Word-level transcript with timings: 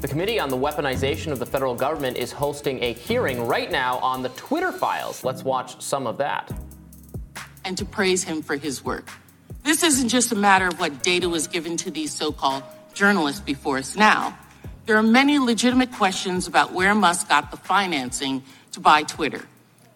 The 0.00 0.06
Committee 0.06 0.38
on 0.38 0.48
the 0.48 0.56
Weaponization 0.56 1.32
of 1.32 1.40
the 1.40 1.46
Federal 1.46 1.74
Government 1.74 2.18
is 2.18 2.30
hosting 2.30 2.84
a 2.84 2.92
hearing 2.92 3.48
right 3.48 3.68
now 3.68 3.98
on 3.98 4.22
the 4.22 4.28
Twitter 4.28 4.70
files. 4.70 5.24
Let's 5.24 5.42
watch 5.42 5.82
some 5.82 6.06
of 6.06 6.18
that. 6.18 6.56
And 7.64 7.76
to 7.78 7.84
praise 7.84 8.22
him 8.22 8.40
for 8.42 8.54
his 8.54 8.84
work. 8.84 9.10
This 9.64 9.82
isn't 9.82 10.08
just 10.08 10.30
a 10.30 10.36
matter 10.36 10.68
of 10.68 10.78
what 10.78 11.02
data 11.02 11.28
was 11.28 11.48
given 11.48 11.76
to 11.78 11.90
these 11.90 12.12
so 12.12 12.30
called 12.30 12.62
journalists 12.94 13.40
before 13.40 13.78
us 13.78 13.96
now. 13.96 14.38
There 14.86 14.96
are 14.96 15.02
many 15.02 15.40
legitimate 15.40 15.90
questions 15.90 16.46
about 16.46 16.72
where 16.72 16.94
Musk 16.94 17.28
got 17.28 17.50
the 17.50 17.56
financing 17.56 18.44
to 18.72 18.80
buy 18.80 19.02
Twitter. 19.02 19.44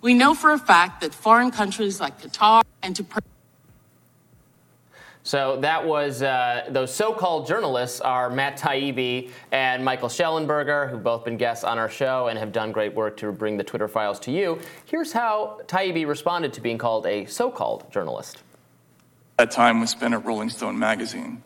We 0.00 0.14
know 0.14 0.34
for 0.34 0.50
a 0.50 0.58
fact 0.58 1.02
that 1.02 1.14
foreign 1.14 1.52
countries 1.52 2.00
like 2.00 2.20
Qatar 2.20 2.62
and 2.82 2.96
to 2.96 3.04
so 5.24 5.58
that 5.60 5.86
was 5.86 6.20
uh, 6.22 6.66
those 6.68 6.92
so-called 6.92 7.46
journalists 7.46 8.00
are 8.00 8.28
Matt 8.28 8.58
Taibbi 8.58 9.30
and 9.52 9.84
Michael 9.84 10.08
Shellenberger, 10.08 10.90
who've 10.90 11.02
both 11.02 11.24
been 11.24 11.36
guests 11.36 11.62
on 11.62 11.78
our 11.78 11.88
show 11.88 12.26
and 12.26 12.38
have 12.38 12.50
done 12.50 12.72
great 12.72 12.94
work 12.94 13.18
to 13.18 13.30
bring 13.30 13.56
the 13.56 13.62
Twitter 13.62 13.86
files 13.86 14.18
to 14.20 14.32
you. 14.32 14.58
Here's 14.84 15.12
how 15.12 15.60
Taibbi 15.66 16.06
responded 16.08 16.54
to 16.54 16.60
being 16.60 16.78
called 16.78 17.06
a 17.06 17.26
so-called 17.26 17.90
journalist. 17.92 18.42
That 19.36 19.52
time 19.52 19.80
was 19.80 19.90
spent 19.90 20.12
at 20.12 20.24
Rolling 20.24 20.50
Stone 20.50 20.78
magazine. 20.78 21.42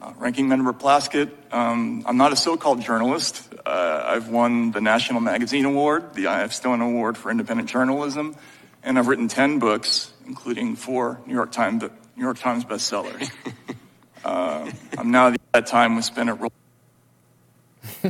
Uh, 0.00 0.12
Ranking 0.18 0.48
Member 0.48 0.72
Plaskett, 0.72 1.30
um, 1.52 2.02
I'm 2.06 2.16
not 2.16 2.32
a 2.32 2.36
so-called 2.36 2.80
journalist. 2.80 3.54
Uh, 3.64 4.02
I've 4.04 4.28
won 4.28 4.72
the 4.72 4.80
National 4.80 5.20
Magazine 5.20 5.64
Award, 5.64 6.14
the 6.14 6.26
I.F. 6.26 6.52
Stone 6.52 6.80
Award 6.80 7.16
for 7.16 7.30
Independent 7.30 7.68
Journalism, 7.68 8.34
and 8.82 8.98
I've 8.98 9.06
written 9.06 9.28
10 9.28 9.60
books, 9.60 10.12
including 10.26 10.74
four 10.74 11.20
New 11.24 11.34
York 11.34 11.52
Times, 11.52 11.84
York 12.22 12.38
Times 12.38 12.64
bestsellers. 12.64 13.30
uh, 14.24 14.70
I'm 14.96 15.10
now, 15.10 15.28
at 15.28 15.40
that 15.52 15.66
time 15.66 15.96
was 15.96 16.06
spent 16.06 16.28
at 16.28 16.36
Rolling 16.38 16.61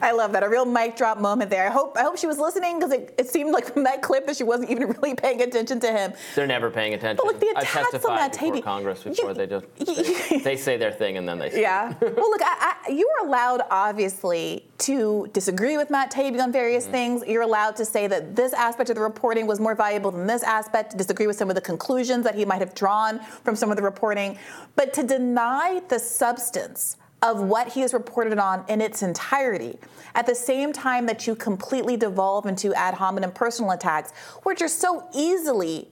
I 0.00 0.12
love 0.12 0.32
that. 0.32 0.42
A 0.42 0.48
real 0.48 0.64
mic 0.64 0.96
drop 0.96 1.18
moment 1.18 1.50
there. 1.50 1.66
I 1.66 1.70
hope 1.70 1.96
I 1.98 2.02
hope 2.02 2.16
she 2.16 2.26
was 2.26 2.38
listening 2.38 2.78
because 2.78 2.92
it, 2.92 3.14
it 3.18 3.28
seemed 3.28 3.50
like 3.52 3.72
from 3.72 3.84
that 3.84 4.02
clip 4.02 4.26
that 4.26 4.36
she 4.36 4.44
wasn't 4.44 4.70
even 4.70 4.88
really 5.02 5.14
paying 5.14 5.42
attention 5.42 5.80
to 5.80 5.90
him. 5.90 6.12
They're 6.34 6.46
never 6.46 6.70
paying 6.70 6.94
attention. 6.94 7.16
But 7.16 7.26
look, 7.26 7.40
the 7.40 7.52
I've 7.56 7.64
testified 7.64 8.10
on 8.10 8.16
that 8.16 8.40
before. 8.40 8.62
Congress 8.62 9.02
before 9.02 9.34
they 9.34 9.46
just 9.46 9.66
they, 10.30 10.38
they 10.38 10.56
say 10.56 10.76
their 10.76 10.92
thing 10.92 11.16
and 11.16 11.28
then 11.28 11.38
they. 11.38 11.60
Yeah. 11.60 11.94
well, 12.00 12.30
look, 12.30 12.42
I, 12.42 12.76
I, 12.86 12.90
you 12.90 13.08
are 13.20 13.26
allowed, 13.26 13.62
obviously, 13.70 14.66
to 14.78 15.28
disagree 15.32 15.76
with 15.76 15.90
Matt 15.90 16.10
Taibbi 16.12 16.40
on 16.40 16.52
various 16.52 16.84
Mm-hmm. 16.84 16.92
things. 16.92 17.24
You're 17.26 17.42
allowed 17.42 17.76
to 17.76 17.84
say 17.84 18.06
that 18.08 18.34
this 18.36 18.52
aspect 18.52 18.90
of 18.90 18.96
the 18.96 19.02
reporting 19.02 19.46
was 19.46 19.58
more 19.60 19.74
valuable 19.74 20.10
than 20.10 20.26
this 20.26 20.42
aspect, 20.42 20.96
disagree 20.96 21.26
with 21.26 21.36
some 21.36 21.48
of 21.48 21.54
the 21.54 21.60
conclusions 21.60 22.24
that 22.24 22.34
he 22.34 22.44
might 22.44 22.60
have 22.60 22.74
drawn 22.74 23.20
from 23.44 23.54
some 23.56 23.70
of 23.70 23.76
the 23.76 23.82
reporting. 23.82 24.38
But 24.76 24.92
to 24.94 25.02
deny 25.02 25.80
the 25.88 25.98
substance 25.98 26.96
of 27.24 27.40
what 27.40 27.68
he 27.72 27.80
has 27.80 27.92
reported 27.94 28.38
on 28.38 28.64
in 28.68 28.80
its 28.80 29.02
entirety, 29.02 29.78
at 30.14 30.26
the 30.26 30.34
same 30.34 30.72
time 30.72 31.06
that 31.06 31.26
you 31.26 31.34
completely 31.34 31.96
devolve 31.96 32.46
into 32.46 32.72
ad 32.74 32.94
hominem 32.94 33.32
personal 33.32 33.72
attacks, 33.72 34.12
which 34.44 34.60
are 34.62 34.68
so 34.68 35.08
easily 35.14 35.88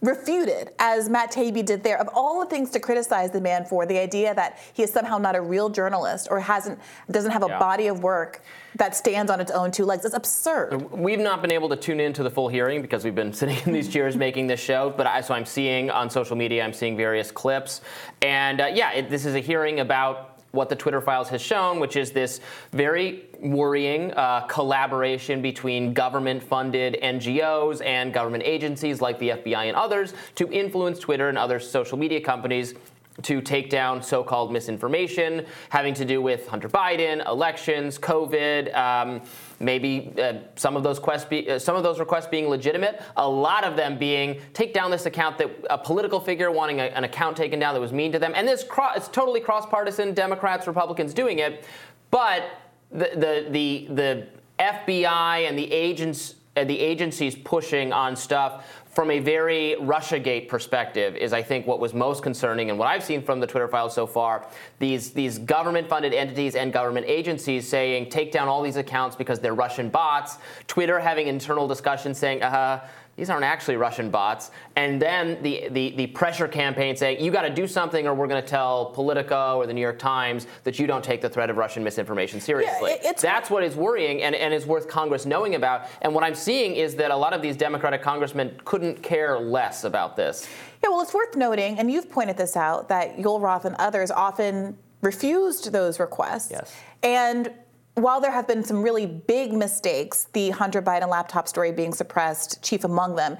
refuted, 0.00 0.70
as 0.80 1.08
Matt 1.08 1.30
Taibbi 1.30 1.64
did 1.64 1.84
there, 1.84 1.96
of 2.00 2.08
all 2.12 2.40
the 2.40 2.46
things 2.46 2.70
to 2.70 2.80
criticize 2.80 3.30
the 3.30 3.40
man 3.40 3.64
for, 3.64 3.86
the 3.86 3.98
idea 3.98 4.34
that 4.34 4.58
he 4.72 4.82
is 4.82 4.90
somehow 4.92 5.16
not 5.16 5.36
a 5.36 5.40
real 5.40 5.68
journalist 5.68 6.26
or 6.28 6.40
hasn't 6.40 6.80
doesn't 7.08 7.30
have 7.30 7.44
a 7.44 7.48
Yeah. 7.48 7.58
body 7.60 7.86
of 7.86 8.02
work 8.02 8.42
that 8.74 8.96
stands 8.96 9.30
on 9.30 9.40
its 9.40 9.52
own 9.52 9.70
two 9.70 9.84
legs. 9.84 10.04
is 10.04 10.12
absurd. 10.14 10.90
We've 10.90 11.20
not 11.20 11.40
been 11.40 11.52
able 11.52 11.68
to 11.68 11.76
tune 11.76 12.00
into 12.00 12.24
the 12.24 12.30
full 12.30 12.48
hearing 12.48 12.82
because 12.82 13.04
we've 13.04 13.14
been 13.14 13.32
sitting 13.40 13.58
in 13.64 13.72
these 13.72 13.88
chairs 13.88 14.16
making 14.16 14.48
this 14.48 14.58
show. 14.58 14.92
But 14.96 15.06
I, 15.06 15.20
so 15.20 15.34
I'm 15.34 15.44
seeing 15.46 15.88
on 15.88 16.10
social 16.10 16.34
media, 16.34 16.64
I'm 16.64 16.72
seeing 16.72 16.96
various 16.96 17.30
clips, 17.30 17.80
and 18.22 18.60
uh, 18.60 18.70
yeah, 18.74 18.92
it, 18.94 19.08
this 19.10 19.24
is 19.24 19.36
a 19.36 19.40
hearing 19.40 19.78
about 19.78 20.31
what 20.52 20.68
the 20.68 20.76
Twitter 20.76 21.00
files 21.00 21.28
has 21.30 21.42
shown, 21.42 21.80
which 21.80 21.96
is 21.96 22.12
this 22.12 22.40
very 22.72 23.24
worrying 23.40 24.12
uh, 24.12 24.42
collaboration 24.42 25.42
between 25.42 25.92
government-funded 25.92 26.98
NGOs 27.02 27.84
and 27.84 28.12
government 28.12 28.44
agencies 28.46 29.00
like 29.00 29.18
the 29.18 29.30
FBI 29.30 29.66
and 29.66 29.76
others 29.76 30.14
to 30.36 30.50
influence 30.52 30.98
Twitter 30.98 31.28
and 31.28 31.36
other 31.36 31.58
social 31.58 31.98
media 31.98 32.20
companies 32.20 32.74
to 33.20 33.40
take 33.40 33.68
down 33.68 34.02
so-called 34.02 34.52
misinformation 34.52 35.44
having 35.68 35.92
to 35.94 36.04
do 36.04 36.22
with 36.22 36.46
Hunter 36.48 36.68
Biden, 36.68 37.26
elections, 37.28 37.98
COVID, 37.98 38.74
um, 38.74 39.20
maybe 39.62 40.12
uh, 40.18 40.34
some 40.56 40.76
of 40.76 40.82
those 40.82 40.98
quest 40.98 41.30
be, 41.30 41.48
uh, 41.48 41.58
some 41.58 41.76
of 41.76 41.82
those 41.82 41.98
requests 41.98 42.26
being 42.26 42.48
legitimate. 42.48 43.00
A 43.16 43.28
lot 43.28 43.64
of 43.64 43.76
them 43.76 43.96
being 43.96 44.40
take 44.52 44.74
down 44.74 44.90
this 44.90 45.06
account 45.06 45.38
that 45.38 45.50
a 45.70 45.78
political 45.78 46.20
figure 46.20 46.50
wanting 46.50 46.80
a, 46.80 46.84
an 46.84 47.04
account 47.04 47.36
taken 47.36 47.58
down 47.58 47.74
that 47.74 47.80
was 47.80 47.92
mean 47.92 48.12
to 48.12 48.18
them, 48.18 48.32
and 48.34 48.46
this 48.46 48.64
cro- 48.64 48.92
it's 48.94 49.08
totally 49.08 49.40
cross-partisan, 49.40 50.14
Democrats, 50.14 50.66
Republicans 50.66 51.14
doing 51.14 51.38
it, 51.38 51.64
but 52.10 52.44
the 52.90 53.10
the 53.14 53.46
the, 53.50 53.86
the 53.94 54.26
FBI 54.58 55.48
and 55.48 55.58
the 55.58 55.72
agents 55.72 56.34
and 56.56 56.68
the 56.68 56.78
agencies 56.78 57.34
pushing 57.34 57.92
on 57.92 58.14
stuff 58.14 58.81
from 58.92 59.10
a 59.10 59.18
very 59.18 59.76
Russiagate 59.80 60.48
perspective 60.48 61.16
is, 61.16 61.32
I 61.32 61.42
think, 61.42 61.66
what 61.66 61.80
was 61.80 61.94
most 61.94 62.22
concerning, 62.22 62.68
and 62.68 62.78
what 62.78 62.88
I've 62.88 63.02
seen 63.02 63.22
from 63.22 63.40
the 63.40 63.46
Twitter 63.46 63.66
files 63.66 63.94
so 63.94 64.06
far. 64.06 64.46
These 64.78 65.12
these 65.12 65.38
government-funded 65.38 66.12
entities 66.12 66.54
and 66.54 66.72
government 66.72 67.06
agencies 67.08 67.66
saying 67.66 68.10
take 68.10 68.32
down 68.32 68.48
all 68.48 68.62
these 68.62 68.76
accounts 68.76 69.16
because 69.16 69.40
they're 69.40 69.54
Russian 69.54 69.88
bots. 69.88 70.36
Twitter 70.66 71.00
having 71.00 71.26
internal 71.26 71.66
discussions 71.66 72.18
saying, 72.18 72.42
uh, 72.42 72.86
these 73.16 73.28
aren't 73.28 73.44
actually 73.44 73.76
Russian 73.76 74.10
bots. 74.10 74.50
And 74.76 75.00
then 75.00 75.42
the, 75.42 75.68
the, 75.70 75.90
the 75.96 76.06
pressure 76.08 76.48
campaign 76.48 76.96
saying, 76.96 77.22
you 77.22 77.30
got 77.30 77.42
to 77.42 77.50
do 77.50 77.66
something 77.66 78.06
or 78.06 78.14
we're 78.14 78.26
going 78.26 78.42
to 78.42 78.48
tell 78.48 78.86
Politico 78.86 79.58
or 79.58 79.66
the 79.66 79.74
New 79.74 79.82
York 79.82 79.98
Times 79.98 80.46
that 80.64 80.78
you 80.78 80.86
don't 80.86 81.04
take 81.04 81.20
the 81.20 81.28
threat 81.28 81.50
of 81.50 81.58
Russian 81.58 81.84
misinformation 81.84 82.40
seriously. 82.40 82.92
it's- 82.92 83.20
That's 83.20 83.50
what 83.50 83.64
is 83.64 83.76
worrying 83.76 84.22
and, 84.22 84.34
and 84.34 84.54
is 84.54 84.64
worth 84.64 84.88
Congress 84.88 85.26
knowing 85.26 85.54
about. 85.56 85.88
And 86.00 86.14
what 86.14 86.24
I'm 86.24 86.34
seeing 86.34 86.74
is 86.76 86.94
that 86.96 87.10
a 87.10 87.16
lot 87.16 87.34
of 87.34 87.42
these 87.42 87.56
Democratic 87.56 88.02
congressmen 88.02 88.58
couldn't 88.64 89.02
care 89.02 89.38
less 89.38 89.84
about 89.84 90.16
this. 90.16 90.48
Yeah, 90.82 90.88
well, 90.90 91.00
it's 91.02 91.14
worth 91.14 91.36
noting, 91.36 91.78
and 91.78 91.90
you've 91.90 92.10
pointed 92.10 92.36
this 92.36 92.56
out, 92.56 92.88
that 92.88 93.16
Yoel 93.18 93.40
Roth 93.40 93.66
and 93.66 93.76
others 93.76 94.10
often 94.10 94.76
refused 95.02 95.70
those 95.70 96.00
requests. 96.00 96.50
Yes. 96.50 96.74
And 97.02 97.52
while 97.94 98.22
there 98.22 98.30
have 98.30 98.48
been 98.48 98.64
some 98.64 98.82
really 98.82 99.04
big 99.04 99.52
mistakes, 99.52 100.26
the 100.32 100.48
Hunter 100.50 100.80
Biden 100.80 101.08
laptop 101.08 101.46
story 101.46 101.72
being 101.72 101.92
suppressed, 101.92 102.62
chief 102.62 102.84
among 102.84 103.16
them, 103.16 103.36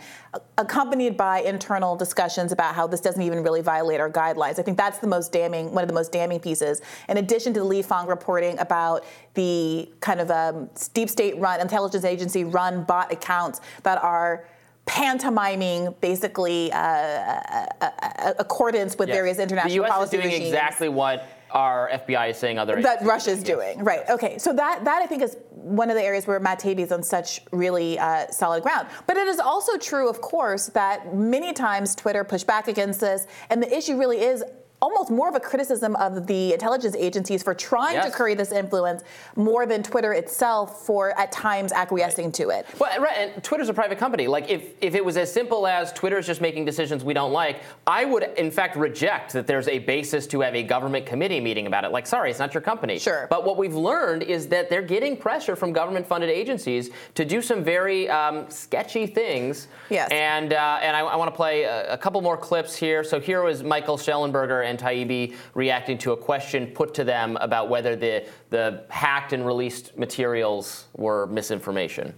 accompanied 0.59 1.17
by 1.17 1.41
internal 1.41 1.97
discussions 1.97 2.53
about 2.53 2.75
how 2.75 2.87
this 2.87 3.01
doesn't 3.01 3.23
even 3.23 3.43
really 3.43 3.63
violate 3.63 3.99
our 3.99 4.11
guidelines. 4.11 4.59
I 4.59 4.63
think 4.63 4.77
that's 4.77 4.99
the 4.99 5.07
most 5.07 5.33
damning, 5.33 5.73
one 5.73 5.83
of 5.83 5.89
the 5.89 5.95
most 5.95 6.13
damning 6.13 6.39
pieces. 6.39 6.83
In 7.09 7.17
addition 7.17 7.55
to 7.55 7.61
the 7.61 7.65
Lee 7.65 7.81
Fang 7.81 8.07
reporting 8.07 8.59
about 8.59 9.05
the 9.35 9.91
kind 10.01 10.21
of 10.21 10.31
um, 10.31 10.69
deep 10.93 11.09
state 11.09 11.39
run, 11.39 11.59
intelligence 11.63 12.05
agency 12.05 12.45
run 12.45 12.85
bot 12.85 13.11
accounts 13.11 13.63
that 13.85 14.03
are 14.03 14.45
pantomiming 14.85 15.95
basically 16.01 16.71
uh, 16.73 16.77
uh, 16.79 17.67
uh, 17.81 18.33
accordance 18.39 18.99
with 18.99 19.09
Yes. 19.09 19.17
various 19.17 19.39
international 19.39 19.69
the 19.69 19.75
U.S. 19.89 20.05
is 20.05 20.11
doing 20.11 20.25
regimes 20.25 20.47
exactly 20.47 20.89
what 20.89 21.27
our 21.53 21.91
FBI 21.93 22.31
is 22.31 22.39
saying 22.39 22.59
other 22.59 22.81
that 22.83 23.03
Russia's 23.03 23.43
do. 23.43 23.55
doing. 23.55 23.83
Right. 23.83 24.09
Okay. 24.09 24.39
So 24.39 24.53
that 24.55 24.85
that 24.85 25.03
I 25.03 25.07
think 25.07 25.23
is 25.23 25.37
one 25.51 25.91
of 25.91 25.97
the 25.97 26.03
areas 26.03 26.27
where 26.27 26.41
Matt 26.41 26.61
Taibbi 26.61 26.81
is 26.81 26.93
on 26.93 27.03
such 27.03 27.41
really 27.53 27.99
uh, 27.99 28.27
solid 28.29 28.63
ground. 28.63 28.89
But 29.07 29.17
it 29.17 29.29
is 29.29 29.39
also 29.39 29.77
true, 29.77 30.09
of 30.09 30.21
course, 30.21 30.67
that 30.69 31.15
many 31.15 31.53
times 31.53 31.95
Twitter 31.95 32.25
pushed 32.25 32.47
back 32.47 32.69
against 32.69 33.01
this, 33.01 33.27
and 33.51 33.63
the 33.63 33.77
issue 33.77 33.99
really 33.99 34.21
is. 34.21 34.43
Almost 34.83 35.13
more 35.13 35.29
of 35.29 35.37
a 35.37 35.41
criticism 35.41 35.95
of 35.95 36.27
the 36.27 36.53
intelligence 36.53 36.97
agencies 36.97 37.41
for 37.41 37.55
trying 37.55 38.03
to 38.03 38.11
curry 38.11 38.35
this 38.35 38.51
influence 38.51 39.05
more 39.37 39.65
than 39.65 39.81
Twitter 39.81 40.13
itself 40.13 40.85
for 40.85 41.17
at 41.17 41.31
times 41.31 41.71
acquiescing 41.71 42.33
to 42.33 42.51
it. 42.51 42.67
Well, 42.81 43.01
right, 43.01 43.17
and 43.17 43.45
Twitter's 43.45 43.69
a 43.69 43.75
private 43.75 43.99
company. 43.99 44.27
Like, 44.27 44.51
if, 44.51 44.73
if 44.81 44.97
it 44.97 45.05
was 45.05 45.17
as 45.17 45.33
simple 45.33 45.69
as 45.69 45.93
Twitter's 45.93 46.27
just 46.27 46.41
making 46.41 46.65
decisions 46.65 47.05
we 47.05 47.15
don't 47.15 47.33
like, 47.33 47.61
I 47.87 48.05
would, 48.05 48.25
in 48.37 48.51
fact, 48.51 48.75
reject 48.75 49.33
that 49.35 49.47
there's 49.47 49.69
a 49.69 49.79
basis 49.79 50.27
to 50.27 50.41
have 50.41 50.57
a 50.57 50.65
government 50.65 51.07
committee 51.07 51.39
meeting 51.39 51.69
about 51.69 51.85
it. 51.85 51.93
Like, 51.93 52.09
sorry, 52.09 52.31
it's 52.31 52.41
not 52.41 52.53
your 52.53 52.61
company. 52.61 52.99
Sure. 52.99 53.29
But 53.31 53.45
what 53.45 53.57
we've 53.57 53.77
learned 53.77 54.25
is 54.25 54.49
that 54.49 54.69
they're 54.69 54.83
getting 54.83 55.17
pressure 55.17 55.55
from 55.55 55.73
government 55.73 56.09
funded 56.09 56.29
agencies 56.29 56.91
to 57.15 57.25
do 57.25 57.41
some 57.41 57.63
very 57.63 58.09
um, 58.09 58.51
sketchy 58.51 59.07
things. 59.07 59.69
Yes. 59.91 60.11
And, 60.11 60.53
uh, 60.53 60.81
and 60.83 60.97
I, 60.97 61.01
I 61.03 61.15
want 61.15 61.31
to 61.31 61.37
play 61.37 61.63
a, 61.63 61.93
a 61.93 61.97
couple 61.97 62.21
more 62.21 62.37
clips 62.37 62.75
here. 62.75 63.05
So 63.05 63.21
here 63.21 63.43
was 63.45 63.63
Michael 63.63 63.97
Shellenberger 63.97 64.65
and 64.65 64.72
Taibbi 64.79 65.35
reacting 65.55 65.99
to 65.99 66.13
a 66.13 66.17
question 66.17 66.69
put 66.69 66.95
to 66.95 67.05
them 67.05 67.37
about 67.41 67.69
whether 67.69 67.97
the, 67.97 68.27
the 68.51 68.85
hacked 68.89 69.33
and 69.33 69.47
released 69.47 69.97
materials 69.97 70.87
were 70.97 71.27
misinformation. 71.27 72.15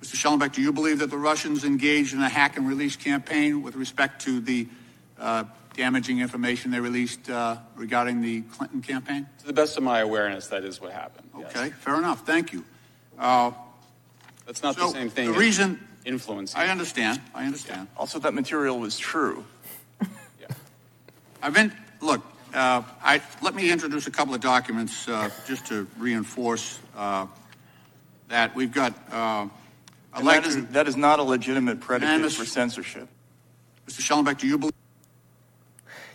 Mr. 0.00 0.16
Schellenbeck, 0.16 0.52
do 0.52 0.60
you 0.60 0.72
believe 0.72 0.98
that 0.98 1.10
the 1.10 1.16
Russians 1.16 1.64
engaged 1.64 2.12
in 2.12 2.20
a 2.20 2.28
hack 2.28 2.56
and 2.56 2.68
release 2.68 2.96
campaign 2.96 3.62
with 3.62 3.76
respect 3.76 4.20
to 4.22 4.40
the 4.40 4.66
uh, 5.18 5.44
damaging 5.74 6.18
information 6.18 6.72
they 6.72 6.80
released 6.80 7.30
uh, 7.30 7.56
regarding 7.76 8.20
the 8.20 8.40
Clinton 8.42 8.82
campaign? 8.82 9.28
To 9.38 9.46
the 9.46 9.52
best 9.52 9.76
of 9.76 9.84
my 9.84 10.00
awareness, 10.00 10.48
that 10.48 10.64
is 10.64 10.80
what 10.80 10.92
happened. 10.92 11.28
yes. 11.38 11.54
Okay, 11.56 11.70
fair 11.70 11.96
enough. 11.98 12.26
Thank 12.26 12.52
you. 12.52 12.64
Uh, 13.16 13.52
That's 14.44 14.62
not 14.62 14.74
so 14.74 14.86
the 14.86 14.92
same 14.92 15.08
thing. 15.08 15.32
The 15.32 15.38
reason 15.38 15.78
influencing. 16.04 16.60
I 16.60 16.68
understand, 16.68 17.20
I 17.32 17.46
understand. 17.46 17.86
Also, 17.96 18.18
that 18.18 18.34
material 18.34 18.80
was 18.80 18.98
true. 18.98 19.44
I've 21.42 21.54
been 21.54 21.72
look. 22.00 22.22
uh, 22.54 22.82
I, 23.02 23.20
let 23.40 23.54
me 23.54 23.70
introduce 23.70 24.06
a 24.06 24.10
couple 24.10 24.34
of 24.34 24.40
documents 24.40 25.08
uh, 25.08 25.30
just 25.46 25.66
to 25.66 25.86
reinforce 25.98 26.78
uh, 26.96 27.26
that 28.28 28.54
we've 28.54 28.72
got. 28.72 28.92
Uh, 29.10 29.48
I'd 30.14 30.18
And 30.18 30.24
like 30.26 30.42
that, 30.42 30.48
is, 30.48 30.66
that 30.68 30.88
is 30.88 30.96
not 30.96 31.18
a 31.18 31.22
legitimate 31.22 31.80
predicate 31.80 32.08
Unanimous. 32.10 32.36
for 32.36 32.44
censorship. 32.44 33.08
Mr. 33.88 34.00
Schellenbeck, 34.02 34.38
do 34.38 34.46
you 34.46 34.58
believe? 34.58 34.72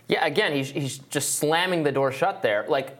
Yeah, 0.06 0.24
again, 0.24 0.52
he's, 0.54 0.70
he's 0.70 0.98
just 0.98 1.34
slamming 1.34 1.82
the 1.82 1.92
door 1.92 2.12
shut 2.12 2.40
there. 2.40 2.64
Like, 2.68 2.96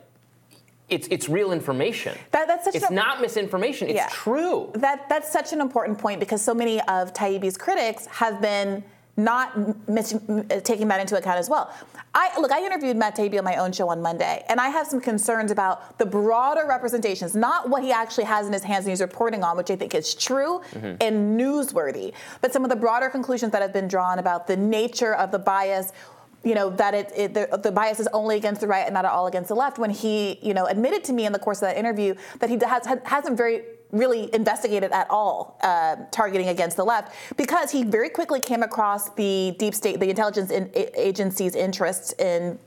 it's, 0.90 1.06
it's 1.08 1.28
real 1.28 1.52
information. 1.52 2.18
That- 2.32 2.48
that's 2.48 2.64
such 2.64 2.74
it's 2.74 2.88
an- 2.90 2.94
not 2.96 3.20
misinformation. 3.20 3.88
It's 3.88 3.96
Yeah. 3.96 4.08
true. 4.10 4.70
That 4.74 5.08
that's 5.08 5.30
such 5.32 5.52
an 5.52 5.60
important 5.60 5.98
point 5.98 6.18
because 6.20 6.42
so 6.42 6.52
many 6.52 6.80
of 6.82 7.12
Taibbi's 7.14 7.56
critics 7.56 8.06
have 8.06 8.40
been 8.42 8.82
not 9.18 9.88
mis- 9.88 10.18
taking 10.62 10.88
that 10.88 11.00
into 11.00 11.18
account 11.18 11.38
as 11.38 11.50
well. 11.50 11.74
I 12.14 12.30
look, 12.40 12.52
I 12.52 12.64
interviewed 12.64 12.96
Matt 12.96 13.16
Taibbi 13.16 13.36
on 13.38 13.44
my 13.44 13.56
own 13.56 13.72
show 13.72 13.88
on 13.88 14.00
Monday, 14.00 14.44
and 14.48 14.60
I 14.60 14.68
have 14.68 14.86
some 14.86 15.00
concerns 15.00 15.50
about 15.50 15.98
the 15.98 16.06
broader 16.06 16.66
representations, 16.66 17.34
not 17.34 17.68
what 17.68 17.82
he 17.82 17.92
actually 17.92 18.24
has 18.24 18.46
in 18.46 18.52
his 18.52 18.62
hands 18.62 18.86
and 18.86 18.92
he's 18.92 19.00
reporting 19.00 19.42
on, 19.42 19.56
which 19.56 19.70
I 19.70 19.76
think 19.76 19.94
is 19.94 20.14
true 20.14 20.62
mm-hmm. 20.72 20.96
and 21.00 21.38
newsworthy, 21.38 22.14
but 22.40 22.52
some 22.52 22.64
of 22.64 22.70
the 22.70 22.76
broader 22.76 23.10
conclusions 23.10 23.52
that 23.52 23.60
have 23.60 23.72
been 23.72 23.88
drawn 23.88 24.18
about 24.18 24.46
the 24.46 24.56
nature 24.56 25.14
of 25.14 25.32
the 25.32 25.38
bias 25.38 25.92
you 26.44 26.54
know 26.54 26.70
that 26.70 26.94
it, 26.94 27.12
it 27.16 27.34
the, 27.34 27.58
the 27.60 27.72
bias 27.72 27.98
is 27.98 28.08
only 28.12 28.36
against 28.36 28.60
the 28.60 28.66
right 28.68 28.86
and 28.86 28.94
not 28.94 29.04
at 29.04 29.10
all 29.10 29.26
against 29.26 29.48
the 29.48 29.56
left 29.56 29.76
when 29.76 29.90
he 29.90 30.38
you 30.40 30.54
know 30.54 30.66
admitted 30.66 31.02
to 31.02 31.12
me 31.12 31.26
in 31.26 31.32
the 31.32 31.38
course 31.38 31.58
of 31.58 31.62
that 31.68 31.76
interview 31.76 32.14
that 32.38 32.48
he 32.48 32.56
has 32.64 32.86
hasn't 33.04 33.36
very 33.36 33.62
really 33.90 34.32
investigated 34.34 34.92
at 34.92 35.08
all 35.10 35.58
uh, 35.62 35.96
targeting 36.10 36.48
against 36.48 36.76
the 36.76 36.84
left 36.84 37.14
because 37.36 37.70
he 37.70 37.84
very 37.84 38.10
quickly 38.10 38.40
came 38.40 38.62
across 38.62 39.10
the 39.14 39.54
deep 39.58 39.74
state 39.74 39.98
the 39.98 40.10
intelligence 40.10 40.50
in, 40.50 40.70
agency's 40.74 41.54
interests 41.54 42.12
in 42.18 42.58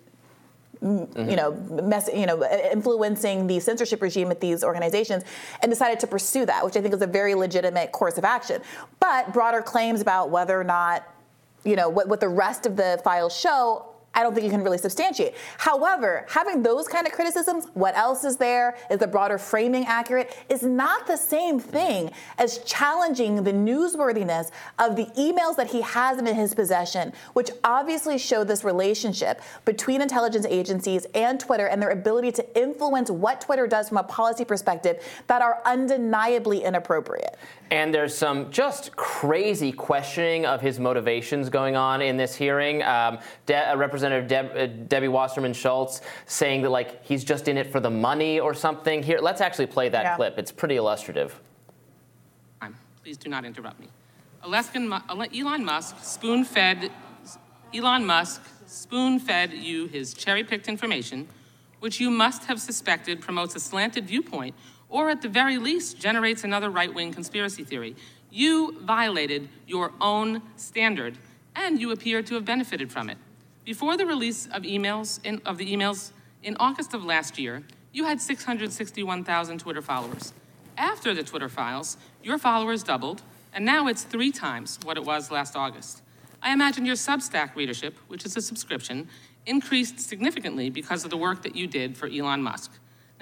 mm, 0.82 1.00
you 1.16 1.36
mm-hmm. 1.36 1.36
know, 1.36 1.82
mess, 1.84 2.10
you 2.14 2.26
know, 2.26 2.42
uh, 2.42 2.70
influencing 2.72 3.46
the 3.46 3.60
censorship 3.60 4.02
regime 4.02 4.32
at 4.32 4.42
these 4.42 4.64
organizations, 4.64 5.24
and 5.62 5.72
decided 5.72 6.00
to 6.00 6.08
pursue 6.08 6.46
that, 6.46 6.66
which 6.66 6.76
I 6.76 6.82
think 6.82 6.94
is 6.94 7.02
a 7.04 7.08
very 7.08 7.36
legitimate 7.36 7.92
course 7.92 8.18
of 8.18 8.26
action. 8.26 8.62
But 9.00 9.32
broader 9.32 9.62
claims 9.62 10.02
about 10.02 10.32
whether 10.32 10.60
or 10.60 10.64
not, 10.64 11.08
you 11.64 11.76
know, 11.76 11.88
what, 11.88 12.08
what 12.08 12.20
the 12.20 12.30
rest 12.30 12.66
of 12.66 12.76
the 12.76 13.00
files 13.04 13.38
show. 13.38 13.91
I 14.14 14.24
don't 14.24 14.34
think 14.34 14.44
you 14.44 14.52
can 14.52 14.64
really 14.64 14.78
substantiate. 14.78 15.36
However, 15.58 16.26
having 16.28 16.62
those 16.62 16.88
kind 16.88 17.08
of 17.08 17.14
criticisms, 17.14 17.68
what 17.74 17.96
else 17.96 18.26
is 18.26 18.36
there? 18.36 18.78
Is 18.90 19.00
the 19.00 19.08
broader 19.08 19.38
framing 19.38 19.86
accurate? 19.86 20.36
Is 20.50 20.64
not 20.64 21.08
the 21.08 21.16
same 21.16 21.60
thing 21.60 22.12
as 22.38 22.58
challenging 22.60 23.44
the 23.44 23.54
newsworthiness 23.54 24.52
of 24.80 24.98
the 24.98 25.06
emails 25.18 25.56
that 25.56 25.68
he 25.68 25.82
has 25.82 26.20
in 26.20 26.26
his 26.26 26.54
possession, 26.54 27.14
which 27.34 27.52
obviously 27.64 28.18
show 28.18 28.44
this 28.44 28.66
relationship 28.66 29.42
between 29.64 30.02
intelligence 30.02 30.46
agencies 30.50 31.06
and 31.16 31.40
Twitter 31.40 31.68
and 31.68 31.82
their 31.82 31.92
ability 31.92 32.34
to 32.34 32.62
influence 32.62 33.10
what 33.10 33.40
Twitter 33.40 33.66
does 33.66 33.88
from 33.88 33.98
a 33.98 34.04
policy 34.04 34.44
perspective 34.44 35.02
that 35.28 35.42
are 35.42 35.62
undeniably 35.66 36.64
inappropriate. 36.64 37.38
And 37.72 37.94
there's 37.94 38.14
some 38.16 38.52
just 38.52 38.94
crazy 38.98 39.72
questioning 39.72 40.46
of 40.46 40.60
his 40.60 40.78
motivations 40.78 41.50
going 41.50 41.78
on 41.78 42.02
in 42.02 42.18
this 42.18 42.36
hearing. 42.36 42.84
Um, 42.84 43.18
De- 43.46 43.56
uh, 43.72 43.78
Representative 43.78 44.28
Deb- 44.28 44.52
uh, 44.58 44.66
Debbie 44.90 45.08
Wasserman 45.08 45.54
Schultz 45.54 46.02
saying 46.26 46.64
that 46.64 46.70
like 46.70 47.04
he's 47.06 47.24
just 47.24 47.48
in 47.48 47.58
it 47.58 47.72
for 47.72 47.80
the 47.80 47.90
money 47.90 48.42
or 48.42 48.54
something. 48.54 49.02
Here, 49.02 49.20
let's 49.22 49.40
actually 49.40 49.68
play 49.68 49.88
that 49.88 50.04
Yeah. 50.04 50.16
clip. 50.18 50.38
It's 50.38 50.52
pretty 50.52 50.76
illustrative. 50.76 51.40
time. 52.60 52.76
Please 53.04 53.16
do 53.16 53.30
not 53.30 53.46
interrupt 53.46 53.80
me. 53.80 53.88
Alaskan, 54.44 54.92
Elon 55.34 55.64
Musk 55.64 55.96
spoon-fed 56.04 56.92
Elon 57.74 58.06
Musk 58.06 58.42
spoon-fed 58.68 59.54
you 59.54 59.88
his 59.88 60.14
cherry-picked 60.14 60.68
information, 60.68 61.26
which 61.80 62.02
you 62.02 62.10
must 62.12 62.44
have 62.46 62.60
suspected 62.60 63.22
promotes 63.22 63.56
a 63.56 63.62
slanted 63.62 64.08
viewpoint, 64.08 64.54
or 64.92 65.10
at 65.10 65.22
the 65.22 65.30
very 65.30 65.58
least 65.58 65.98
generates 65.98 66.44
another 66.44 66.70
right-wing 66.70 67.12
conspiracy 67.14 67.64
theory. 67.64 67.96
You 68.30 68.80
violated 68.82 69.50
your 69.66 69.94
own 70.00 70.44
standard, 70.58 71.18
and 71.56 71.80
you 71.80 71.92
appear 71.92 72.22
to 72.22 72.36
have 72.36 72.46
benefited 72.46 72.92
from 72.92 73.10
it. 73.10 73.18
Before 73.66 73.98
the 73.98 74.06
release 74.06 74.48
of 74.48 74.64
emails 74.64 75.20
in, 75.24 75.42
of 75.46 75.58
the 75.58 75.74
emails 75.74 76.12
in 76.44 76.58
August 76.60 76.94
of 76.94 77.04
last 77.04 77.40
year, 77.40 77.64
you 77.94 78.06
had 78.06 78.22
661,000 78.22 79.60
Twitter 79.60 79.82
followers. 79.82 80.34
After 80.78 81.14
the 81.14 81.24
Twitter 81.24 81.50
files, 81.50 81.98
your 82.24 82.38
followers 82.38 82.84
doubled, 82.84 83.22
and 83.54 83.66
now 83.66 83.88
it's 83.88 84.04
three 84.04 84.32
times 84.32 84.80
what 84.84 84.98
it 84.98 85.06
was 85.06 85.32
last 85.32 85.56
August. 85.56 86.02
I 86.42 86.54
imagine 86.54 86.86
your 86.86 86.96
Substack 86.96 87.56
readership, 87.56 87.96
which 88.08 88.26
is 88.26 88.36
a 88.36 88.42
subscription, 88.42 89.08
increased 89.46 90.00
significantly 90.00 90.70
because 90.70 91.04
of 91.04 91.10
the 91.10 91.18
work 91.18 91.44
that 91.44 91.56
you 91.56 91.68
did 91.68 91.98
for 91.98 92.08
Elon 92.08 92.42
Musk. 92.42 92.72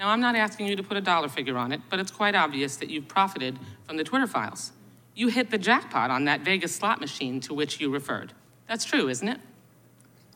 Now, 0.00 0.08
I'm 0.08 0.20
not 0.22 0.34
asking 0.34 0.66
you 0.66 0.76
to 0.76 0.82
put 0.82 0.96
a 0.96 1.02
dollar 1.02 1.28
figure 1.28 1.58
on 1.58 1.72
it, 1.72 1.82
but 1.90 2.00
it's 2.00 2.10
quite 2.10 2.34
obvious 2.34 2.76
that 2.76 2.88
you've 2.88 3.06
profited 3.06 3.58
from 3.86 3.98
the 3.98 4.02
Twitter 4.02 4.26
files. 4.26 4.72
You 5.14 5.28
hit 5.28 5.50
the 5.50 5.58
jackpot 5.58 6.10
on 6.10 6.24
that 6.24 6.40
Vegas 6.40 6.74
slot 6.74 7.00
machine 7.00 7.38
to 7.40 7.52
which 7.52 7.80
you 7.82 7.90
referred. 7.90 8.32
That's 8.66 8.86
true, 8.86 9.10
isn't 9.10 9.28
it? 9.28 9.38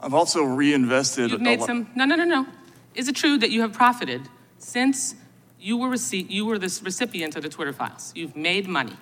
I've 0.03 0.13
also 0.13 0.43
reinvested. 0.43 1.31
You've 1.31 1.41
a 1.41 1.45
made 1.45 1.61
lo- 1.61 1.67
some. 1.67 1.91
No, 1.95 2.05
no, 2.05 2.15
no, 2.15 2.25
no. 2.25 2.47
Is 2.95 3.09
it 3.09 3.17
true 3.17 3.39
that 3.39 3.51
you 3.51 3.63
have 3.63 3.73
profited 3.73 4.29
since 4.59 5.15
you 5.59 5.79
were 5.79 5.89
rece- 5.89 6.29
you 6.29 6.45
were 6.45 6.59
the 6.59 6.81
recipient 6.85 7.35
of 7.35 7.43
the 7.43 7.49
Twitter 7.49 7.73
files? 7.73 8.13
You've 8.15 8.37
made 8.37 8.69
money. 8.69 8.99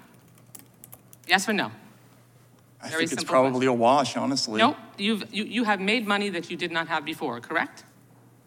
Yes 1.27 1.49
or 1.49 1.55
no? 1.55 1.73
I 2.81 2.89
very 2.89 3.09
think 3.09 3.21
it's 3.21 3.29
probably 3.29 3.67
a 3.67 3.73
wash, 3.73 4.17
honestly. 4.17 4.59
Nope. 4.59 4.77
You've 4.97 5.25
you, 5.35 5.43
you 5.43 5.65
have 5.65 5.81
made 5.81 6.07
money 6.07 6.29
that 6.29 6.53
you 6.53 6.57
did 6.57 6.71
not 6.71 6.87
have 6.87 7.05
before. 7.05 7.41
Correct? 7.41 7.83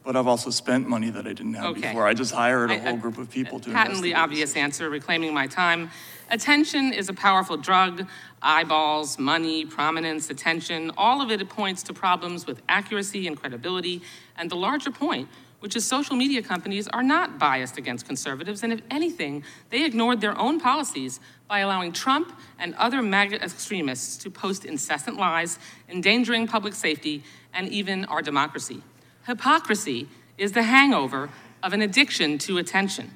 But 0.06 0.16
I've 0.16 0.28
also 0.28 0.52
spent 0.52 0.88
money 0.88 1.10
that 1.10 1.26
I 1.26 1.34
didn't 1.34 1.56
have 1.56 1.72
Okay. 1.72 1.82
before. 1.82 2.06
I 2.06 2.14
just 2.14 2.32
hired 2.34 2.70
a 2.70 2.76
I- 2.76 2.78
whole 2.78 2.98
group 2.98 3.18
of 3.18 3.30
people 3.32 3.60
to 3.60 3.72
Patently 3.72 4.12
investigate 4.12 4.16
obvious 4.18 4.56
answer, 4.56 4.90
reclaiming 4.90 5.34
my 5.34 5.48
time. 5.48 5.90
Attention 6.30 6.94
is 6.94 7.10
a 7.10 7.14
powerful 7.14 7.58
drug. 7.58 8.08
Eyeballs, 8.42 9.18
money, 9.18 9.66
prominence, 9.66 10.30
attention, 10.30 10.92
all 10.96 11.22
of 11.22 11.32
it 11.32 11.50
points 11.50 11.82
to 11.84 11.94
problems 11.94 12.46
with 12.46 12.62
accuracy 12.70 13.26
and 13.26 13.36
credibility. 13.36 14.04
And 14.38 14.52
the 14.52 14.56
larger 14.56 14.92
point, 14.92 15.28
which 15.60 15.76
is 15.76 15.84
social 15.88 16.16
media 16.16 16.44
companies 16.44 16.88
are 16.90 17.02
not 17.02 17.40
biased 17.40 17.80
against 17.80 18.06
conservatives, 18.06 18.62
and 18.62 18.72
if 18.72 18.82
anything, 18.92 19.44
they 19.72 19.84
ignored 19.84 20.22
their 20.22 20.38
own 20.38 20.60
policies 20.60 21.20
by 21.48 21.60
allowing 21.60 21.92
Trump 21.92 22.32
and 22.60 22.76
other 22.76 23.02
MAGA 23.02 23.44
extremists 23.44 24.18
to 24.18 24.30
post 24.30 24.66
incessant 24.66 25.18
lies, 25.18 25.58
endangering 25.90 26.46
public 26.46 26.76
safety 26.76 27.24
and 27.54 27.70
even 27.70 28.06
our 28.06 28.22
democracy. 28.22 28.84
Hypocrisy 29.28 30.08
is 30.38 30.52
the 30.52 30.64
hangover 30.64 31.30
of 31.64 31.74
an 31.74 31.82
addiction 31.82 32.38
to 32.40 32.58
attention. 32.58 33.12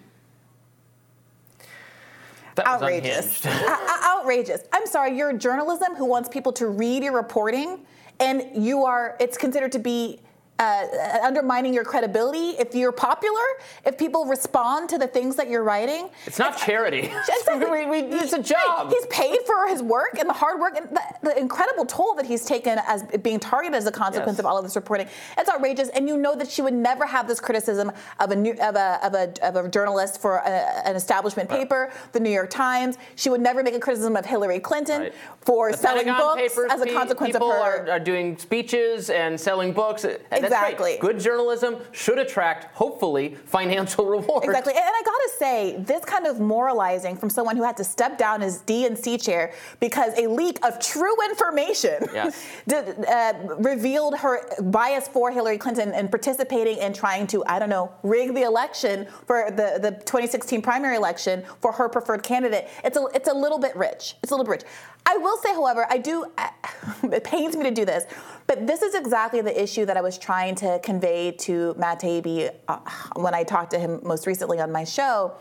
That 2.56 2.68
outrageous. 2.68 3.46
unhinged. 3.46 3.68
O- 3.70 3.88
o- 4.16 4.20
outrageous. 4.20 4.62
I'm 4.74 4.86
sorry, 4.86 5.16
you're 5.16 5.34
journalism 5.34 5.96
who 5.96 6.06
wants 6.06 6.28
people 6.30 6.52
to 6.54 6.68
read 6.68 7.04
your 7.04 7.14
reporting, 7.14 7.80
and 8.20 8.44
you 8.56 8.84
are. 8.84 9.16
It's 9.20 9.38
considered 9.38 9.72
to 9.74 9.80
be. 9.80 10.20
Uh, 10.60 11.20
undermining 11.24 11.74
your 11.74 11.86
credibility 11.86 12.50
if 12.60 12.76
you're 12.76 12.92
popular, 12.92 13.40
if 13.86 13.98
people 13.98 14.26
respond 14.26 14.90
to 14.90 14.98
the 14.98 15.08
things 15.08 15.38
that 15.38 15.50
you're 15.50 15.64
writing. 15.64 16.10
It's 16.26 16.38
not 16.38 16.58
charity. 16.58 17.10
Exactly. 17.30 17.86
We- 17.86 17.86
we- 17.86 18.18
it's 18.20 18.34
a 18.34 18.44
job. 18.44 18.90
He's 18.92 19.06
paid 19.06 19.40
for 19.46 19.68
his 19.70 19.82
work 19.82 20.18
and 20.20 20.28
the 20.30 20.34
hard 20.34 20.60
work 20.60 20.76
and 20.78 20.90
the, 20.90 21.02
the 21.24 21.40
incredible 21.40 21.86
toll 21.86 22.14
that 22.16 22.26
he's 22.26 22.44
taken 22.44 22.78
as 22.86 23.04
being 23.24 23.40
targeted 23.40 23.76
as 23.78 23.86
a 23.88 23.92
consequence 23.92 24.34
Yes. 24.36 24.40
of 24.40 24.46
all 24.46 24.58
of 24.58 24.64
this 24.66 24.76
reporting. 24.76 25.08
It's 25.38 25.50
outrageous, 25.50 25.88
and 25.90 26.10
you 26.10 26.18
know 26.18 26.36
that 26.36 26.50
she 26.50 26.62
would 26.62 26.74
never 26.74 27.06
have 27.06 27.26
this 27.28 27.40
criticism 27.40 27.92
of 28.20 28.32
a 28.32 28.36
new, 28.36 28.52
of 28.62 28.76
a 28.76 29.00
of 29.02 29.14
a, 29.14 29.34
of 29.48 29.56
a 29.66 29.70
journalist 29.70 30.20
for 30.22 30.38
a, 30.38 30.50
an 30.86 30.96
establishment 30.98 31.50
paper, 31.50 31.92
the 32.12 32.20
New 32.20 32.30
York 32.32 32.50
Times. 32.50 32.98
She 33.16 33.30
would 33.30 33.42
never 33.42 33.64
make 33.64 33.76
a 33.76 33.80
criticism 33.80 34.18
of 34.18 34.26
Hillary 34.26 34.60
Clinton 34.60 35.02
Right. 35.04 35.14
for 35.42 35.72
The 35.72 35.78
selling 35.78 36.06
Pentagon 36.06 36.38
books 36.38 36.42
Papers 36.54 36.72
as 36.74 36.82
a 36.82 36.92
consequence 36.94 37.36
of 37.36 37.40
people 37.42 37.52
her. 37.54 37.88
Are, 37.88 37.92
are 37.92 38.00
doing 38.00 38.38
speeches 38.38 39.10
and 39.10 39.40
selling 39.40 39.72
books. 39.72 40.04
And. 40.04 40.49
Exactly. 40.50 40.98
Good 41.00 41.20
journalism 41.20 41.78
should 41.92 42.20
attract, 42.20 42.76
hopefully, 42.76 43.36
financial 43.46 44.06
reward. 44.16 44.46
Exactly. 44.46 44.74
And 44.74 44.84
I 44.84 45.02
gotta 45.06 45.30
say, 45.38 45.76
this 45.80 46.04
kind 46.06 46.26
of 46.28 46.40
moralizing 46.40 47.16
from 47.16 47.30
someone 47.30 47.56
who 47.58 47.64
had 47.64 47.78
to 47.78 47.84
step 47.84 48.18
down 48.18 48.42
as 48.42 48.62
DNC 48.64 49.24
chair 49.24 49.54
because 49.80 50.18
a 50.18 50.28
leak 50.28 50.64
of 50.66 50.80
true 50.80 51.16
information 51.30 52.08
Yes. 52.14 52.46
did, 52.68 53.06
uh, 53.06 53.34
revealed 53.60 54.18
her 54.18 54.42
bias 54.62 55.08
for 55.08 55.32
Hillary 55.32 55.58
Clinton 55.58 55.92
and 55.94 56.10
participating 56.10 56.78
in 56.78 56.94
trying 56.94 57.28
to, 57.28 57.44
I 57.46 57.60
don't 57.60 57.70
know, 57.70 57.92
rig 58.04 58.34
the 58.34 58.44
election 58.44 59.08
for 59.26 59.52
the, 59.52 59.80
the 59.82 59.92
2016 60.06 60.62
primary 60.62 60.96
election 60.96 61.44
for 61.62 61.72
her 61.72 61.90
preferred 61.90 62.24
candidate. 62.24 62.68
It's 62.84 62.98
a, 62.98 63.06
it's 63.14 63.30
a 63.30 63.34
little 63.34 63.60
bit 63.60 63.76
rich. 63.76 64.16
It's 64.24 64.32
a 64.32 64.36
little 64.36 64.46
bit 64.46 64.52
rich. 64.52 64.64
I 65.06 65.18
will 65.18 65.38
say, 65.38 65.54
however, 65.54 65.88
I 65.90 65.98
do, 65.98 66.26
it 67.04 67.24
pains 67.24 67.56
me 67.56 67.64
to 67.64 67.72
do 67.72 67.86
this, 67.86 68.06
but 68.50 68.66
this 68.66 68.82
is 68.82 68.96
exactly 68.96 69.42
the 69.42 69.64
issue 69.64 69.86
that 69.86 69.96
I 69.96 70.02
was 70.02 70.18
trying 70.18 70.56
to 70.56 70.80
convey 70.82 71.34
to 71.34 71.76
Matt 71.78 72.02
Taibbi 72.02 72.52
uh, 72.68 72.80
when 73.16 73.36
I 73.36 73.44
talked 73.44 73.70
to 73.72 73.80
him 73.80 74.02
most 74.04 74.26
recently 74.26 74.60
on 74.60 74.72
my 74.72 74.84
show, 74.86 75.36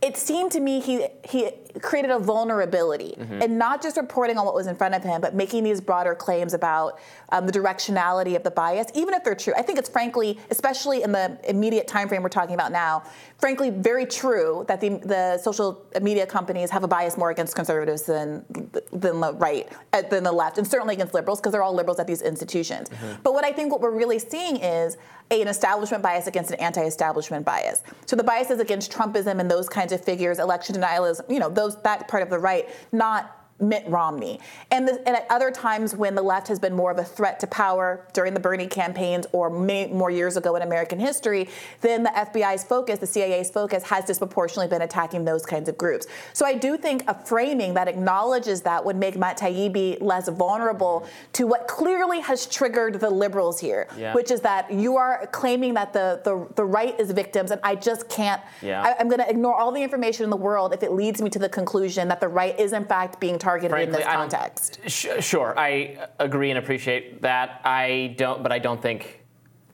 it 0.00 0.16
seemed 0.16 0.52
to 0.52 0.60
me 0.60 0.80
he 0.80 1.06
he 1.22 1.50
created 1.82 2.10
a 2.10 2.18
vulnerability 2.18 3.14
Mm-hmm. 3.18 3.42
and 3.42 3.58
not 3.58 3.82
just 3.82 3.96
reporting 3.96 4.38
on 4.38 4.44
what 4.46 4.54
was 4.54 4.66
in 4.66 4.76
front 4.76 4.94
of 4.94 5.02
him, 5.02 5.20
but 5.20 5.34
making 5.34 5.64
these 5.64 5.80
broader 5.80 6.14
claims 6.14 6.54
about 6.54 6.98
um, 7.30 7.46
the 7.46 7.52
directionality 7.52 8.36
of 8.36 8.42
the 8.42 8.50
bias, 8.50 8.86
even 8.94 9.12
if 9.14 9.22
they're 9.24 9.34
true. 9.34 9.52
I 9.56 9.62
think 9.62 9.78
it's 9.78 9.88
frankly, 9.88 10.38
especially 10.50 11.02
in 11.02 11.12
the 11.12 11.38
immediate 11.48 11.86
time 11.88 12.08
frame 12.08 12.22
we're 12.22 12.28
talking 12.28 12.54
about 12.54 12.72
now, 12.72 13.04
frankly, 13.38 13.70
very 13.70 14.06
true 14.06 14.64
that 14.68 14.80
the 14.80 14.98
the 15.04 15.38
social 15.38 15.84
media 16.02 16.26
companies 16.26 16.70
have 16.70 16.84
a 16.84 16.88
bias 16.88 17.16
more 17.16 17.30
against 17.30 17.54
conservatives 17.54 18.02
than 18.02 18.44
than 18.92 19.20
the 19.20 19.34
right, 19.34 19.68
uh, 19.92 20.02
than 20.02 20.24
the 20.24 20.32
left, 20.32 20.58
and 20.58 20.66
certainly 20.66 20.94
against 20.94 21.14
liberals 21.14 21.40
because 21.40 21.52
they're 21.52 21.62
all 21.62 21.74
liberals 21.74 21.98
at 21.98 22.06
these 22.06 22.22
institutions. 22.22 22.88
But 23.22 23.34
what 23.34 23.44
I 23.44 23.52
think 23.52 23.72
what 23.72 23.80
we're 23.80 23.96
really 23.96 24.18
seeing 24.18 24.56
is 24.56 24.96
an 25.30 25.48
establishment 25.48 26.02
bias 26.02 26.28
against 26.28 26.50
an 26.52 26.60
anti-establishment 26.60 27.44
bias. 27.44 27.82
So 28.06 28.14
the 28.14 28.22
bias 28.22 28.50
is 28.50 28.60
against 28.60 28.92
Trumpism 28.92 29.40
and 29.40 29.50
those 29.50 29.68
kinds 29.68 29.92
of 29.92 30.04
figures, 30.04 30.38
election 30.38 30.76
denialism, 30.76 31.28
you 31.28 31.40
know, 31.40 31.48
those 31.48 31.80
that 31.82 32.06
part 32.06 32.22
of 32.22 32.30
the 32.30 32.38
right, 32.38 32.68
not 32.92 33.35
Mitt 33.58 33.84
Romney. 33.88 34.38
And, 34.70 34.86
the, 34.86 34.94
and 35.06 35.16
at 35.16 35.26
other 35.30 35.50
times 35.50 35.96
when 35.96 36.14
the 36.14 36.22
left 36.22 36.48
has 36.48 36.58
been 36.58 36.74
more 36.74 36.90
of 36.90 36.98
a 36.98 37.04
threat 37.04 37.40
to 37.40 37.46
power 37.46 38.06
during 38.12 38.34
the 38.34 38.40
Bernie 38.40 38.66
campaigns 38.66 39.26
or 39.32 39.48
many 39.48 39.92
more 39.92 40.10
years 40.10 40.36
ago 40.36 40.56
in 40.56 40.62
American 40.62 40.98
history, 40.98 41.48
then 41.80 42.02
the 42.02 42.10
FBI's 42.10 42.64
focus, 42.64 42.98
the 42.98 43.06
CIA's 43.06 43.50
focus, 43.50 43.82
has 43.84 44.04
disproportionately 44.04 44.68
been 44.68 44.82
attacking 44.82 45.24
those 45.24 45.46
kinds 45.46 45.68
of 45.68 45.78
groups. 45.78 46.06
So 46.34 46.44
I 46.44 46.54
do 46.54 46.76
think 46.76 47.04
a 47.08 47.14
framing 47.14 47.74
that 47.74 47.88
acknowledges 47.88 48.60
that 48.62 48.84
would 48.84 48.96
make 48.96 49.16
Matt 49.16 49.38
Taibbi 49.38 50.02
less 50.02 50.28
vulnerable 50.28 51.06
to 51.34 51.46
what 51.46 51.66
clearly 51.66 52.20
has 52.20 52.46
triggered 52.46 53.00
the 53.00 53.08
liberals 53.10 53.58
here, 53.58 53.88
Yeah. 53.96 54.12
which 54.12 54.30
is 54.30 54.42
that 54.42 54.70
you 54.70 54.96
are 54.96 55.26
claiming 55.32 55.74
that 55.74 55.92
the, 55.94 56.20
the, 56.24 56.46
the 56.56 56.64
right 56.64 56.98
is 57.00 57.10
victims, 57.10 57.50
and 57.50 57.60
I 57.64 57.74
just 57.74 58.08
can't. 58.10 58.42
Yeah. 58.60 58.82
I, 58.82 58.96
I'm 59.00 59.08
going 59.08 59.20
to 59.20 59.30
ignore 59.30 59.54
all 59.54 59.72
the 59.72 59.82
information 59.82 60.24
in 60.24 60.30
the 60.30 60.36
world 60.36 60.74
if 60.74 60.82
it 60.82 60.92
leads 60.92 61.22
me 61.22 61.30
to 61.30 61.38
the 61.38 61.48
conclusion 61.48 62.08
that 62.08 62.20
the 62.20 62.28
right 62.28 62.58
is 62.60 62.72
in 62.74 62.84
fact 62.84 63.18
being 63.18 63.38
targeted 63.38 63.45
in 63.54 63.70
Frankly, 63.70 63.98
this 63.98 64.06
I 64.06 64.12
don't- 64.12 64.30
context. 64.30 64.80
Sh- 64.86 65.06
Sure, 65.20 65.54
I 65.56 65.96
agree 66.18 66.50
and 66.50 66.58
appreciate 66.58 67.22
that. 67.22 67.60
I 67.64 68.14
don't, 68.18 68.42
but 68.42 68.50
I 68.52 68.58
don't 68.58 68.80
think 68.82 69.22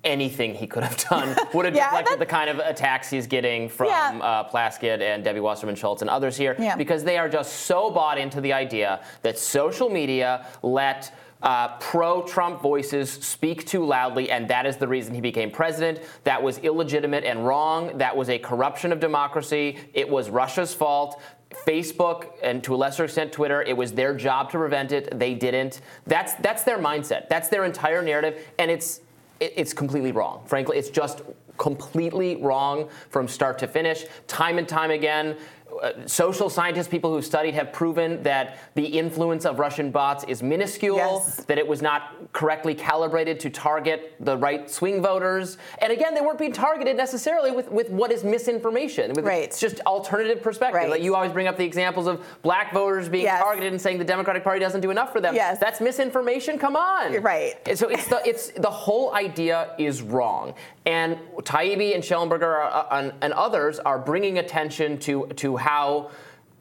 anything 0.05 0.53
he 0.55 0.67
could 0.67 0.83
have 0.83 0.97
done 1.09 1.37
would 1.55 1.65
have 1.65 1.75
Yeah, 1.77 1.87
deflected 1.91 2.19
the 2.19 2.27
kind 2.27 2.51
of 2.51 2.59
attacks 2.59 3.09
he's 3.09 3.27
getting 3.29 3.69
from 3.69 3.87
Yeah. 3.87 4.19
uh, 4.21 4.49
Plaskett 4.51 5.01
and 5.01 5.23
Debbie 5.23 5.41
Wasserman 5.41 5.77
Schultz 5.77 6.03
and 6.03 6.11
others 6.11 6.37
here, 6.37 6.57
Yeah. 6.59 6.75
because 6.77 7.05
they 7.05 7.19
are 7.19 7.29
just 7.29 7.53
so 7.61 7.89
bought 7.91 8.19
into 8.19 8.41
the 8.41 8.53
idea 8.53 9.01
that 9.23 9.39
social 9.39 9.89
media 9.89 10.47
let. 10.63 11.13
Uh, 11.45 11.77
pro 11.79 12.23
Trump 12.23 12.63
voices 12.63 13.11
speak 13.11 13.67
too 13.67 13.85
loudly, 13.85 14.31
and 14.31 14.47
that 14.47 14.65
is 14.65 14.77
the 14.77 14.87
reason 14.87 15.13
he 15.13 15.21
became 15.21 15.51
president. 15.51 15.99
That 16.23 16.41
was 16.41 16.59
illegitimate 16.59 17.25
and 17.25 17.45
wrong. 17.45 17.99
That 17.99 18.17
was 18.17 18.29
a 18.29 18.39
corruption 18.39 18.93
of 18.93 19.01
democracy. 19.01 19.77
It 19.93 20.09
was 20.09 20.31
Russia's 20.31 20.73
fault. 20.73 21.21
Facebook 21.67 22.29
and 22.43 22.63
to 22.65 22.75
a 22.75 22.77
lesser 22.77 23.05
extent 23.05 23.33
Twitter, 23.33 23.63
it 23.63 23.77
was 23.77 23.93
their 23.93 24.15
job 24.15 24.51
to 24.51 24.59
prevent 24.59 24.93
it. 24.93 25.19
They 25.19 25.35
didn't. 25.35 25.81
That's 26.07 26.35
that's 26.35 26.65
their 26.65 26.79
mindset. 26.79 27.29
That's 27.29 27.49
their 27.49 27.65
entire 27.65 28.03
narrative, 28.03 28.47
and 28.59 28.71
it's 28.71 29.01
it, 29.41 29.53
it's 29.57 29.73
completely 29.73 30.13
wrong. 30.13 30.43
Frankly, 30.47 30.79
it's 30.79 30.91
just 30.91 31.23
completely 31.59 32.37
wrong 32.37 32.89
from 33.11 33.29
start 33.29 33.59
to 33.61 33.69
finish. 33.69 34.05
Time 34.27 34.59
and 34.59 34.69
time 34.69 34.91
again. 34.91 35.37
Uh, 35.81 36.07
social 36.07 36.51
scientists, 36.51 36.89
people 36.89 37.13
who've 37.13 37.25
studied, 37.25 37.55
have 37.55 37.73
proven 37.73 38.23
that 38.23 38.59
the 38.75 38.85
influence 38.85 39.45
of 39.47 39.59
Russian 39.59 39.91
bots 39.91 40.25
is 40.29 40.43
minuscule, 40.43 40.97
Yes. 40.97 41.45
that 41.45 41.59
it 41.59 41.67
was 41.67 41.81
not 41.81 42.33
correctly 42.33 42.75
calibrated 42.75 43.41
to 43.41 43.51
target 43.51 44.15
the 44.21 44.37
right 44.37 44.69
swing 44.71 45.01
voters. 45.03 45.59
And 45.79 45.93
again, 45.93 46.15
they 46.15 46.21
weren't 46.21 46.39
being 46.39 46.53
targeted 46.53 46.97
necessarily 46.97 47.51
with, 47.51 47.71
with 47.71 47.91
what 47.91 48.13
is 48.13 48.23
misinformation. 48.23 49.13
With 49.15 49.25
Right. 49.25 49.45
It's 49.45 49.61
just 49.61 49.81
alternative 49.87 50.43
perspective. 50.43 50.75
Right. 50.77 50.91
Like 50.91 51.03
you 51.03 51.15
always 51.15 51.33
bring 51.33 51.47
up 51.47 51.57
the 51.57 51.65
examples 51.65 52.07
of 52.07 52.25
black 52.43 52.73
voters 52.73 53.09
being 53.09 53.25
Yes. 53.25 53.41
targeted 53.43 53.73
and 53.73 53.81
saying 53.81 53.99
the 53.99 54.05
Democratic 54.05 54.45
Party 54.45 54.61
doesn't 54.61 54.81
do 54.83 54.91
enough 54.91 55.13
for 55.13 55.21
them. 55.21 55.35
Yes. 55.35 55.59
That's 55.59 55.81
misinformation. 55.81 56.59
Come 56.59 56.77
on. 56.77 57.13
You're 57.13 57.23
right. 57.23 57.55
So 57.77 57.89
it's 57.89 58.07
the 58.09 58.21
it's 58.29 58.49
the 58.51 58.71
whole 58.71 59.15
idea 59.15 59.75
is 59.79 60.03
wrong. 60.03 60.55
And 60.85 61.19
Taibbi 61.39 61.95
and 61.95 62.03
Shellenberger 62.03 62.43
are, 62.43 62.63
uh, 62.63 62.87
and, 62.99 63.13
and 63.23 63.33
others 63.33 63.79
are 63.79 63.99
bringing 63.99 64.39
attention 64.39 64.99
to 65.01 65.27
to 65.37 65.57
how 65.57 66.11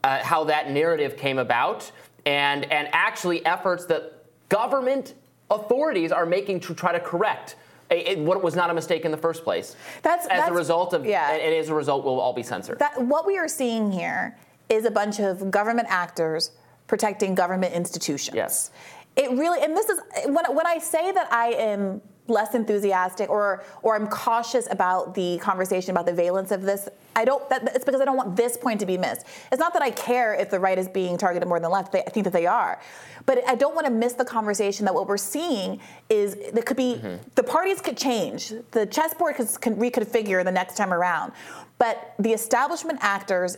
uh, 0.03 0.23
how 0.23 0.43
that 0.45 0.69
narrative 0.69 1.17
came 1.17 1.39
about 1.39 1.91
and 2.25 2.71
and 2.71 2.87
actually 2.91 3.43
efforts 3.45 3.85
that 3.87 4.23
government 4.49 5.15
authorities 5.49 6.11
are 6.11 6.25
making 6.25 6.59
to 6.61 6.73
try 6.75 6.91
to 6.91 6.99
correct. 6.99 7.55
a- 7.89 8.15
what 8.23 8.41
was 8.41 8.55
not 8.55 8.69
a 8.69 8.73
mistake 8.73 9.03
in 9.05 9.11
the 9.11 9.17
first 9.17 9.43
place. 9.43 9.75
That's- 10.01 10.25
as 10.25 10.29
that's- 10.29 10.49
a 10.49 10.53
result 10.53 10.93
of, 10.93 11.05
yeah. 11.05 11.31
and 11.33 11.53
as 11.55 11.67
a 11.67 11.75
result, 11.75 12.05
we'll 12.05 12.21
all 12.21 12.31
be 12.31 12.43
censored. 12.43 12.79
That 12.79 13.01
what 13.01 13.25
we 13.25 13.37
are 13.37 13.49
seeing 13.49 13.91
here 13.91 14.37
is 14.69 14.85
a 14.85 14.91
bunch 14.91 15.19
of 15.19 15.51
government 15.51 15.87
actors 15.89 16.51
protecting 16.87 17.35
government 17.35 17.73
institutions. 17.73 18.33
Yes. 18.35 18.71
It 19.17 19.29
really, 19.31 19.61
and 19.61 19.75
this 19.75 19.89
is 19.89 19.99
when 20.27 20.45
when 20.55 20.65
I 20.65 20.77
say 20.77 21.11
that 21.11 21.27
I 21.33 21.47
am 21.47 22.01
less 22.31 22.55
enthusiastic 22.55 23.29
or 23.29 23.63
or 23.83 23.95
I'm 23.95 24.07
cautious 24.07 24.67
about 24.71 25.13
the 25.13 25.37
conversation 25.39 25.91
about 25.91 26.05
the 26.05 26.13
valence 26.13 26.51
of 26.51 26.63
this. 26.63 26.89
I 27.15 27.25
don't. 27.25 27.47
That, 27.49 27.75
it's 27.75 27.85
because 27.85 28.01
I 28.01 28.05
don't 28.05 28.17
want 28.17 28.35
this 28.35 28.57
point 28.57 28.79
to 28.79 28.85
be 28.85 28.97
missed. 28.97 29.27
It's 29.51 29.59
not 29.59 29.73
that 29.73 29.81
I 29.81 29.91
care 29.91 30.33
if 30.33 30.49
the 30.49 30.59
right 30.59 30.77
is 30.77 30.87
being 30.87 31.17
targeted 31.17 31.47
more 31.47 31.57
than 31.57 31.63
the 31.63 31.69
left. 31.69 31.91
They, 31.91 32.01
I 32.01 32.09
think 32.09 32.23
that 32.23 32.33
they 32.33 32.45
are, 32.45 32.81
but 33.25 33.47
I 33.47 33.55
don't 33.55 33.75
want 33.75 33.85
to 33.85 33.93
miss 33.93 34.13
the 34.13 34.25
conversation 34.25 34.85
that 34.85 34.93
what 34.93 35.07
we're 35.07 35.17
seeing 35.17 35.79
is 36.09 36.35
that 36.53 36.65
could 36.65 36.77
be 36.77 36.95
mm-hmm. 36.95 37.21
the 37.35 37.43
parties 37.43 37.81
could 37.81 37.97
change, 37.97 38.53
the 38.71 38.85
chessboard 38.85 39.35
could, 39.35 39.49
could 39.61 39.73
reconfigure 39.73 40.43
the 40.43 40.51
next 40.51 40.77
time 40.77 40.93
around, 40.93 41.33
but 41.77 42.13
the 42.19 42.31
establishment 42.31 42.99
actors 43.01 43.57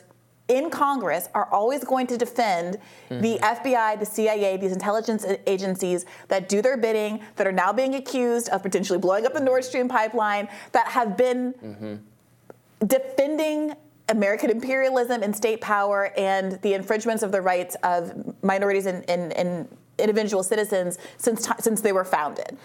in 0.57 0.69
Congress 0.69 1.29
are 1.33 1.48
always 1.51 1.83
going 1.83 2.07
to 2.07 2.17
defend 2.17 2.77
the 3.10 3.15
mm-hmm. 3.15 3.67
FBI, 3.67 4.00
the 4.00 4.05
CIA, 4.05 4.57
these 4.57 4.72
intelligence 4.72 5.25
agencies 5.48 6.05
that 6.27 6.50
do 6.50 6.62
their 6.62 6.77
bidding, 6.77 7.22
that 7.36 7.48
are 7.48 7.51
now 7.51 7.74
being 7.74 7.95
accused 7.95 8.50
of 8.50 8.62
potentially 8.62 9.00
blowing 9.00 9.25
up 9.25 9.33
the 9.33 9.39
Nord 9.39 9.63
Stream 9.63 9.88
pipeline, 9.88 10.48
that 10.72 10.88
have 10.88 11.17
been 11.17 11.53
mm-hmm. 11.53 12.86
defending 12.86 13.74
American 14.10 14.50
imperialism 14.50 15.24
and 15.24 15.36
state 15.36 15.62
power 15.62 16.12
and 16.17 16.53
the 16.62 16.74
infringements 16.74 17.24
of 17.24 17.31
the 17.31 17.41
rights 17.41 17.75
of 17.83 18.13
minorities 18.43 18.86
and, 18.86 19.10
and, 19.10 19.31
and 19.33 19.67
individual 20.00 20.43
citizens 20.43 20.97
since 21.17 21.45
ti 21.45 21.53
since 21.59 21.81
they 21.81 21.91
were 21.91 22.03
founded. 22.05 22.57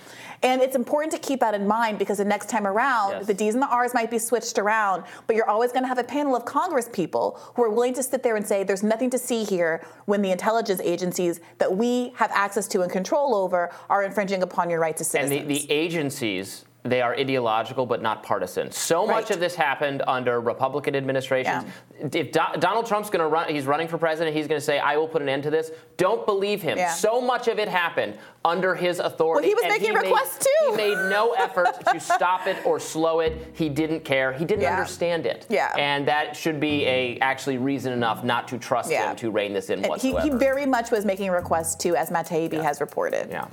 And 0.43 0.63
it's 0.63 0.77
important 0.77 1.13
to 1.13 1.19
keep 1.19 1.41
that 1.41 1.53
in 1.55 1.67
mind 1.67 1.99
because 1.99 2.19
the 2.19 2.25
next 2.25 2.49
time 2.49 2.67
around, 2.67 3.11
Yes. 3.11 3.27
the 3.27 3.35
D's 3.35 3.55
and 3.55 3.63
the 3.63 3.67
R's 3.69 3.93
might 3.93 4.11
be 4.11 4.19
switched 4.19 4.57
around, 4.59 5.03
but 5.27 5.35
you're 5.35 5.49
always 5.51 5.73
going 5.73 5.83
to 5.83 5.89
have 5.89 5.99
a 5.99 6.05
panel 6.05 6.37
of 6.37 6.45
Congress 6.45 6.89
people 6.93 7.41
who 7.57 7.63
are 7.65 7.71
willing 7.71 7.93
to 7.95 8.03
sit 8.05 8.23
there 8.23 8.37
and 8.37 8.47
say 8.47 8.63
there's 8.63 8.85
nothing 8.85 9.11
to 9.11 9.19
see 9.19 9.43
here 9.45 9.85
when 10.07 10.23
the 10.23 10.31
intelligence 10.31 10.81
agencies 10.83 11.41
that 11.59 11.77
we 11.77 12.13
have 12.15 12.31
access 12.33 12.69
to 12.69 12.83
and 12.83 12.93
control 12.93 13.35
over 13.35 13.71
are 13.91 14.05
infringing 14.05 14.43
upon 14.43 14.71
your 14.71 14.79
rights 14.81 15.01
as 15.01 15.13
And 15.15 15.29
citizens. 15.29 15.49
the, 15.63 15.67
the 15.67 15.73
agencies, 15.73 16.65
they 16.91 17.01
are 17.03 17.15
ideological 17.15 17.87
but 17.87 18.03
not 18.03 18.23
partisan. 18.23 18.71
So 18.71 19.07
much 19.07 19.31
of 19.31 19.41
this 19.41 19.55
happened 19.55 20.03
under 20.07 20.41
Republican 20.41 20.95
administrations. 20.97 21.65
If 22.01 22.33
Do- 22.33 22.41
Donald 22.61 22.87
Trump's 22.87 23.11
going 23.11 23.21
to 23.21 23.27
run, 23.29 23.49
he's 23.53 23.67
running 23.67 23.89
for 23.89 23.99
president, 23.99 24.37
he's 24.37 24.47
going 24.47 24.61
to 24.61 24.65
say, 24.65 24.79
I 24.79 24.97
will 24.97 25.09
put 25.09 25.21
an 25.23 25.29
end 25.29 25.43
to 25.45 25.51
this. 25.51 25.71
Don't 25.97 26.25
believe 26.27 26.63
him. 26.63 26.79
Yeah. 26.79 26.93
So 26.93 27.21
much 27.21 27.49
of 27.49 27.59
it 27.59 27.67
happened 27.69 28.17
under 28.45 28.75
his 28.75 29.01
authority. 29.01 29.49
Well, 29.49 29.49
he 29.49 29.55
was 29.55 29.65
and 29.65 29.73
making 29.83 29.95
made- 29.95 30.03
requests 30.05 30.39
too. 30.47 30.71
He 30.71 30.77
made 30.77 30.95
no 31.11 31.33
effort 31.33 31.69
to 31.93 31.99
stop 32.15 32.47
it 32.47 32.65
or 32.65 32.79
slow 32.79 33.21
it. 33.21 33.51
He 33.55 33.69
didn't 33.69 34.05
care. 34.05 34.33
He 34.33 34.45
didn't 34.45 34.63
Yeah. 34.63 34.75
understand 34.77 35.27
it. 35.27 35.47
Yeah. 35.49 35.75
And 35.77 36.07
that 36.07 36.37
should 36.37 36.61
be 36.61 36.87
a 36.87 37.19
actually 37.19 37.59
reason 37.59 37.93
enough 37.93 38.23
not 38.23 38.47
to 38.49 38.59
trust 38.59 38.91
Yeah. 38.91 39.11
him 39.11 39.17
to 39.17 39.31
rein 39.33 39.53
this 39.53 39.71
in 39.71 39.85
And 39.85 40.01
he, 40.01 40.15
he 40.21 40.31
very 40.31 40.67
much 40.67 40.91
was 40.93 41.05
making 41.05 41.31
requests 41.31 41.75
too, 41.75 41.97
as 41.97 42.11
Matt 42.11 42.29
Taibbi 42.29 42.63
has 42.63 42.81
reported. 42.81 43.29
yeah. 43.31 43.47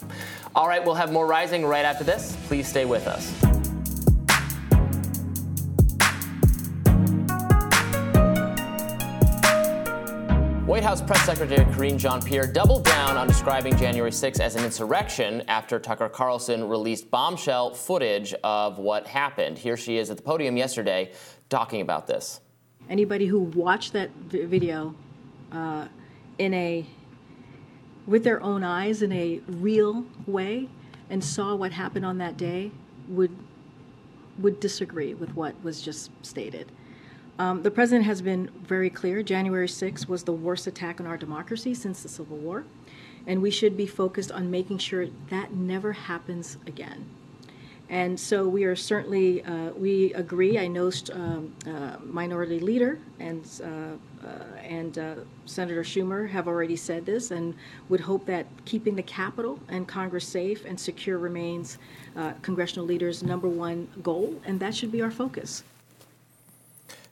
All 0.56 0.68
right, 0.68 0.84
we'll 0.86 0.96
have 0.96 1.12
more 1.12 1.26
rising 1.28 1.66
right 1.66 1.84
after 1.84 2.04
this. 2.04 2.38
Please 2.48 2.68
stay 2.68 2.86
with 2.86 3.08
us. 3.08 3.25
White 10.76 10.84
House 10.84 11.02
Press 11.02 11.24
Secretary 11.24 11.64
Karine 11.74 11.98
Jean-Pierre 11.98 12.48
doubled 12.48 12.84
down 12.84 13.16
on 13.16 13.28
describing 13.28 13.78
January 13.78 14.12
6 14.12 14.42
as 14.42 14.58
an 14.58 14.66
insurrection 14.66 15.42
after 15.48 15.80
Tucker 15.80 16.10
Carlson 16.10 16.68
released 16.68 17.10
bombshell 17.10 17.74
footage 17.74 18.34
of 18.44 18.78
what 18.78 19.08
happened. 19.08 19.58
Here 19.58 19.78
she 19.78 19.98
is 19.98 20.10
at 20.10 20.18
the 20.18 20.24
podium 20.24 20.58
yesterday 20.58 21.14
talking 21.50 21.80
about 21.80 22.08
this. 22.08 22.42
Anybody 22.90 23.26
who 23.26 23.40
watched 23.40 23.94
that 23.94 24.10
vi- 24.28 24.44
video 24.48 24.94
uh, 25.54 25.88
in 26.40 26.54
a 26.54 26.86
with 28.06 28.26
their 28.26 28.42
own 28.42 28.64
eyes 28.64 29.02
in 29.02 29.14
a 29.14 29.40
real 29.48 30.04
way 30.28 30.68
and 31.10 31.24
saw 31.24 31.56
what 31.56 31.72
happened 31.72 32.06
on 32.06 32.18
that 32.18 32.36
day 32.36 32.72
would 33.08 33.36
would 34.38 34.60
disagree 34.60 35.14
with 35.14 35.34
what 35.36 35.56
was 35.64 35.82
just 35.82 36.12
stated. 36.22 36.70
Um, 37.40 37.64
the 37.64 37.72
president 37.72 38.06
has 38.06 38.22
been 38.22 38.50
very 38.64 38.90
clear. 38.90 39.24
January 39.24 39.68
6th 39.68 40.08
was 40.08 40.24
the 40.24 40.34
worst 40.34 40.68
attack 40.68 41.00
on 41.00 41.08
our 41.08 41.18
democracy 41.18 41.74
since 41.74 42.02
the 42.02 42.10
Civil 42.10 42.38
War, 42.38 42.66
and 43.26 43.42
we 43.42 43.52
should 43.52 43.78
be 43.78 43.88
focused 43.88 44.32
on 44.32 44.52
making 44.52 44.78
sure 44.80 45.08
that 45.30 45.54
never 45.54 45.94
happens 45.94 46.58
again. 46.68 47.06
And 47.90 48.20
so 48.20 48.48
we 48.48 48.64
are 48.64 48.76
certainly, 48.76 49.44
uh, 49.44 49.70
we 49.72 50.14
agree. 50.14 50.58
I 50.58 50.68
know 50.68 50.92
um, 51.14 51.54
uh, 51.68 51.98
Minority 52.04 52.60
Leader 52.60 52.98
and, 53.20 53.46
uh, 53.64 54.28
uh 54.28 54.44
and 54.64 54.98
uh, 54.98 55.16
Senator 55.46 55.84
Schumer 55.84 56.28
have 56.28 56.48
already 56.48 56.76
said 56.76 57.06
this 57.06 57.30
and 57.30 57.54
would 57.90 58.00
hope 58.00 58.26
that 58.26 58.48
keeping 58.66 58.96
the 58.96 59.04
Capitol 59.04 59.60
and 59.70 59.88
Congress 59.88 60.28
safe 60.28 60.66
and 60.66 60.80
secure 60.80 61.20
remains 61.20 61.78
uh, 62.16 62.34
congressional 62.42 62.86
leaders' 62.86 63.22
number 63.22 63.48
one 63.48 63.88
goal, 64.02 64.42
and 64.46 64.60
that 64.60 64.74
should 64.74 64.92
be 64.92 65.02
our 65.02 65.12
focus. 65.12 65.64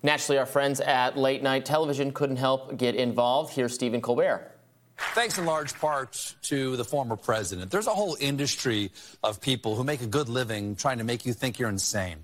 Naturally, 0.02 0.40
our 0.40 0.46
friends 0.46 0.82
at 0.82 1.18
Late 1.18 1.44
Night 1.44 1.66
Television 1.66 2.12
couldn't 2.12 2.38
help 2.38 2.78
get 2.78 2.96
involved. 2.96 3.54
Here's 3.54 3.74
Stephen 3.74 4.02
Colbert. 4.02 4.53
Thanks 4.98 5.38
in 5.38 5.46
large 5.46 5.74
part 5.76 6.36
to 6.44 6.76
the 6.76 6.84
former 6.84 7.16
president. 7.16 7.72
There's 7.72 7.88
a 7.88 7.94
whole 7.94 8.18
industry 8.20 8.92
of 9.24 9.42
people 9.42 9.76
who 9.76 9.84
make 9.84 10.02
a 10.02 10.08
good 10.08 10.30
living 10.30 10.76
trying 10.76 11.00
to 11.00 11.04
make 11.04 11.26
you 11.26 11.34
think 11.34 11.60
you're 11.60 11.70
insane. 11.70 12.18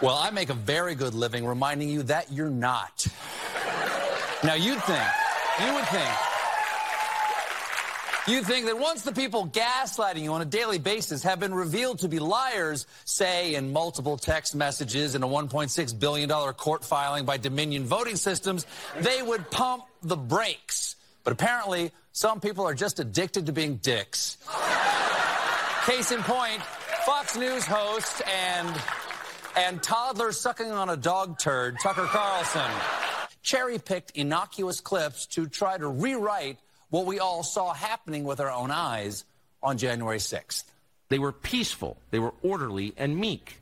Well, 0.00 0.16
I 0.16 0.30
make 0.30 0.50
a 0.50 0.54
very 0.54 0.94
good 0.94 1.14
living 1.14 1.46
reminding 1.46 1.88
you 1.88 2.02
that 2.04 2.32
you're 2.32 2.50
not. 2.50 3.06
Now, 4.44 4.54
you'd 4.54 4.82
think, 4.82 5.04
you 5.64 5.74
would 5.74 5.86
think, 5.86 6.10
you 8.28 8.42
think 8.44 8.66
that 8.66 8.78
once 8.78 9.02
the 9.02 9.12
people 9.12 9.48
gaslighting 9.48 10.22
you 10.22 10.32
on 10.32 10.42
a 10.42 10.44
daily 10.44 10.78
basis 10.78 11.24
have 11.24 11.40
been 11.40 11.52
revealed 11.52 11.98
to 12.00 12.08
be 12.08 12.20
liars, 12.20 12.86
say 13.04 13.56
in 13.56 13.72
multiple 13.72 14.16
text 14.16 14.54
messages 14.54 15.16
in 15.16 15.24
a 15.24 15.26
$1.6 15.26 15.98
billion 15.98 16.28
court 16.28 16.84
filing 16.84 17.24
by 17.24 17.36
Dominion 17.36 17.84
Voting 17.84 18.14
Systems, 18.14 18.64
they 19.00 19.22
would 19.22 19.50
pump 19.50 19.84
the 20.02 20.16
brakes. 20.16 20.94
But 21.24 21.32
apparently, 21.32 21.92
some 22.12 22.40
people 22.40 22.66
are 22.66 22.74
just 22.74 23.00
addicted 23.00 23.46
to 23.46 23.52
being 23.52 23.76
dicks. 23.76 24.38
Case 25.86 26.12
in 26.12 26.22
point, 26.22 26.62
Fox 27.06 27.36
News 27.36 27.64
host 27.64 28.22
and 28.26 28.80
and 29.56 29.82
toddler 29.82 30.32
sucking 30.32 30.70
on 30.70 30.88
a 30.88 30.96
dog 30.96 31.38
turd, 31.38 31.76
Tucker 31.82 32.06
Carlson, 32.06 32.70
cherry 33.42 33.78
picked 33.78 34.12
innocuous 34.12 34.80
clips 34.80 35.26
to 35.26 35.46
try 35.46 35.76
to 35.76 35.86
rewrite 35.88 36.58
what 36.88 37.06
we 37.06 37.18
all 37.18 37.42
saw 37.42 37.72
happening 37.72 38.24
with 38.24 38.40
our 38.40 38.50
own 38.50 38.70
eyes 38.70 39.24
on 39.62 39.78
January 39.78 40.18
6th. 40.18 40.64
They 41.08 41.18
were 41.18 41.32
peaceful, 41.32 41.98
they 42.10 42.18
were 42.18 42.32
orderly 42.42 42.94
and 42.96 43.16
meek. 43.16 43.58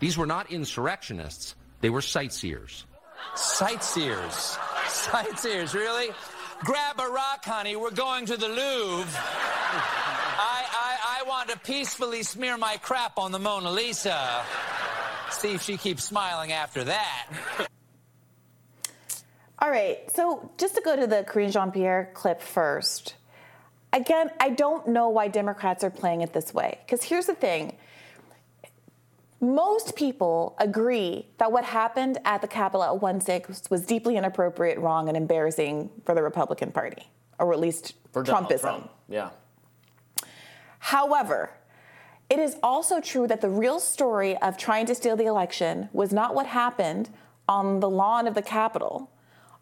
These 0.00 0.18
were 0.18 0.26
not 0.26 0.50
insurrectionists, 0.50 1.54
they 1.80 1.90
were 1.90 2.02
sightseers. 2.02 2.84
Sightseers. 3.34 4.58
Sightseers, 4.88 5.74
really? 5.74 6.08
Grab 6.60 7.00
a 7.00 7.08
rock, 7.08 7.44
honey. 7.44 7.76
We're 7.76 7.90
going 7.90 8.26
to 8.26 8.36
the 8.36 8.48
Louvre. 8.48 9.20
I, 10.42 10.64
I, 10.70 11.20
I 11.20 11.28
want 11.28 11.48
to 11.48 11.58
peacefully 11.58 12.22
smear 12.22 12.58
my 12.58 12.76
crap 12.76 13.18
on 13.18 13.32
the 13.32 13.38
Mona 13.38 13.70
Lisa. 13.70 14.44
See 15.30 15.54
if 15.54 15.62
she 15.62 15.76
keeps 15.76 16.04
smiling 16.04 16.52
after 16.52 16.84
that. 16.84 17.28
All 19.58 19.70
right, 19.70 19.98
so 20.14 20.50
just 20.58 20.74
to 20.74 20.80
go 20.82 20.96
to 20.96 21.06
the 21.06 21.24
Karine 21.26 21.50
Jean 21.50 21.70
Pierre 21.70 22.10
clip 22.14 22.40
first. 22.42 23.14
Again, 23.92 24.30
I 24.38 24.50
don't 24.50 24.88
know 24.88 25.08
why 25.08 25.28
Democrats 25.28 25.82
are 25.82 25.90
playing 25.90 26.20
it 26.20 26.32
this 26.32 26.54
way. 26.54 26.78
Because 26.84 27.02
here's 27.02 27.26
the 27.26 27.34
thing 27.34 27.76
most 29.40 29.96
people 29.96 30.54
agree 30.58 31.26
that 31.38 31.50
what 31.50 31.64
happened 31.64 32.18
at 32.24 32.42
the 32.42 32.48
Capitol 32.48 32.84
at 32.84 33.00
1 33.00 33.20
6 33.20 33.70
was 33.70 33.86
deeply 33.86 34.16
inappropriate, 34.16 34.78
wrong, 34.78 35.08
and 35.08 35.16
embarrassing 35.16 35.90
for 36.04 36.14
the 36.14 36.22
Republican 36.22 36.70
Party, 36.72 37.10
or 37.38 37.52
at 37.52 37.58
least 37.58 37.94
for 38.12 38.22
Trumpism. 38.22 38.60
Trump. 38.60 38.90
Yeah. 39.08 39.30
However, 40.78 41.50
it 42.28 42.38
is 42.38 42.56
also 42.62 43.00
true 43.00 43.26
that 43.26 43.40
the 43.40 43.48
real 43.48 43.80
story 43.80 44.36
of 44.38 44.56
trying 44.56 44.86
to 44.86 44.94
steal 44.94 45.16
the 45.16 45.26
election 45.26 45.88
was 45.92 46.12
not 46.12 46.34
what 46.34 46.46
happened 46.46 47.10
on 47.48 47.80
the 47.80 47.90
lawn 47.90 48.28
of 48.28 48.34
the 48.34 48.42
Capitol 48.42 49.10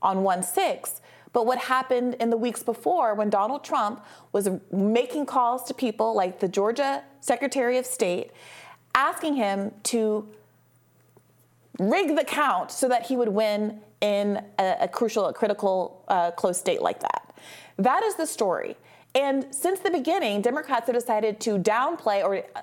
on 0.02 0.22
1 0.22 0.42
6, 0.42 1.00
but 1.32 1.46
what 1.46 1.58
happened 1.58 2.14
in 2.14 2.30
the 2.30 2.36
weeks 2.36 2.62
before 2.62 3.14
when 3.14 3.30
Donald 3.30 3.62
Trump 3.62 4.04
was 4.32 4.48
making 4.72 5.26
calls 5.26 5.64
to 5.64 5.74
people 5.74 6.14
like 6.14 6.40
the 6.40 6.48
Georgia 6.48 7.04
Secretary 7.20 7.78
of 7.78 7.86
State 7.86 8.32
asking 8.98 9.36
him 9.36 9.72
to 9.84 10.28
rig 11.78 12.16
the 12.16 12.24
count 12.24 12.72
so 12.72 12.88
that 12.88 13.06
he 13.06 13.16
would 13.16 13.28
win 13.28 13.80
in 14.00 14.44
a, 14.58 14.76
a 14.80 14.88
crucial, 14.88 15.26
a 15.26 15.32
critical, 15.32 16.04
uh, 16.08 16.32
close 16.32 16.58
state 16.58 16.82
like 16.82 16.98
that. 17.00 17.32
That 17.76 18.02
is 18.02 18.16
the 18.16 18.26
story. 18.26 18.76
And 19.14 19.46
since 19.54 19.78
the 19.78 19.90
beginning, 19.90 20.42
Democrats 20.42 20.86
have 20.86 20.96
decided 20.96 21.38
to 21.40 21.58
downplay 21.58 22.24
or 22.24 22.44
uh, 22.56 22.62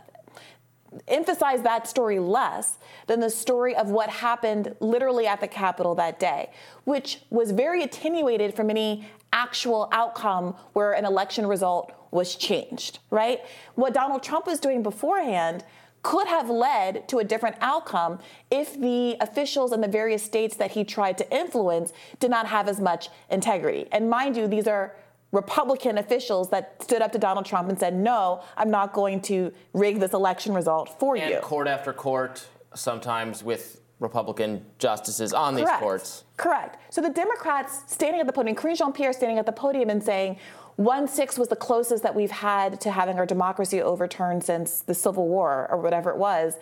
emphasize 1.08 1.62
that 1.62 1.88
story 1.88 2.20
less 2.20 2.78
than 3.08 3.22
the 3.22 3.30
story 3.30 3.74
of 3.74 3.90
what 3.90 4.10
happened 4.10 4.76
literally 4.82 5.28
at 5.28 5.40
the 5.40 5.48
Capitol 5.48 5.96
that 5.96 6.20
day, 6.20 6.52
which 6.84 7.22
was 7.30 7.52
very 7.52 7.82
attenuated 7.84 8.54
from 8.54 8.70
any 8.70 9.08
actual 9.32 9.88
outcome 9.94 10.54
where 10.74 10.92
an 10.94 11.06
election 11.06 11.48
result 11.48 11.94
was 12.12 12.36
changed, 12.36 13.00
right? 13.10 13.40
What 13.76 13.94
Donald 13.94 14.22
Trump 14.24 14.46
was 14.48 14.60
doing 14.60 14.84
beforehand 14.84 15.64
could 16.06 16.28
have 16.28 16.52
led 16.52 17.08
to 17.08 17.18
a 17.18 17.24
different 17.24 17.56
outcome 17.62 18.20
if 18.52 18.80
the 18.80 19.18
officials 19.22 19.74
in 19.74 19.82
the 19.82 19.88
various 19.88 20.22
states 20.22 20.56
that 20.56 20.70
he 20.70 20.84
tried 20.84 21.18
to 21.18 21.36
influence 21.36 21.94
did 22.20 22.30
not 22.30 22.46
have 22.46 22.68
as 22.68 22.80
much 22.80 23.10
integrity. 23.32 23.88
And 23.92 24.08
mind 24.08 24.38
you, 24.38 24.48
these 24.48 24.68
are 24.68 24.96
Republican 25.32 25.98
officials 25.98 26.52
that 26.52 26.80
stood 26.84 27.02
up 27.02 27.12
to 27.12 27.18
Donald 27.18 27.48
Trump 27.48 27.70
and 27.70 27.80
said, 27.80 27.96
no, 27.96 28.44
I'm 28.56 28.70
not 28.70 28.94
going 28.94 29.20
to 29.24 29.52
rig 29.74 30.00
this 30.00 30.14
election 30.14 30.54
result 30.54 31.00
for 31.00 31.18
and 31.18 31.32
you. 31.32 31.40
court 31.40 31.68
after 31.68 31.92
court, 31.92 32.46
sometimes 32.76 33.44
with 33.44 33.82
Republican 34.00 34.64
justices 34.78 35.34
on 35.34 35.56
Correct. 35.56 35.72
these 35.72 35.80
courts. 35.80 36.24
Correct. 36.38 36.94
So 36.94 37.02
the 37.02 37.10
Democrats 37.10 37.82
standing 37.92 38.22
at 38.22 38.28
the 38.28 38.34
podium, 38.34 38.56
Karine 38.56 38.76
Jean 38.76 38.94
Pierre 38.94 39.12
standing 39.12 39.40
at 39.40 39.48
the 39.48 39.52
podium 39.52 39.90
and 39.90 40.04
saying, 40.04 40.38
1 40.78 41.08
6 41.08 41.38
was 41.38 41.48
the 41.48 41.56
closest 41.56 42.04
that 42.04 42.16
we've 42.16 42.32
had 42.32 42.82
to 42.82 42.92
having 42.92 43.18
our 43.18 43.26
democracy 43.26 43.82
overturned 43.82 44.44
since 44.44 44.82
the 44.82 44.94
Civil 44.94 45.28
War 45.28 45.68
or 45.72 45.78
whatever 45.80 46.10
it 46.10 46.18
was. 46.18 46.56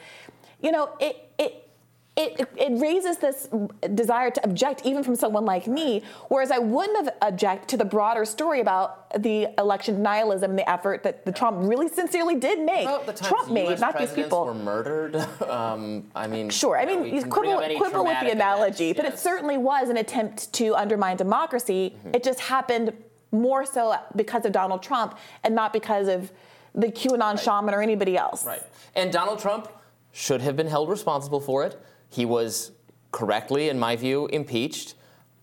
You 0.62 0.72
know, 0.72 0.92
it, 1.00 1.30
it, 1.40 1.68
it, 2.16 2.48
it 2.56 2.80
raises 2.80 3.18
this 3.18 3.50
desire 3.96 4.30
to 4.30 4.44
object 4.44 4.84
even 4.86 5.04
from 5.04 5.16
someone 5.16 5.46
like 5.46 5.66
me, 5.66 6.04
whereas 6.28 6.52
I 6.52 6.60
wouldn't 6.60 7.06
have 7.06 7.16
object 7.24 7.68
to 7.70 7.78
the 7.78 7.86
broader 7.86 8.24
story 8.24 8.60
about 8.62 9.12
the 9.24 9.48
election 9.58 9.98
denialism 9.98 10.44
and 10.44 10.60
the 10.60 10.70
effort 10.70 11.02
that 11.04 11.26
the 11.26 11.32
Trump 11.32 11.58
really 11.62 11.88
sincerely 11.90 12.36
did 12.36 12.60
make. 12.60 12.88
Trump 13.16 13.50
made, 13.50 13.68
US 13.72 13.80
not 13.80 13.98
these 13.98 14.14
people. 14.14 14.46
were 14.46 14.54
murdered. 14.54 15.16
Um, 15.44 16.10
I 16.16 16.28
mean, 16.28 16.50
Sure. 16.50 16.78
I 16.80 16.86
mean, 16.86 17.06
you 17.06 17.22
can 17.22 17.30
quibble, 17.30 17.50
bring 17.50 17.58
up 17.58 17.64
any 17.64 17.78
quibble 17.78 18.06
with 18.06 18.20
the 18.22 18.32
analogy, 18.32 18.92
events, 18.92 19.04
but 19.04 19.14
it 19.14 19.20
certainly 19.20 19.58
was 19.58 19.90
an 19.90 19.98
attempt 19.98 20.52
to 20.54 20.76
undermine 20.76 21.18
democracy. 21.18 21.96
Mm-hmm. 21.98 22.16
It 22.16 22.24
just 22.24 22.40
happened 22.40 22.94
more 23.34 23.66
so 23.66 23.96
because 24.16 24.46
of 24.46 24.52
Donald 24.52 24.82
Trump 24.82 25.18
and 25.44 25.54
not 25.54 25.74
because 25.74 26.08
of 26.08 26.32
the 26.74 26.88
QAnon 26.88 27.40
shaman 27.40 27.74
or 27.74 27.82
anybody 27.82 28.18
else. 28.18 28.46
Right. 28.46 28.64
And 28.96 29.12
Donald 29.12 29.40
Trump 29.40 29.68
should 30.12 30.42
have 30.42 30.56
been 30.56 30.68
held 30.68 30.90
responsible 30.90 31.42
for 31.42 31.66
it. 31.66 31.82
He 32.10 32.26
was 32.26 32.72
correctly, 33.12 33.70
in 33.70 33.80
my 33.80 33.96
view, 33.96 34.28
impeached. 34.28 34.96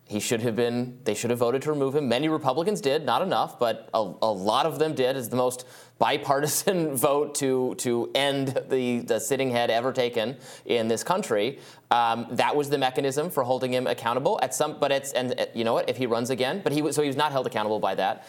He 0.04 0.18
should 0.18 0.40
have 0.42 0.56
been, 0.56 0.98
they 1.04 1.14
should 1.14 1.30
have 1.30 1.38
voted 1.38 1.62
to 1.62 1.70
remove 1.70 1.94
him. 1.94 2.08
Many 2.08 2.28
Republicans 2.28 2.80
did, 2.80 3.04
not 3.04 3.22
enough, 3.22 3.60
but 3.60 3.88
a, 3.94 3.98
a 4.22 4.32
lot 4.32 4.66
of 4.66 4.80
them 4.80 4.92
did. 4.92 5.16
It's 5.16 5.28
the 5.28 5.36
most 5.36 5.66
bipartisan 5.98 6.96
vote 6.96 7.36
to, 7.36 7.76
to 7.76 8.10
end 8.14 8.60
the, 8.68 9.00
the 9.00 9.20
sitting 9.20 9.50
head 9.50 9.70
ever 9.70 9.92
taken 9.92 10.36
in 10.66 10.88
this 10.88 11.04
country. 11.04 11.60
Um, 11.90 12.26
that 12.30 12.54
was 12.54 12.70
the 12.70 12.78
mechanism 12.78 13.30
for 13.30 13.42
holding 13.42 13.72
him 13.72 13.86
accountable 13.88 14.38
at 14.42 14.54
some, 14.54 14.78
but 14.78 14.92
it's, 14.92 15.12
and 15.12 15.38
uh, 15.40 15.46
you 15.54 15.64
know 15.64 15.74
what, 15.74 15.88
if 15.88 15.96
he 15.96 16.06
runs 16.06 16.30
again, 16.30 16.60
but 16.62 16.72
he 16.72 16.82
was, 16.82 16.94
so 16.94 17.02
he 17.02 17.08
was 17.08 17.16
not 17.16 17.32
held 17.32 17.46
accountable 17.48 17.80
by 17.80 17.96
that. 17.96 18.26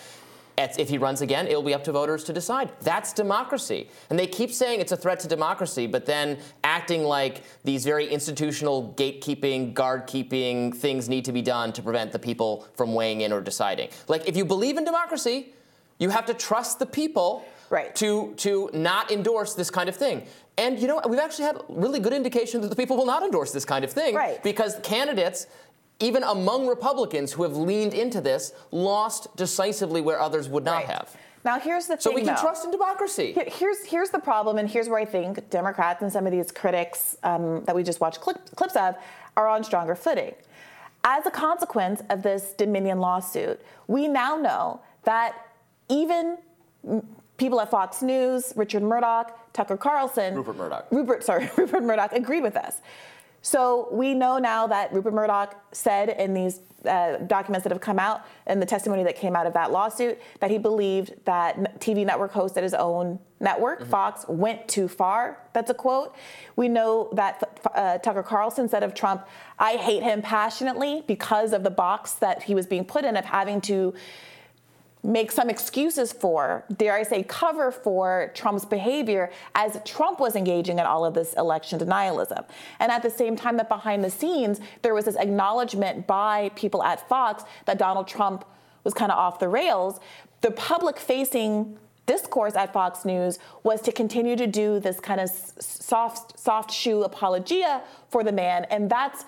It's- 0.58 0.78
If 0.80 0.89
he 0.89 0.97
runs 0.97 1.21
again, 1.21 1.45
it'll 1.47 1.62
be 1.62 1.74
up 1.76 1.84
to 1.86 1.91
voters 1.91 2.24
to 2.26 2.34
decide. 2.34 2.71
That's 2.82 3.13
democracy. 3.13 3.88
And 4.10 4.17
they 4.17 4.26
keep 4.28 4.52
saying 4.52 4.80
it's 4.82 4.91
a 4.91 4.97
threat 4.97 5.19
to 5.21 5.28
democracy, 5.28 5.86
but 5.86 6.06
then 6.08 6.39
acting 6.63 7.04
like 7.04 7.43
these 7.63 7.86
very 7.86 8.08
institutional 8.08 8.93
gatekeeping, 8.97 9.76
guard 9.76 10.08
keeping 10.08 10.74
things 10.74 11.08
need 11.08 11.26
to 11.26 11.32
be 11.32 11.41
done 11.43 11.71
to 11.74 11.84
prevent 11.84 12.12
the 12.12 12.19
people 12.19 12.67
from 12.76 12.93
weighing 12.95 13.21
in 13.21 13.32
or 13.32 13.41
deciding. 13.41 13.89
Like, 14.08 14.28
if 14.28 14.36
you 14.36 14.43
believe 14.43 14.78
in 14.78 14.84
democracy, 14.86 15.54
you 16.00 16.10
have 16.10 16.26
to 16.26 16.34
trust 16.34 16.80
the 16.80 16.86
people 16.88 17.45
Right. 17.69 17.95
to, 17.95 18.34
to 18.38 18.69
not 18.74 19.12
endorse 19.12 19.54
this 19.54 19.69
kind 19.71 19.88
of 19.88 19.95
thing. 19.95 20.24
And 20.57 20.79
you 20.79 20.87
know, 20.87 21.01
we've 21.07 21.19
actually 21.19 21.45
had 21.45 21.57
really 21.69 21.99
good 21.99 22.13
indication 22.13 22.61
that 22.61 22.67
the 22.69 22.75
people 22.75 22.97
will 22.97 23.05
not 23.05 23.23
endorse 23.23 23.51
this 23.51 23.65
kind 23.65 23.83
of 23.83 23.91
thing. 23.91 24.15
Right. 24.15 24.41
Because 24.43 24.77
candidates 24.83 25.47
even 26.01 26.23
among 26.23 26.67
Republicans 26.67 27.31
who 27.31 27.43
have 27.43 27.55
leaned 27.55 27.93
into 27.93 28.19
this, 28.19 28.53
lost 28.71 29.33
decisively 29.35 30.01
where 30.01 30.19
others 30.19 30.49
would 30.49 30.65
not 30.65 30.77
Right. 30.77 30.85
have. 30.87 31.15
Now 31.45 31.59
here's 31.59 31.87
the 31.87 31.99
So 31.99 32.11
we 32.11 32.21
can 32.21 32.35
though. 32.35 32.41
trust 32.41 32.65
in 32.65 32.71
democracy. 32.71 33.33
Here's 33.47 33.83
here's 33.85 34.09
the 34.09 34.19
problem, 34.19 34.57
and 34.57 34.69
here's 34.69 34.89
where 34.89 34.99
I 34.99 35.05
think 35.05 35.49
Democrats 35.49 36.01
and 36.01 36.11
some 36.11 36.25
of 36.25 36.31
these 36.31 36.51
critics 36.51 37.17
um, 37.23 37.63
that 37.65 37.75
we 37.75 37.83
just 37.83 37.99
watched 37.99 38.19
clip, 38.19 38.37
clips 38.55 38.75
of 38.75 38.95
are 39.37 39.47
on 39.47 39.63
stronger 39.63 39.95
footing. 39.95 40.33
As 41.03 41.25
a 41.25 41.31
consequence 41.31 42.03
of 42.11 42.21
this 42.21 42.53
Dominion 42.53 42.99
lawsuit, 42.99 43.59
we 43.87 44.07
now 44.07 44.35
know 44.35 44.81
that 45.03 45.33
even 45.89 46.37
people 47.41 47.60
at 47.60 47.71
Fox 47.71 48.04
News, 48.04 48.54
Richard 48.56 48.84
Murdoch, 48.84 49.51
Tucker 49.51 49.75
Carlson, 49.75 50.36
Rupert 50.36 50.56
Murdoch. 50.56 50.86
Rupert, 50.91 51.23
sorry, 51.23 51.49
Rupert 51.58 51.84
Murdoch 51.84 52.13
agreed 52.13 52.43
with 52.43 52.56
us. 52.56 52.82
So 53.41 53.88
we 53.91 54.13
know 54.13 54.38
now 54.38 54.67
that 54.67 54.93
Rupert 54.93 55.15
Murdoch 55.15 55.56
said 55.71 56.10
in 56.10 56.36
these 56.36 56.60
uh, 56.86 57.17
documents 57.17 57.63
that 57.63 57.71
have 57.71 57.82
come 57.82 57.97
out 57.97 58.25
and 58.45 58.62
the 58.62 58.65
testimony 58.67 59.04
that 59.04 59.15
came 59.15 59.36
out 59.36 59.47
of 59.47 59.54
that 59.54 59.71
lawsuit 59.71 60.19
that 60.39 60.51
he 60.51 60.60
believed 60.60 61.13
that 61.25 61.80
TV 61.80 62.06
network 62.06 62.32
host 62.32 62.58
at 62.58 62.63
his 62.63 62.75
own 62.75 63.17
network, 63.39 63.82
mm-hmm. 63.82 63.89
Fox, 63.89 64.23
went 64.27 64.67
too 64.67 64.88
far. 64.88 65.39
That's 65.54 65.71
a 65.71 65.73
quote. 65.73 66.15
We 66.56 66.67
know 66.69 67.10
that 67.13 67.62
uh, 67.73 67.97
Tucker 67.97 68.21
Carlson 68.21 68.69
said 68.69 68.84
of 68.84 68.93
Trump, 68.93 69.27
I 69.58 69.73
hate 69.73 70.04
him 70.04 70.21
passionately 70.21 71.04
because 71.08 71.54
of 71.54 71.63
the 71.63 71.71
box 71.71 72.13
that 72.13 72.43
he 72.43 72.54
was 72.54 72.67
being 72.67 72.86
put 72.86 73.04
in 73.04 73.17
of 73.17 73.25
having 73.25 73.62
to 73.62 73.95
make 75.03 75.31
some 75.31 75.49
excuses 75.49 76.13
for, 76.13 76.63
dare 76.77 76.93
I 76.93 77.03
say, 77.03 77.23
cover 77.23 77.71
for 77.71 78.31
Trump's 78.35 78.65
behavior 78.65 79.31
as 79.55 79.79
Trump 79.83 80.19
was 80.19 80.35
engaging 80.35 80.77
in 80.77 80.85
all 80.85 81.05
of 81.05 81.13
this 81.13 81.33
election 81.33 81.79
denialism. 81.79 82.45
And 82.79 82.91
at 82.91 83.01
the 83.01 83.09
same 83.09 83.35
time, 83.35 83.57
that 83.57 83.67
behind 83.67 84.03
the 84.03 84.11
scenes, 84.11 84.59
there 84.83 84.93
was 84.93 85.05
this 85.05 85.15
acknowledgement 85.15 86.05
by 86.05 86.49
people 86.55 86.83
at 86.83 87.07
Fox 87.09 87.43
that 87.65 87.79
Donald 87.79 88.07
Trump 88.07 88.45
was 88.83 88.93
kind 88.93 89.11
of 89.11 89.17
off 89.17 89.39
the 89.39 89.47
rails. 89.47 89.99
The 90.41 90.51
public 90.51 90.99
facing 90.99 91.77
discourse 92.05 92.55
at 92.55 92.73
Fox 92.73 93.05
News 93.05 93.39
was 93.63 93.81
to 93.81 93.91
continue 93.91 94.35
to 94.35 94.47
do 94.47 94.79
this 94.79 94.99
kind 94.99 95.19
of 95.19 95.29
soft, 95.29 96.39
soft 96.39 96.71
shoe 96.71 97.03
apologia 97.03 97.81
for 98.09 98.23
the 98.23 98.31
man. 98.31 98.65
And 98.65 98.89
that's 98.89 99.25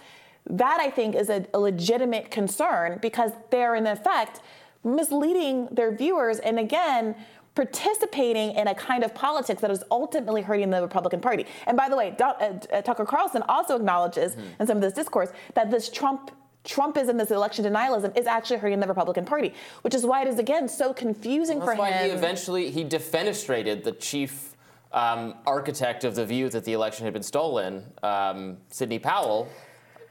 that 0.49 0.79
I 0.81 0.89
think 0.89 1.15
is 1.15 1.29
a, 1.29 1.45
a 1.53 1.59
legitimate 1.59 2.29
concern 2.29 2.99
because 3.01 3.31
they're 3.49 3.75
in 3.75 3.87
effect 3.87 4.41
misleading 4.83 5.67
their 5.71 5.95
viewers 5.95 6.39
and 6.39 6.59
again 6.59 7.15
participating 7.55 8.51
in 8.51 8.67
a 8.67 8.73
kind 8.73 9.03
of 9.03 9.13
politics 9.13 9.61
that 9.61 9.69
is 9.69 9.83
ultimately 9.91 10.41
hurting 10.41 10.69
the 10.69 10.81
Republican 10.81 11.19
Party. 11.19 11.45
And 11.67 11.77
by 11.77 11.87
the 11.87 11.95
way, 11.95 12.15
uh, 12.19 12.23
uh, 12.23 12.81
Tucker 12.81 13.05
Carlson 13.05 13.43
also 13.47 13.75
acknowledges 13.75 14.35
mm-hmm. 14.35 14.61
in 14.61 14.67
some 14.67 14.77
of 14.77 14.81
this 14.81 14.93
discourse 14.93 15.29
that 15.53 15.69
this 15.69 15.89
Trump 15.89 16.31
Trumpism, 16.65 17.17
this 17.17 17.29
election 17.29 17.65
denialism, 17.65 18.17
is 18.17 18.25
actually 18.25 18.57
hurting 18.57 18.79
the 18.79 18.87
Republican 18.87 19.25
Party, 19.25 19.53
which 19.81 19.93
is 19.93 20.05
why 20.05 20.21
it 20.21 20.29
is 20.29 20.39
again 20.39 20.69
so 20.69 20.93
confusing 20.93 21.57
well, 21.57 21.67
for 21.67 21.73
him. 21.73 21.79
That's 21.79 22.01
why 22.01 22.07
he 22.07 22.11
eventually 22.11 22.71
he 22.71 22.85
defenestrated 22.85 23.83
the 23.83 23.91
chief 23.91 24.55
um, 24.93 25.35
architect 25.45 26.05
of 26.05 26.15
the 26.15 26.25
view 26.25 26.47
that 26.49 26.63
the 26.63 26.71
election 26.71 27.03
had 27.03 27.13
been 27.13 27.23
stolen, 27.23 27.83
um, 28.01 28.57
Sidney 28.69 28.99
Powell. 28.99 29.49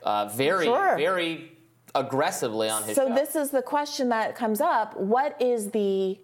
Uh, 0.03 0.29
very, 0.35 0.67
sure. 0.67 0.97
very 0.97 1.52
aggressively 1.95 2.69
on 2.69 2.83
his 2.85 2.97
so 2.97 3.09
show. 3.09 3.15
this 3.15 3.37
is 3.37 3.51
the 3.51 3.63
question 3.63 4.09
that 4.09 4.35
comes 4.35 4.61
up 4.61 4.97
what 4.99 5.41
is 5.41 5.71
the 5.71 6.19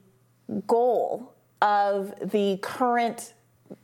goal 0.67 1.35
of 1.61 2.15
the 2.31 2.59
current 2.63 3.35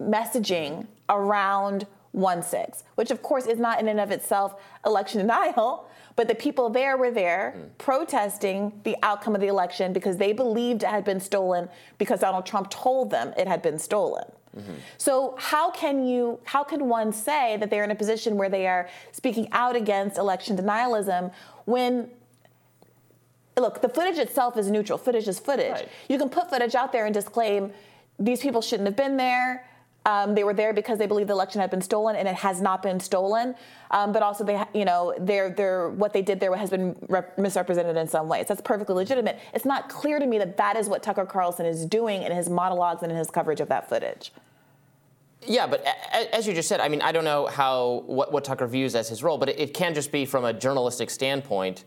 messaging 0.01 0.87
around 1.11 1.87
1-6 2.16 2.85
which 2.94 3.11
of 3.11 3.23
course 3.23 3.47
is 3.47 3.59
not 3.59 3.81
in 3.81 3.88
and 3.88 4.01
of 4.01 4.11
itself 4.11 4.61
election 4.87 5.20
denial 5.20 5.88
but 6.16 6.29
the 6.29 6.35
people 6.35 6.70
there 6.70 6.97
were 6.97 7.11
there 7.11 7.55
mm. 7.57 7.68
protesting 7.77 8.73
the 8.85 8.97
outcome 9.03 9.35
of 9.35 9.40
the 9.40 9.49
election 9.49 9.92
because 9.92 10.16
they 10.16 10.33
believed 10.33 10.85
it 10.85 10.88
had 10.88 11.05
been 11.05 11.20
stolen 11.20 11.68
because 11.99 12.20
donald 12.20 12.47
trump 12.47 12.70
told 12.70 13.11
them 13.11 13.35
it 13.37 13.47
had 13.47 13.61
been 13.61 13.79
stolen 13.79 14.25
Mm-hmm. 14.57 14.73
So 14.99 15.35
how 15.38 15.70
can 15.70 16.07
you 16.07 16.38
how 16.44 16.62
can 16.62 16.88
one 16.88 17.12
say 17.12 17.57
that 17.57 17.70
they're 17.70 17.85
in 17.85 17.90
a 17.90 17.97
position 17.97 18.37
where 18.37 18.49
they 18.49 18.66
are 18.66 18.88
speaking 19.11 19.49
out 19.53 19.75
against 19.75 20.16
election 20.16 20.57
denialism 20.57 21.33
when 21.64 22.11
look, 23.57 23.81
the 23.81 23.88
footage 23.88 24.18
itself 24.18 24.57
is 24.57 24.70
neutral. 24.70 24.98
Footage 24.98 25.29
is 25.29 25.38
footage. 25.38 25.72
Right. 25.72 25.88
You 26.09 26.18
can 26.18 26.29
put 26.29 26.50
footage 26.50 26.74
out 26.74 26.92
there 26.92 27.07
and 27.07 27.14
disclaim 27.14 27.72
these 28.18 28.40
people 28.40 28.62
shouldn't 28.62 28.87
have 28.87 28.96
been 28.96 29.16
there. 29.16 29.66
Um, 30.07 30.35
they 30.35 30.44
were 30.44 30.53
there 30.53 30.74
because 30.74 30.98
they 30.98 31.07
believe 31.07 31.29
the 31.29 31.33
election 31.33 31.62
had 31.62 31.70
been 31.70 31.81
stolen, 31.81 32.14
and 32.14 32.29
it 32.29 32.35
has 32.35 32.61
not 32.61 32.83
been 32.83 33.00
stolen. 33.00 33.55
Um, 33.90 34.12
but 34.12 34.22
also, 34.22 34.44
they, 34.44 34.62
you 34.74 34.85
know, 34.85 35.14
they're, 35.18 35.48
they're, 35.48 35.88
what 35.88 36.12
they 36.12 36.20
did 36.20 36.40
there 36.40 36.55
has 36.55 36.68
been 36.68 36.94
rep- 37.09 37.38
misrepresented 37.38 37.96
in 37.96 38.07
some 38.07 38.29
ways. 38.29 38.46
That's 38.46 38.61
perfectly 38.61 38.94
legitimate. 38.94 39.38
It's 39.55 39.64
not 39.64 39.88
clear 39.88 40.18
to 40.18 40.27
me 40.27 40.37
that 40.38 40.59
that 40.59 40.77
is 40.77 40.90
what 40.90 41.03
Tucker 41.03 41.24
Carlson 41.24 41.64
is 41.64 41.87
doing 41.87 42.22
in 42.22 42.33
his 42.33 42.50
monologues 42.50 43.03
and 43.03 43.11
in 43.11 43.16
his 43.16 43.31
coverage 43.31 43.61
of 43.61 43.68
that 43.68 43.88
footage. 43.88 44.31
Yeah, 45.46 45.66
but 45.66 45.85
as 46.33 46.46
you 46.46 46.54
just 46.54 46.68
said, 46.68 46.80
I 46.80 46.88
mean, 46.88 47.02
I 47.02 47.12
don't 47.12 47.24
know 47.24 47.46
how 47.46 48.02
what, 48.07 48.33
what 48.33 48.44
Tucker 48.44 48.66
views 48.66 48.94
as 48.94 49.09
his 49.09 49.22
role, 49.22 49.38
but 49.38 49.48
it, 49.48 49.59
it 49.59 49.74
can 49.74 49.94
just 49.94 50.12
be 50.12 50.24
from 50.24 50.44
a 50.44 50.52
journalistic 50.52 51.11
standpoint. 51.11 51.85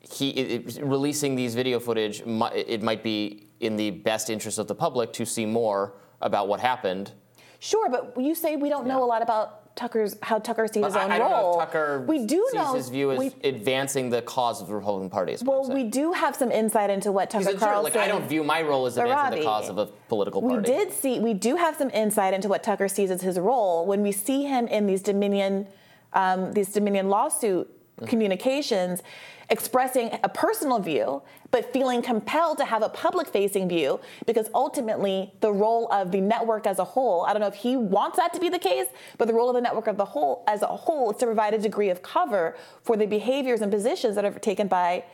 He 0.00 0.30
it, 0.30 0.78
releasing 0.82 1.34
these 1.34 1.54
video 1.54 1.80
footage, 1.80 2.22
it 2.26 2.82
might 2.82 3.02
be 3.02 3.48
in 3.60 3.76
the 3.76 3.90
best 3.90 4.30
interest 4.30 4.58
of 4.58 4.68
the 4.68 4.74
public 4.74 5.12
to 5.14 5.24
see 5.24 5.46
more 5.46 5.94
about 6.20 6.48
what 6.48 6.60
happened. 6.60 7.12
Sure, 7.58 7.88
but 7.88 8.14
you 8.18 8.34
say 8.34 8.56
we 8.56 8.68
don't 8.68 8.86
know 8.86 9.02
a 9.02 9.06
lot 9.06 9.22
about 9.22 9.65
Tucker's 9.76 10.16
how 10.22 10.38
Tucker 10.38 10.66
sees 10.66 10.84
his 10.84 10.96
own 10.96 11.12
I, 11.12 11.16
I 11.16 11.18
don't 11.18 11.30
role. 11.30 11.56
Know 11.56 11.60
if 11.60 11.66
Tucker 11.68 12.04
we 12.08 12.24
do 12.24 12.44
sees 12.50 12.54
know 12.54 12.74
his 12.74 12.88
view 12.88 13.12
as 13.12 13.18
we, 13.18 13.26
advancing 13.44 14.08
the 14.08 14.22
cause 14.22 14.62
of 14.62 14.68
the 14.68 14.74
Republican 14.74 15.10
Party. 15.10 15.36
Well, 15.44 15.70
we 15.70 15.84
do 15.84 16.12
have 16.12 16.34
some 16.34 16.50
insight 16.50 16.88
into 16.88 17.12
what 17.12 17.28
Tucker 17.28 17.54
Carlson. 17.54 17.84
Like, 17.84 17.96
I 17.96 18.08
don't 18.08 18.26
view 18.26 18.42
my 18.42 18.62
role 18.62 18.86
as 18.86 18.96
advancing 18.96 19.40
the 19.40 19.44
cause 19.44 19.68
of 19.68 19.76
a 19.76 19.86
political 20.08 20.40
party. 20.40 20.56
We 20.56 20.62
did 20.62 20.92
see. 20.92 21.20
We 21.20 21.34
do 21.34 21.56
have 21.56 21.76
some 21.76 21.90
insight 21.90 22.32
into 22.32 22.48
what 22.48 22.62
Tucker 22.62 22.88
sees 22.88 23.10
as 23.10 23.20
his 23.20 23.38
role 23.38 23.86
when 23.86 24.02
we 24.02 24.12
see 24.12 24.44
him 24.44 24.66
in 24.66 24.86
these 24.86 25.02
Dominion, 25.02 25.66
um, 26.14 26.52
these 26.54 26.72
Dominion 26.72 27.10
lawsuit 27.10 27.68
mm-hmm. 27.68 28.06
communications 28.06 29.02
expressing 29.48 30.18
a 30.22 30.28
personal 30.28 30.78
view, 30.78 31.22
but 31.50 31.72
feeling 31.72 32.02
compelled 32.02 32.58
to 32.58 32.64
have 32.64 32.82
a 32.82 32.88
public 32.88 33.28
facing 33.28 33.68
view 33.68 34.00
because 34.26 34.48
ultimately 34.54 35.32
the 35.40 35.52
role 35.52 35.90
of 35.92 36.10
the 36.10 36.20
network 36.20 36.66
as 36.66 36.78
a 36.78 36.84
whole, 36.84 37.24
I 37.24 37.32
don't 37.32 37.40
know 37.40 37.48
if 37.48 37.54
he 37.54 37.76
wants 37.76 38.16
that 38.16 38.32
to 38.34 38.40
be 38.40 38.48
the 38.48 38.58
case, 38.58 38.86
but 39.18 39.28
the 39.28 39.34
role 39.34 39.48
of 39.48 39.54
the 39.54 39.60
network 39.60 39.86
of 39.86 39.96
the 39.96 40.04
whole 40.04 40.42
as 40.46 40.62
a 40.62 40.66
whole 40.66 41.12
is 41.12 41.16
to 41.18 41.26
provide 41.26 41.54
a 41.54 41.58
degree 41.58 41.90
of 41.90 42.02
cover 42.02 42.56
for 42.82 42.96
the 42.96 43.06
behaviors 43.06 43.60
and 43.60 43.70
positions 43.70 44.16
that 44.16 44.24
are 44.24 44.32
taken 44.32 44.66
by 44.68 45.04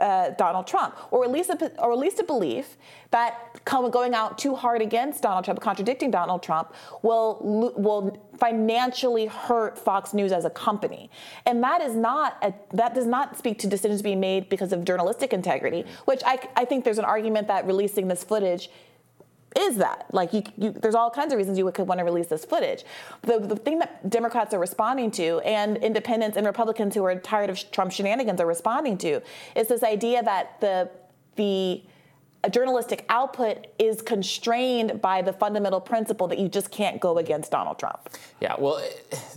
uh, 0.00 0.30
Donald 0.30 0.66
Trump, 0.66 0.96
or 1.10 1.24
at 1.24 1.30
least 1.30 1.50
a, 1.50 1.72
or 1.80 1.92
at 1.92 1.98
least 1.98 2.18
a 2.18 2.24
belief 2.24 2.76
that 3.10 3.60
going 3.64 4.14
out 4.14 4.38
too 4.38 4.54
hard 4.54 4.82
against 4.82 5.22
Donald 5.22 5.44
Trump, 5.44 5.60
contradicting 5.60 6.10
Donald 6.10 6.42
Trump, 6.42 6.74
will 7.02 7.72
will 7.76 8.16
financially 8.38 9.26
hurt 9.26 9.78
Fox 9.78 10.14
News 10.14 10.32
as 10.32 10.44
a 10.44 10.50
company, 10.50 11.10
and 11.46 11.62
that 11.62 11.80
is 11.80 11.94
not 11.94 12.36
a, 12.42 12.52
that 12.74 12.94
does 12.94 13.06
not 13.06 13.36
speak 13.36 13.58
to 13.60 13.66
decisions 13.66 14.02
being 14.02 14.20
made 14.20 14.48
because 14.48 14.72
of 14.72 14.84
journalistic 14.84 15.32
integrity, 15.32 15.84
which 16.04 16.22
I, 16.24 16.38
I 16.56 16.64
think 16.64 16.84
there's 16.84 16.98
an 16.98 17.04
argument 17.04 17.48
that 17.48 17.66
releasing 17.66 18.08
this 18.08 18.24
footage 18.24 18.70
is 19.56 19.76
that? 19.76 20.06
Like 20.12 20.32
you, 20.32 20.42
you, 20.56 20.70
there's 20.72 20.94
all 20.94 21.10
kinds 21.10 21.32
of 21.32 21.38
reasons 21.38 21.58
you 21.58 21.70
could 21.72 21.88
want 21.88 21.98
to 21.98 22.04
release 22.04 22.26
this 22.26 22.44
footage. 22.44 22.84
The, 23.22 23.38
the 23.38 23.56
thing 23.56 23.78
that 23.78 24.08
democrats 24.10 24.54
are 24.54 24.58
responding 24.58 25.10
to 25.12 25.40
and 25.40 25.76
independents 25.78 26.36
and 26.36 26.46
republicans 26.46 26.94
who 26.94 27.04
are 27.04 27.14
tired 27.16 27.50
of 27.50 27.70
trump 27.72 27.92
shenanigans 27.92 28.40
are 28.40 28.46
responding 28.46 28.96
to 28.98 29.20
is 29.56 29.68
this 29.68 29.82
idea 29.82 30.22
that 30.22 30.60
the 30.60 30.88
the 31.36 31.82
journalistic 32.50 33.04
output 33.08 33.66
is 33.78 34.00
constrained 34.00 35.00
by 35.00 35.22
the 35.22 35.32
fundamental 35.32 35.80
principle 35.80 36.28
that 36.28 36.38
you 36.38 36.48
just 36.48 36.70
can't 36.70 37.00
go 37.00 37.18
against 37.18 37.50
Donald 37.50 37.78
Trump. 37.78 38.10
Yeah, 38.40 38.54
well, 38.58 38.82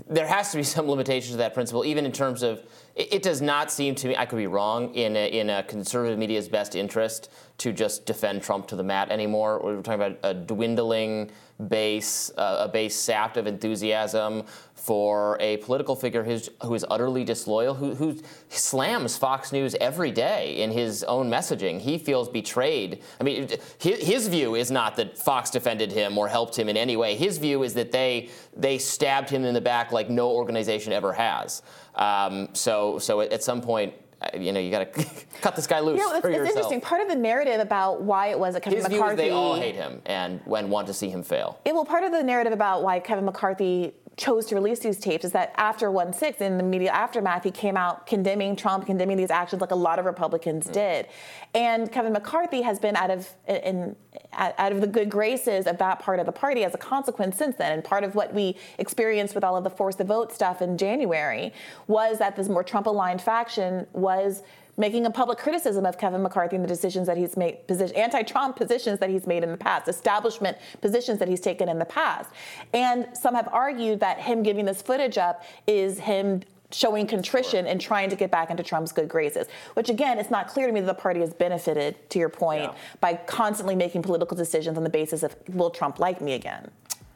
there 0.08 0.28
has 0.28 0.52
to 0.52 0.58
be 0.58 0.64
some 0.64 0.88
limitations 0.88 1.32
to 1.32 1.38
that 1.38 1.54
principle, 1.54 1.84
even 1.84 2.06
in 2.06 2.12
terms 2.12 2.44
of 2.44 2.64
it, 2.96 3.14
it 3.14 3.24
does 3.24 3.42
not 3.42 3.72
seem 3.72 3.96
to 3.96 4.08
me, 4.08 4.16
I 4.16 4.26
could 4.26 4.38
be 4.38 4.48
wrong, 4.48 4.94
in 4.94 5.16
a, 5.16 5.28
in 5.28 5.50
a 5.50 5.64
conservative 5.64 6.20
media's 6.20 6.48
best 6.48 6.76
interest 6.76 7.32
to 7.60 7.72
just 7.72 8.06
defend 8.06 8.44
Trump 8.44 8.68
to 8.68 8.76
the 8.76 8.84
mat 8.84 9.10
anymore. 9.10 9.62
We're 9.64 9.82
talking 9.82 9.94
about 9.94 10.20
a 10.24 10.34
dwindling 10.34 11.32
base, 11.68 12.32
uh, 12.38 12.58
a 12.62 12.68
base 12.68 12.96
sapped 12.96 13.38
of 13.38 13.48
enthusiasm 13.48 14.44
for 14.76 15.38
a 15.40 15.58
political 15.58 15.96
figure 15.96 16.24
who's, 16.24 16.50
who 16.64 16.74
is 16.74 16.84
utterly 16.90 17.24
disloyal, 17.24 17.76
who, 17.76 17.94
who 17.94 18.18
slams 18.50 19.16
Fox 19.16 19.52
News 19.52 19.76
every 19.80 20.10
day 20.10 20.60
in 20.62 20.72
his 20.72 21.04
own 21.04 21.30
messaging. 21.30 21.80
He 21.80 22.00
feels 22.00 22.28
betrayed. 22.28 23.02
I 23.20 23.24
mean, 23.24 23.48
his, 23.78 24.00
his 24.00 24.28
view 24.28 24.56
is 24.56 24.72
not 24.72 24.96
that 24.96 25.18
Fox 25.18 25.52
defended 25.52 25.92
him 25.92 26.18
or 26.18 26.28
helped 26.28 26.58
him 26.58 26.68
in 26.68 26.78
any 26.78 26.98
way. 26.98 27.16
His 27.16 27.38
view 27.38 27.62
is 27.62 27.76
that 27.76 27.92
they 27.92 28.30
they 28.58 28.80
stabbed 28.80 29.30
him 29.30 29.46
in 29.46 29.54
the 29.54 29.62
back 29.62 29.92
like 29.92 30.10
no 30.10 30.32
organization 30.32 30.94
ever 30.94 31.14
has. 31.14 31.62
Um, 31.96 32.50
so 32.54 32.98
so 32.98 33.22
at, 33.22 33.32
at 33.32 33.44
some 33.44 33.62
point 33.62 33.94
you 34.38 34.52
know, 34.52 34.60
you 34.60 34.72
got 34.72 34.94
to 34.94 35.06
cut 35.42 35.56
this 35.56 35.68
guy 35.68 35.80
loose. 35.80 36.00
You 36.00 36.08
know, 36.08 36.16
it's, 36.16 36.26
it's 36.26 36.50
interesting. 36.50 36.82
Part 36.82 37.02
of 37.02 37.08
the 37.08 37.16
narrative 37.16 37.60
about 37.60 38.02
why 38.02 38.28
it 38.28 38.40
was 38.40 38.54
that 38.54 38.62
Kevin 38.64 38.80
His 38.80 38.90
McCarthy. 38.90 39.16
View 39.16 39.26
is 39.26 39.30
they 39.30 39.32
all 39.32 39.56
hate 39.56 39.76
him 39.76 40.02
and 40.06 40.40
when 40.46 40.70
want 40.70 40.88
to 40.88 40.94
see 40.94 41.10
him 41.10 41.24
fail. 41.24 41.60
It, 41.66 41.74
well, 41.74 41.86
part 41.86 42.04
of 42.04 42.12
the 42.12 42.24
narrative 42.24 42.54
about 42.54 42.84
why 42.84 43.00
Kevin 43.00 43.26
McCarthy 43.26 43.94
chose 44.18 44.46
to 44.48 44.56
release 44.56 44.80
these 44.80 45.00
tapes 45.00 45.26
is 45.26 45.32
that 45.32 45.54
after 45.58 45.90
1 45.90 46.14
6, 46.14 46.42
in 46.42 46.58
the 46.58 46.64
media 46.64 46.92
aftermath, 46.92 47.44
he 47.44 47.52
came 47.52 47.78
out 47.78 48.06
condemning 48.06 48.56
Trump, 48.56 48.86
condemning 48.86 49.18
these 49.18 49.32
actions 49.32 49.62
like 49.62 49.72
a 49.72 49.76
lot 49.76 50.00
of 50.00 50.06
Republicans 50.06 50.68
mm. 50.68 50.74
did. 50.74 51.08
And 51.54 51.92
Kevin 51.92 52.14
McCarthy 52.14 52.62
has 52.62 52.80
been 52.80 52.96
out 52.96 53.10
of, 53.10 53.30
in, 53.48 53.96
out 54.34 54.72
of 54.72 54.82
the 54.82 54.88
good 54.88 55.10
graces 55.10 55.66
of 55.66 55.78
that 55.78 56.00
part 56.00 56.20
of 56.20 56.26
the 56.26 56.32
party 56.32 56.64
as 56.64 56.74
a 56.74 56.78
consequence 56.78 57.38
since 57.38 57.56
then. 57.56 57.72
And 57.72 57.84
part 57.84 58.04
of 58.04 58.16
what 58.16 58.34
we 58.34 58.58
experienced 58.78 59.34
with 59.34 59.44
all 59.44 59.56
of 59.56 59.64
the 59.64 59.70
force 59.70 59.96
the 59.96 60.04
vote 60.04 60.32
stuff 60.32 60.62
in 60.62 60.78
January 60.78 61.54
was 61.88 62.20
that 62.20 62.36
this 62.36 62.50
more 62.50 62.64
Trump 62.64 62.88
aligned 62.88 63.22
faction 63.22 63.88
was 63.94 64.44
making 64.78 65.06
a 65.06 65.12
public 65.12 65.38
criticism 65.38 65.86
of 65.86 65.98
Kevin 65.98 66.22
McCarthy 66.22 66.56
and 66.56 66.64
the 66.64 66.70
decisions 66.70 67.08
that 67.08 67.18
he's 67.18 67.38
made, 67.38 67.68
position, 67.68 67.96
anti-Trump 67.96 68.56
positions 68.56 69.00
that 69.00 69.10
he's 69.10 69.28
made 69.28 69.44
in 69.44 69.52
the 69.52 69.58
past, 69.58 69.88
establishment 69.88 70.58
positions 70.82 71.20
that 71.20 71.28
he's 71.28 71.42
taken 71.42 71.70
in 71.70 71.80
the 71.80 71.86
past. 71.86 72.30
And 72.74 73.08
some 73.14 73.36
have 73.36 73.50
argued 73.52 74.00
that 74.00 74.20
him 74.20 74.44
giving 74.44 74.66
this 74.66 74.82
footage 74.82 75.18
up 75.18 75.44
is 75.68 76.00
him 76.00 76.42
showing 76.74 77.06
contrition 77.06 77.68
and 77.68 77.82
trying 77.82 78.10
to 78.10 78.16
get 78.16 78.32
back 78.32 78.50
into 78.50 78.64
Trump's 78.64 78.92
good 78.92 79.10
graces, 79.10 79.48
which 79.74 79.90
again, 79.90 80.18
it's 80.18 80.32
not 80.32 80.48
clear 80.48 80.68
to 80.68 80.74
me 80.74 80.80
that 80.80 80.88
the 80.88 80.94
party 80.94 81.20
has 81.20 81.34
benefited, 81.34 82.10
to 82.10 82.18
your 82.18 82.30
point, 82.30 82.64
yeah. 82.64 82.74
by 83.02 83.14
constantly 83.14 83.76
making 83.76 84.02
political 84.02 84.38
decisions 84.38 84.78
on 84.78 84.84
the 84.84 84.90
basis 84.90 85.24
of, 85.24 85.36
will 85.50 85.70
Trump 85.70 86.00
like 86.00 86.22
me 86.22 86.34
again? 86.34 86.72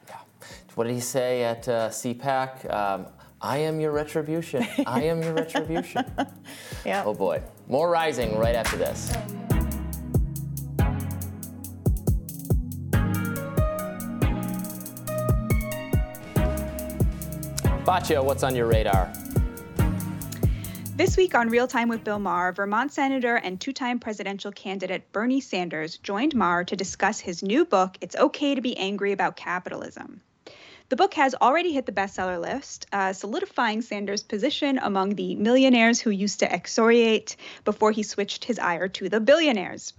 Yeah. 0.08 0.16
What 0.74 0.84
did 0.84 0.92
he 0.92 1.00
say 1.00 1.42
at 1.42 1.66
uh, 1.68 1.88
CPAC? 1.88 2.70
Um, 2.70 3.06
I 3.40 3.58
am 3.58 3.80
your 3.80 3.92
retribution. 3.92 4.66
I 4.86 5.04
am 5.04 5.22
your 5.22 5.34
retribution. 5.34 6.04
yeah. 6.84 7.02
Oh 7.04 7.14
boy. 7.14 7.42
More 7.68 7.90
rising 7.90 8.38
right 8.38 8.54
after 8.54 8.76
this. 8.76 9.12
Batya, 17.84 18.24
what's 18.24 18.42
on 18.42 18.56
your 18.56 18.66
radar? 18.66 19.12
This 20.96 21.16
week 21.16 21.34
on 21.34 21.50
Real 21.50 21.68
Time 21.68 21.88
with 21.88 22.02
Bill 22.02 22.18
Maher, 22.18 22.52
Vermont 22.52 22.90
Senator 22.90 23.36
and 23.36 23.60
two 23.60 23.72
time 23.72 24.00
presidential 24.00 24.50
candidate 24.50 25.12
Bernie 25.12 25.42
Sanders 25.42 25.98
joined 25.98 26.34
Maher 26.34 26.64
to 26.64 26.74
discuss 26.74 27.20
his 27.20 27.42
new 27.42 27.66
book, 27.66 27.98
It's 28.00 28.16
Okay 28.16 28.54
to 28.54 28.62
Be 28.62 28.76
Angry 28.78 29.12
About 29.12 29.36
Capitalism. 29.36 30.22
The 30.88 30.96
book 30.96 31.14
has 31.14 31.34
already 31.34 31.72
hit 31.72 31.84
the 31.84 31.92
bestseller 31.92 32.40
list, 32.40 32.86
uh, 32.92 33.12
solidifying 33.12 33.82
Sanders' 33.82 34.22
position 34.22 34.78
among 34.80 35.16
the 35.16 35.34
millionaires 35.34 36.00
who 36.00 36.10
used 36.10 36.38
to 36.40 36.52
excoriate 36.52 37.36
before 37.64 37.90
he 37.90 38.04
switched 38.04 38.44
his 38.44 38.60
ire 38.60 38.86
to 38.88 39.08
the 39.08 39.18
billionaires. 39.18 39.92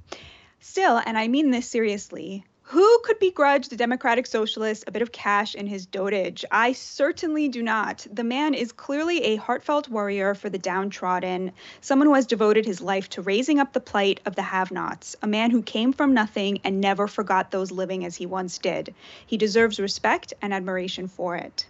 Still, 0.62 1.02
and 1.06 1.18
I 1.18 1.28
mean 1.28 1.52
this 1.52 1.70
seriously, 1.70 2.46
who 2.70 3.00
could 3.06 3.18
begrudge 3.18 3.70
the 3.70 3.78
Democratic 3.78 4.26
Socialist 4.26 4.84
a 4.88 4.92
bit 4.92 5.02
of 5.02 5.14
cash 5.14 5.56
in 5.56 5.68
his 5.68 5.86
dotage? 5.86 6.44
I 6.52 6.74
certainly 6.74 7.48
do 7.48 7.64
not. 7.64 8.06
The 8.12 8.26
man 8.26 8.54
is 8.54 8.74
clearly 8.74 9.24
a 9.24 9.38
heartfelt 9.38 9.88
warrior 9.88 10.36
for 10.36 10.50
the 10.50 10.58
downtrodden, 10.58 11.54
someone 11.80 12.10
who 12.10 12.14
has 12.16 12.26
devoted 12.26 12.66
his 12.66 12.82
life 12.82 13.08
to 13.12 13.22
raising 13.22 13.58
up 13.58 13.72
the 13.72 13.80
plight 13.80 14.20
of 14.26 14.36
the 14.36 14.42
have 14.42 14.70
nots, 14.70 15.16
a 15.22 15.28
man 15.28 15.52
who 15.52 15.62
came 15.62 15.94
from 15.94 16.14
nothing 16.14 16.60
and 16.66 16.82
never 16.82 17.08
forgot 17.08 17.52
those 17.52 17.72
living 17.72 18.04
as 18.04 18.18
he 18.18 18.26
once 18.26 18.58
did. 18.58 18.94
He 19.26 19.38
deserves 19.38 19.80
respect 19.80 20.34
and 20.42 20.54
admiration 20.54 21.08
for 21.08 21.38
it. 21.38 21.66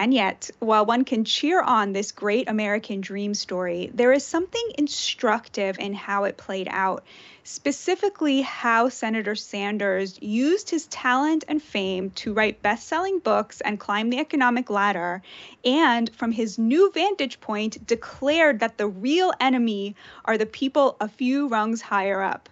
And 0.00 0.14
yet, 0.14 0.48
while 0.60 0.86
one 0.86 1.04
can 1.04 1.26
cheer 1.26 1.60
on 1.60 1.92
this 1.92 2.10
great 2.10 2.48
American 2.48 3.02
dream 3.02 3.34
story, 3.34 3.90
there 3.92 4.14
is 4.14 4.24
something 4.24 4.66
instructive 4.78 5.78
in 5.78 5.92
how 5.92 6.24
it 6.24 6.38
played 6.38 6.68
out 6.70 7.04
specifically 7.44 8.40
how 8.40 8.88
Senator 8.88 9.34
Sanders 9.34 10.18
used 10.22 10.70
his 10.70 10.86
talent 10.86 11.44
and 11.48 11.62
fame 11.62 12.12
to 12.12 12.32
write 12.32 12.62
best 12.62 12.88
selling 12.88 13.18
books 13.18 13.60
and 13.60 13.78
climb 13.78 14.08
the 14.08 14.20
economic 14.20 14.70
ladder, 14.70 15.20
and 15.66 16.08
from 16.14 16.32
his 16.32 16.58
new 16.58 16.90
vantage 16.92 17.38
point, 17.42 17.86
declared 17.86 18.60
that 18.60 18.78
the 18.78 18.88
real 18.88 19.34
enemy 19.38 19.94
are 20.24 20.38
the 20.38 20.46
people 20.46 20.96
a 20.98 21.08
few 21.08 21.46
rungs 21.48 21.82
higher 21.82 22.22
up. 22.22 22.48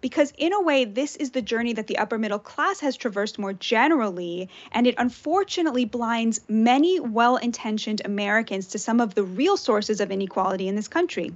Because, 0.00 0.32
in 0.38 0.52
a 0.54 0.60
way, 0.62 0.84
this 0.86 1.16
is 1.16 1.32
the 1.32 1.42
journey 1.42 1.74
that 1.74 1.86
the 1.86 1.98
upper 1.98 2.16
middle 2.16 2.38
class 2.38 2.80
has 2.80 2.96
traversed 2.96 3.38
more 3.38 3.52
generally, 3.52 4.48
and 4.72 4.86
it 4.86 4.94
unfortunately 4.96 5.84
blinds 5.84 6.40
many 6.48 6.98
well 7.00 7.36
intentioned 7.36 8.00
Americans 8.04 8.68
to 8.68 8.78
some 8.78 9.00
of 9.00 9.14
the 9.14 9.24
real 9.24 9.56
sources 9.56 10.00
of 10.00 10.10
inequality 10.10 10.68
in 10.68 10.76
this 10.76 10.88
country. 10.88 11.32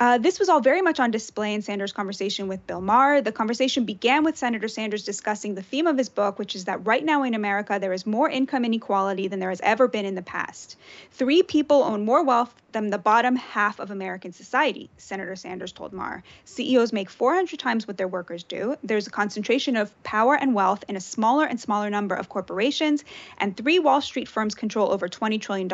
Uh, 0.00 0.16
this 0.16 0.38
was 0.38 0.48
all 0.48 0.62
very 0.62 0.80
much 0.80 0.98
on 0.98 1.10
display 1.10 1.52
in 1.52 1.60
Sanders' 1.60 1.92
conversation 1.92 2.48
with 2.48 2.66
Bill 2.66 2.80
Maher. 2.80 3.20
The 3.20 3.32
conversation 3.32 3.84
began 3.84 4.24
with 4.24 4.38
Senator 4.38 4.66
Sanders 4.66 5.04
discussing 5.04 5.54
the 5.54 5.62
theme 5.62 5.86
of 5.86 5.98
his 5.98 6.08
book, 6.08 6.38
which 6.38 6.56
is 6.56 6.64
that 6.64 6.86
right 6.86 7.04
now 7.04 7.22
in 7.22 7.34
America, 7.34 7.76
there 7.78 7.92
is 7.92 8.06
more 8.06 8.30
income 8.30 8.64
inequality 8.64 9.28
than 9.28 9.40
there 9.40 9.50
has 9.50 9.60
ever 9.60 9.88
been 9.88 10.06
in 10.06 10.14
the 10.14 10.22
past. 10.22 10.78
Three 11.12 11.42
people 11.42 11.82
own 11.82 12.06
more 12.06 12.24
wealth 12.24 12.54
than 12.72 12.88
the 12.88 12.98
bottom 12.98 13.36
half 13.36 13.78
of 13.80 13.90
American 13.90 14.32
society, 14.32 14.88
Senator 14.96 15.36
Sanders 15.36 15.72
told 15.72 15.92
Maher. 15.92 16.22
CEOs 16.44 16.92
make 16.92 17.10
400 17.10 17.58
times 17.58 17.86
what 17.86 17.98
their 17.98 18.08
workers 18.08 18.42
do. 18.42 18.76
There's 18.82 19.06
a 19.06 19.10
concentration 19.10 19.76
of 19.76 20.02
power 20.02 20.34
and 20.34 20.54
wealth 20.54 20.84
in 20.88 20.96
a 20.96 21.00
smaller 21.00 21.44
and 21.44 21.60
smaller 21.60 21.90
number 21.90 22.14
of 22.14 22.28
corporations, 22.28 23.04
and 23.38 23.56
three 23.56 23.78
Wall 23.78 24.00
Street 24.00 24.28
firms 24.28 24.54
control 24.54 24.90
over 24.90 25.08
$20 25.08 25.40
trillion. 25.40 25.68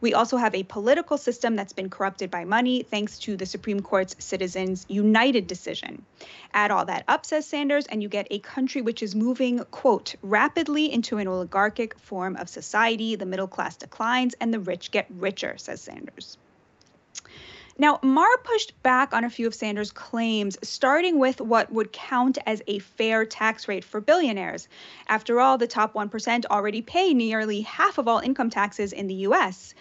We 0.00 0.14
also 0.14 0.36
have 0.36 0.54
a 0.54 0.62
political 0.62 1.18
system 1.18 1.56
that's 1.56 1.72
been 1.72 1.90
corrupted 1.90 2.30
by 2.30 2.44
money 2.44 2.82
thanks 2.82 3.18
to 3.20 3.33
the 3.36 3.46
Supreme 3.46 3.80
Court's 3.80 4.16
Citizens 4.18 4.86
United 4.88 5.46
decision. 5.46 6.04
Add 6.52 6.70
all 6.70 6.84
that 6.86 7.04
up, 7.08 7.26
says 7.26 7.46
Sanders, 7.46 7.86
and 7.86 8.02
you 8.02 8.08
get 8.08 8.26
a 8.30 8.38
country 8.38 8.82
which 8.82 9.02
is 9.02 9.14
moving, 9.14 9.58
quote, 9.70 10.14
rapidly 10.22 10.92
into 10.92 11.18
an 11.18 11.28
oligarchic 11.28 11.98
form 11.98 12.36
of 12.36 12.48
society. 12.48 13.16
The 13.16 13.26
middle 13.26 13.48
class 13.48 13.76
declines 13.76 14.34
and 14.40 14.52
the 14.52 14.60
rich 14.60 14.90
get 14.90 15.06
richer, 15.10 15.56
says 15.58 15.80
Sanders. 15.80 16.38
Now, 17.76 17.98
Maher 18.02 18.38
pushed 18.44 18.80
back 18.84 19.12
on 19.12 19.24
a 19.24 19.30
few 19.30 19.48
of 19.48 19.54
Sanders' 19.54 19.90
claims, 19.90 20.56
starting 20.62 21.18
with 21.18 21.40
what 21.40 21.72
would 21.72 21.92
count 21.92 22.38
as 22.46 22.62
a 22.68 22.78
fair 22.78 23.24
tax 23.24 23.66
rate 23.66 23.82
for 23.82 24.00
billionaires. 24.00 24.68
After 25.08 25.40
all, 25.40 25.58
the 25.58 25.66
top 25.66 25.92
1% 25.94 26.46
already 26.46 26.82
pay 26.82 27.12
nearly 27.14 27.62
half 27.62 27.98
of 27.98 28.06
all 28.06 28.20
income 28.20 28.48
taxes 28.48 28.92
in 28.92 29.08
the 29.08 29.26
US. 29.26 29.74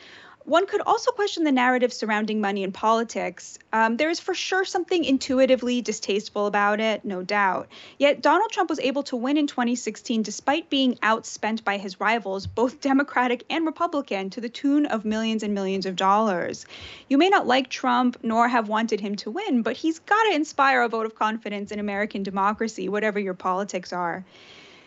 One 0.45 0.67
could 0.67 0.81
also 0.81 1.11
question 1.11 1.45
the 1.45 1.53
narrative 1.53 1.93
surrounding 1.93 2.41
money 2.41 2.63
in 2.63 2.73
politics. 2.73 3.57
Um, 3.71 3.95
there 3.95 4.09
is 4.09 4.19
for 4.19 4.33
sure 4.33 4.65
something 4.65 5.05
intuitively 5.05 5.81
distasteful 5.81 6.47
about 6.47 6.81
it, 6.81 7.05
no 7.05 7.23
doubt. 7.23 7.69
Yet 7.97 8.21
Donald 8.21 8.51
Trump 8.51 8.69
was 8.69 8.79
able 8.81 9.03
to 9.03 9.15
win 9.15 9.37
in 9.37 9.47
2016 9.47 10.21
despite 10.21 10.69
being 10.69 10.95
outspent 10.95 11.63
by 11.63 11.77
his 11.77 12.01
rivals, 12.01 12.45
both 12.45 12.81
Democratic 12.93 13.45
and 13.49 13.65
Republican, 13.65 14.31
to 14.31 14.41
the 14.41 14.49
tune 14.49 14.85
of 14.85 15.05
millions 15.05 15.43
and 15.43 15.53
millions 15.53 15.85
of 15.85 15.95
dollars. 15.95 16.65
You 17.07 17.17
may 17.17 17.29
not 17.29 17.47
like 17.47 17.69
Trump 17.69 18.17
nor 18.21 18.49
have 18.49 18.67
wanted 18.67 18.99
him 18.99 19.15
to 19.17 19.31
win, 19.31 19.61
but 19.61 19.77
he's 19.77 19.99
got 19.99 20.23
to 20.23 20.35
inspire 20.35 20.81
a 20.81 20.89
vote 20.89 21.05
of 21.05 21.15
confidence 21.15 21.71
in 21.71 21.79
American 21.79 22.21
democracy, 22.21 22.89
whatever 22.89 23.17
your 23.17 23.33
politics 23.33 23.93
are. 23.93 24.25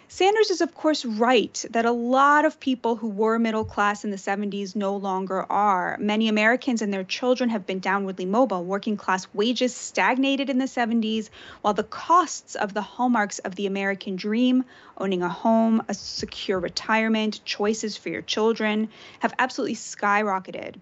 Sanders 0.09 0.51
is, 0.51 0.61
of 0.61 0.73
course, 0.73 1.05
right 1.05 1.65
that 1.71 1.85
a 1.85 1.91
lot 1.91 2.45
of 2.45 2.61
people 2.61 2.95
who 2.95 3.09
were 3.09 3.41
middle 3.41 3.65
class 3.65 4.05
in 4.05 4.13
the 4.13 4.17
70s 4.17 4.77
no 4.77 4.97
longer 4.97 5.45
are. 5.51 5.99
Many 5.99 6.29
Americans 6.29 6.81
and 6.81 6.95
their 6.95 7.03
children 7.03 7.51
have 7.51 7.67
been 7.67 7.81
downwardly 7.81 8.27
mobile. 8.27 8.65
Working 8.65 8.97
class 8.97 9.27
wages 9.35 9.75
stagnated 9.75 10.49
in 10.49 10.59
the 10.59 10.67
70s, 10.67 11.29
while 11.61 11.75
the 11.75 11.83
costs 11.83 12.55
of 12.55 12.73
the 12.73 12.83
hallmarks 12.83 13.41
of 13.41 13.57
the 13.57 13.67
American 13.67 14.15
dream, 14.15 14.65
owning 14.97 15.23
a 15.23 15.29
home, 15.29 15.83
a 15.89 15.95
secure 15.95 16.61
retirement, 16.61 17.45
choices 17.45 17.97
for 17.97 18.09
your 18.09 18.23
children, 18.23 18.89
have 19.19 19.35
absolutely 19.41 19.75
skyrocketed. 19.75 20.77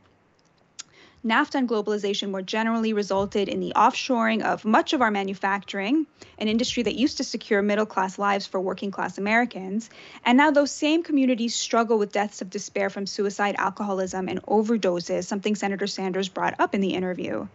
NAFTA 1.25 1.55
and 1.55 1.69
globalization 1.69 2.31
more 2.31 2.43
generally 2.43 2.93
resulted 2.93 3.49
in 3.49 3.59
the 3.59 3.73
offshoring 3.75 4.43
of 4.43 4.67
much 4.67 4.93
of 4.93 5.01
our 5.01 5.11
manufacturing, 5.11 6.07
an 6.39 6.49
industry 6.49 6.83
that 6.83 6.97
used 6.97 7.17
to 7.17 7.25
secure 7.25 7.63
middle 7.63 7.87
class 7.87 8.19
lives 8.19 8.47
for 8.47 8.61
working 8.61 8.91
class 8.91 9.17
Americans. 9.17 9.89
And 10.27 10.37
now 10.37 10.51
those 10.51 10.71
same 10.71 11.03
communities 11.03 11.55
struggle 11.55 11.99
with 11.99 12.13
deaths 12.13 12.43
of 12.43 12.51
despair 12.51 12.91
from 12.91 13.07
suicide, 13.07 13.55
alcoholism, 13.57 14.29
and 14.29 14.43
overdoses, 14.43 15.25
something 15.25 15.55
Senator 15.55 15.87
Sanders 15.87 16.29
brought 16.29 16.61
up 16.61 16.75
in 16.75 16.83
the 16.83 16.93
interview. 16.93 17.49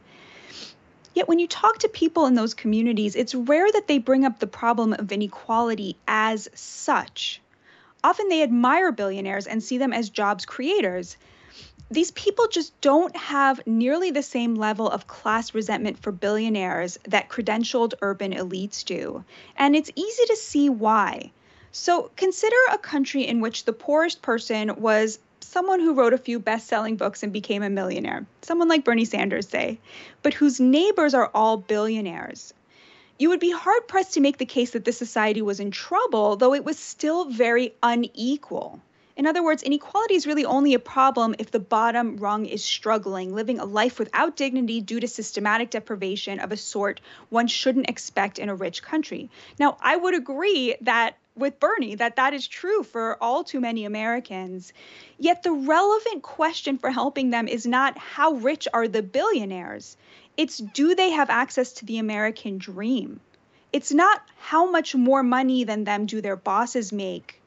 Yet 1.13 1.27
when 1.27 1.37
you 1.37 1.47
talk 1.47 1.77
to 1.79 1.89
people 1.89 2.25
in 2.25 2.33
those 2.33 2.55
communities, 2.55 3.15
it's 3.15 3.35
rare 3.35 3.71
that 3.71 3.85
they 3.85 3.99
bring 3.99 4.25
up 4.25 4.39
the 4.39 4.47
problem 4.47 4.93
of 4.93 5.11
inequality 5.11 5.95
as 6.07 6.49
such. 6.55 7.39
Often 8.03 8.29
they 8.29 8.41
admire 8.41 8.91
billionaires 8.91 9.45
and 9.45 9.61
see 9.61 9.77
them 9.77 9.93
as 9.93 10.09
jobs 10.09 10.45
creators 10.45 11.17
these 11.91 12.11
people 12.11 12.47
just 12.47 12.79
don't 12.81 13.15
have 13.15 13.65
nearly 13.65 14.11
the 14.11 14.21
same 14.21 14.55
level 14.55 14.87
of 14.87 15.07
class 15.07 15.55
resentment 15.55 15.97
for 15.97 16.11
billionaires 16.11 16.99
that 17.07 17.29
credentialed 17.29 17.95
urban 18.01 18.33
elites 18.33 18.85
do. 18.85 19.23
And 19.57 19.75
it's 19.75 19.91
easy 19.95 20.25
to 20.27 20.35
see 20.35 20.69
why. 20.69 21.31
So 21.71 22.11
consider 22.15 22.55
a 22.71 22.77
country 22.77 23.27
in 23.27 23.41
which 23.41 23.65
the 23.65 23.73
poorest 23.73 24.21
person 24.21 24.79
was 24.79 25.19
someone 25.39 25.79
who 25.79 25.95
wrote 25.95 26.13
a 26.13 26.17
few 26.19 26.39
best 26.39 26.67
selling 26.67 26.95
books 26.95 27.23
and 27.23 27.33
became 27.33 27.63
a 27.63 27.69
millionaire, 27.69 28.25
someone 28.43 28.67
like 28.67 28.83
Bernie 28.83 29.05
Sanders, 29.05 29.47
say, 29.47 29.79
but 30.21 30.35
whose 30.35 30.59
neighbors 30.59 31.15
are 31.15 31.31
all 31.33 31.57
billionaires. 31.57 32.53
You 33.17 33.29
would 33.29 33.39
be 33.39 33.51
hard 33.51 33.87
pressed 33.87 34.13
to 34.13 34.21
make 34.21 34.37
the 34.37 34.45
case 34.45 34.71
that 34.71 34.85
this 34.85 34.97
society 34.97 35.41
was 35.41 35.59
in 35.59 35.71
trouble, 35.71 36.35
though 36.35 36.53
it 36.53 36.63
was 36.63 36.77
still 36.77 37.25
very 37.25 37.73
unequal. 37.81 38.79
In 39.19 39.27
other 39.27 39.43
words, 39.43 39.63
inequality 39.63 40.15
is 40.15 40.25
really 40.25 40.45
only 40.45 40.73
a 40.73 40.79
problem 40.79 41.35
if 41.39 41.51
the 41.51 41.59
bottom 41.59 42.15
rung 42.15 42.45
is 42.45 42.63
struggling, 42.63 43.35
living 43.35 43.59
a 43.59 43.65
life 43.65 43.99
without 43.99 44.37
dignity 44.37 44.79
due 44.79 45.01
to 45.01 45.09
systematic 45.09 45.71
deprivation 45.71 46.39
of 46.39 46.53
a 46.53 46.55
sort 46.55 47.01
one 47.27 47.47
shouldn't 47.47 47.89
expect 47.89 48.39
in 48.39 48.47
a 48.47 48.55
rich 48.55 48.81
country. 48.81 49.29
Now, 49.59 49.75
I 49.81 49.97
would 49.97 50.13
agree 50.13 50.77
that 50.83 51.17
with 51.35 51.59
Bernie 51.59 51.95
that 51.95 52.15
that 52.15 52.33
is 52.33 52.47
true 52.47 52.81
for 52.81 53.21
all 53.21 53.43
too 53.43 53.59
many 53.59 53.83
Americans. 53.83 54.71
Yet 55.17 55.43
the 55.43 55.51
relevant 55.51 56.23
question 56.23 56.77
for 56.77 56.89
helping 56.89 57.29
them 57.29 57.49
is 57.49 57.65
not 57.65 57.97
how 57.97 58.35
rich 58.35 58.69
are 58.73 58.87
the 58.87 59.03
billionaires? 59.03 59.97
It's 60.37 60.59
do 60.59 60.95
they 60.95 61.09
have 61.09 61.29
access 61.29 61.73
to 61.73 61.85
the 61.85 61.97
American 61.97 62.57
dream? 62.57 63.19
It's 63.73 63.91
not 63.91 64.21
how 64.37 64.71
much 64.71 64.95
more 64.95 65.23
money 65.23 65.65
than 65.65 65.83
them 65.83 66.05
do 66.05 66.21
their 66.21 66.37
bosses 66.37 66.93
make 66.93 67.38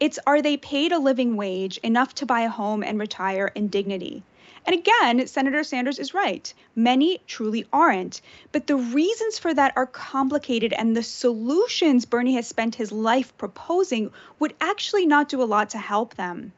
it's 0.00 0.18
are 0.26 0.40
they 0.40 0.56
paid 0.56 0.92
a 0.92 0.98
living 0.98 1.36
wage 1.36 1.76
enough 1.78 2.14
to 2.16 2.26
buy 2.26 2.40
a 2.40 2.48
home 2.48 2.82
and 2.82 2.98
retire 2.98 3.52
in 3.54 3.68
dignity? 3.68 4.22
And 4.66 4.74
again, 4.74 5.26
Senator 5.26 5.62
Sanders 5.64 5.98
is 5.98 6.12
right. 6.12 6.52
Many 6.74 7.20
truly 7.26 7.66
aren't. 7.72 8.20
But 8.52 8.66
the 8.66 8.76
reasons 8.76 9.38
for 9.38 9.54
that 9.54 9.72
are 9.76 9.86
complicated, 9.86 10.72
and 10.72 10.96
the 10.96 11.02
solutions 11.02 12.04
Bernie 12.04 12.34
has 12.34 12.46
spent 12.46 12.74
his 12.74 12.92
life 12.92 13.36
proposing 13.38 14.10
would 14.38 14.54
actually 14.60 15.06
not 15.06 15.28
do 15.28 15.42
a 15.42 15.44
lot 15.44 15.70
to 15.70 15.78
help 15.78 16.14
them. 16.14 16.52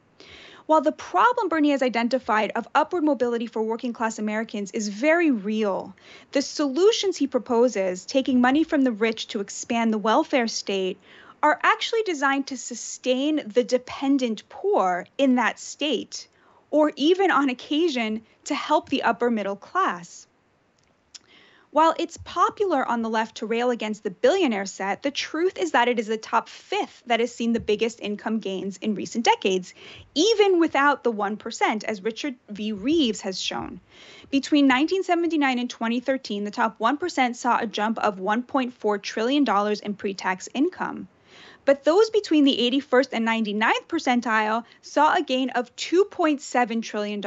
While 0.67 0.81
the 0.81 0.93
problem 0.93 1.49
Bernie 1.49 1.71
has 1.71 1.83
identified 1.83 2.53
of 2.55 2.69
upward 2.75 3.03
mobility 3.03 3.47
for 3.47 3.63
working 3.63 3.93
class 3.93 4.19
Americans 4.19 4.71
is 4.71 4.89
very 4.89 5.31
real, 5.31 5.95
the 6.31 6.43
solutions 6.43 7.17
he 7.17 7.27
proposes, 7.27 8.05
taking 8.05 8.41
money 8.41 8.63
from 8.63 8.83
the 8.83 8.93
rich 8.93 9.27
to 9.29 9.41
expand 9.41 9.93
the 9.93 9.99
welfare 9.99 10.49
state, 10.49 10.99
are 11.43 11.59
actually 11.63 12.03
designed 12.05 12.47
to 12.47 12.57
sustain 12.57 13.43
the 13.47 13.65
dependent 13.65 14.49
poor 14.49 15.07
in 15.19 15.35
that 15.35 15.59
state, 15.59 16.29
or 16.71 16.93
even 16.97 17.31
on 17.31 17.51
occasion 17.51 18.23
to 18.45 18.55
help 18.55 18.89
the 18.89 19.03
upper 19.03 19.31
middle 19.31 19.57
class. 19.57 20.27
While 21.73 21.95
it's 21.99 22.19
popular 22.19 22.87
on 22.87 23.01
the 23.01 23.09
left 23.09 23.39
to 23.39 23.47
rail 23.47 23.71
against 23.71 24.03
the 24.03 24.11
billionaire 24.11 24.67
set, 24.67 25.03
the 25.03 25.11
truth 25.11 25.57
is 25.57 25.71
that 25.71 25.89
it 25.89 25.99
is 25.99 26.07
the 26.07 26.19
top 26.19 26.51
fifth 26.51 27.03
that 27.07 27.19
has 27.19 27.35
seen 27.35 27.55
the 27.55 27.61
biggest 27.61 27.99
income 28.01 28.41
gains 28.41 28.77
in 28.77 28.95
recent 28.95 29.25
decades, 29.25 29.73
even 30.15 30.61
without 30.61 31.03
the 31.03 31.11
1%, 31.11 31.85
as 31.85 32.05
Richard 32.05 32.35
V. 32.51 32.73
Reeves 32.73 33.23
has 33.23 33.41
shown. 33.41 33.81
Between 34.31 34.67
1979 34.67 35.59
and 35.59 35.71
2013, 35.71 36.45
the 36.45 36.51
top 36.51 36.79
1% 36.79 37.37
saw 37.37 37.59
a 37.59 37.67
jump 37.67 37.99
of 38.01 38.19
$1.4 38.19 39.03
trillion 39.03 39.77
in 39.83 39.95
pre 39.95 40.13
tax 40.13 40.51
income. 40.53 41.09
But 41.65 41.85
those 41.85 42.11
between 42.11 42.43
the 42.43 42.59
81st 42.59 43.09
and 43.13 43.27
99th 43.27 43.87
percentile 43.87 44.65
saw 44.81 45.15
a 45.15 45.23
gain 45.23 45.51
of 45.51 45.75
$2.7 45.77 46.83
trillion. 46.83 47.25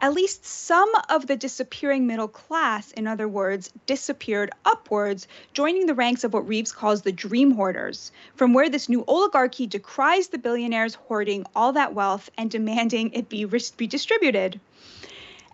At 0.00 0.14
least 0.14 0.44
some 0.44 0.90
of 1.08 1.26
the 1.26 1.36
disappearing 1.36 2.06
middle 2.06 2.28
class, 2.28 2.92
in 2.92 3.08
other 3.08 3.26
words, 3.26 3.72
disappeared 3.86 4.52
upwards, 4.64 5.26
joining 5.54 5.86
the 5.86 5.94
ranks 5.94 6.22
of 6.22 6.32
what 6.32 6.46
Reeves 6.46 6.70
calls 6.70 7.02
the 7.02 7.10
dream 7.10 7.50
hoarders, 7.50 8.12
from 8.36 8.54
where 8.54 8.68
this 8.68 8.88
new 8.88 9.04
oligarchy 9.08 9.66
decries 9.66 10.28
the 10.28 10.38
billionaires 10.38 10.94
hoarding 10.94 11.44
all 11.56 11.72
that 11.72 11.94
wealth 11.94 12.30
and 12.38 12.48
demanding 12.48 13.12
it 13.12 13.28
be 13.28 13.44
redistributed. 13.44 14.60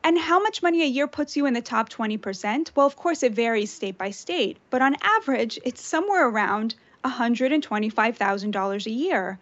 And 0.05 0.19
how 0.19 0.41
much 0.41 0.63
money 0.63 0.83
a 0.83 0.87
year 0.87 1.07
puts 1.07 1.37
you 1.37 1.47
in 1.47 1.55
the 1.55 1.63
top 1.63 1.89
20%? 1.89 2.71
Well, 2.75 2.87
of 2.87 2.97
course, 2.97 3.23
it 3.23 3.33
varies 3.33 3.73
state 3.73 3.97
by 3.97 4.11
state, 4.11 4.59
but 4.71 4.83
on 4.83 4.97
average, 5.03 5.59
it's 5.65 5.85
somewhere 5.85 6.29
around 6.29 6.75
$125,000 7.05 8.87
a 8.87 8.91
year. 8.91 9.39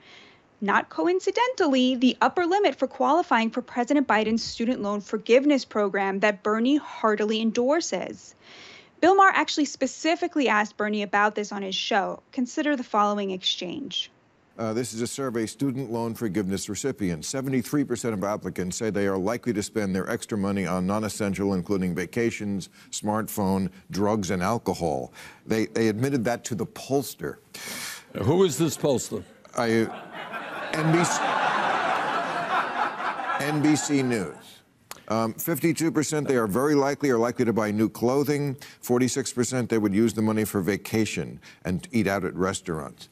Not 0.61 0.89
coincidentally, 0.89 1.97
the 1.97 2.17
upper 2.21 2.47
limit 2.47 2.77
for 2.77 2.87
qualifying 2.87 3.51
for 3.51 3.61
President 3.61 4.09
Biden's 4.09 4.43
student 4.43 4.81
loan 4.81 5.01
forgiveness 5.01 5.65
program 5.65 6.21
that 6.21 6.43
Bernie 6.43 6.77
heartily 6.77 7.43
endorses. 7.43 8.35
Bill 9.01 9.15
Maher 9.15 9.33
actually 9.35 9.67
specifically 9.67 10.49
asked 10.49 10.79
Bernie 10.79 11.03
about 11.03 11.35
this 11.35 11.53
on 11.53 11.61
his 11.61 11.75
show. 11.75 12.23
Consider 12.33 12.75
the 12.77 12.83
following 12.83 13.31
exchange. 13.31 14.11
Uh, 14.59 14.73
this 14.73 14.95
is 14.95 15.03
a 15.03 15.07
survey 15.07 15.45
student 15.45 15.93
loan 15.93 16.15
forgiveness 16.15 16.69
recipients. 16.69 17.31
73% 17.31 18.15
of 18.15 18.25
applicants 18.25 18.77
say 18.77 18.89
they 18.89 19.07
are 19.07 19.19
likely 19.19 19.53
to 19.53 19.63
spend 19.63 19.95
their 19.95 20.09
extra 20.09 20.39
money 20.39 20.67
on 20.67 20.87
non 20.87 21.05
essential, 21.05 21.53
including 21.53 21.95
vacations, 21.95 22.71
smartphone, 22.91 23.71
drugs, 23.91 24.31
and 24.31 24.43
alcohol. 24.43 25.13
They, 25.47 25.67
they 25.67 25.89
admitted 25.89 26.25
that 26.25 26.43
to 26.45 26.55
the 26.55 26.67
pollster. 26.67 27.37
who 28.15 28.45
is 28.45 28.57
this 28.57 28.79
pollster? 28.79 29.23
I, 29.59 29.89
NBC, 30.73 31.19
NBC 33.39 34.05
News. 34.05 34.35
Um, 35.09 35.35
52% 35.35 36.27
they 36.27 36.35
are 36.35 36.49
very 36.49 36.75
likely 36.75 37.11
or 37.11 37.19
likely 37.19 37.45
to 37.45 37.53
buy 37.53 37.71
new 37.71 37.89
clothing. 37.89 38.57
46% 38.83 39.69
they 39.69 39.79
would 39.79 39.95
use 39.95 40.15
the 40.15 40.23
money 40.23 40.45
for 40.45 40.61
vacation 40.61 41.41
and 41.65 41.87
eat 41.93 42.09
out 42.09 42.25
at 42.25 42.35
restaurants 42.35 43.09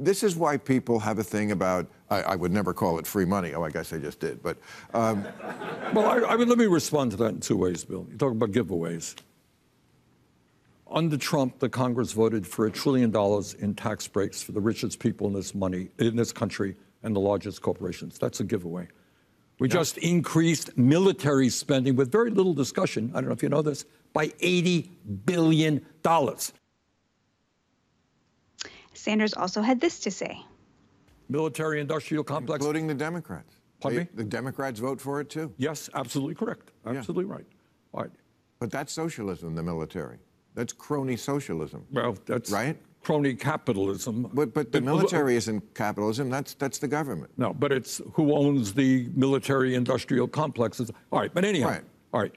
this 0.00 0.22
is 0.22 0.34
why 0.34 0.56
people 0.56 0.98
have 0.98 1.18
a 1.18 1.22
thing 1.22 1.52
about, 1.52 1.86
I, 2.08 2.22
I, 2.22 2.36
would 2.36 2.52
never 2.52 2.72
call 2.72 2.98
it 2.98 3.06
free 3.06 3.26
money. 3.26 3.52
Oh, 3.54 3.62
I 3.62 3.70
guess 3.70 3.92
I 3.92 3.98
just 3.98 4.18
did. 4.18 4.42
But. 4.42 4.56
Um, 4.94 5.26
well, 5.92 6.06
I, 6.06 6.32
I 6.32 6.36
mean, 6.36 6.48
let 6.48 6.58
me 6.58 6.66
respond 6.66 7.10
to 7.12 7.16
that 7.18 7.28
in 7.28 7.40
two 7.40 7.56
ways, 7.56 7.84
Bill. 7.84 8.06
You 8.10 8.16
talk 8.16 8.32
about 8.32 8.50
giveaways. 8.50 9.16
Under 10.90 11.16
Trump, 11.16 11.58
the 11.60 11.68
Congress 11.68 12.12
voted 12.12 12.46
for 12.46 12.66
a 12.66 12.70
trillion 12.70 13.10
dollars 13.10 13.54
in 13.54 13.74
tax 13.74 14.08
breaks 14.08 14.42
for 14.42 14.52
the 14.52 14.60
richest 14.60 14.98
people 14.98 15.26
in 15.28 15.34
this 15.34 15.54
money 15.54 15.88
in 15.98 16.16
this 16.16 16.32
country 16.32 16.74
and 17.02 17.14
the 17.14 17.20
largest 17.20 17.62
corporations. 17.62 18.18
That's 18.18 18.40
a 18.40 18.44
giveaway. 18.44 18.88
We 19.60 19.68
yep. 19.68 19.78
just 19.78 19.98
increased 19.98 20.76
military 20.76 21.50
spending 21.50 21.94
with 21.94 22.10
very 22.10 22.30
little 22.30 22.54
discussion. 22.54 23.10
I 23.14 23.20
don't 23.20 23.26
know 23.26 23.34
if 23.34 23.42
you 23.42 23.50
know 23.50 23.62
this, 23.62 23.84
by 24.12 24.28
$80 24.28 24.88
billion. 25.26 25.86
Sanders 29.00 29.34
also 29.34 29.62
had 29.62 29.80
this 29.80 29.98
to 30.00 30.10
say 30.10 30.44
military 31.28 31.80
industrial 31.80 32.24
complex. 32.24 32.62
Including 32.62 32.86
the 32.86 32.94
Democrats. 32.94 33.54
Pardon 33.80 33.98
they, 33.98 34.04
me? 34.04 34.24
The 34.24 34.24
Democrats 34.24 34.78
vote 34.78 35.00
for 35.00 35.20
it 35.20 35.30
too. 35.30 35.52
Yes, 35.56 35.88
absolutely 35.94 36.34
correct. 36.34 36.72
Absolutely 36.84 37.24
yeah. 37.24 37.36
right. 37.36 37.46
All 37.94 38.02
right. 38.02 38.10
But 38.58 38.70
that's 38.70 38.92
socialism, 38.92 39.54
the 39.54 39.62
military. 39.62 40.18
That's 40.54 40.72
crony 40.72 41.16
socialism. 41.16 41.86
Well, 41.90 42.16
that's 42.26 42.50
right. 42.50 42.76
Crony 43.02 43.34
capitalism. 43.34 44.30
But 44.34 44.52
but 44.52 44.72
the 44.72 44.82
military 44.82 45.36
isn't 45.36 45.74
capitalism. 45.74 46.28
That's 46.28 46.52
that's 46.54 46.78
the 46.78 46.88
government. 46.88 47.32
No, 47.38 47.54
but 47.54 47.72
it's 47.72 48.02
who 48.12 48.34
owns 48.34 48.74
the 48.74 49.08
military 49.14 49.74
industrial 49.74 50.28
complexes. 50.28 50.90
All 51.10 51.20
right. 51.20 51.32
But 51.32 51.46
anyhow. 51.46 51.68
Right. 51.68 51.84
All 52.12 52.20
right. 52.20 52.34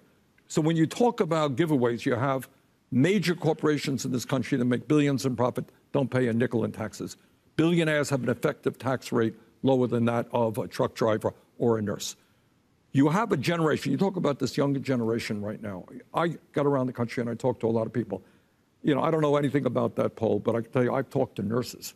So 0.48 0.62
when 0.62 0.78
you 0.78 0.86
talk 0.86 1.20
about 1.20 1.58
giveaways, 1.58 2.06
you 2.06 2.16
have 2.16 2.48
major 2.92 3.36
corporations 3.36 4.06
in 4.06 4.12
this 4.12 4.24
country 4.24 4.58
that 4.58 4.66
make 4.66 4.88
billions 4.88 5.26
in 5.26 5.36
profit 5.36 5.66
don't 5.94 6.12
pay 6.12 6.28
a 6.28 6.34
nickel 6.34 6.66
in 6.66 6.74
taxes. 6.74 7.16
Billionaires 7.56 8.10
have 8.10 8.24
an 8.24 8.30
effective 8.30 8.78
tax 8.78 9.12
rate 9.12 9.36
lower 9.62 9.88
than 9.88 10.06
that 10.06 10.28
of 10.34 10.58
a 10.58 10.68
truck 10.68 10.94
driver 10.96 11.34
or 11.58 11.78
a 11.78 11.82
nurse. 11.82 12.18
You 12.92 13.10
have 13.10 13.32
a 13.32 13.38
generation, 13.38 13.92
you 13.92 13.98
talk 13.98 14.18
about 14.18 14.40
this 14.40 14.58
younger 14.58 14.80
generation 14.80 15.42
right 15.42 15.62
now. 15.62 15.86
I 16.14 16.36
got 16.52 16.66
around 16.66 16.88
the 16.88 16.94
country 16.94 17.22
and 17.22 17.30
I 17.30 17.36
talked 17.36 17.62
to 17.62 17.68
a 17.68 17.72
lot 17.72 17.88
of 17.88 17.94
people. 17.94 18.22
You 18.84 18.94
know, 18.94 19.02
I 19.02 19.10
don't 19.10 19.22
know 19.22 19.38
anything 19.38 19.66
about 19.66 19.96
that 19.96 20.16
poll, 20.16 20.40
but 20.40 20.56
I 20.56 20.62
can 20.62 20.72
tell 20.72 20.84
you 20.84 20.94
I've 20.94 21.10
talked 21.10 21.38
to 21.38 21.42
nurses 21.42 21.94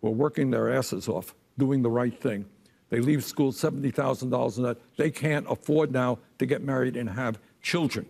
who 0.00 0.08
are 0.08 0.12
working 0.12 0.50
their 0.50 0.72
asses 0.72 1.08
off, 1.08 1.34
doing 1.58 1.82
the 1.82 1.90
right 1.90 2.18
thing. 2.18 2.46
They 2.88 3.00
leave 3.00 3.24
school 3.24 3.52
$70,000 3.52 4.56
in 4.56 4.62
that. 4.64 4.78
They 4.96 5.10
can't 5.10 5.46
afford 5.48 5.92
now 5.92 6.18
to 6.38 6.46
get 6.46 6.62
married 6.62 6.96
and 6.96 7.10
have 7.10 7.38
children. 7.62 8.06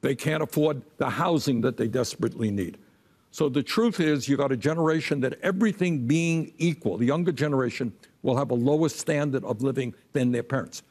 They 0.00 0.14
can't 0.14 0.42
afford 0.42 0.82
the 0.98 1.10
housing 1.10 1.60
that 1.62 1.76
they 1.76 1.86
desperately 1.86 2.50
need. 2.50 2.78
So 3.32 3.48
the 3.48 3.62
truth 3.62 3.98
is, 3.98 4.28
you 4.28 4.36
got 4.36 4.52
a 4.52 4.56
generation 4.58 5.20
that 5.20 5.38
everything 5.42 6.06
being 6.06 6.52
equal, 6.58 6.98
the 6.98 7.06
younger 7.06 7.32
generation 7.32 7.92
will 8.20 8.36
have 8.36 8.50
a 8.50 8.54
lower 8.54 8.90
standard 8.90 9.42
of 9.44 9.62
living 9.62 9.94
than 10.12 10.32
their 10.32 10.42
parents. 10.42 10.82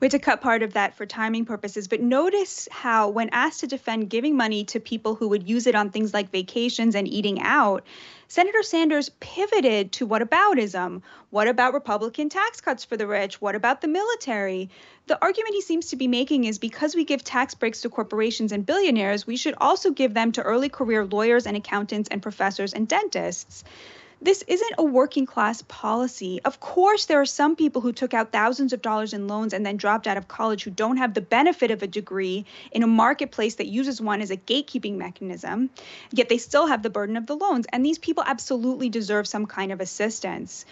We 0.00 0.06
had 0.06 0.12
to 0.12 0.18
cut 0.18 0.40
part 0.40 0.62
of 0.62 0.72
that 0.72 0.96
for 0.96 1.04
timing 1.04 1.44
purposes, 1.44 1.86
but 1.86 2.00
notice 2.00 2.66
how, 2.72 3.10
when 3.10 3.28
asked 3.32 3.60
to 3.60 3.66
defend 3.66 4.08
giving 4.08 4.34
money 4.34 4.64
to 4.64 4.80
people 4.80 5.14
who 5.14 5.28
would 5.28 5.48
use 5.48 5.66
it 5.66 5.74
on 5.74 5.90
things 5.90 6.12
like 6.14 6.32
vacations 6.32 6.94
and 6.94 7.06
eating 7.06 7.40
out, 7.42 7.84
Senator 8.32 8.62
Sanders 8.62 9.10
pivoted 9.20 9.92
to 9.92 10.06
what 10.06 10.22
whataboutism. 10.22 11.02
What 11.28 11.48
about 11.48 11.74
Republican 11.74 12.30
tax 12.30 12.62
cuts 12.62 12.82
for 12.82 12.96
the 12.96 13.06
rich? 13.06 13.42
What 13.42 13.54
about 13.54 13.82
the 13.82 13.88
military? 13.88 14.70
The 15.06 15.20
argument 15.20 15.54
he 15.54 15.60
seems 15.60 15.88
to 15.88 15.96
be 15.96 16.08
making 16.08 16.44
is 16.44 16.58
because 16.58 16.94
we 16.94 17.04
give 17.04 17.22
tax 17.22 17.52
breaks 17.54 17.82
to 17.82 17.90
corporations 17.90 18.50
and 18.50 18.64
billionaires, 18.64 19.26
we 19.26 19.36
should 19.36 19.52
also 19.58 19.90
give 19.90 20.14
them 20.14 20.32
to 20.32 20.42
early 20.42 20.70
career 20.70 21.04
lawyers 21.04 21.46
and 21.46 21.58
accountants 21.58 22.08
and 22.08 22.22
professors 22.22 22.72
and 22.72 22.88
dentists. 22.88 23.64
This 24.22 24.42
isn't 24.46 24.74
a 24.78 24.84
working 24.84 25.26
class 25.26 25.62
policy. 25.62 26.40
Of 26.44 26.60
course, 26.60 27.06
there 27.06 27.20
are 27.20 27.26
some 27.26 27.56
people 27.56 27.82
who 27.82 27.92
took 27.92 28.14
out 28.14 28.30
thousands 28.30 28.72
of 28.72 28.80
dollars 28.80 29.12
in 29.12 29.26
loans 29.26 29.52
and 29.52 29.66
then 29.66 29.76
dropped 29.76 30.06
out 30.06 30.16
of 30.16 30.28
college 30.28 30.62
who 30.62 30.70
don't 30.70 30.98
have 30.98 31.14
the 31.14 31.20
benefit 31.20 31.72
of 31.72 31.82
a 31.82 31.88
degree 31.88 32.46
in 32.70 32.84
a 32.84 32.86
marketplace 32.86 33.56
that 33.56 33.66
uses 33.66 34.00
one 34.00 34.20
as 34.20 34.30
a 34.30 34.36
gatekeeping 34.36 34.96
mechanism, 34.96 35.70
yet 36.12 36.28
they 36.28 36.38
still 36.38 36.68
have 36.68 36.82
the 36.82 36.90
burden 36.90 37.16
of 37.16 37.26
the 37.26 37.36
loans. 37.36 37.66
And 37.72 37.84
these 37.84 37.98
people 37.98 38.22
absolutely 38.24 38.88
deserve 38.88 39.26
some 39.26 39.46
kind 39.46 39.72
of 39.72 39.80
assistance. 39.80 40.64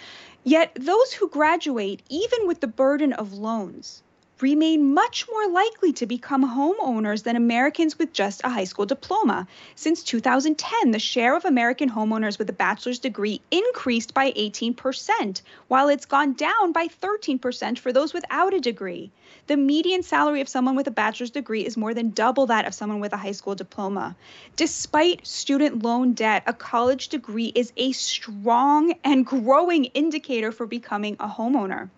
Yet, 0.44 0.76
those 0.80 1.12
who 1.12 1.28
graduate, 1.28 2.02
even 2.08 2.46
with 2.46 2.60
the 2.60 2.68
burden 2.68 3.12
of 3.12 3.32
loans, 3.32 4.02
remain 4.42 4.94
much 4.94 5.26
more 5.30 5.48
likely 5.48 5.92
to 5.92 6.06
become 6.06 6.44
homeowners 6.44 7.22
than 7.22 7.36
Americans 7.36 7.98
with 7.98 8.12
just 8.12 8.40
a 8.44 8.48
high 8.48 8.64
school 8.64 8.86
diploma. 8.86 9.46
Since 9.74 10.02
2010, 10.04 10.90
the 10.90 10.98
share 10.98 11.36
of 11.36 11.44
American 11.44 11.90
homeowners 11.90 12.38
with 12.38 12.48
a 12.48 12.54
bachelor's 12.54 12.98
degree 12.98 13.40
increased 13.50 14.14
by 14.14 14.32
18%, 14.32 15.42
while 15.68 15.88
it's 15.88 16.06
gone 16.06 16.32
down 16.34 16.72
by 16.72 16.88
13% 16.88 17.78
for 17.78 17.92
those 17.92 18.12
without 18.12 18.54
a 18.54 18.60
degree. 18.60 19.10
The 19.46 19.56
median 19.56 20.02
salary 20.02 20.40
of 20.40 20.48
someone 20.48 20.76
with 20.76 20.86
a 20.86 20.92
bachelor's 20.92 21.30
degree 21.30 21.64
is 21.64 21.76
more 21.76 21.94
than 21.94 22.10
double 22.10 22.46
that 22.46 22.66
of 22.66 22.74
someone 22.74 23.00
with 23.00 23.12
a 23.12 23.16
high 23.16 23.32
school 23.32 23.54
diploma. 23.54 24.16
Despite 24.56 25.26
student 25.26 25.82
loan 25.82 26.12
debt, 26.12 26.42
a 26.46 26.52
college 26.52 27.08
degree 27.08 27.52
is 27.54 27.72
a 27.76 27.92
strong 27.92 28.94
and 29.04 29.26
growing 29.26 29.86
indicator 29.86 30.52
for 30.52 30.66
becoming 30.66 31.16
a 31.20 31.28
homeowner. 31.28 31.90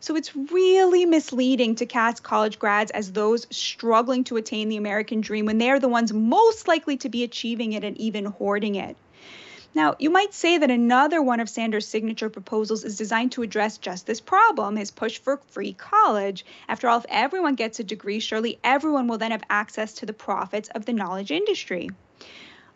So 0.00 0.16
it's 0.16 0.34
really 0.34 1.04
misleading 1.04 1.74
to 1.76 1.86
cast 1.86 2.22
college 2.22 2.58
grads 2.58 2.90
as 2.90 3.12
those 3.12 3.46
struggling 3.50 4.24
to 4.24 4.36
attain 4.36 4.68
the 4.68 4.76
American 4.76 5.20
dream 5.20 5.46
when 5.46 5.58
they 5.58 5.70
are 5.70 5.80
the 5.80 5.88
ones 5.88 6.12
most 6.12 6.68
likely 6.68 6.96
to 6.98 7.08
be 7.08 7.24
achieving 7.24 7.72
it 7.72 7.84
and 7.84 7.96
even 7.98 8.24
hoarding 8.24 8.76
it. 8.76 8.96
Now, 9.74 9.94
you 9.98 10.10
might 10.10 10.32
say 10.32 10.56
that 10.58 10.70
another 10.70 11.20
one 11.20 11.40
of 11.40 11.48
Sanders' 11.48 11.86
signature 11.86 12.30
proposals 12.30 12.84
is 12.84 12.96
designed 12.96 13.32
to 13.32 13.42
address 13.42 13.76
just 13.76 14.06
this 14.06 14.20
problem 14.20 14.76
his 14.76 14.90
push 14.90 15.18
for 15.18 15.36
free 15.50 15.74
college. 15.74 16.44
After 16.68 16.88
all, 16.88 16.98
if 16.98 17.06
everyone 17.08 17.54
gets 17.54 17.78
a 17.78 17.84
degree, 17.84 18.18
surely 18.18 18.58
everyone 18.64 19.08
will 19.08 19.18
then 19.18 19.30
have 19.30 19.44
access 19.50 19.92
to 19.94 20.06
the 20.06 20.12
profits 20.12 20.70
of 20.74 20.86
the 20.86 20.94
knowledge 20.94 21.30
industry. 21.30 21.90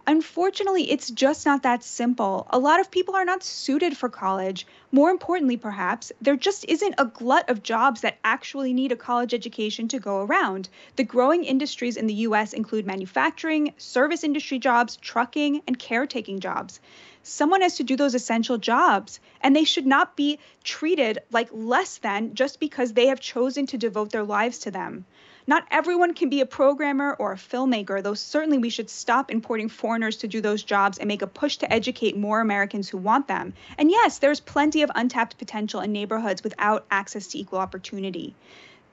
Unfortunately, 0.04 0.90
it's 0.90 1.12
just 1.12 1.46
not 1.46 1.62
that 1.62 1.84
simple. 1.84 2.48
A 2.50 2.58
lot 2.58 2.80
of 2.80 2.90
people 2.90 3.14
are 3.14 3.24
not 3.24 3.44
suited 3.44 3.96
for 3.96 4.08
college. 4.08 4.66
More 4.90 5.10
importantly, 5.10 5.56
perhaps, 5.56 6.10
there 6.20 6.34
just 6.34 6.64
isn't 6.66 6.96
a 6.98 7.04
glut 7.04 7.48
of 7.48 7.62
jobs 7.62 8.00
that 8.00 8.18
actually 8.24 8.72
need 8.72 8.90
a 8.90 8.96
college 8.96 9.32
education 9.32 9.86
to 9.88 10.00
go 10.00 10.22
around. 10.22 10.68
The 10.96 11.04
growing 11.04 11.44
industries 11.44 11.96
in 11.96 12.08
the 12.08 12.26
US 12.26 12.52
include 12.52 12.84
manufacturing, 12.84 13.74
service 13.76 14.24
industry 14.24 14.58
jobs, 14.58 14.96
trucking, 14.96 15.62
and 15.68 15.78
caretaking 15.78 16.40
jobs. 16.40 16.80
Someone 17.22 17.60
has 17.60 17.76
to 17.76 17.84
do 17.84 17.94
those 17.94 18.16
essential 18.16 18.58
jobs, 18.58 19.20
and 19.40 19.54
they 19.54 19.62
should 19.62 19.86
not 19.86 20.16
be 20.16 20.40
treated 20.64 21.20
like 21.30 21.48
less 21.52 21.98
than 21.98 22.34
just 22.34 22.58
because 22.58 22.92
they 22.92 23.06
have 23.06 23.20
chosen 23.20 23.66
to 23.66 23.78
devote 23.78 24.10
their 24.10 24.24
lives 24.24 24.58
to 24.58 24.72
them. 24.72 25.04
Not 25.44 25.66
everyone 25.72 26.14
can 26.14 26.28
be 26.28 26.40
a 26.40 26.46
programmer 26.46 27.14
or 27.18 27.32
a 27.32 27.36
filmmaker, 27.36 28.00
though 28.00 28.14
certainly 28.14 28.58
we 28.58 28.70
should 28.70 28.88
stop 28.88 29.30
importing 29.30 29.68
foreigners 29.68 30.16
to 30.18 30.28
do 30.28 30.40
those 30.40 30.62
jobs 30.62 30.98
and 30.98 31.08
make 31.08 31.22
a 31.22 31.26
push 31.26 31.56
to 31.56 31.72
educate 31.72 32.16
more 32.16 32.40
Americans 32.40 32.88
who 32.88 32.98
want 32.98 33.26
them. 33.26 33.52
And 33.76 33.90
yes, 33.90 34.18
there's 34.18 34.38
plenty 34.38 34.82
of 34.82 34.90
untapped 34.94 35.38
potential 35.38 35.80
in 35.80 35.92
neighborhoods 35.92 36.44
without 36.44 36.86
access 36.92 37.26
to 37.28 37.38
equal 37.38 37.58
opportunity. 37.58 38.36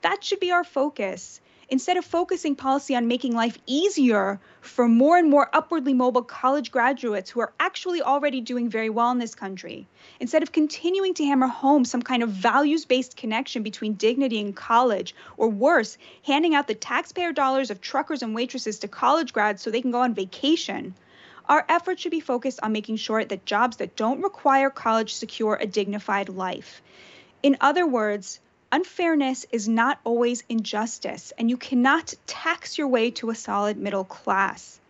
That 0.02 0.24
should 0.24 0.40
be 0.40 0.50
our 0.50 0.64
focus 0.64 1.40
instead 1.70 1.96
of 1.96 2.04
focusing 2.04 2.56
policy 2.56 2.96
on 2.96 3.06
making 3.06 3.32
life 3.32 3.56
easier 3.64 4.40
for 4.60 4.88
more 4.88 5.16
and 5.16 5.30
more 5.30 5.48
upwardly 5.52 5.94
mobile 5.94 6.22
college 6.22 6.72
graduates 6.72 7.30
who 7.30 7.40
are 7.40 7.52
actually 7.60 8.02
already 8.02 8.40
doing 8.40 8.68
very 8.68 8.90
well 8.90 9.10
in 9.12 9.18
this 9.18 9.36
country, 9.36 9.86
instead 10.18 10.42
of 10.42 10.50
continuing 10.50 11.14
to 11.14 11.24
hammer 11.24 11.46
home 11.46 11.84
some 11.84 12.02
kind 12.02 12.24
of 12.24 12.30
values 12.30 12.84
based 12.84 13.16
connection 13.16 13.62
between 13.62 13.94
dignity 13.94 14.40
and 14.40 14.56
college, 14.56 15.14
or 15.36 15.48
worse, 15.48 15.96
handing 16.24 16.54
out 16.54 16.66
the 16.66 16.74
taxpayer 16.74 17.32
dollars 17.32 17.70
of 17.70 17.80
truckers 17.80 18.22
and 18.22 18.34
waitresses 18.34 18.80
to 18.80 18.88
college 18.88 19.32
grads 19.32 19.62
so 19.62 19.70
they 19.70 19.80
can 19.80 19.92
go 19.92 20.00
on 20.00 20.12
vacation. 20.12 20.94
Our 21.48 21.64
efforts 21.68 22.02
should 22.02 22.10
be 22.10 22.20
focused 22.20 22.60
on 22.62 22.72
making 22.72 22.96
sure 22.96 23.24
that 23.24 23.46
jobs 23.46 23.78
that 23.78 23.96
don't 23.96 24.22
require 24.22 24.70
college 24.70 25.14
secure 25.14 25.56
a 25.60 25.66
dignified 25.66 26.28
life. 26.28 26.82
In 27.42 27.56
other 27.60 27.86
words, 27.86 28.40
unfairness 28.72 29.46
is 29.50 29.68
not 29.68 29.98
always 30.04 30.44
injustice, 30.48 31.32
and 31.38 31.50
you 31.50 31.56
cannot 31.56 32.14
tax 32.26 32.78
your 32.78 32.88
way 32.88 33.10
to 33.10 33.30
a 33.30 33.34
solid 33.34 33.76
middle 33.76 34.04
class. 34.04 34.80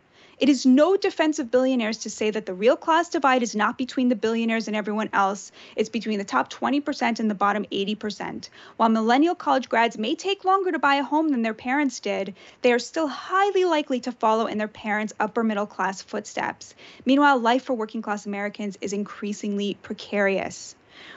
It 0.40 0.48
is 0.48 0.64
no 0.64 0.96
defense 0.96 1.38
of 1.38 1.50
billionaires 1.50 1.98
to 1.98 2.08
say 2.08 2.30
that 2.30 2.46
the 2.46 2.54
real 2.54 2.76
class 2.76 3.10
divide 3.10 3.42
is 3.42 3.54
not 3.54 3.76
between 3.76 4.08
the 4.08 4.16
billionaires 4.16 4.68
and 4.68 4.74
everyone 4.76 5.10
else, 5.12 5.52
it's 5.76 5.90
between 5.90 6.18
the 6.18 6.24
top 6.24 6.50
20% 6.50 7.20
and 7.20 7.30
the 7.30 7.34
bottom 7.34 7.66
80%. 7.70 8.48
While 8.78 8.88
millennial 8.88 9.34
college 9.34 9.68
grads 9.68 9.98
may 9.98 10.14
take 10.14 10.46
longer 10.46 10.72
to 10.72 10.78
buy 10.78 10.94
a 10.94 11.02
home 11.02 11.28
than 11.28 11.42
their 11.42 11.52
parents 11.52 12.00
did, 12.00 12.34
they 12.62 12.72
are 12.72 12.78
still 12.78 13.06
highly 13.06 13.66
likely 13.66 14.00
to 14.00 14.12
follow 14.12 14.46
in 14.46 14.56
their 14.56 14.66
parents' 14.66 15.12
upper 15.20 15.44
middle 15.44 15.66
class 15.66 16.00
footsteps. 16.00 16.74
Meanwhile, 17.04 17.38
life 17.38 17.64
for 17.64 17.74
working 17.74 18.00
class 18.00 18.24
Americans 18.24 18.78
is 18.80 18.94
increasingly 18.94 19.74
precarious. 19.82 20.74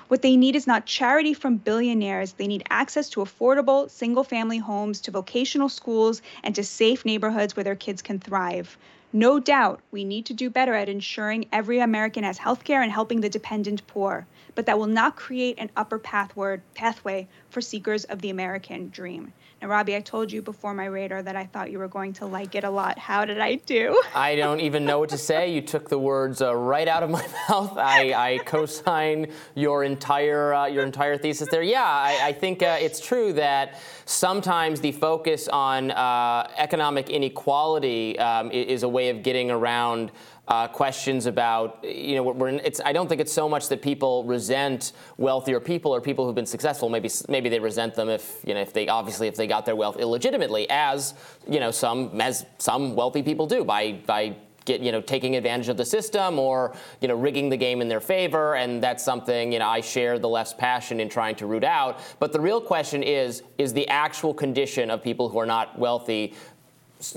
What 0.08 0.22
they 0.22 0.38
need 0.38 0.56
is 0.56 0.68
not 0.68 0.86
charity 0.86 1.34
from 1.34 1.58
billionaires. 1.58 2.34
They 2.34 2.48
need 2.48 2.64
access 2.70 3.10
to 3.10 3.22
affordable 3.22 3.90
single 3.90 4.24
family 4.24 4.58
homes, 4.58 5.02
to 5.02 5.12
vocational 5.12 5.70
schools, 5.70 6.22
and 6.44 6.54
to 6.56 6.64
safe 6.64 7.06
neighborhoods 7.06 7.56
where 7.56 7.64
their 7.64 7.76
kids 7.76 8.02
can 8.02 8.20
thrive. 8.20 8.78
No 9.16 9.40
doubt, 9.40 9.80
we 9.92 10.04
need 10.04 10.26
to 10.26 10.34
do 10.34 10.50
better 10.50 10.74
at 10.74 10.90
ensuring 10.90 11.46
every 11.52 11.80
American 11.80 12.24
has 12.24 12.40
health 12.40 12.64
care 12.64 12.82
and 12.82 12.92
helping 12.92 13.22
the 13.22 13.30
dependent 13.30 13.86
poor, 13.86 14.26
but 14.56 14.66
that 14.66 14.80
will 14.80 14.88
not 14.88 15.16
create 15.16 15.60
an 15.60 15.70
upper 15.78 16.00
pathway 16.00 17.28
for 17.50 17.62
seekers 17.62 18.06
of 18.06 18.22
the 18.22 18.32
American 18.32 18.90
dream. 18.90 19.32
Now, 19.64 19.70
Robby, 19.70 19.96
I 19.96 20.02
told 20.02 20.30
you 20.30 20.42
before 20.42 20.74
my 20.74 20.88
radar 20.88 21.24
that 21.24 21.38
I 21.38 21.46
thought 21.46 21.72
you 21.72 21.80
were 21.80 21.88
going 21.88 22.12
to 22.14 22.26
like 22.26 22.54
it 22.54 22.66
a 22.66 22.70
lot. 22.70 23.00
How 23.00 23.24
did 23.24 23.40
I 23.40 23.56
do? 23.56 23.98
I 24.14 24.36
don't 24.36 24.60
even 24.60 24.84
know 24.84 25.00
what 25.00 25.08
to 25.12 25.18
say. 25.18 25.54
You 25.54 25.62
took 25.62 25.88
the 25.88 25.98
words 25.98 26.42
uh, 26.42 26.54
right 26.54 26.86
out 26.86 27.02
of 27.02 27.10
my 27.10 27.26
mouth. 27.50 27.78
I, 27.78 28.14
I 28.14 28.38
co-sign 28.40 29.32
your 29.56 29.86
entire 29.86 30.54
uh, 30.54 30.66
your 30.66 30.84
entire 30.84 31.18
thesis 31.18 31.48
there. 31.50 31.64
Yeah, 31.64 31.82
I, 31.82 32.20
I 32.22 32.34
think 32.34 32.62
uh, 32.62 32.76
it's 32.78 33.00
true 33.00 33.32
that 33.34 33.80
sometimes 34.04 34.82
the 34.82 34.92
focus 34.92 35.48
on 35.48 35.92
uh, 35.92 36.52
economic 36.58 37.10
inequality 37.10 38.20
um, 38.20 38.52
is 38.52 38.84
a 38.84 38.90
way 38.90 39.08
of 39.08 39.24
getting 39.24 39.50
around 39.50 40.12
uh, 40.48 40.68
questions 40.68 41.26
about, 41.26 41.84
you 41.84 42.16
know, 42.16 42.24
we're, 42.24 42.50
it's, 42.50 42.82
I 42.84 42.92
don't 42.92 43.08
think 43.08 43.22
it's 43.22 43.32
so 43.32 43.48
much 43.48 43.70
that 43.70 43.82
people 43.82 44.26
resent 44.26 44.92
wealthier 45.18 45.60
people 45.60 45.94
or 45.96 46.02
people 46.02 46.26
who've 46.26 46.36
been 46.36 46.46
successful. 46.46 46.90
Maybe 46.90 47.10
maybe 47.30 47.48
they 47.48 47.60
resent 47.60 47.96
them 47.96 48.10
if 48.10 48.42
you 48.46 48.54
know 48.54 48.60
if 48.60 48.74
they 48.74 48.88
obviously 48.90 49.28
if 49.28 49.36
they 49.36 49.48
got 49.48 49.66
their 49.66 49.76
wealth 49.76 49.98
illegitimately, 49.98 50.70
as 50.70 51.14
you 51.48 51.60
know 51.62 51.72
some 51.72 52.20
as 52.20 52.46
some 52.58 52.94
wealthy 52.96 53.24
people 53.24 53.48
do 53.48 53.64
by 53.64 53.94
by 54.06 54.36
get 54.66 54.82
you 54.82 54.92
know 54.92 55.02
taking 55.02 55.36
advantage 55.36 55.70
of 55.70 55.78
the 55.78 55.86
system 55.86 56.40
or 56.40 56.76
you 57.02 57.08
know 57.08 57.16
rigging 57.16 57.50
the 57.50 57.58
game 57.58 57.82
in 57.82 57.88
their 57.88 58.00
favor 58.00 58.56
and 58.56 58.82
that's 58.82 59.04
something 59.04 59.52
you 59.52 59.60
know 59.60 59.68
I 59.68 59.82
share 59.82 60.20
the 60.20 60.30
left's 60.30 60.54
passion 60.54 61.00
in 61.00 61.10
trying 61.10 61.36
to 61.36 61.46
root 61.46 61.64
out 61.64 62.00
but 62.20 62.32
the 62.32 62.40
real 62.40 62.62
question 62.62 63.04
is 63.04 63.44
is 63.58 63.74
the 63.74 63.88
actual 63.90 64.34
condition 64.34 64.90
of 64.90 65.04
people 65.04 65.30
who 65.30 65.40
are 65.40 65.46
not 65.46 65.78
wealthy 65.78 66.34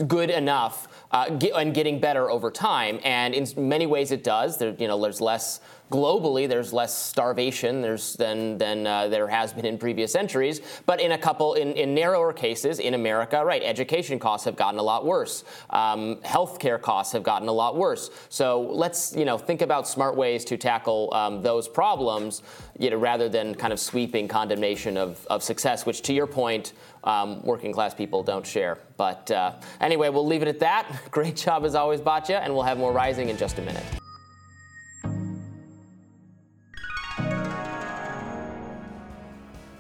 good 0.07 0.31
enough 0.31 0.96
uh, 1.11 1.31
get, 1.31 1.53
and 1.55 1.75
getting 1.75 2.01
better 2.01 2.31
over 2.31 2.51
time. 2.51 3.01
And 3.05 3.35
in 3.35 3.47
many 3.57 3.87
ways, 3.87 4.11
it 4.11 4.25
does. 4.25 4.59
There, 4.59 4.75
you 4.79 4.89
know, 4.89 5.01
there's 5.01 5.21
less 5.21 5.61
globally. 5.91 6.49
There's 6.49 6.73
less 6.73 6.97
starvation 6.97 7.81
there's, 7.81 8.15
than 8.15 8.59
than 8.59 8.87
uh, 8.87 9.09
there 9.09 9.29
has 9.29 9.53
been 9.53 9.65
in 9.65 9.79
previous 9.79 10.13
centuries. 10.13 10.61
But 10.87 11.01
in 11.01 11.13
a 11.13 11.19
couple, 11.19 11.55
in, 11.55 11.73
in 11.73 11.95
narrower 11.95 12.33
cases, 12.33 12.79
in 12.79 12.95
America, 12.95 13.45
right, 13.45 13.63
education 13.63 14.19
costs 14.19 14.45
have 14.45 14.57
gotten 14.57 14.79
a 14.79 14.83
lot 14.83 15.05
worse. 15.05 15.45
Um, 15.71 16.17
healthcare 16.17 16.81
costs 16.81 17.13
have 17.13 17.23
gotten 17.23 17.49
a 17.49 17.53
lot 17.53 17.77
worse. 17.77 18.11
So 18.29 18.61
let's 18.61 19.15
you 19.17 19.25
know 19.25 19.39
think 19.39 19.63
about 19.63 19.89
smart 19.89 20.17
ways 20.17 20.45
to 20.47 20.57
tackle 20.57 21.13
um, 21.13 21.43
those 21.43 21.69
problems, 21.69 22.43
you 22.79 22.91
know, 22.91 22.97
rather 22.97 23.29
than 23.29 23.55
kind 23.55 23.73
of 23.73 23.81
sweeping 23.81 24.29
condemnation 24.29 24.97
of, 24.97 25.25
of 25.27 25.43
success, 25.43 25.87
which 25.87 26.03
to 26.03 26.13
your 26.13 26.27
point 26.27 26.73
um, 27.05 27.43
working 27.43 27.73
class 27.73 27.95
people 27.95 28.23
don't 28.23 28.47
share. 28.47 28.79
But 28.97 29.31
uh, 29.31 29.53
anyway, 29.81 30.09
we'll 30.09 30.27
leave 30.27 30.43
it 30.43 30.49
at 30.49 30.59
that. 30.61 30.93
Great 31.11 31.37
job 31.37 31.65
as 31.65 31.75
always, 31.75 32.01
Batya, 32.01 32.41
and 32.43 32.53
we'll 32.53 32.65
have 32.65 32.79
more 32.79 32.93
rising 32.93 33.29
in 33.29 33.37
just 33.37 33.59
a 33.59 33.63
minute. 33.63 33.85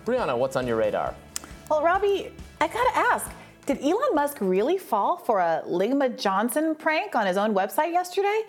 Briahna, 0.07 0.39
what's 0.39 0.55
on 0.57 0.67
your 0.69 0.77
radar? 0.77 1.15
Well, 1.69 1.83
Robby, 1.83 2.31
I 2.61 2.69
gotta 2.69 2.97
ask. 2.97 3.29
Did 3.67 3.83
Elon 3.83 4.15
Musk 4.15 4.39
really 4.41 4.79
fall 4.79 5.17
for 5.17 5.41
a 5.41 5.63
Ligma 5.67 6.17
Johnson 6.17 6.77
prank 6.77 7.17
on 7.17 7.27
his 7.27 7.37
own 7.37 7.53
website 7.55 7.91
yesterday? 7.91 8.43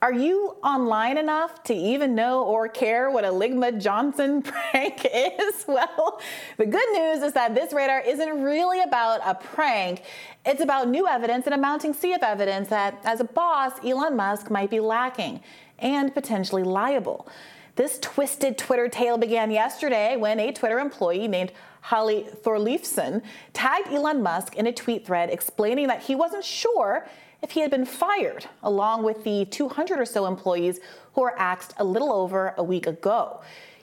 Are 0.00 0.12
you 0.12 0.56
online 0.62 1.18
enough 1.18 1.62
to 1.64 1.74
even 1.74 2.14
know 2.14 2.44
or 2.44 2.68
care 2.68 3.10
what 3.10 3.24
a 3.24 3.28
Ligma 3.28 3.80
Johnson 3.80 4.42
prank 4.52 5.04
is? 5.12 5.64
Well, 5.68 6.20
the 6.56 6.66
good 6.66 6.88
news 6.92 7.22
is 7.22 7.32
that 7.32 7.54
this 7.54 7.72
radar 7.72 8.00
isn't 8.00 8.42
really 8.42 8.80
about 8.82 9.20
a 9.24 9.34
prank. 9.34 10.02
It's 10.46 10.60
about 10.60 10.88
new 10.88 11.08
evidence 11.08 11.46
and 11.46 11.54
a 11.54 11.58
mounting 11.58 11.94
sea 11.94 12.12
of 12.14 12.22
evidence 12.22 12.68
that, 12.68 13.00
as 13.04 13.20
a 13.20 13.24
boss, 13.24 13.72
Elon 13.84 14.14
Musk 14.16 14.50
might 14.50 14.70
be 14.70 14.78
lacking. 14.80 15.40
and 15.78 16.14
potentially 16.14 16.62
liable. 16.62 17.26
This 17.74 17.98
twisted 18.00 18.58
Twitter 18.58 18.86
tale 18.88 19.16
began 19.16 19.50
yesterday 19.50 20.16
when 20.16 20.38
a 20.38 20.52
Twitter 20.52 20.78
employee 20.78 21.26
named 21.26 21.52
Halli 21.86 22.30
Thorleifsson 22.42 23.22
tagged 23.54 23.88
Elon 23.88 24.22
Musk 24.22 24.56
in 24.56 24.66
a 24.66 24.72
tweet 24.72 25.06
thread 25.06 25.30
explaining 25.30 25.88
that 25.88 26.02
he 26.02 26.14
wasn't 26.14 26.44
sure 26.44 27.06
if 27.40 27.52
he 27.52 27.60
had 27.60 27.70
been 27.70 27.86
fired, 27.86 28.46
along 28.62 29.04
with 29.04 29.24
the 29.24 29.46
200 29.46 29.98
or 29.98 30.04
so 30.04 30.26
employees 30.26 30.80
who 31.14 31.22
were 31.22 31.38
axed 31.38 31.72
a 31.78 31.84
little 31.84 32.12
over 32.12 32.54
a 32.58 32.62
week 32.62 32.86
ago. 32.86 33.40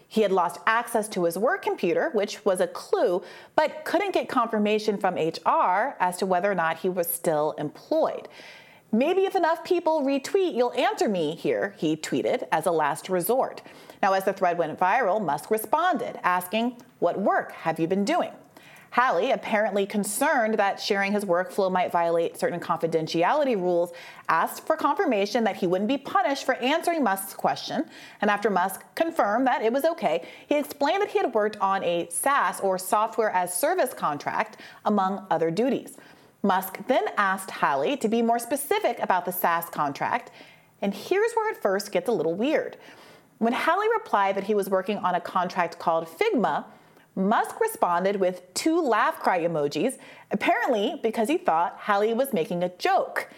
He 0.08 0.22
had 0.22 0.32
lost 0.32 0.60
access 0.68 1.08
to 1.10 1.24
his 1.24 1.38
work 1.38 1.64
computer, 1.64 2.10
which 2.14 2.46
was 2.46 2.62
a 2.62 2.68
clue, 2.68 3.24
but 3.56 3.86
couldn't 3.86 4.14
get 4.14 4.30
confirmation 4.30 4.98
from 4.98 5.16
HR 5.16 5.96
as 6.00 6.18
to 6.18 6.26
whether 6.28 6.52
or 6.52 6.56
not 6.56 6.78
he 6.78 6.90
was 6.90 7.12
still 7.12 7.52
employed. 7.58 8.28
Maybe 8.92 9.22
if 9.22 9.36
enough 9.36 9.64
people 9.64 10.02
retweet, 10.02 10.56
you'll 10.56 10.74
answer 10.74 11.08
me 11.08 11.36
here, 11.36 11.76
he 11.78 11.96
tweeted 11.96 12.48
as 12.52 12.66
a 12.66 12.72
last 12.72 13.08
resort. 13.08 13.62
Now, 14.02 14.14
as 14.14 14.26
the 14.26 14.34
thread 14.34 14.58
went 14.58 14.80
viral, 14.80 15.24
Musk 15.24 15.52
responded, 15.52 16.20
asking, 16.24 16.78
What 16.98 17.20
work 17.20 17.52
have 17.52 17.80
you 17.80 17.86
been 17.86 18.04
doing? 18.04 18.32
Halli, 18.92 19.32
apparently 19.32 19.86
concerned 19.86 20.56
that 20.56 20.80
sharing 20.80 21.12
his 21.12 21.24
workflow 21.24 21.72
might 21.72 21.92
violate 21.92 22.40
certain 22.40 22.60
confidentiality 22.60 23.56
rules, 23.56 23.92
asked 24.28 24.66
for 24.66 24.76
confirmation 24.76 25.44
that 25.44 25.58
he 25.58 25.68
wouldn't 25.68 25.88
be 25.88 25.98
punished 25.98 26.44
for 26.44 26.56
answering 26.56 27.04
Musk's 27.04 27.36
question. 27.36 27.86
And 28.22 28.32
after 28.32 28.50
Musk 28.50 28.84
confirmed 28.96 29.46
that 29.46 29.62
it 29.62 29.72
was 29.72 29.86
okay, 29.86 30.28
he 30.48 30.58
explained 30.58 31.04
that 31.04 31.10
he 31.10 31.20
had 31.20 31.36
worked 31.36 31.58
on 31.58 31.84
a 31.84 32.10
SaaS 32.10 32.60
or 32.62 32.80
software 32.80 33.30
as 33.30 33.54
service 33.54 33.94
contract, 33.94 34.58
among 34.86 35.28
other 35.30 35.52
duties. 35.52 35.98
Musk 36.42 36.80
then 36.88 37.04
asked 37.18 37.50
Halli 37.50 38.00
to 38.00 38.08
be 38.08 38.22
more 38.22 38.40
specific 38.40 39.00
about 39.00 39.26
the 39.26 39.32
SaaS 39.32 39.66
contract, 39.66 40.32
and 40.82 40.94
here's 40.94 41.34
where 41.34 41.52
it 41.52 41.62
first 41.62 41.92
gets 41.92 42.08
a 42.08 42.14
little 42.14 42.34
weird. 42.34 42.78
When 43.40 43.54
Halli 43.54 43.88
replied 43.94 44.36
that 44.36 44.46
he 44.46 44.56
was 44.56 44.70
working 44.70 44.98
on 44.98 45.16
a 45.16 45.22
contract 45.22 45.80
called 45.80 46.08
Figma, 46.08 46.66
Musk 47.16 47.60
responded 47.60 48.18
with 48.18 48.54
two 48.54 48.80
laugh 48.82 49.20
cry 49.20 49.42
emojis, 49.42 49.98
apparently 50.32 51.00
because 51.04 51.28
he 51.28 51.38
thought 51.38 51.80
Halli 51.82 52.16
was 52.16 52.32
making 52.32 52.64
a 52.64 52.70
joke. 52.70 53.30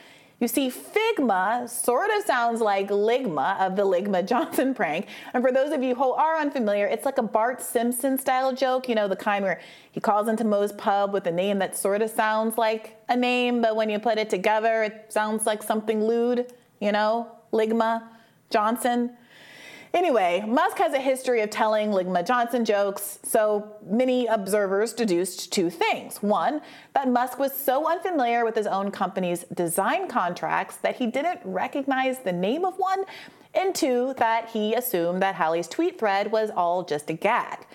You 0.42 0.48
see, 0.48 0.72
Figma 0.72 1.70
sort 1.70 2.10
of 2.10 2.26
sounds 2.26 2.62
like 2.62 2.90
Ligma 2.90 3.60
of 3.60 3.76
the 3.76 3.84
Ligma 3.84 4.28
Johnson 4.28 4.74
prank. 4.74 5.06
And 5.36 5.44
for 5.44 5.52
those 5.52 5.72
of 5.72 5.84
you 5.84 5.94
who 5.94 6.14
are 6.14 6.36
unfamiliar, 6.36 6.88
it's 6.88 7.06
like 7.06 7.20
a 7.20 7.24
Bart 7.24 7.62
Simpson 7.62 8.18
style 8.18 8.52
joke, 8.52 8.90
you 8.90 8.96
know, 8.96 9.08
the 9.08 9.16
kind 9.16 9.46
where 9.46 9.62
he 9.92 10.00
calls 10.00 10.28
into 10.28 10.44
Moe's 10.44 10.72
pub 10.72 11.14
with 11.14 11.28
a 11.28 11.32
name 11.32 11.60
that 11.60 11.78
sort 11.78 12.02
of 12.02 12.10
sounds 12.10 12.58
like 12.58 12.98
a 13.08 13.16
name, 13.16 13.62
but 13.62 13.76
when 13.76 13.88
you 13.92 14.00
put 14.00 14.18
it 14.18 14.32
together, 14.32 14.82
it 14.82 15.06
sounds 15.10 15.46
like 15.46 15.62
something 15.62 16.04
lewd, 16.04 16.52
you 16.80 16.92
know, 16.92 17.32
Ligma 17.54 18.02
Johnson. 18.50 19.16
Anyway, 19.94 20.42
Musk 20.48 20.78
has 20.78 20.94
a 20.94 21.02
history 21.02 21.42
of 21.42 21.50
telling 21.50 21.90
Ligma 21.90 22.26
Johnson 22.26 22.64
jokes, 22.64 23.20
so 23.24 23.76
many 23.86 24.26
observers 24.26 24.94
deduced 24.94 25.52
two 25.52 25.70
things. 25.70 26.24
One, 26.24 26.62
that 26.94 27.10
Musk 27.10 27.38
was 27.38 27.54
so 27.54 27.90
unfamiliar 27.90 28.46
with 28.46 28.56
his 28.56 28.68
own 28.68 28.90
company's 28.92 29.44
design 29.54 30.08
contracts 30.08 30.78
that 30.78 30.96
he 30.96 31.08
didn't 31.08 31.42
recognize 31.44 32.20
the 32.20 32.32
name 32.32 32.64
of 32.64 32.76
one, 32.78 33.04
and 33.54 33.76
two, 33.76 34.14
that 34.18 34.50
he 34.50 34.74
assumed 34.74 35.22
that 35.22 35.36
Halli's 35.36 35.68
tweet 35.68 36.00
thread 36.00 36.32
was 36.32 36.52
all 36.56 36.84
just 36.84 37.10
a 37.10 37.14
gag. 37.14 37.68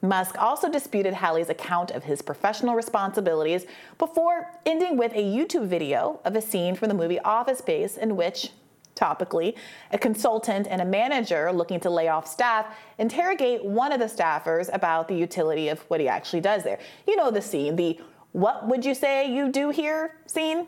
Musk 0.00 0.40
also 0.40 0.70
disputed 0.70 1.12
Halli's 1.12 1.50
account 1.50 1.90
of 1.90 2.04
his 2.04 2.22
professional 2.22 2.76
responsibilities 2.76 3.66
before 3.98 4.52
ending 4.64 4.96
with 4.96 5.12
a 5.12 5.22
YouTube 5.22 5.66
video 5.66 6.20
of 6.24 6.34
a 6.34 6.40
scene 6.40 6.76
from 6.76 6.88
the 6.88 6.94
movie 6.94 7.18
Office 7.20 7.58
Space 7.58 7.98
in 7.98 8.16
which 8.16 8.52
topically, 8.98 9.54
a 9.92 9.98
consultant 9.98 10.66
and 10.68 10.80
a 10.80 10.84
manager 10.84 11.52
looking 11.52 11.80
to 11.80 11.90
lay 11.90 12.08
off 12.08 12.26
staff 12.26 12.66
interrogate 12.98 13.64
one 13.64 13.92
of 13.92 14.00
the 14.00 14.06
staffers 14.06 14.68
about 14.72 15.08
the 15.08 15.14
utility 15.14 15.68
of 15.68 15.80
what 15.82 16.00
he 16.00 16.08
actually 16.08 16.40
does 16.40 16.64
there. 16.64 16.78
You 17.06 17.16
know 17.16 17.30
the 17.30 17.42
scene, 17.42 17.76
the 17.76 18.00
what 18.32 18.68
would 18.68 18.84
you 18.84 18.94
say 18.94 19.32
you 19.32 19.50
do 19.50 19.70
here 19.70 20.16
scene? 20.26 20.66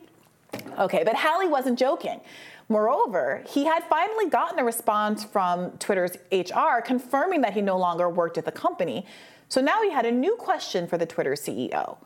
Okay, 0.79 1.03
but 1.05 1.15
Halli 1.15 1.49
wasn't 1.49 1.79
joking. 1.79 2.21
Moreover, 2.69 3.43
he 3.49 3.65
had 3.65 3.83
finally 3.85 4.31
gotten 4.31 4.59
a 4.59 4.65
response 4.65 5.25
from 5.25 5.73
Twitter's 5.79 6.17
HR 6.31 6.81
confirming 6.85 7.41
that 7.41 7.53
he 7.53 7.61
no 7.61 7.77
longer 7.77 8.09
worked 8.09 8.39
at 8.39 8.45
the 8.45 8.53
company. 8.53 9.07
So 9.49 9.61
now 9.61 9.83
he 9.83 9.91
had 9.91 10.07
a 10.07 10.13
new 10.13 10.37
question 10.37 10.87
for 10.87 10.97
the 10.97 11.07
Twitter 11.07 11.33
CEO. 11.33 11.99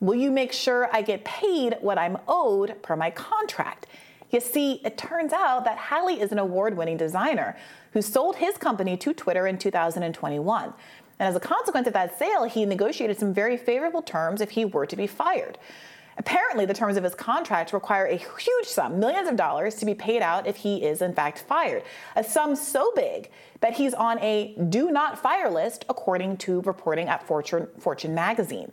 Will 0.00 0.14
you 0.14 0.30
make 0.30 0.52
sure 0.52 0.90
I 0.92 1.00
get 1.00 1.24
paid 1.24 1.76
what 1.80 1.96
I'm 1.96 2.18
owed 2.28 2.82
per 2.82 2.94
my 2.94 3.10
contract? 3.10 3.86
You 4.32 4.40
see, 4.40 4.80
it 4.82 4.96
turns 4.96 5.34
out 5.34 5.64
that 5.66 5.76
Halli 5.76 6.18
is 6.18 6.32
an 6.32 6.38
award 6.38 6.74
winning 6.74 6.96
designer 6.96 7.54
who 7.92 8.00
sold 8.00 8.36
his 8.36 8.56
company 8.56 8.96
to 8.96 9.12
Twitter 9.12 9.46
in 9.46 9.58
2021. 9.58 10.64
And 11.18 11.28
as 11.28 11.36
a 11.36 11.40
consequence 11.40 11.86
of 11.86 11.92
that 11.92 12.18
sale, 12.18 12.44
he 12.44 12.64
negotiated 12.64 13.18
some 13.18 13.34
very 13.34 13.58
favorable 13.58 14.00
terms 14.00 14.40
if 14.40 14.50
he 14.50 14.64
were 14.64 14.86
to 14.86 14.96
be 14.96 15.06
fired. 15.06 15.58
Apparently, 16.16 16.64
the 16.64 16.74
terms 16.74 16.96
of 16.96 17.04
his 17.04 17.14
contract 17.14 17.74
require 17.74 18.06
a 18.06 18.16
huge 18.16 18.66
sum, 18.66 18.98
millions 18.98 19.28
of 19.28 19.36
dollars, 19.36 19.74
to 19.76 19.86
be 19.86 19.94
paid 19.94 20.22
out 20.22 20.46
if 20.46 20.56
he 20.56 20.82
is 20.82 21.02
in 21.02 21.14
fact 21.14 21.40
fired. 21.40 21.82
A 22.16 22.24
sum 22.24 22.56
so 22.56 22.90
big 22.96 23.30
that 23.60 23.74
he's 23.74 23.92
on 23.92 24.18
a 24.20 24.54
do 24.70 24.90
not 24.90 25.18
fire 25.18 25.50
list, 25.50 25.84
according 25.90 26.38
to 26.38 26.62
reporting 26.62 27.08
at 27.08 27.26
Fortune, 27.26 27.68
Fortune 27.78 28.14
magazine. 28.14 28.72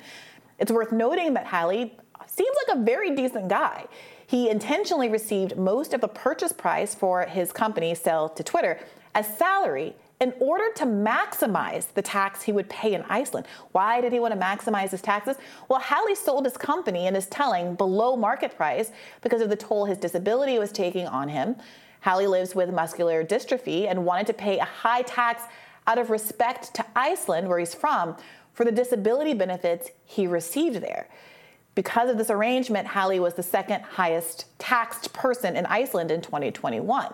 It's 0.57 0.71
worth 0.71 0.91
noting 0.91 1.33
that 1.33 1.45
Halli 1.45 1.91
seems 2.27 2.55
like 2.67 2.77
a 2.77 2.81
very 2.81 3.15
decent 3.15 3.47
guy. 3.47 3.87
He 4.29 4.47
intentionally 4.47 5.09
received 5.09 5.57
most 5.57 5.91
of 5.91 6.01
the 6.01 6.07
purchase 6.07 6.53
price 6.53 6.93
for 6.93 7.23
his 7.23 7.51
company 7.51 7.95
sell 7.95 8.29
to 8.29 8.43
Twitter 8.43 8.79
as 9.15 9.25
salary 9.39 9.95
in 10.21 10.35
order 10.39 10.71
to 10.75 10.85
maximize 10.85 11.91
the 11.91 12.03
tax 12.03 12.43
he 12.43 12.51
would 12.51 12.69
pay 12.69 12.93
in 12.93 13.01
Iceland. 13.09 13.47
Why 13.71 14.01
did 14.01 14.13
he 14.13 14.19
want 14.19 14.35
to 14.35 14.39
maximize 14.39 14.91
his 14.91 15.01
taxes? 15.01 15.37
Well, 15.67 15.79
Halli 15.79 16.15
sold 16.15 16.45
his 16.45 16.57
company 16.57 17.07
and 17.07 17.17
is 17.17 17.25
telling 17.25 17.73
below 17.73 18.15
market 18.15 18.55
price 18.55 18.91
because 19.21 19.41
of 19.41 19.49
the 19.49 19.55
toll 19.55 19.85
his 19.85 19.97
disability 19.97 20.59
was 20.59 20.71
taking 20.71 21.07
on 21.07 21.27
him. 21.27 21.55
Halli 22.05 22.29
lives 22.29 22.53
with 22.53 22.69
muscular 22.69 23.25
dystrophy 23.25 23.89
and 23.89 24.05
wanted 24.05 24.27
to 24.27 24.33
pay 24.33 24.59
a 24.59 24.63
high 24.63 25.01
tax 25.01 25.41
out 25.87 25.97
of 25.97 26.11
respect 26.11 26.75
to 26.75 26.85
Iceland, 26.95 27.47
where 27.47 27.57
he's 27.57 27.73
from, 27.73 28.15
for 28.53 28.63
the 28.63 28.71
disability 28.71 29.33
benefits 29.33 29.89
he 30.05 30.27
received 30.27 30.81
there. 30.81 31.07
Because 31.79 32.09
of 32.09 32.17
this 32.17 32.29
arrangement, 32.29 32.89
Halli 32.89 33.21
was 33.21 33.35
the 33.35 33.41
second 33.41 33.81
highest 33.83 34.47
taxed 34.59 35.13
person 35.13 35.55
in 35.55 35.65
Iceland 35.65 36.11
in 36.11 36.19
2021. 36.19 37.13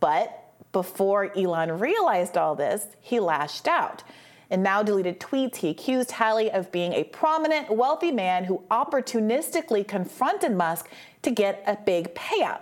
But 0.00 0.52
before 0.70 1.32
Elon 1.34 1.78
realized 1.78 2.36
all 2.36 2.54
this, 2.54 2.88
he 3.00 3.18
lashed 3.18 3.66
out. 3.66 4.02
In 4.50 4.62
now 4.62 4.82
deleted 4.82 5.18
tweets, 5.18 5.56
he 5.56 5.70
accused 5.70 6.10
Halli 6.10 6.50
of 6.50 6.70
being 6.70 6.92
a 6.92 7.04
prominent, 7.04 7.70
wealthy 7.70 8.12
man 8.12 8.44
who 8.44 8.62
opportunistically 8.70 9.88
confronted 9.88 10.52
Musk 10.52 10.90
to 11.22 11.30
get 11.30 11.64
a 11.66 11.78
big 11.82 12.14
payout. 12.14 12.60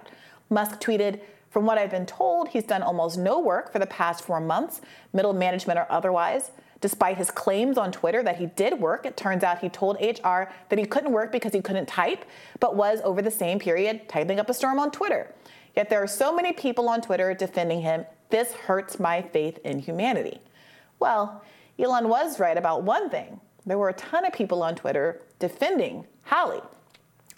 Musk 0.51 0.81
tweeted, 0.81 1.19
From 1.51 1.67
what 1.67 1.79
I've 1.79 1.91
been 1.91 2.07
told, 2.07 2.51
he's 2.51 2.63
done 2.63 2.85
almost 2.85 3.19
no 3.19 3.41
work 3.41 3.73
for 3.73 3.81
the 3.81 3.87
past 3.87 4.23
four 4.23 4.39
months, 4.39 4.83
middle 5.13 5.33
management 5.33 5.81
or 5.81 5.87
otherwise. 5.91 6.53
Despite 6.81 7.17
his 7.17 7.31
claims 7.31 7.77
on 7.77 7.91
Twitter 7.91 8.23
that 8.23 8.37
he 8.37 8.47
did 8.47 8.79
work, 8.79 9.05
it 9.05 9.17
turns 9.17 9.43
out 9.43 9.59
he 9.59 9.69
told 9.69 9.97
HR 10.01 10.45
that 10.69 10.79
he 10.79 10.85
couldn't 10.85 11.13
work 11.13 11.33
because 11.33 11.53
he 11.53 11.61
couldn't 11.61 11.87
type, 11.87 12.25
but 12.61 12.77
was 12.77 13.01
over 13.03 13.21
the 13.21 13.31
same 13.31 13.59
period 13.59 14.09
typing 14.09 14.39
up 14.39 14.49
a 14.49 14.55
storm 14.55 14.79
on 14.79 14.91
Twitter. 14.91 15.35
Yet 15.75 15.91
there 15.91 16.03
are 16.03 16.09
so 16.09 16.35
many 16.35 16.53
people 16.53 16.89
on 16.89 17.01
Twitter 17.01 17.35
defending 17.35 17.81
him. 17.81 18.05
This 18.31 18.53
hurts 18.53 19.01
my 19.01 19.23
faith 19.23 19.59
in 19.65 19.81
humanity. 19.81 20.41
Well, 21.01 21.43
Elon 21.79 22.09
was 22.09 22.39
right 22.39 22.57
about 22.57 22.83
one 22.83 23.11
thing. 23.11 23.41
There 23.67 23.79
were 23.79 23.89
a 23.89 23.95
ton 23.95 24.25
of 24.25 24.33
people 24.33 24.63
on 24.63 24.75
Twitter 24.75 25.23
defending 25.39 26.07
Halli. 26.29 26.65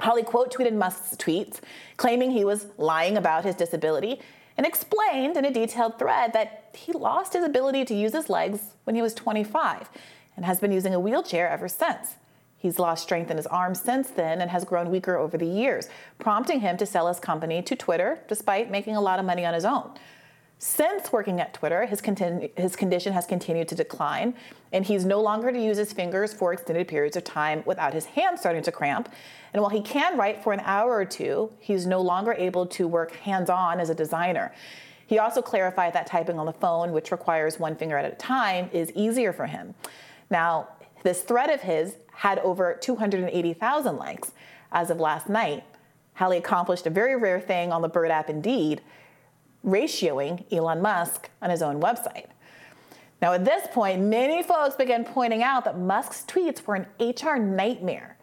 Halli 0.01 0.25
quote 0.25 0.53
tweeted 0.53 0.75
Musk's 0.75 1.17
tweets, 1.17 1.61
claiming 1.97 2.31
he 2.31 2.45
was 2.45 2.67
lying 2.79 3.17
about 3.17 3.45
his 3.45 3.55
disability 3.55 4.21
and 4.57 4.67
explained 4.67 5.37
in 5.37 5.45
a 5.45 5.53
detailed 5.53 5.99
thread 5.99 6.33
that 6.33 6.71
he 6.75 6.93
lost 6.93 7.33
his 7.33 7.45
ability 7.45 7.85
to 7.87 7.95
use 7.95 8.13
his 8.13 8.29
legs 8.29 8.61
when 8.85 8.97
he 8.97 9.03
was 9.03 9.15
25 9.15 9.89
and 10.37 10.45
has 10.45 10.61
been 10.61 10.73
using 10.73 10.95
a 10.95 11.01
wheelchair 11.01 11.49
ever 11.49 11.69
since. 11.69 12.17
He's 12.57 12.79
lost 12.79 13.03
strength 13.03 13.31
in 13.31 13.39
his 13.39 13.47
arms 13.47 13.81
since 13.81 14.11
then 14.11 14.43
and 14.43 14.51
has 14.51 14.65
grown 14.65 14.91
weaker 14.91 15.17
over 15.17 15.39
the 15.39 15.47
years, 15.47 15.89
prompting 16.19 16.61
him 16.61 16.77
to 16.77 16.85
sell 16.85 17.09
his 17.09 17.19
company 17.19 17.63
to 17.63 17.75
Twitter 17.75 18.19
despite 18.29 18.71
making 18.71 18.97
a 18.97 19.01
lot 19.01 19.19
of 19.19 19.25
money 19.25 19.47
on 19.47 19.55
his 19.55 19.65
own. 19.65 19.91
Since 20.63 21.11
working 21.11 21.41
at 21.41 21.55
Twitter, 21.55 21.87
his, 21.87 22.03
his 22.55 22.77
condition 22.77 23.15
has 23.15 23.25
continued 23.25 23.67
to 23.69 23.75
decline, 23.75 24.35
and 24.75 24.85
he's 24.85 25.07
no 25.07 25.19
longer 25.19 25.51
to 25.51 25.59
use 25.59 25.79
his 25.79 25.91
fingers 25.91 26.35
for 26.35 26.53
extended 26.53 26.87
periods 26.87 27.17
of 27.17 27.25
time 27.25 27.63
without 27.65 27.95
his 27.95 28.05
hands 28.05 28.41
starting 28.41 28.63
to 28.65 28.71
cramp. 28.71 29.09
And 29.55 29.63
while 29.63 29.71
he 29.71 29.81
can 29.81 30.19
write 30.19 30.45
for 30.45 30.53
an 30.53 30.61
hour 30.61 30.95
or 30.95 31.07
two, 31.07 31.51
he's 31.61 31.87
no 31.87 32.03
longer 32.03 32.35
able 32.35 32.67
to 32.67 32.87
work 32.87 33.13
hands 33.13 33.49
on 33.49 33.81
as 33.81 33.89
a 33.89 33.95
designer. 33.95 34.53
He 35.07 35.19
also 35.19 35.41
clarified 35.41 35.95
that 35.95 36.07
typing 36.07 36.39
on 36.39 36.45
the 36.45 36.53
phone, 36.53 36.93
which 36.93 37.11
requires 37.11 37.59
one 37.59 37.75
finger 37.75 37.97
at 37.97 38.13
a 38.13 38.15
time, 38.17 38.69
is 38.71 38.93
easier 38.95 39.33
for 39.33 39.47
him. 39.47 39.75
Now, 40.29 40.69
this 41.05 41.23
thread 41.23 41.49
of 41.49 41.63
his 41.63 41.95
had 42.13 42.39
over 42.41 42.75
280,000 42.75 43.97
likes 43.97 44.33
as 44.73 44.91
of 44.91 45.01
last 45.01 45.27
night. 45.27 45.65
Halli 46.19 46.37
accomplished 46.37 46.87
a 46.87 46.91
very 46.91 47.17
rare 47.17 47.41
thing 47.41 47.73
on 47.73 47.81
the 47.81 47.89
Bird 47.89 48.11
app 48.11 48.29
Indeed 48.29 48.83
ratioing 49.65 50.45
Elon 50.53 50.81
Musk 50.81 51.31
on 51.43 51.51
his 51.51 51.63
own 51.63 51.81
website. 51.81 52.27
Now, 53.21 53.35
at 53.35 53.45
this 53.45 53.67
point, 53.73 54.01
many 54.01 54.43
folks 54.43 54.77
began 54.77 55.05
pointing 55.05 55.43
out 55.43 55.65
that 55.65 55.79
Musk's 55.79 56.25
tweets 56.27 56.67
were 56.67 56.75
an 56.75 56.87
HR 56.99 57.37
nightmare. 57.37 58.17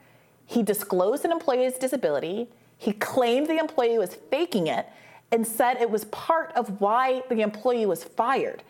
He 0.45 0.63
disclosed 0.63 1.23
an 1.25 1.31
employee's 1.31 1.77
disability, 1.77 2.49
he 2.77 2.93
claimed 2.93 3.47
the 3.47 3.57
employee 3.57 3.97
was 3.97 4.15
faking 4.15 4.67
it, 4.67 4.87
and 5.31 5.45
said 5.45 5.77
it 5.77 5.89
was 5.89 6.05
part 6.05 6.51
of 6.55 6.79
why 6.79 7.23
the 7.29 7.41
employee 7.41 7.85
was 7.85 8.03
fired. 8.03 8.63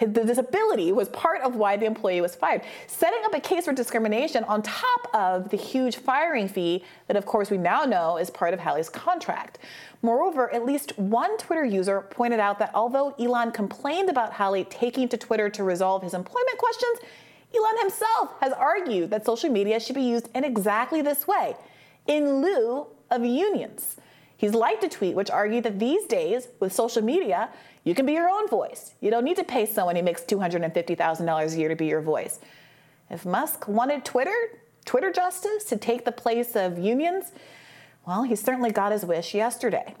The 0.00 0.24
disability 0.24 0.92
was 0.92 1.10
part 1.10 1.42
of 1.42 1.56
why 1.56 1.76
the 1.76 1.84
employee 1.84 2.22
was 2.22 2.34
fired, 2.34 2.62
setting 2.86 3.20
up 3.24 3.34
a 3.34 3.40
case 3.40 3.66
for 3.66 3.74
discrimination 3.74 4.44
on 4.44 4.62
top 4.62 5.08
of 5.12 5.50
the 5.50 5.58
huge 5.58 5.96
firing 5.96 6.48
fee 6.48 6.84
that, 7.06 7.16
of 7.16 7.26
course, 7.26 7.50
we 7.50 7.58
now 7.58 7.84
know 7.84 8.16
is 8.16 8.30
part 8.30 8.54
of 8.54 8.60
Halli's 8.60 8.88
contract. 8.88 9.58
Moreover, 10.00 10.52
at 10.54 10.64
least 10.64 10.98
one 10.98 11.36
Twitter 11.36 11.64
user 11.64 12.00
pointed 12.00 12.40
out 12.40 12.58
that 12.60 12.70
although 12.74 13.14
Elon 13.18 13.52
complained 13.52 14.08
about 14.08 14.32
Halli 14.32 14.68
taking 14.70 15.06
to 15.10 15.18
Twitter 15.18 15.50
to 15.50 15.62
resolve 15.62 16.02
his 16.02 16.14
employment 16.14 16.56
questions, 16.56 17.00
Elon 17.54 17.78
himself 17.80 18.30
has 18.40 18.52
argued 18.54 19.10
that 19.10 19.26
social 19.26 19.50
media 19.50 19.78
should 19.78 19.96
be 19.96 20.02
used 20.02 20.28
in 20.34 20.44
exactly 20.44 21.02
this 21.02 21.26
way, 21.26 21.56
in 22.06 22.40
lieu 22.40 22.86
of 23.10 23.24
unions. 23.24 23.96
He's 24.36 24.54
liked 24.54 24.82
a 24.82 24.88
tweet 24.88 25.14
which 25.14 25.30
argued 25.30 25.64
that 25.64 25.78
these 25.78 26.06
days, 26.06 26.48
with 26.60 26.72
social 26.72 27.02
media, 27.02 27.50
you 27.84 27.94
can 27.94 28.06
be 28.06 28.12
your 28.12 28.28
own 28.28 28.48
voice. 28.48 28.94
You 29.00 29.10
don't 29.10 29.24
need 29.24 29.36
to 29.36 29.44
pay 29.44 29.66
someone 29.66 29.96
who 29.96 30.02
makes 30.02 30.22
$250,000 30.22 31.54
a 31.54 31.58
year 31.58 31.68
to 31.68 31.76
be 31.76 31.86
your 31.86 32.02
voice. 32.02 32.40
If 33.08 33.24
Musk 33.24 33.66
wanted 33.66 34.04
Twitter, 34.04 34.58
Twitter 34.84 35.10
justice, 35.10 35.64
to 35.64 35.76
take 35.76 36.04
the 36.04 36.12
place 36.12 36.56
of 36.56 36.78
unions, 36.78 37.32
well, 38.06 38.22
he 38.22 38.36
certainly 38.36 38.70
got 38.70 38.92
his 38.92 39.04
wish 39.04 39.34
yesterday. 39.34 39.94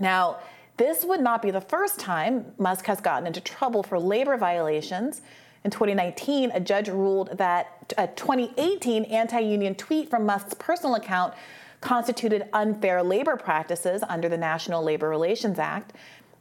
Now, 0.00 0.38
this 0.76 1.04
would 1.04 1.20
not 1.20 1.40
be 1.40 1.50
the 1.50 1.60
first 1.60 1.98
time 1.98 2.52
Musk 2.58 2.86
has 2.86 3.00
gotten 3.00 3.26
into 3.26 3.40
trouble 3.40 3.82
for 3.82 3.98
labor 3.98 4.36
violations. 4.36 5.22
In 5.64 5.70
2019, 5.70 6.50
a 6.52 6.60
judge 6.60 6.88
ruled 6.88 7.38
that 7.38 7.94
a 7.96 8.06
2018 8.08 9.04
anti 9.04 9.40
union 9.40 9.74
tweet 9.74 10.10
from 10.10 10.26
Musk's 10.26 10.54
personal 10.54 10.96
account 10.96 11.34
constituted 11.80 12.48
unfair 12.52 13.02
labor 13.02 13.36
practices 13.36 14.02
under 14.08 14.28
the 14.28 14.36
National 14.36 14.82
Labor 14.82 15.08
Relations 15.08 15.58
Act. 15.58 15.92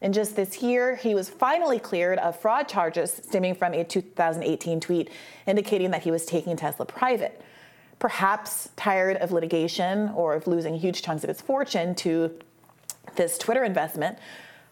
And 0.01 0.13
just 0.13 0.35
this 0.35 0.61
year, 0.61 0.95
he 0.95 1.15
was 1.15 1.29
finally 1.29 1.79
cleared 1.79 2.19
of 2.19 2.39
fraud 2.39 2.67
charges 2.67 3.11
stemming 3.11 3.55
from 3.55 3.73
a 3.73 3.83
2018 3.83 4.79
tweet 4.79 5.09
indicating 5.47 5.91
that 5.91 6.03
he 6.03 6.11
was 6.11 6.25
taking 6.25 6.55
Tesla 6.55 6.85
private. 6.85 7.41
Perhaps 7.97 8.69
tired 8.75 9.17
of 9.17 9.31
litigation 9.31 10.09
or 10.09 10.33
of 10.33 10.47
losing 10.47 10.75
huge 10.77 11.01
chunks 11.01 11.23
of 11.23 11.29
his 11.29 11.41
fortune 11.41 11.95
to 11.95 12.31
this 13.15 13.37
Twitter 13.37 13.63
investment, 13.63 14.17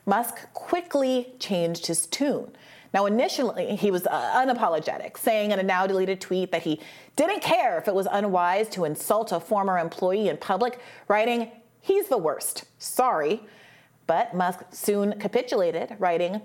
Musk 0.05 0.53
quickly 0.53 1.33
changed 1.39 1.87
his 1.87 2.05
tune. 2.05 2.51
Now, 2.93 3.07
initially, 3.07 3.75
he 3.75 3.89
was 3.89 4.05
uh, 4.05 4.33
unapologetic, 4.35 5.17
saying 5.17 5.51
in 5.51 5.59
a 5.59 5.63
now 5.63 5.87
deleted 5.87 6.21
tweet 6.21 6.51
that 6.51 6.61
he 6.61 6.79
didn't 7.15 7.41
care 7.41 7.77
if 7.79 7.87
it 7.87 7.95
was 7.95 8.07
unwise 8.11 8.69
to 8.69 8.85
insult 8.85 9.31
a 9.31 9.39
former 9.39 9.79
employee 9.79 10.29
in 10.29 10.37
public, 10.37 10.79
writing, 11.07 11.49
He's 11.81 12.07
the 12.07 12.17
worst. 12.17 12.63
Sorry. 12.79 13.41
But 14.07 14.33
Musk 14.33 14.61
soon 14.71 15.19
capitulated, 15.19 15.95
writing, 15.99 16.41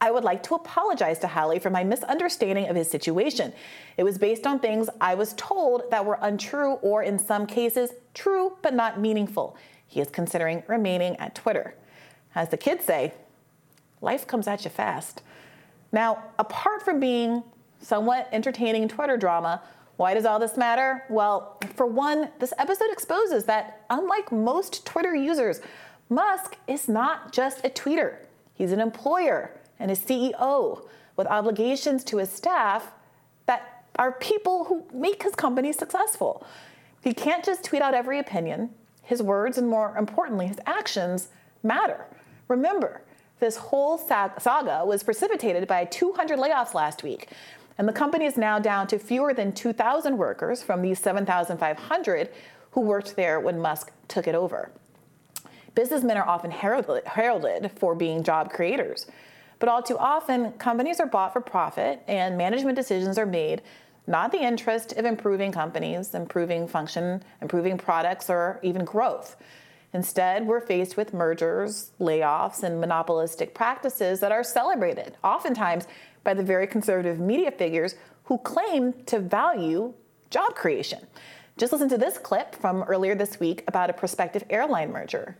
I 0.00 0.10
would 0.10 0.24
like 0.24 0.42
to 0.44 0.54
apologize 0.54 1.18
to 1.20 1.26
Halli 1.26 1.60
for 1.60 1.70
my 1.70 1.82
misunderstanding 1.82 2.68
of 2.68 2.76
his 2.76 2.90
situation. 2.90 3.52
It 3.96 4.04
was 4.04 4.18
based 4.18 4.46
on 4.46 4.58
things 4.58 4.90
I 5.00 5.14
was 5.14 5.32
told 5.34 5.90
that 5.90 6.04
were 6.04 6.18
untrue 6.20 6.74
or, 6.74 7.02
in 7.02 7.18
some 7.18 7.46
cases, 7.46 7.92
true 8.12 8.56
but 8.62 8.74
not 8.74 9.00
meaningful. 9.00 9.56
He 9.86 10.00
is 10.00 10.08
considering 10.08 10.62
remaining 10.66 11.16
at 11.16 11.34
Twitter. 11.34 11.74
As 12.34 12.50
the 12.50 12.58
kids 12.58 12.84
say, 12.84 13.14
life 14.02 14.26
comes 14.26 14.46
at 14.46 14.64
you 14.64 14.70
fast. 14.70 15.22
Now, 15.92 16.22
apart 16.38 16.82
from 16.82 17.00
being 17.00 17.42
somewhat 17.80 18.28
entertaining 18.32 18.88
Twitter 18.88 19.16
drama, 19.16 19.62
why 19.96 20.12
does 20.12 20.26
all 20.26 20.38
this 20.38 20.58
matter? 20.58 21.04
Well, 21.08 21.58
for 21.74 21.86
one, 21.86 22.28
this 22.38 22.52
episode 22.58 22.90
exposes 22.90 23.44
that 23.44 23.86
unlike 23.88 24.30
most 24.30 24.84
Twitter 24.84 25.14
users, 25.14 25.62
Musk 26.08 26.56
is 26.68 26.88
not 26.88 27.32
just 27.32 27.64
a 27.64 27.68
tweeter. 27.68 28.18
He's 28.54 28.72
an 28.72 28.80
employer 28.80 29.50
and 29.78 29.90
a 29.90 29.96
CEO 29.96 30.86
with 31.16 31.26
obligations 31.26 32.04
to 32.04 32.18
his 32.18 32.30
staff 32.30 32.92
that 33.46 33.84
are 33.98 34.12
people 34.12 34.64
who 34.64 34.84
make 34.92 35.22
his 35.22 35.34
company 35.34 35.72
successful. 35.72 36.46
He 37.02 37.12
can't 37.12 37.44
just 37.44 37.64
tweet 37.64 37.82
out 37.82 37.94
every 37.94 38.18
opinion. 38.18 38.70
His 39.02 39.22
words, 39.22 39.58
and 39.58 39.68
more 39.68 39.96
importantly, 39.96 40.46
his 40.46 40.60
actions 40.66 41.28
matter. 41.62 42.06
Remember, 42.48 43.02
this 43.40 43.56
whole 43.56 43.98
saga 43.98 44.84
was 44.84 45.02
precipitated 45.02 45.66
by 45.66 45.84
200 45.86 46.38
layoffs 46.38 46.74
last 46.74 47.02
week, 47.02 47.30
and 47.78 47.88
the 47.88 47.92
company 47.92 48.24
is 48.24 48.36
now 48.36 48.58
down 48.58 48.86
to 48.88 48.98
fewer 48.98 49.34
than 49.34 49.52
2,000 49.52 50.16
workers 50.16 50.62
from 50.62 50.82
these 50.82 50.98
7,500 50.98 52.30
who 52.70 52.80
worked 52.80 53.16
there 53.16 53.40
when 53.40 53.58
Musk 53.58 53.90
took 54.08 54.26
it 54.26 54.34
over. 54.34 54.70
Businessmen 55.76 56.16
are 56.16 56.26
often 56.26 56.50
heralded 56.50 57.70
for 57.76 57.94
being 57.94 58.22
job 58.22 58.50
creators, 58.50 59.06
but 59.58 59.68
all 59.68 59.82
too 59.82 59.98
often, 59.98 60.52
companies 60.52 61.00
are 61.00 61.06
bought 61.06 61.34
for 61.34 61.42
profit 61.42 62.02
and 62.08 62.38
management 62.38 62.76
decisions 62.76 63.18
are 63.18 63.26
made 63.26 63.60
not 64.06 64.32
the 64.32 64.40
interest 64.40 64.92
of 64.92 65.04
improving 65.04 65.52
companies, 65.52 66.14
improving 66.14 66.66
function, 66.66 67.22
improving 67.42 67.76
products, 67.76 68.30
or 68.30 68.58
even 68.62 68.86
growth. 68.86 69.36
Instead, 69.92 70.46
we're 70.46 70.60
faced 70.60 70.96
with 70.96 71.12
mergers, 71.12 71.90
layoffs, 72.00 72.62
and 72.62 72.80
monopolistic 72.80 73.52
practices 73.52 74.18
that 74.20 74.32
are 74.32 74.44
celebrated, 74.44 75.18
oftentimes 75.22 75.86
by 76.24 76.32
the 76.32 76.42
very 76.42 76.66
conservative 76.66 77.20
media 77.20 77.50
figures 77.50 77.96
who 78.24 78.38
claim 78.38 78.94
to 79.04 79.18
value 79.18 79.92
job 80.30 80.54
creation. 80.54 81.06
Just 81.58 81.72
listen 81.72 81.88
to 81.90 81.98
this 81.98 82.16
clip 82.16 82.54
from 82.54 82.82
earlier 82.84 83.14
this 83.14 83.38
week 83.38 83.62
about 83.68 83.90
a 83.90 83.92
prospective 83.92 84.44
airline 84.48 84.90
merger 84.90 85.36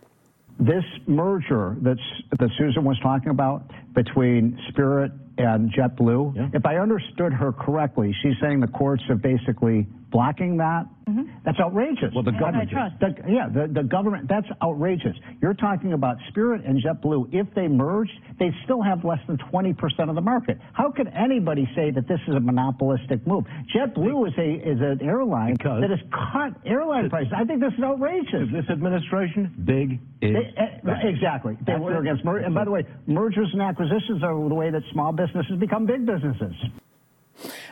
this 0.59 0.83
merger 1.05 1.77
that's, 1.81 1.99
that 2.39 2.49
Susan 2.57 2.83
was 2.83 2.97
talking 3.01 3.29
about 3.29 3.71
between 3.93 4.59
Spirit 4.69 5.11
and 5.37 5.71
JetBlue, 5.71 6.55
if 6.55 6.65
I 6.65 6.77
understood 6.77 7.31
her 7.33 7.51
correctly, 7.51 8.15
she's 8.21 8.33
saying 8.41 8.59
the 8.59 8.67
courts 8.67 9.03
have 9.07 9.21
basically 9.21 9.85
blocking 10.11 10.57
that. 10.57 10.85
Mm-hmm. 11.07 11.23
That's 11.45 11.59
outrageous. 11.59 12.11
Well, 12.13 12.23
the 12.23 12.31
government. 12.31 12.69
The, 12.99 13.15
yeah, 13.27 13.47
the, 13.47 13.71
the 13.71 13.83
government. 13.83 14.27
That's 14.27 14.47
outrageous. 14.61 15.15
You're 15.41 15.53
talking 15.53 15.93
about 15.93 16.17
Spirit 16.29 16.65
and 16.65 16.83
JetBlue. 16.83 17.29
If 17.31 17.47
they 17.55 17.67
merged, 17.67 18.11
they 18.39 18.51
still 18.65 18.81
have 18.81 19.05
less 19.05 19.19
than 19.27 19.37
20% 19.37 19.73
of 20.09 20.15
the 20.15 20.21
market. 20.21 20.59
How 20.73 20.91
could 20.91 21.07
anybody 21.15 21.67
say 21.75 21.91
that 21.91 22.07
this 22.07 22.19
is 22.27 22.35
a 22.35 22.39
monopolistic 22.39 23.25
move? 23.25 23.45
JetBlue 23.75 24.27
is 24.27 24.33
a 24.37 24.69
is 24.69 24.79
an 24.81 24.99
airline 25.01 25.53
because 25.53 25.81
that 25.81 25.89
has 25.89 26.03
cut 26.11 26.59
airline 26.65 27.09
prices. 27.09 27.31
I 27.35 27.45
think 27.45 27.61
this 27.61 27.73
is 27.77 27.83
outrageous. 27.83 28.51
This 28.51 28.69
administration, 28.69 29.53
big 29.63 29.99
is 30.21 30.35
they, 30.35 30.91
uh, 30.91 31.07
exactly. 31.07 31.57
They 31.65 31.75
were 31.75 31.99
against 32.01 32.25
mergers. 32.25 32.45
And 32.47 32.55
by 32.55 32.65
the 32.65 32.71
way, 32.71 32.83
mergers 33.05 33.49
and 33.53 33.61
acquisitions 33.61 34.23
are 34.23 34.33
the 34.33 34.55
way 34.55 34.71
that 34.71 34.81
small 34.91 35.13
businesses 35.13 35.57
become 35.57 35.85
big 35.85 36.05
businesses. 36.05 36.53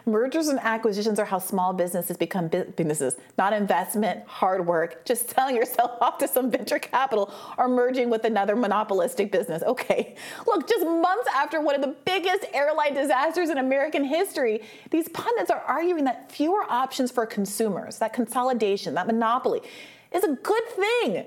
Mergers 0.07 0.49
and 0.49 0.59
acquisitions 0.59 1.17
are 1.19 1.25
how 1.25 1.39
small 1.39 1.73
businesses 1.73 2.15
become 2.15 2.47
businesses, 2.47 3.15
not 3.39 3.53
investment, 3.53 4.25
hard 4.27 4.65
work, 4.65 5.03
just 5.03 5.31
selling 5.31 5.55
yourself 5.55 5.97
off 6.01 6.19
to 6.19 6.27
some 6.27 6.51
venture 6.51 6.77
capital 6.77 7.33
or 7.57 7.67
merging 7.67 8.11
with 8.11 8.23
another 8.23 8.55
monopolistic 8.55 9.31
business. 9.31 9.63
Okay, 9.63 10.15
look, 10.45 10.67
just 10.69 10.85
months 10.85 11.27
after 11.33 11.59
one 11.59 11.73
of 11.73 11.81
the 11.81 11.95
biggest 12.05 12.45
airline 12.53 12.93
disasters 12.93 13.49
in 13.49 13.57
American 13.57 14.03
history, 14.03 14.61
these 14.91 15.09
pundits 15.09 15.49
are 15.49 15.61
arguing 15.61 16.03
that 16.03 16.31
fewer 16.31 16.63
options 16.69 17.09
for 17.09 17.25
consumers, 17.25 17.97
that 17.97 18.13
consolidation, 18.13 18.93
that 18.93 19.07
monopoly, 19.07 19.61
is 20.13 20.23
a 20.23 20.33
good 20.35 20.63
thing. 20.75 21.25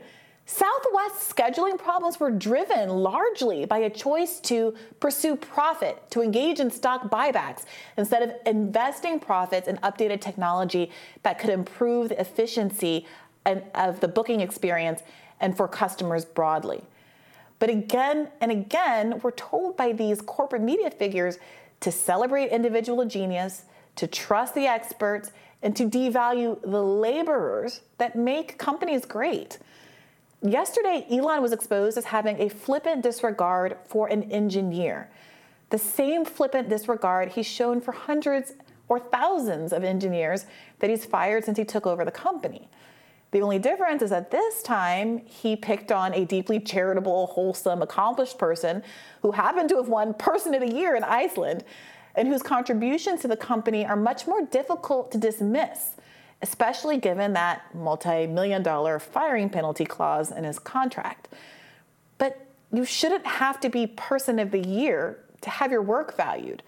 Southwest's 0.50 1.30
scheduling 1.30 1.76
problems 1.76 2.18
were 2.18 2.30
driven 2.30 2.88
largely 2.88 3.66
by 3.66 3.80
a 3.80 3.90
choice 3.90 4.40
to 4.40 4.74
pursue 4.98 5.36
profit, 5.36 6.02
to 6.10 6.22
engage 6.22 6.58
in 6.58 6.70
stock 6.70 7.10
buybacks, 7.10 7.66
instead 7.98 8.22
of 8.22 8.32
investing 8.46 9.20
profits 9.20 9.68
in 9.68 9.76
updated 9.78 10.22
technology 10.22 10.90
that 11.22 11.38
could 11.38 11.50
improve 11.50 12.08
the 12.08 12.18
efficiency 12.18 13.06
of 13.74 14.00
the 14.00 14.08
booking 14.08 14.40
experience 14.40 15.02
and 15.38 15.54
for 15.54 15.68
customers 15.68 16.24
broadly. 16.24 16.82
But 17.58 17.68
again 17.68 18.30
and 18.40 18.50
again, 18.50 19.20
we're 19.22 19.32
told 19.32 19.76
by 19.76 19.92
these 19.92 20.22
corporate 20.22 20.62
media 20.62 20.90
figures 20.90 21.36
to 21.80 21.92
celebrate 21.92 22.52
individual 22.52 23.04
genius, 23.04 23.66
to 23.96 24.06
trust 24.06 24.54
the 24.54 24.66
experts, 24.66 25.30
and 25.62 25.76
to 25.76 25.84
devalue 25.84 26.58
the 26.62 26.82
laborers 26.82 27.82
that 27.98 28.16
make 28.16 28.56
companies 28.56 29.04
great. 29.04 29.58
Yesterday, 30.42 31.04
Elon 31.10 31.42
was 31.42 31.52
exposed 31.52 31.98
as 31.98 32.04
having 32.04 32.40
a 32.40 32.48
flippant 32.48 33.02
disregard 33.02 33.76
for 33.86 34.06
an 34.06 34.30
engineer. 34.30 35.10
The 35.70 35.78
same 35.78 36.24
flippant 36.24 36.68
disregard 36.68 37.30
he's 37.30 37.46
shown 37.46 37.80
for 37.80 37.90
hundreds 37.90 38.54
or 38.88 39.00
thousands 39.00 39.72
of 39.72 39.82
engineers 39.82 40.46
that 40.78 40.90
he's 40.90 41.04
fired 41.04 41.44
since 41.44 41.58
he 41.58 41.64
took 41.64 41.86
over 41.86 42.04
the 42.04 42.12
company. 42.12 42.68
The 43.32 43.42
only 43.42 43.58
difference 43.58 44.00
is 44.00 44.10
that 44.10 44.30
this 44.30 44.62
time 44.62 45.18
he 45.26 45.56
picked 45.56 45.92
on 45.92 46.14
a 46.14 46.24
deeply 46.24 46.60
charitable, 46.60 47.26
wholesome, 47.26 47.82
accomplished 47.82 48.38
person 48.38 48.82
who 49.20 49.32
happened 49.32 49.68
to 49.70 49.76
have 49.76 49.88
won 49.88 50.14
Person 50.14 50.54
of 50.54 50.60
the 50.60 50.72
Year 50.72 50.94
in 50.94 51.04
Iceland 51.04 51.64
and 52.14 52.26
whose 52.26 52.42
contributions 52.42 53.20
to 53.22 53.28
the 53.28 53.36
company 53.36 53.84
are 53.84 53.96
much 53.96 54.26
more 54.26 54.42
difficult 54.46 55.10
to 55.12 55.18
dismiss, 55.18 55.96
especially 56.42 56.98
given 56.98 57.32
that 57.32 57.74
multi 57.74 58.26
million 58.26 58.62
dollar 58.62 58.98
firing 58.98 59.50
penalty 59.50 59.84
clause 59.84 60.30
in 60.30 60.44
his 60.44 60.58
contract. 60.58 61.28
But 62.18 62.46
you 62.72 62.84
shouldn't 62.84 63.26
have 63.26 63.60
to 63.60 63.68
be 63.68 63.86
Person 63.86 64.38
of 64.38 64.50
the 64.50 64.60
Year 64.60 65.24
to 65.40 65.50
have 65.50 65.70
your 65.70 65.82
work 65.82 66.16
valued 66.16 66.62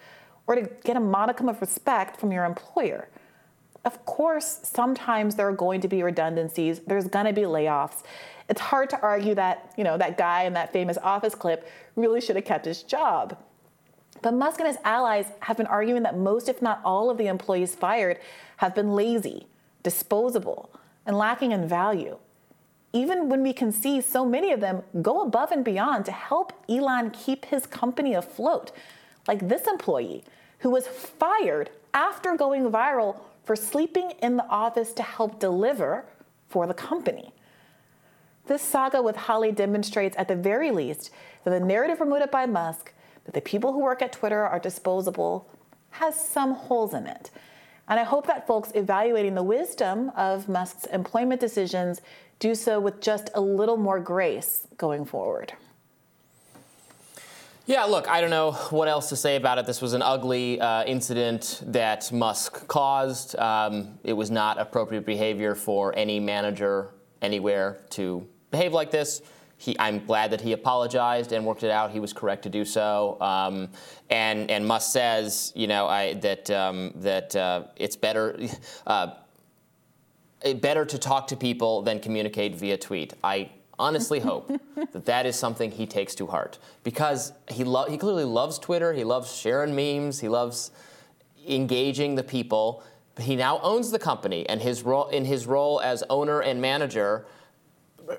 or 0.46 0.54
to 0.54 0.68
get 0.84 0.96
a 0.96 1.00
modicum 1.00 1.48
of 1.48 1.60
respect 1.60 2.18
from 2.18 2.32
your 2.32 2.44
employer. 2.44 3.08
Of 3.84 4.04
course, 4.04 4.60
sometimes 4.62 5.36
there 5.36 5.48
are 5.48 5.52
going 5.52 5.80
to 5.80 5.88
be 5.88 6.02
redundancies, 6.02 6.80
there's 6.80 7.06
going 7.06 7.26
to 7.26 7.32
be 7.32 7.42
layoffs. 7.42 8.02
It's 8.48 8.60
hard 8.60 8.90
to 8.90 9.00
argue 9.00 9.34
that, 9.36 9.72
you 9.76 9.84
know, 9.84 9.96
that 9.96 10.18
guy 10.18 10.42
in 10.42 10.52
that 10.54 10.72
famous 10.72 10.98
office 10.98 11.34
clip 11.34 11.68
really 11.96 12.20
should 12.20 12.36
have 12.36 12.44
kept 12.44 12.64
his 12.64 12.82
job. 12.82 13.38
But 14.22 14.34
Musk 14.34 14.60
and 14.60 14.66
his 14.66 14.76
allies 14.84 15.26
have 15.40 15.56
been 15.56 15.66
arguing 15.66 16.02
that 16.02 16.18
most, 16.18 16.48
if 16.48 16.60
not 16.60 16.80
all, 16.84 17.10
of 17.10 17.16
the 17.16 17.28
employees 17.28 17.74
fired 17.74 18.18
have 18.58 18.74
been 18.74 18.94
lazy, 18.94 19.46
disposable, 19.82 20.70
and 21.06 21.16
lacking 21.16 21.52
in 21.52 21.66
value. 21.66 22.18
Even 22.92 23.28
when 23.28 23.42
we 23.42 23.52
can 23.52 23.72
see 23.72 24.00
so 24.00 24.24
many 24.24 24.52
of 24.52 24.60
them 24.60 24.82
go 25.00 25.22
above 25.22 25.52
and 25.52 25.64
beyond 25.64 26.04
to 26.04 26.12
help 26.12 26.52
Elon 26.68 27.10
keep 27.10 27.46
his 27.46 27.66
company 27.66 28.14
afloat, 28.14 28.72
like 29.28 29.48
this 29.48 29.66
employee 29.66 30.24
who 30.58 30.70
was 30.70 30.86
fired 30.86 31.70
after 31.94 32.36
going 32.36 32.70
viral 32.70 33.20
for 33.44 33.56
sleeping 33.56 34.12
in 34.22 34.36
the 34.36 34.46
office 34.46 34.92
to 34.92 35.02
help 35.02 35.40
deliver 35.40 36.04
for 36.48 36.66
the 36.66 36.74
company. 36.74 37.32
This 38.46 38.62
saga 38.62 39.00
with 39.00 39.16
Halli 39.16 39.54
demonstrates, 39.54 40.16
at 40.18 40.26
the 40.26 40.34
very 40.34 40.70
least, 40.70 41.10
that 41.44 41.50
the 41.50 41.60
narrative 41.60 41.98
promoted 41.98 42.30
by 42.30 42.46
Musk 42.46 42.92
that 43.24 43.34
the 43.34 43.40
people 43.40 43.72
who 43.72 43.78
work 43.78 44.02
at 44.02 44.12
Twitter 44.12 44.44
are 44.44 44.58
disposable 44.58 45.48
has 45.90 46.14
some 46.14 46.54
holes 46.54 46.94
in 46.94 47.06
it. 47.06 47.30
And 47.90 47.98
I 47.98 48.04
hope 48.04 48.28
that 48.28 48.46
folks 48.46 48.70
evaluating 48.76 49.34
the 49.34 49.42
wisdom 49.42 50.12
of 50.16 50.48
Musk's 50.48 50.86
employment 50.86 51.40
decisions 51.40 52.00
do 52.38 52.54
so 52.54 52.78
with 52.78 53.00
just 53.00 53.30
a 53.34 53.40
little 53.40 53.76
more 53.76 53.98
grace 53.98 54.68
going 54.78 55.04
forward. 55.04 55.52
Yeah, 57.66 57.84
look, 57.84 58.08
I 58.08 58.20
don't 58.20 58.30
know 58.30 58.52
what 58.70 58.88
else 58.88 59.08
to 59.08 59.16
say 59.16 59.34
about 59.34 59.58
it. 59.58 59.66
This 59.66 59.82
was 59.82 59.92
an 59.92 60.02
ugly 60.02 60.60
uh, 60.60 60.84
incident 60.84 61.62
that 61.66 62.10
Musk 62.12 62.66
caused. 62.68 63.36
Um, 63.36 63.98
it 64.04 64.12
was 64.12 64.30
not 64.30 64.58
appropriate 64.58 65.04
behavior 65.04 65.56
for 65.56 65.92
any 65.96 66.20
manager 66.20 66.90
anywhere 67.20 67.80
to 67.90 68.26
behave 68.52 68.72
like 68.72 68.92
this. 68.92 69.20
He, 69.60 69.76
I'm 69.78 70.02
glad 70.06 70.30
that 70.30 70.40
he 70.40 70.54
apologized 70.54 71.32
and 71.32 71.44
worked 71.44 71.64
it 71.64 71.70
out. 71.70 71.90
He 71.90 72.00
was 72.00 72.14
correct 72.14 72.44
to 72.44 72.48
do 72.48 72.64
so. 72.64 73.18
Um, 73.20 73.68
and 74.08 74.50
and 74.50 74.66
Musk 74.66 74.90
says, 74.90 75.52
you 75.54 75.66
know, 75.66 75.86
I, 75.86 76.14
that 76.14 76.50
um, 76.50 76.92
that 76.96 77.36
uh, 77.36 77.64
it's 77.76 77.96
better. 77.96 78.38
Uh, 78.86 79.14
better 80.62 80.86
to 80.86 80.96
talk 80.96 81.26
to 81.26 81.36
people 81.36 81.82
than 81.82 82.00
communicate 82.00 82.56
via 82.56 82.78
tweet. 82.78 83.12
I 83.22 83.50
honestly 83.78 84.20
hope 84.30 84.50
that 84.92 85.04
that 85.04 85.26
is 85.26 85.36
something 85.36 85.70
he 85.70 85.86
takes 85.86 86.14
to 86.14 86.26
heart 86.26 86.58
because 86.82 87.34
he 87.50 87.62
lo- 87.62 87.84
he 87.86 87.98
clearly 87.98 88.24
loves 88.24 88.58
Twitter. 88.58 88.94
He 88.94 89.04
loves 89.04 89.36
sharing 89.36 89.74
memes. 89.74 90.20
He 90.20 90.28
loves 90.28 90.70
engaging 91.46 92.14
the 92.14 92.22
people. 92.22 92.82
He 93.18 93.36
now 93.36 93.60
owns 93.62 93.90
the 93.90 93.98
company, 93.98 94.48
and 94.48 94.62
his 94.62 94.82
role 94.82 95.08
in 95.08 95.26
his 95.26 95.46
role 95.46 95.80
as 95.82 96.02
owner 96.08 96.40
and 96.40 96.62
manager. 96.62 97.26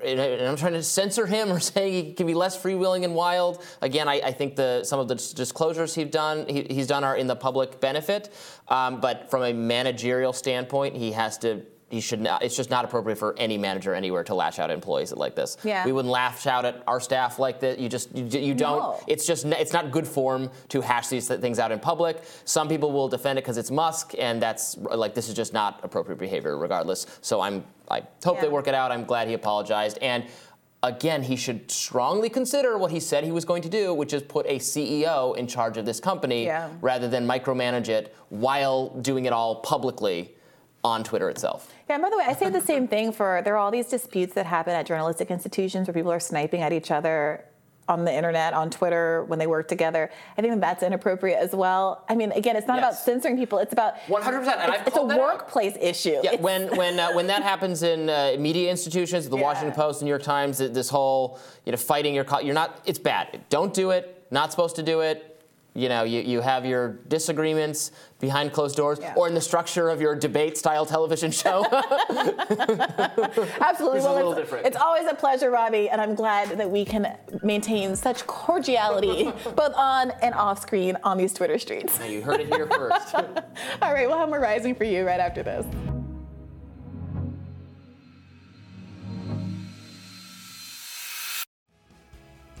And 0.04 0.20
I'm 0.20 0.56
trying 0.56 0.72
to 0.72 0.82
censor 0.82 1.26
him 1.26 1.50
or 1.50 1.60
saying 1.72 1.92
he 1.92 2.12
can 2.12 2.26
be 2.26 2.34
less 2.34 2.60
freewheeling 2.60 3.04
and 3.04 3.14
wild. 3.14 3.64
Again, 3.80 4.08
I, 4.08 4.20
I 4.20 4.32
think 4.32 4.56
the, 4.56 4.84
some 4.84 5.00
of 5.00 5.08
the 5.08 5.14
disclosures 5.14 5.94
he's 5.94 6.10
done 6.10 6.46
he, 6.48 6.66
he's 6.70 6.86
done 6.86 7.04
are 7.04 7.16
in 7.16 7.26
the 7.26 7.36
public 7.36 7.80
benefit, 7.80 8.32
um, 8.68 9.00
but 9.00 9.30
from 9.30 9.42
a 9.42 9.52
managerial 9.52 10.32
standpoint, 10.32 10.96
he 10.96 11.12
has 11.12 11.38
to 11.38 11.62
he 11.92 12.00
should 12.00 12.22
not, 12.22 12.42
it's 12.42 12.56
just 12.56 12.70
not 12.70 12.86
appropriate 12.86 13.16
for 13.16 13.34
any 13.38 13.58
manager 13.58 13.94
anywhere 13.94 14.24
to 14.24 14.34
lash 14.34 14.58
out 14.58 14.70
at 14.70 14.74
employees 14.74 15.12
like 15.12 15.34
this. 15.34 15.58
Yeah. 15.62 15.84
We 15.84 15.92
wouldn't 15.92 16.10
lash 16.10 16.46
out 16.46 16.64
at 16.64 16.82
our 16.86 17.00
staff 17.00 17.38
like 17.38 17.60
that. 17.60 17.78
You 17.78 17.90
just 17.90 18.16
you, 18.16 18.24
you 18.40 18.54
don't. 18.54 18.78
No. 18.78 19.00
It's 19.06 19.26
just 19.26 19.44
it's 19.44 19.74
not 19.74 19.90
good 19.90 20.08
form 20.08 20.50
to 20.70 20.80
hash 20.80 21.08
these 21.08 21.28
things 21.28 21.58
out 21.58 21.70
in 21.70 21.78
public. 21.78 22.22
Some 22.46 22.66
people 22.66 22.92
will 22.92 23.08
defend 23.08 23.38
it 23.38 23.42
because 23.44 23.58
it's 23.58 23.70
Musk, 23.70 24.14
and 24.18 24.40
that's 24.40 24.78
like 24.78 25.14
this 25.14 25.28
is 25.28 25.34
just 25.34 25.52
not 25.52 25.80
appropriate 25.82 26.18
behavior, 26.18 26.56
regardless. 26.56 27.06
So 27.20 27.42
I'm 27.42 27.62
I 27.90 28.02
hope 28.24 28.36
Yeah. 28.36 28.42
they 28.42 28.48
work 28.48 28.68
it 28.68 28.74
out. 28.74 28.90
I'm 28.90 29.04
glad 29.04 29.28
he 29.28 29.34
apologized 29.34 29.98
and. 30.00 30.24
Again, 30.84 31.22
he 31.22 31.36
should 31.36 31.70
strongly 31.70 32.28
consider 32.28 32.76
what 32.76 32.90
he 32.90 32.98
said 32.98 33.22
he 33.22 33.30
was 33.30 33.44
going 33.44 33.62
to 33.62 33.68
do, 33.68 33.94
which 33.94 34.12
is 34.12 34.20
put 34.20 34.44
a 34.46 34.58
CEO 34.58 35.36
in 35.36 35.46
charge 35.46 35.76
of 35.76 35.84
this 35.86 36.00
company 36.00 36.46
Yeah. 36.46 36.70
rather 36.80 37.06
than 37.06 37.24
micromanage 37.24 37.88
it 37.88 38.12
while 38.30 38.88
doing 38.88 39.26
it 39.26 39.32
all 39.32 39.60
publicly 39.60 40.34
on 40.84 41.04
Twitter 41.04 41.30
itself. 41.30 41.72
Yeah, 41.88 41.94
and 41.96 42.02
by 42.02 42.10
the 42.10 42.16
way, 42.18 42.24
I 42.26 42.34
say 42.34 42.48
the 42.50 42.60
same 42.60 42.88
thing 42.88 43.12
for 43.12 43.40
there 43.44 43.54
are 43.54 43.58
all 43.58 43.70
these 43.70 43.86
disputes 43.88 44.34
that 44.34 44.46
happen 44.46 44.72
at 44.74 44.86
journalistic 44.86 45.30
institutions 45.30 45.86
where 45.86 45.94
people 45.94 46.10
are 46.12 46.20
sniping 46.20 46.60
at 46.62 46.72
each 46.72 46.90
other 46.90 47.44
on 47.88 48.04
the 48.04 48.12
internet, 48.14 48.54
on 48.54 48.70
Twitter, 48.70 49.24
when 49.24 49.38
they 49.40 49.46
work 49.46 49.66
together. 49.68 50.08
I 50.38 50.40
think 50.40 50.60
that's 50.60 50.82
inappropriate 50.84 51.38
as 51.38 51.52
well. 51.52 52.04
I 52.08 52.14
mean, 52.14 52.30
again, 52.32 52.54
it's 52.56 52.66
not 52.68 52.78
about 52.78 52.94
censoring 52.94 53.36
people; 53.36 53.58
it's 53.58 53.72
about 53.72 53.94
100%, 54.06 54.24
and 54.26 54.46
It's, 54.46 54.58
I've 54.80 54.86
it's 54.86 54.96
a 54.96 55.00
that 55.06 55.10
out. 55.12 55.18
workplace 55.20 55.76
issue. 55.80 56.10
Yeah, 56.22 56.32
It's- 56.34 56.40
when 56.40 56.74
when 56.76 56.98
uh, 56.98 57.12
when 57.12 57.26
that 57.28 57.42
happens 57.42 57.82
in 57.82 58.08
uh, 58.08 58.36
media 58.38 58.70
institutions, 58.70 59.28
the 59.28 59.36
Washington 59.36 59.74
Post, 59.74 59.98
the 60.00 60.04
New 60.04 60.10
York 60.10 60.22
Times, 60.22 60.58
this 60.58 60.88
whole 60.88 61.38
you 61.64 61.72
know 61.72 61.78
fighting 61.78 62.14
your 62.14 62.24
co- 62.24 62.40
you're 62.40 62.54
not 62.54 62.80
it's 62.86 62.98
bad. 63.00 63.40
Don't 63.50 63.74
do 63.74 63.90
it. 63.90 64.26
Not 64.30 64.50
supposed 64.50 64.76
to 64.76 64.82
do 64.82 65.00
it. 65.00 65.31
You 65.74 65.88
know, 65.88 66.04
you, 66.04 66.20
you 66.20 66.40
have 66.42 66.66
your 66.66 66.98
disagreements 67.08 67.92
behind 68.20 68.52
closed 68.52 68.76
doors, 68.76 69.00
or 69.16 69.26
in 69.26 69.34
the 69.34 69.40
structure 69.40 69.88
of 69.88 70.00
your 70.00 70.14
debate 70.14 70.58
style 70.58 70.84
television 70.84 71.30
show. 71.30 71.64
Absolutely. 71.70 72.50
This 73.58 74.04
is 74.04 74.04
a 74.04 74.08
well, 74.08 74.14
little 74.14 74.32
it's, 74.32 74.40
different. 74.42 74.66
it's 74.66 74.76
always 74.76 75.06
a 75.10 75.14
pleasure, 75.14 75.50
Robby, 75.50 75.88
and 75.88 76.00
I'm 76.00 76.14
glad 76.14 76.50
that 76.58 76.70
we 76.70 76.84
can 76.84 77.16
maintain 77.42 77.96
such 77.96 78.26
cordiality 78.26 79.32
both 79.56 79.74
on 79.74 80.10
and 80.22 80.34
off 80.34 80.60
screen 80.60 80.98
on 81.04 81.16
these 81.16 81.32
Twitter 81.32 81.58
streets. 81.58 81.98
Now, 81.98 82.06
you 82.06 82.20
heard 82.20 82.40
it 82.40 82.48
here 82.48 82.66
first. 82.66 83.14
All 83.14 83.92
right, 83.94 84.06
we'll 84.06 84.18
have 84.18 84.28
more 84.28 84.40
rising 84.40 84.74
for 84.74 84.84
you 84.84 85.06
right 85.06 85.20
after 85.20 85.42
this. 85.42 85.66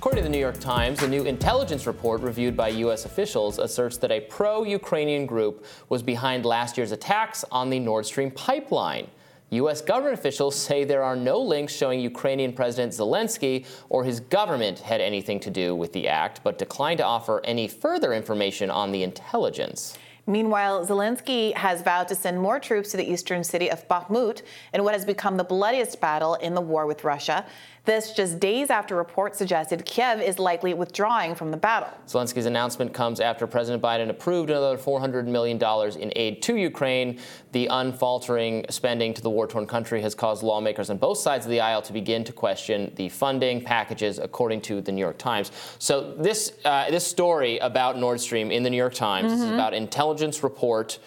According 0.02 0.24
to 0.24 0.28
the 0.28 0.32
New 0.34 0.40
York 0.40 0.58
Times, 0.58 1.00
a 1.04 1.06
new 1.06 1.22
intelligence 1.22 1.86
report 1.86 2.22
reviewed 2.22 2.56
by 2.56 2.70
U.S. 2.70 3.04
officials 3.04 3.60
asserts 3.60 3.98
that 3.98 4.10
a 4.10 4.18
pro 4.18 4.64
Ukrainian 4.64 5.26
group 5.26 5.64
was 5.90 6.02
behind 6.02 6.44
last 6.44 6.76
year's 6.76 6.90
attacks 6.90 7.44
on 7.52 7.70
the 7.70 7.78
Nord 7.78 8.04
Stream 8.04 8.32
pipeline. 8.32 9.06
U.S. 9.50 9.80
government 9.80 10.18
officials 10.18 10.56
say 10.56 10.82
there 10.82 11.04
are 11.04 11.14
no 11.14 11.38
links 11.38 11.72
showing 11.72 12.00
Ukrainian 12.00 12.52
President 12.52 12.92
Zelensky 12.92 13.64
or 13.90 14.02
his 14.02 14.18
government 14.18 14.80
had 14.80 15.00
anything 15.00 15.38
to 15.38 15.50
do 15.50 15.72
with 15.76 15.92
the 15.92 16.08
act, 16.08 16.40
but 16.42 16.58
declined 16.58 16.98
to 16.98 17.04
offer 17.04 17.40
any 17.44 17.68
further 17.68 18.12
information 18.12 18.72
on 18.72 18.90
the 18.90 19.04
intelligence. 19.04 19.96
Meanwhile, 20.26 20.86
Zelensky 20.86 21.52
has 21.54 21.82
vowed 21.82 22.06
to 22.08 22.14
send 22.14 22.40
more 22.40 22.60
troops 22.60 22.92
to 22.92 22.96
the 22.96 23.10
eastern 23.10 23.42
city 23.42 23.68
of 23.70 23.86
Bakhmut 23.88 24.42
in 24.72 24.84
what 24.84 24.94
has 24.94 25.04
become 25.04 25.36
the 25.36 25.44
bloodiest 25.44 26.00
battle 26.00 26.34
in 26.34 26.54
the 26.54 26.60
war 26.60 26.86
with 26.86 27.02
Russia. 27.02 27.44
This 27.84 28.12
just 28.12 28.38
days 28.38 28.70
after 28.70 28.94
reports 28.94 29.38
suggested 29.38 29.84
Kiev 29.84 30.20
is 30.20 30.38
likely 30.38 30.72
withdrawing 30.72 31.34
from 31.34 31.50
the 31.50 31.56
battle. 31.56 31.88
Zelensky's 32.06 32.46
announcement 32.46 32.94
comes 32.94 33.18
after 33.18 33.44
President 33.48 33.82
Biden 33.82 34.08
approved 34.08 34.50
another 34.50 34.78
$400 34.78 35.26
million 35.26 35.60
in 36.00 36.12
aid 36.14 36.40
to 36.42 36.54
Ukraine. 36.54 37.18
The 37.50 37.66
unfaltering 37.66 38.66
spending 38.70 39.12
to 39.14 39.20
the 39.22 39.30
war 39.30 39.48
torn 39.48 39.66
country 39.66 40.00
has 40.02 40.14
caused 40.14 40.44
lawmakers 40.44 40.90
on 40.90 40.98
both 40.98 41.18
sides 41.18 41.44
of 41.44 41.50
the 41.50 41.58
aisle 41.58 41.82
to 41.82 41.92
begin 41.92 42.22
to 42.22 42.32
question 42.32 42.92
the 42.94 43.08
funding 43.08 43.60
packages, 43.60 44.20
according 44.20 44.60
to 44.62 44.80
the 44.80 44.92
New 44.92 45.00
York 45.00 45.18
Times. 45.18 45.50
So, 45.80 46.14
this, 46.14 46.52
uh, 46.64 46.88
this 46.88 47.04
story 47.04 47.58
about 47.58 47.98
Nord 47.98 48.20
Stream 48.20 48.52
in 48.52 48.62
the 48.62 48.70
New 48.70 48.76
York 48.76 48.94
Times 48.94 49.32
is 49.32 49.40
Mhm. 49.42 49.54
about 49.54 49.74
intelligence 49.74 50.11
report. 50.42 50.98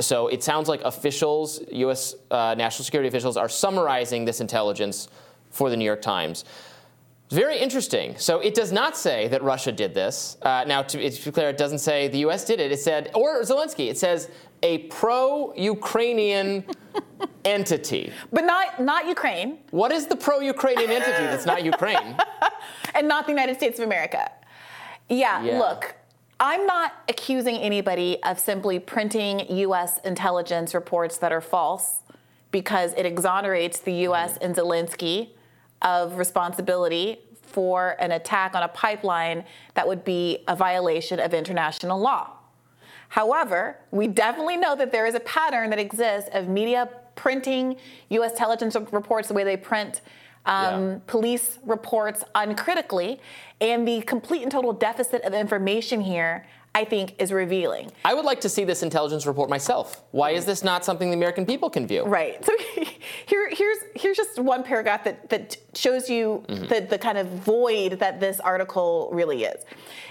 So, 0.00 0.28
it 0.28 0.42
sounds 0.42 0.68
like 0.68 0.80
officials, 0.82 1.60
U.S. 1.72 2.14
Uh, 2.30 2.54
national 2.56 2.84
security 2.84 3.08
officials, 3.08 3.36
are 3.36 3.48
summarizing 3.48 4.24
this 4.24 4.40
intelligence 4.40 5.08
for 5.50 5.70
the 5.70 5.76
New 5.76 5.84
York 5.84 6.02
Times. 6.02 6.44
Very 7.30 7.58
interesting. 7.58 8.18
So 8.18 8.40
it 8.40 8.52
does 8.54 8.72
not 8.72 8.94
say 8.94 9.26
that 9.28 9.42
Russia 9.42 9.72
did 9.72 9.94
this. 9.94 10.36
Uh, 10.42 10.64
now, 10.66 10.82
to, 10.82 11.10
to 11.10 11.24
be 11.24 11.30
clear, 11.30 11.48
it 11.48 11.56
doesn't 11.56 11.78
say 11.78 12.08
the 12.08 12.18
U.S. 12.18 12.44
did 12.44 12.60
it. 12.60 12.70
It 12.72 12.80
said, 12.80 13.10
or 13.14 13.40
Zelensky. 13.40 13.88
It 13.88 13.96
says 13.96 14.28
a 14.62 14.78
pro-Ukrainian 14.88 16.62
entity. 17.46 18.12
But 18.32 18.44
not 18.44 18.80
not 18.82 19.06
Ukraine. 19.08 19.58
What 19.70 19.92
is 19.92 20.06
the 20.06 20.16
pro-Ukrainian 20.16 20.90
entity 20.90 21.24
that's 21.24 21.46
not 21.46 21.64
Ukraine? 21.64 22.16
and 22.94 23.08
not 23.08 23.24
the 23.24 23.32
United 23.32 23.56
States 23.56 23.78
of 23.78 23.86
America. 23.86 24.30
Yeah, 25.08 25.42
Yeah. 25.42 25.58
look, 25.58 25.94
I'm 26.44 26.66
not 26.66 26.94
accusing 27.08 27.54
anybody 27.58 28.20
of 28.24 28.40
simply 28.40 28.80
printing 28.80 29.46
US 29.58 30.00
intelligence 30.00 30.74
reports 30.74 31.16
that 31.18 31.30
are 31.30 31.40
false 31.40 32.00
because 32.50 32.94
it 32.94 33.06
exonerates 33.06 33.78
the 33.78 33.92
U.S. 34.08 34.38
and 34.38 34.52
Zelensky 34.52 35.28
of 35.82 36.18
responsibility 36.18 37.20
for 37.42 37.94
an 38.00 38.10
attack 38.10 38.56
on 38.56 38.64
a 38.64 38.68
pipeline 38.68 39.44
that 39.74 39.86
would 39.86 40.04
be 40.04 40.38
a 40.48 40.56
violation 40.56 41.20
of 41.20 41.32
international 41.32 42.00
law. 42.00 42.30
However, 43.10 43.78
we 43.92 44.08
definitely 44.08 44.56
know 44.56 44.74
that 44.74 44.90
there 44.90 45.06
is 45.06 45.14
a 45.14 45.20
pattern 45.20 45.70
that 45.70 45.78
exists 45.78 46.28
of 46.34 46.48
media 46.48 46.88
printing 47.14 47.76
U.S. 48.10 48.32
intelligence 48.32 48.74
reports 48.90 49.28
the 49.28 49.34
way 49.34 49.44
they 49.44 49.56
print 49.56 50.00
um, 50.46 50.88
yeah. 50.90 50.98
police 51.06 51.58
reports 51.64 52.24
uncritically, 52.34 53.20
and 53.60 53.86
the 53.86 54.02
complete 54.02 54.42
and 54.42 54.50
total 54.50 54.72
deficit 54.72 55.22
of 55.22 55.34
information 55.34 56.00
here 56.00 56.46
I 56.74 56.84
think 56.84 57.14
is 57.18 57.32
revealing. 57.32 57.92
I 58.02 58.14
would 58.14 58.24
like 58.24 58.40
to 58.40 58.48
see 58.48 58.64
this 58.64 58.82
intelligence 58.82 59.26
report 59.26 59.50
myself. 59.50 60.02
Why 60.10 60.30
is 60.30 60.46
this 60.46 60.64
not 60.64 60.86
something 60.86 61.10
the 61.10 61.16
American 61.16 61.44
people 61.44 61.68
can 61.68 61.86
view? 61.86 62.04
Right. 62.04 62.42
So 62.42 62.52
here, 63.26 63.50
here's 63.50 63.78
here's 63.94 64.16
just 64.16 64.38
one 64.38 64.62
paragraph 64.62 65.04
that, 65.04 65.28
that 65.28 65.58
shows 65.74 66.08
you 66.08 66.44
mm-hmm. 66.48 66.66
the, 66.68 66.80
the 66.80 66.98
kind 66.98 67.18
of 67.18 67.28
void 67.28 67.98
that 67.98 68.20
this 68.20 68.40
article 68.40 69.10
really 69.12 69.44
is. 69.44 69.64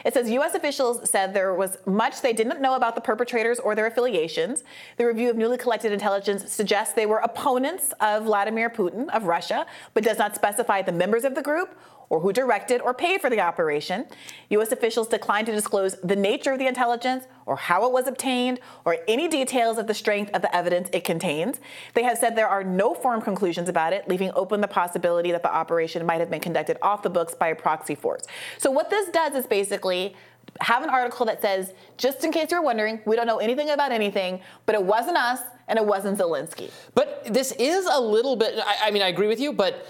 It 0.06 0.14
says 0.14 0.30
U.S. 0.30 0.54
officials 0.54 1.10
said 1.10 1.34
there 1.34 1.56
was 1.56 1.78
much 1.88 2.22
they 2.22 2.34
didn't 2.34 2.62
know 2.62 2.76
about 2.76 2.94
the 2.94 3.02
perpetrators 3.02 3.60
or 3.60 3.74
their 3.74 3.88
affiliations. 3.88 4.64
The 4.98 5.08
review 5.08 5.32
of 5.32 5.38
newly 5.38 5.58
collected 5.58 5.92
intelligence 5.92 6.52
suggests 6.52 6.94
they 6.94 7.08
were 7.08 7.20
opponents 7.20 7.92
of 8.00 8.26
Vladimir 8.26 8.70
Putin 8.70 9.10
of 9.10 9.24
Russia, 9.24 9.66
but 9.96 10.04
does 10.04 10.20
not 10.20 10.36
specify 10.36 10.84
the 10.84 10.92
members 10.92 11.24
of 11.24 11.34
the 11.34 11.42
group 11.42 11.76
or 12.12 12.20
who 12.20 12.34
directed 12.34 12.82
or 12.82 12.94
paid 12.94 13.22
for 13.22 13.30
the 13.30 13.40
operation. 13.40 14.06
U.S. 14.50 14.74
officials 14.74 15.08
declined 15.08 15.46
to 15.48 15.54
disclose 15.54 15.96
the 16.04 16.16
nature 16.16 16.52
of 16.52 16.60
the 16.60 16.68
intelligence 16.68 17.24
or 17.46 17.56
how 17.56 17.86
it 17.86 17.94
was 17.94 18.06
obtained 18.06 18.60
or 18.84 18.98
any 19.08 19.30
details 19.30 19.78
of 19.78 19.88
the 19.88 19.94
strength 19.94 20.30
of 20.34 20.42
the 20.42 20.54
evidence 20.54 20.90
it 20.92 21.06
contains. 21.06 21.62
They 21.94 22.04
have 22.04 22.18
said 22.18 22.36
there 22.36 22.50
are 22.50 22.66
no 22.66 22.94
firm 22.94 23.22
conclusions 23.22 23.70
about 23.70 23.94
it, 23.94 24.10
leaving 24.10 24.30
open 24.36 24.60
the 24.60 24.68
possibility 24.68 25.32
that 25.32 25.42
the 25.42 25.52
operation 25.52 26.06
might 26.06 26.20
have 26.20 26.30
been 26.30 26.42
conducted 26.42 26.78
off 26.82 27.02
the 27.02 27.10
books 27.10 27.34
by 27.34 27.48
a 27.48 27.56
proxy 27.56 27.96
force. 27.96 28.24
So, 28.58 28.70
what 28.70 28.90
this 28.90 29.08
does 29.10 29.34
is 29.34 29.48
basically 29.48 30.14
have 30.60 30.84
an 30.84 30.90
article 30.90 31.26
that 31.28 31.42
says, 31.42 31.74
just 31.98 32.26
in 32.26 32.32
case 32.34 32.52
you're 32.52 32.62
wondering, 32.62 33.00
we 33.06 33.16
don't 33.16 33.26
know 33.28 33.38
anything 33.38 33.70
about 33.70 33.94
anything, 33.94 34.42
but 34.66 34.76
it 34.76 34.84
wasn't 34.84 35.16
us 35.16 35.40
and 35.70 35.80
it 35.80 35.86
wasn't 35.86 36.20
Zelensky. 36.20 36.72
But 36.94 37.34
this 37.34 37.54
is 37.54 37.86
a 37.86 38.02
little 38.02 38.36
bit, 38.36 38.56
I, 38.58 38.88
I 38.88 38.92
mean, 38.92 39.02
I 39.02 39.08
agree 39.08 39.28
with 39.28 39.40
you, 39.40 39.54
but 39.54 39.88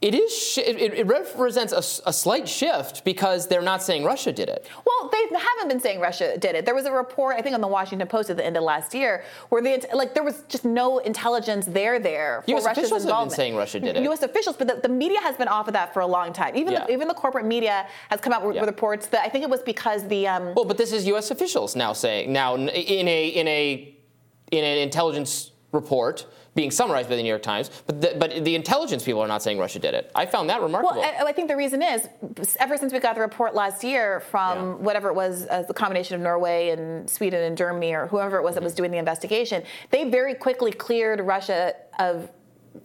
it 0.00 0.14
is. 0.14 0.58
It, 0.58 0.76
it 0.94 1.06
represents 1.08 1.72
a, 1.72 2.08
a, 2.08 2.12
slight 2.12 2.48
shift 2.48 3.04
because 3.04 3.48
they're 3.48 3.60
not 3.60 3.82
saying 3.82 4.04
Russia 4.04 4.32
did 4.32 4.48
it. 4.48 4.68
Well, 4.84 5.10
they 5.10 5.36
haven't 5.36 5.66
been 5.66 5.80
saying 5.80 5.98
Russia 5.98 6.38
did 6.38 6.54
it. 6.54 6.64
There 6.64 6.74
was 6.74 6.84
a 6.84 6.92
report, 6.92 7.34
I 7.36 7.42
think, 7.42 7.54
on 7.54 7.60
the 7.60 7.66
Washington 7.66 8.06
Post 8.06 8.30
at 8.30 8.36
the 8.36 8.46
end 8.46 8.56
of 8.56 8.62
last 8.62 8.94
year, 8.94 9.24
where 9.48 9.60
the 9.60 9.84
like 9.92 10.14
there 10.14 10.22
was 10.22 10.44
just 10.48 10.64
no 10.64 10.98
intelligence 10.98 11.66
there 11.66 11.98
there 11.98 12.42
for 12.42 12.50
U.S. 12.52 12.64
Russia's 12.64 12.84
officials 12.84 13.02
involvement. 13.02 13.32
have 13.32 13.36
been 13.38 13.44
saying 13.44 13.56
Russia 13.56 13.80
did 13.80 13.96
it. 13.96 14.02
U.S. 14.04 14.22
officials, 14.22 14.56
but 14.56 14.68
the, 14.68 14.76
the, 14.76 14.88
media 14.88 15.20
has 15.20 15.36
been 15.36 15.48
off 15.48 15.66
of 15.66 15.72
that 15.72 15.92
for 15.92 16.00
a 16.00 16.06
long 16.06 16.32
time. 16.32 16.54
Even 16.54 16.74
yeah. 16.74 16.86
the, 16.86 16.92
even 16.92 17.08
the 17.08 17.14
corporate 17.14 17.46
media 17.46 17.88
has 18.08 18.20
come 18.20 18.32
out 18.32 18.46
with, 18.46 18.54
yeah. 18.54 18.62
with, 18.62 18.70
reports 18.70 19.08
that 19.08 19.22
I 19.24 19.28
think 19.28 19.42
it 19.42 19.50
was 19.50 19.62
because 19.62 20.06
the. 20.06 20.28
Um, 20.28 20.54
well, 20.54 20.64
but 20.64 20.78
this 20.78 20.92
is 20.92 21.08
U.S. 21.08 21.32
officials 21.32 21.74
now 21.74 21.92
saying 21.92 22.32
now 22.32 22.54
in 22.54 22.68
a 22.68 23.28
in 23.28 23.48
a 23.48 23.96
in 24.52 24.64
an 24.64 24.78
intelligence 24.78 25.50
report 25.72 26.24
being 26.58 26.72
summarized 26.72 27.08
by 27.08 27.14
the 27.14 27.22
New 27.22 27.28
York 27.28 27.44
Times, 27.44 27.70
but 27.86 28.00
the, 28.00 28.16
but 28.18 28.44
the 28.44 28.56
intelligence 28.56 29.04
people 29.04 29.20
are 29.20 29.28
not 29.28 29.44
saying 29.44 29.60
Russia 29.60 29.78
did 29.78 29.94
it. 29.94 30.10
I 30.16 30.26
found 30.26 30.50
that 30.50 30.60
remarkable. 30.60 31.00
Well, 31.00 31.14
I, 31.20 31.28
I 31.28 31.32
think 31.32 31.46
the 31.46 31.56
reason 31.56 31.80
is 31.82 32.08
ever 32.58 32.76
since 32.76 32.92
we 32.92 32.98
got 32.98 33.14
the 33.14 33.20
report 33.20 33.54
last 33.54 33.84
year 33.84 34.18
from 34.18 34.58
yeah. 34.58 34.74
whatever 34.74 35.08
it 35.08 35.14
was, 35.14 35.46
uh, 35.46 35.62
the 35.62 35.72
combination 35.72 36.16
of 36.16 36.20
Norway 36.20 36.70
and 36.70 37.08
Sweden 37.08 37.44
and 37.44 37.56
Germany 37.56 37.92
or 37.92 38.08
whoever 38.08 38.38
it 38.38 38.42
was 38.42 38.50
mm-hmm. 38.50 38.54
that 38.56 38.64
was 38.64 38.74
doing 38.74 38.90
the 38.90 38.98
investigation, 38.98 39.62
they 39.90 40.10
very 40.10 40.34
quickly 40.34 40.72
cleared 40.72 41.20
Russia 41.20 41.74
of 42.00 42.28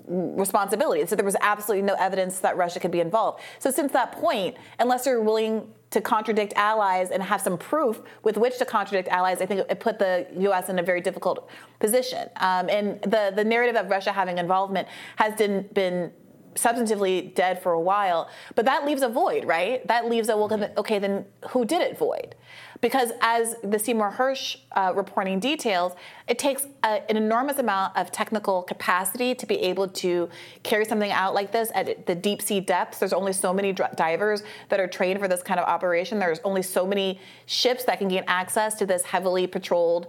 responsibility. 0.08 1.04
So 1.08 1.16
there 1.16 1.26
was 1.26 1.36
absolutely 1.42 1.82
no 1.82 1.96
evidence 1.96 2.40
that 2.42 2.56
Russia 2.56 2.80
could 2.80 2.92
be 2.92 3.00
involved. 3.00 3.42
So 3.58 3.72
since 3.72 3.92
that 3.94 4.12
point, 4.12 4.56
unless 4.78 5.08
you're 5.08 5.22
willing 5.22 5.68
to 5.94 6.02
contradict 6.02 6.54
allies 6.56 7.12
and 7.12 7.22
have 7.24 7.40
some 7.40 7.58
proof 7.58 8.02
with 8.24 8.38
which 8.38 8.58
to 8.58 8.66
contradict 8.66 9.08
allies, 9.10 9.42
I 9.42 9.46
think 9.46 9.66
it 9.70 9.80
put 9.80 10.00
the 10.00 10.28
U.S. 10.40 10.70
in 10.70 10.80
a 10.80 10.84
very 10.84 11.02
difficult 11.02 11.50
position. 11.80 12.30
Um, 12.38 12.68
and 12.70 13.02
the, 13.04 13.32
the 13.36 13.44
narrative 13.44 13.76
of 13.76 13.90
Russia 13.90 14.12
having 14.12 14.38
involvement 14.38 14.88
has 15.16 15.36
been, 15.36 16.12
substantively 16.56 17.34
dead 17.34 17.60
for 17.64 17.72
a 17.72 17.82
while. 17.82 18.30
But 18.54 18.66
that 18.66 18.86
leaves 18.86 19.02
a 19.02 19.10
void, 19.10 19.44
right? 19.44 19.88
That 19.88 20.08
leaves 20.08 20.30
a, 20.30 20.38
well, 20.38 20.70
okay, 20.78 21.00
then 21.00 21.26
who 21.50 21.66
did 21.66 21.82
it 21.82 21.98
void? 21.98 22.36
Because 22.84 23.14
as 23.22 23.56
the 23.64 23.80
Seymour 23.80 24.12
Hersh 24.18 24.58
uh, 24.74 24.92
reporting 24.94 25.40
details, 25.40 25.94
it 26.28 26.38
takes 26.38 26.68
a, 26.84 27.10
an 27.10 27.16
enormous 27.16 27.58
amount 27.58 27.96
of 27.96 28.12
technical 28.12 28.62
capacity 28.62 29.34
to 29.36 29.46
be 29.46 29.56
able 29.60 29.88
to 29.88 30.28
carry 30.64 30.84
something 30.84 31.10
out 31.10 31.34
like 31.34 31.54
this 31.54 31.72
at 31.76 32.06
the 32.06 32.14
deep 32.14 32.42
sea 32.42 32.60
depths. 32.60 33.00
There's 33.00 33.14
only 33.14 33.32
so 33.32 33.54
many 33.54 33.72
divers 33.72 34.44
that 34.68 34.82
are 34.82 34.88
trained 34.88 35.22
for 35.22 35.30
this 35.30 35.42
kind 35.42 35.62
of 35.62 35.66
operation. 35.66 36.20
There's 36.20 36.42
only 36.44 36.62
so 36.62 36.86
many 36.86 37.22
ships 37.46 37.86
that 37.86 38.00
can 38.00 38.10
gain 38.10 38.26
access 38.28 38.76
to 38.76 38.86
this 38.86 39.04
heavily 39.04 39.48
patrolled 39.48 40.08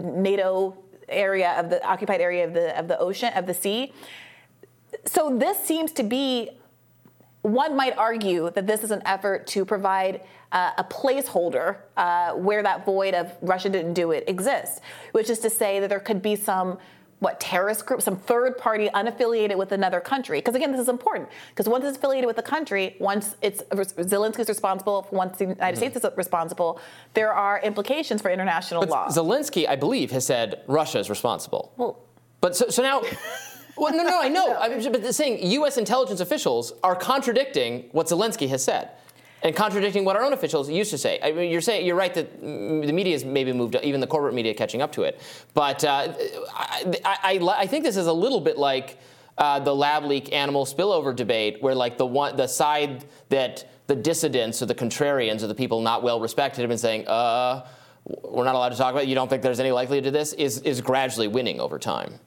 NATO 0.00 0.76
area 1.08 1.58
of 1.58 1.70
the 1.70 1.84
occupied 1.84 2.20
area 2.20 2.44
of 2.44 2.54
the 2.54 2.78
of 2.78 2.86
the 2.86 2.96
ocean 3.00 3.32
of 3.34 3.46
the 3.46 3.52
sea 3.52 3.92
so 5.04 5.36
this 5.36 5.58
seems 5.58 5.92
to 5.92 6.02
be 6.02 6.48
one 7.42 7.76
might 7.76 7.98
argue 7.98 8.50
that 8.50 8.66
this 8.66 8.84
is 8.84 8.92
an 8.92 9.02
effort 9.04 9.46
to 9.48 9.64
provide 9.64 10.22
uh, 10.52 10.72
a 10.78 10.84
placeholder 10.84 11.78
uh, 11.96 12.32
where 12.32 12.62
that 12.62 12.84
void 12.84 13.14
of 13.14 13.32
Russia 13.40 13.68
didn't 13.68 13.94
do 13.94 14.12
it 14.12 14.24
exists, 14.28 14.80
which 15.12 15.30
is 15.30 15.38
to 15.40 15.50
say 15.50 15.80
that 15.80 15.88
there 15.88 16.00
could 16.00 16.22
be 16.22 16.36
some 16.36 16.78
what 17.22 17.38
terrorist 17.38 17.86
group, 17.86 18.02
some 18.02 18.16
third 18.16 18.58
party 18.58 18.88
unaffiliated 18.94 19.56
with 19.56 19.70
another 19.70 20.00
country. 20.00 20.40
Because 20.40 20.56
again, 20.56 20.72
this 20.72 20.80
is 20.80 20.88
important. 20.88 21.28
Because 21.50 21.68
once 21.68 21.84
it's 21.84 21.96
affiliated 21.96 22.26
with 22.26 22.34
the 22.34 22.42
country, 22.42 22.96
once 22.98 23.36
it's 23.40 23.62
Zelensky's 23.62 24.48
responsible, 24.48 25.06
once 25.12 25.38
the 25.38 25.44
United 25.44 25.60
mm-hmm. 25.60 25.76
States 25.76 26.04
is 26.04 26.16
responsible, 26.16 26.80
there 27.14 27.32
are 27.32 27.60
implications 27.62 28.20
for 28.20 28.28
international 28.28 28.80
but 28.80 28.90
law. 28.90 29.08
Zelensky, 29.08 29.68
I 29.68 29.76
believe, 29.76 30.10
has 30.10 30.26
said 30.26 30.62
Russia 30.66 30.98
is 30.98 31.08
responsible. 31.08 31.72
Well, 31.76 32.00
but 32.40 32.56
so, 32.56 32.68
so 32.68 32.82
now. 32.82 33.02
Well, 33.76 33.96
no, 33.96 34.02
no, 34.02 34.20
I 34.20 34.28
know. 34.28 34.56
I 34.60 34.68
mean, 34.68 34.92
but 34.92 35.14
saying 35.14 35.46
U.S. 35.52 35.78
intelligence 35.78 36.20
officials 36.20 36.72
are 36.82 36.96
contradicting 36.96 37.88
what 37.92 38.08
Zelensky 38.08 38.48
has 38.48 38.64
said 38.64 38.90
and 39.42 39.54
contradicting 39.54 40.04
what 40.04 40.16
our 40.16 40.22
own 40.22 40.32
officials 40.32 40.70
used 40.70 40.90
to 40.90 40.98
say. 40.98 41.18
I 41.22 41.32
mean, 41.32 41.50
you're 41.50 41.60
saying 41.60 41.86
you're 41.86 41.96
right 41.96 42.14
that 42.14 42.40
the 42.40 42.92
media 42.92 43.12
has 43.12 43.24
maybe 43.24 43.52
moved, 43.52 43.76
even 43.82 44.00
the 44.00 44.06
corporate 44.06 44.34
media 44.34 44.54
catching 44.54 44.82
up 44.82 44.92
to 44.92 45.02
it. 45.02 45.20
But 45.54 45.84
uh, 45.84 46.14
I, 46.54 46.94
I, 47.04 47.54
I, 47.58 47.66
think 47.66 47.84
this 47.84 47.96
is 47.96 48.06
a 48.06 48.12
little 48.12 48.40
bit 48.40 48.56
like 48.56 48.98
uh, 49.38 49.58
the 49.60 49.74
lab 49.74 50.04
leak 50.04 50.32
animal 50.32 50.64
spillover 50.64 51.14
debate, 51.14 51.62
where 51.62 51.74
like 51.74 51.98
the 51.98 52.06
one 52.06 52.36
the 52.36 52.46
side 52.46 53.04
that 53.28 53.68
the 53.88 53.96
dissidents 53.96 54.62
or 54.62 54.66
the 54.66 54.74
contrarians 54.74 55.42
or 55.42 55.48
the 55.48 55.54
people 55.54 55.80
not 55.80 56.02
well 56.02 56.20
respected 56.20 56.62
have 56.62 56.68
been 56.68 56.78
saying, 56.78 57.06
uh, 57.08 57.66
we're 58.04 58.44
not 58.44 58.54
allowed 58.54 58.70
to 58.70 58.76
talk 58.76 58.92
about. 58.92 59.04
It. 59.04 59.08
You 59.08 59.14
don't 59.14 59.28
think 59.28 59.42
there's 59.42 59.60
any 59.60 59.72
likelihood 59.72 60.04
to 60.04 60.10
this? 60.10 60.32
Is 60.34 60.60
is 60.60 60.80
gradually 60.80 61.28
winning 61.28 61.60
over 61.60 61.78
time. 61.78 62.20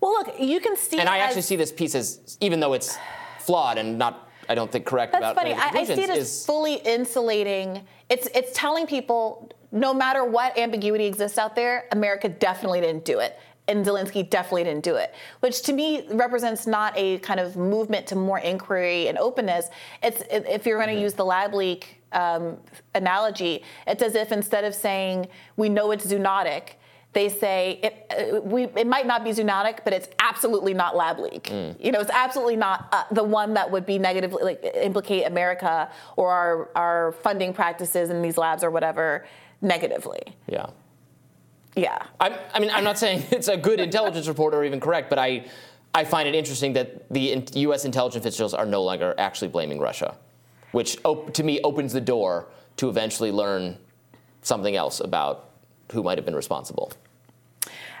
Well, 0.00 0.12
look, 0.12 0.38
you 0.38 0.60
can 0.60 0.76
see. 0.76 0.98
And 0.98 1.08
I 1.08 1.18
actually 1.18 1.42
see 1.42 1.56
this 1.56 1.72
piece 1.72 1.94
as, 1.94 2.36
even 2.40 2.60
though 2.60 2.74
it's 2.74 2.98
flawed 3.40 3.78
and 3.78 3.98
not, 3.98 4.25
I 4.48 4.54
don't 4.54 4.70
think 4.70 4.86
correct 4.86 5.12
That's 5.12 5.22
about 5.22 5.36
funny. 5.36 5.52
I, 5.52 5.70
I, 5.72 5.84
see 5.84 5.92
it 5.92 6.10
as 6.10 6.18
is, 6.18 6.46
fully 6.46 6.74
insulating. 6.76 7.82
It's 8.08 8.28
it's 8.34 8.52
telling 8.52 8.86
people 8.86 9.50
no 9.72 9.92
matter 9.92 10.24
what 10.24 10.56
ambiguity 10.58 11.06
exists 11.06 11.38
out 11.38 11.54
there, 11.54 11.86
America 11.92 12.28
definitely 12.28 12.80
didn't 12.80 13.04
do 13.04 13.18
it. 13.18 13.38
And 13.68 13.84
Zelensky 13.84 14.28
definitely 14.28 14.62
didn't 14.62 14.84
do 14.84 14.94
it, 14.94 15.12
which 15.40 15.62
to 15.62 15.72
me 15.72 16.06
represents 16.12 16.68
not 16.68 16.96
a 16.96 17.18
kind 17.18 17.40
of 17.40 17.56
movement 17.56 18.06
to 18.06 18.14
more 18.16 18.38
inquiry 18.38 19.08
and 19.08 19.18
openness. 19.18 19.70
It's 20.04 20.22
if 20.30 20.66
you're 20.66 20.78
going 20.78 20.88
to 20.88 20.94
mm-hmm. 20.94 21.02
use 21.02 21.14
the 21.14 21.24
lab 21.24 21.52
leak 21.52 22.00
um, 22.12 22.58
analogy, 22.94 23.64
it's 23.88 24.04
as 24.04 24.14
if 24.14 24.30
instead 24.30 24.62
of 24.62 24.72
saying 24.72 25.26
we 25.56 25.68
know 25.68 25.90
it's 25.90 26.06
zoonotic, 26.06 26.74
they 27.16 27.30
say 27.30 27.80
it, 27.82 28.34
uh, 28.36 28.40
we, 28.42 28.64
it 28.64 28.86
might 28.86 29.06
not 29.06 29.24
be 29.24 29.30
zoonotic, 29.30 29.78
but 29.84 29.94
it's 29.94 30.06
absolutely 30.20 30.74
not 30.74 30.94
lab 30.94 31.18
leak. 31.18 31.44
Mm. 31.44 31.82
You 31.82 31.90
know, 31.90 32.00
it's 32.00 32.10
absolutely 32.10 32.56
not 32.56 32.90
uh, 32.92 33.04
the 33.10 33.24
one 33.24 33.54
that 33.54 33.70
would 33.70 33.86
be 33.86 33.98
negatively 33.98 34.42
like 34.42 34.62
implicate 34.74 35.26
America 35.26 35.90
or 36.16 36.30
our 36.30 36.68
our 36.76 37.12
funding 37.12 37.54
practices 37.54 38.10
in 38.10 38.20
these 38.20 38.36
labs 38.36 38.62
or 38.62 38.70
whatever 38.70 39.26
negatively. 39.62 40.20
Yeah. 40.46 40.66
Yeah. 41.74 42.02
I'm, 42.20 42.34
I 42.52 42.60
mean, 42.60 42.70
I'm 42.70 42.84
not 42.84 42.98
saying 42.98 43.24
it's 43.30 43.48
a 43.48 43.56
good 43.56 43.80
intelligence 43.80 44.28
report 44.28 44.52
or 44.52 44.62
even 44.62 44.78
correct, 44.78 45.08
but 45.08 45.18
I, 45.18 45.46
I 45.94 46.04
find 46.04 46.28
it 46.28 46.34
interesting 46.34 46.74
that 46.74 47.10
the 47.10 47.42
U.S. 47.54 47.86
intelligence 47.86 48.26
officials 48.26 48.52
are 48.52 48.66
no 48.66 48.82
longer 48.82 49.14
actually 49.16 49.48
blaming 49.48 49.78
Russia, 49.78 50.16
which 50.72 50.98
op- 51.04 51.32
to 51.32 51.42
me 51.42 51.60
opens 51.64 51.94
the 51.94 52.00
door 52.02 52.48
to 52.76 52.90
eventually 52.90 53.32
learn 53.32 53.78
something 54.42 54.76
else 54.76 55.00
about 55.00 55.48
who 55.92 56.02
might 56.02 56.18
have 56.18 56.26
been 56.26 56.36
responsible. 56.36 56.92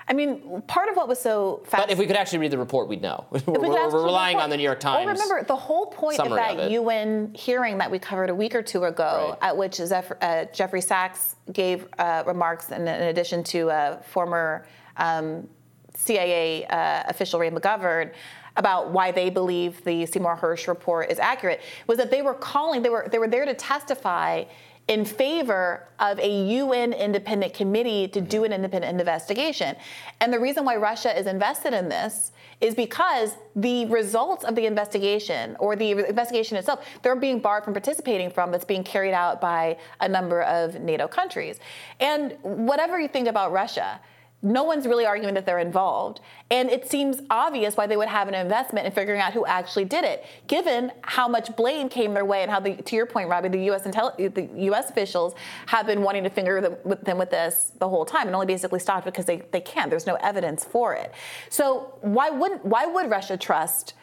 I 0.08 0.12
mean, 0.12 0.62
part 0.68 0.88
of 0.88 0.96
what 0.96 1.08
was 1.08 1.20
so 1.20 1.64
But 1.70 1.90
if 1.90 1.98
we 1.98 2.06
could 2.06 2.16
actually 2.16 2.38
read 2.38 2.52
the 2.52 2.58
report, 2.58 2.88
we'd 2.88 3.02
know. 3.02 3.24
we're, 3.30 3.40
we 3.46 3.68
we're 3.68 4.04
relying 4.04 4.36
on 4.38 4.50
the 4.50 4.56
New 4.56 4.62
York 4.62 4.78
Times. 4.78 5.04
Well, 5.04 5.14
remember, 5.14 5.42
the 5.44 5.56
whole 5.56 5.86
point 5.86 6.20
of 6.20 6.30
that 6.30 6.58
of 6.60 6.70
UN 6.70 7.34
hearing 7.34 7.78
that 7.78 7.90
we 7.90 7.98
covered 7.98 8.30
a 8.30 8.34
week 8.34 8.54
or 8.54 8.62
two 8.62 8.84
ago, 8.84 9.36
right. 9.40 9.48
at 9.48 9.56
which 9.56 9.80
uh, 9.80 10.44
Jeffrey 10.52 10.80
Sachs 10.80 11.34
gave 11.52 11.88
uh, 11.98 12.22
remarks 12.24 12.70
in, 12.70 12.82
in, 12.82 13.02
addition 13.02 13.42
to 13.44 13.68
a 13.68 14.00
former 14.06 14.66
um, 14.96 15.48
CIA 15.94 16.66
uh, 16.66 17.02
official 17.08 17.40
Ray 17.40 17.50
McGovern 17.50 18.12
about 18.56 18.90
why 18.90 19.10
they 19.10 19.28
believe 19.28 19.82
the 19.84 20.06
Seymour 20.06 20.38
Hersh 20.40 20.68
report 20.68 21.10
is 21.10 21.18
accurate 21.18 21.60
was 21.88 21.98
that 21.98 22.10
they 22.10 22.22
were 22.22 22.34
calling, 22.34 22.82
they 22.82 22.88
were 22.90 23.08
they 23.10 23.18
were 23.18 23.28
there 23.28 23.44
to 23.44 23.54
testify 23.54 24.44
in 24.88 25.04
favor 25.04 25.88
of 25.98 26.18
a 26.20 26.44
UN 26.58 26.92
independent 26.92 27.54
committee 27.54 28.06
to 28.08 28.20
do 28.20 28.44
an 28.44 28.52
independent 28.52 28.90
investigation. 28.90 29.74
And 30.20 30.32
the 30.32 30.38
reason 30.38 30.64
why 30.64 30.76
Russia 30.76 31.18
is 31.18 31.26
invested 31.26 31.72
in 31.72 31.88
this 31.88 32.30
is 32.60 32.74
because 32.74 33.36
the 33.56 33.86
results 33.86 34.44
of 34.44 34.54
the 34.54 34.64
investigation 34.64 35.56
or 35.58 35.74
the 35.76 35.90
investigation 35.90 36.56
itself, 36.56 36.86
they're 37.02 37.16
being 37.16 37.40
barred 37.40 37.64
from 37.64 37.74
participating 37.74 38.30
from 38.30 38.52
that's 38.52 38.64
being 38.64 38.84
carried 38.84 39.12
out 39.12 39.40
by 39.40 39.76
a 40.00 40.08
number 40.08 40.42
of 40.42 40.80
NATO 40.80 41.08
countries. 41.08 41.58
And 41.98 42.36
whatever 42.42 42.98
you 43.00 43.08
think 43.08 43.26
about 43.26 43.52
Russia, 43.52 44.00
no 44.42 44.62
one's 44.64 44.86
really 44.86 45.06
arguing 45.06 45.34
that 45.34 45.46
they're 45.46 45.58
involved. 45.58 46.20
And 46.50 46.70
it 46.70 46.88
seems 46.88 47.22
obvious 47.30 47.76
why 47.76 47.86
they 47.86 47.96
would 47.96 48.08
have 48.08 48.28
an 48.28 48.34
investment 48.34 48.86
in 48.86 48.92
figuring 48.92 49.20
out 49.20 49.32
who 49.32 49.46
actually 49.46 49.86
did 49.86 50.04
it, 50.04 50.24
given 50.46 50.92
how 51.02 51.26
much 51.26 51.56
blame 51.56 51.88
came 51.88 52.14
their 52.14 52.24
way 52.24 52.42
and 52.42 52.50
how, 52.50 52.60
the, 52.60 52.76
to 52.76 52.96
your 52.96 53.06
point, 53.06 53.28
Robby, 53.28 53.48
the 53.48 53.64
U.S. 53.64 53.82
Intel- 53.82 54.16
the 54.34 54.48
U.S. 54.64 54.90
officials 54.90 55.34
have 55.66 55.86
been 55.86 56.02
wanting 56.02 56.22
to 56.24 56.30
finger 56.30 56.60
them 56.60 56.76
with, 56.84 57.00
them 57.02 57.18
with 57.18 57.30
this 57.30 57.72
the 57.78 57.88
whole 57.88 58.04
time, 58.04 58.26
and 58.26 58.34
only 58.34 58.46
basically 58.46 58.78
stopped 58.78 59.06
because 59.06 59.24
they, 59.24 59.42
they 59.52 59.60
can't. 59.60 59.90
There's 59.90 60.06
no 60.06 60.16
evidence 60.16 60.64
for 60.64 60.94
it. 60.94 61.12
So 61.48 61.94
why 62.02 62.30
wouldn't 62.30 62.64
why 62.64 62.86
would 62.86 63.10
Russia 63.10 63.36
trust 63.36 63.94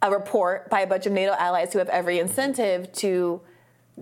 a 0.00 0.10
report 0.10 0.68
by 0.70 0.80
a 0.80 0.86
bunch 0.86 1.06
of 1.06 1.12
NATO 1.12 1.32
allies 1.32 1.72
who 1.72 1.78
have 1.78 1.88
every 1.88 2.18
incentive 2.18 2.92
to 2.92 3.40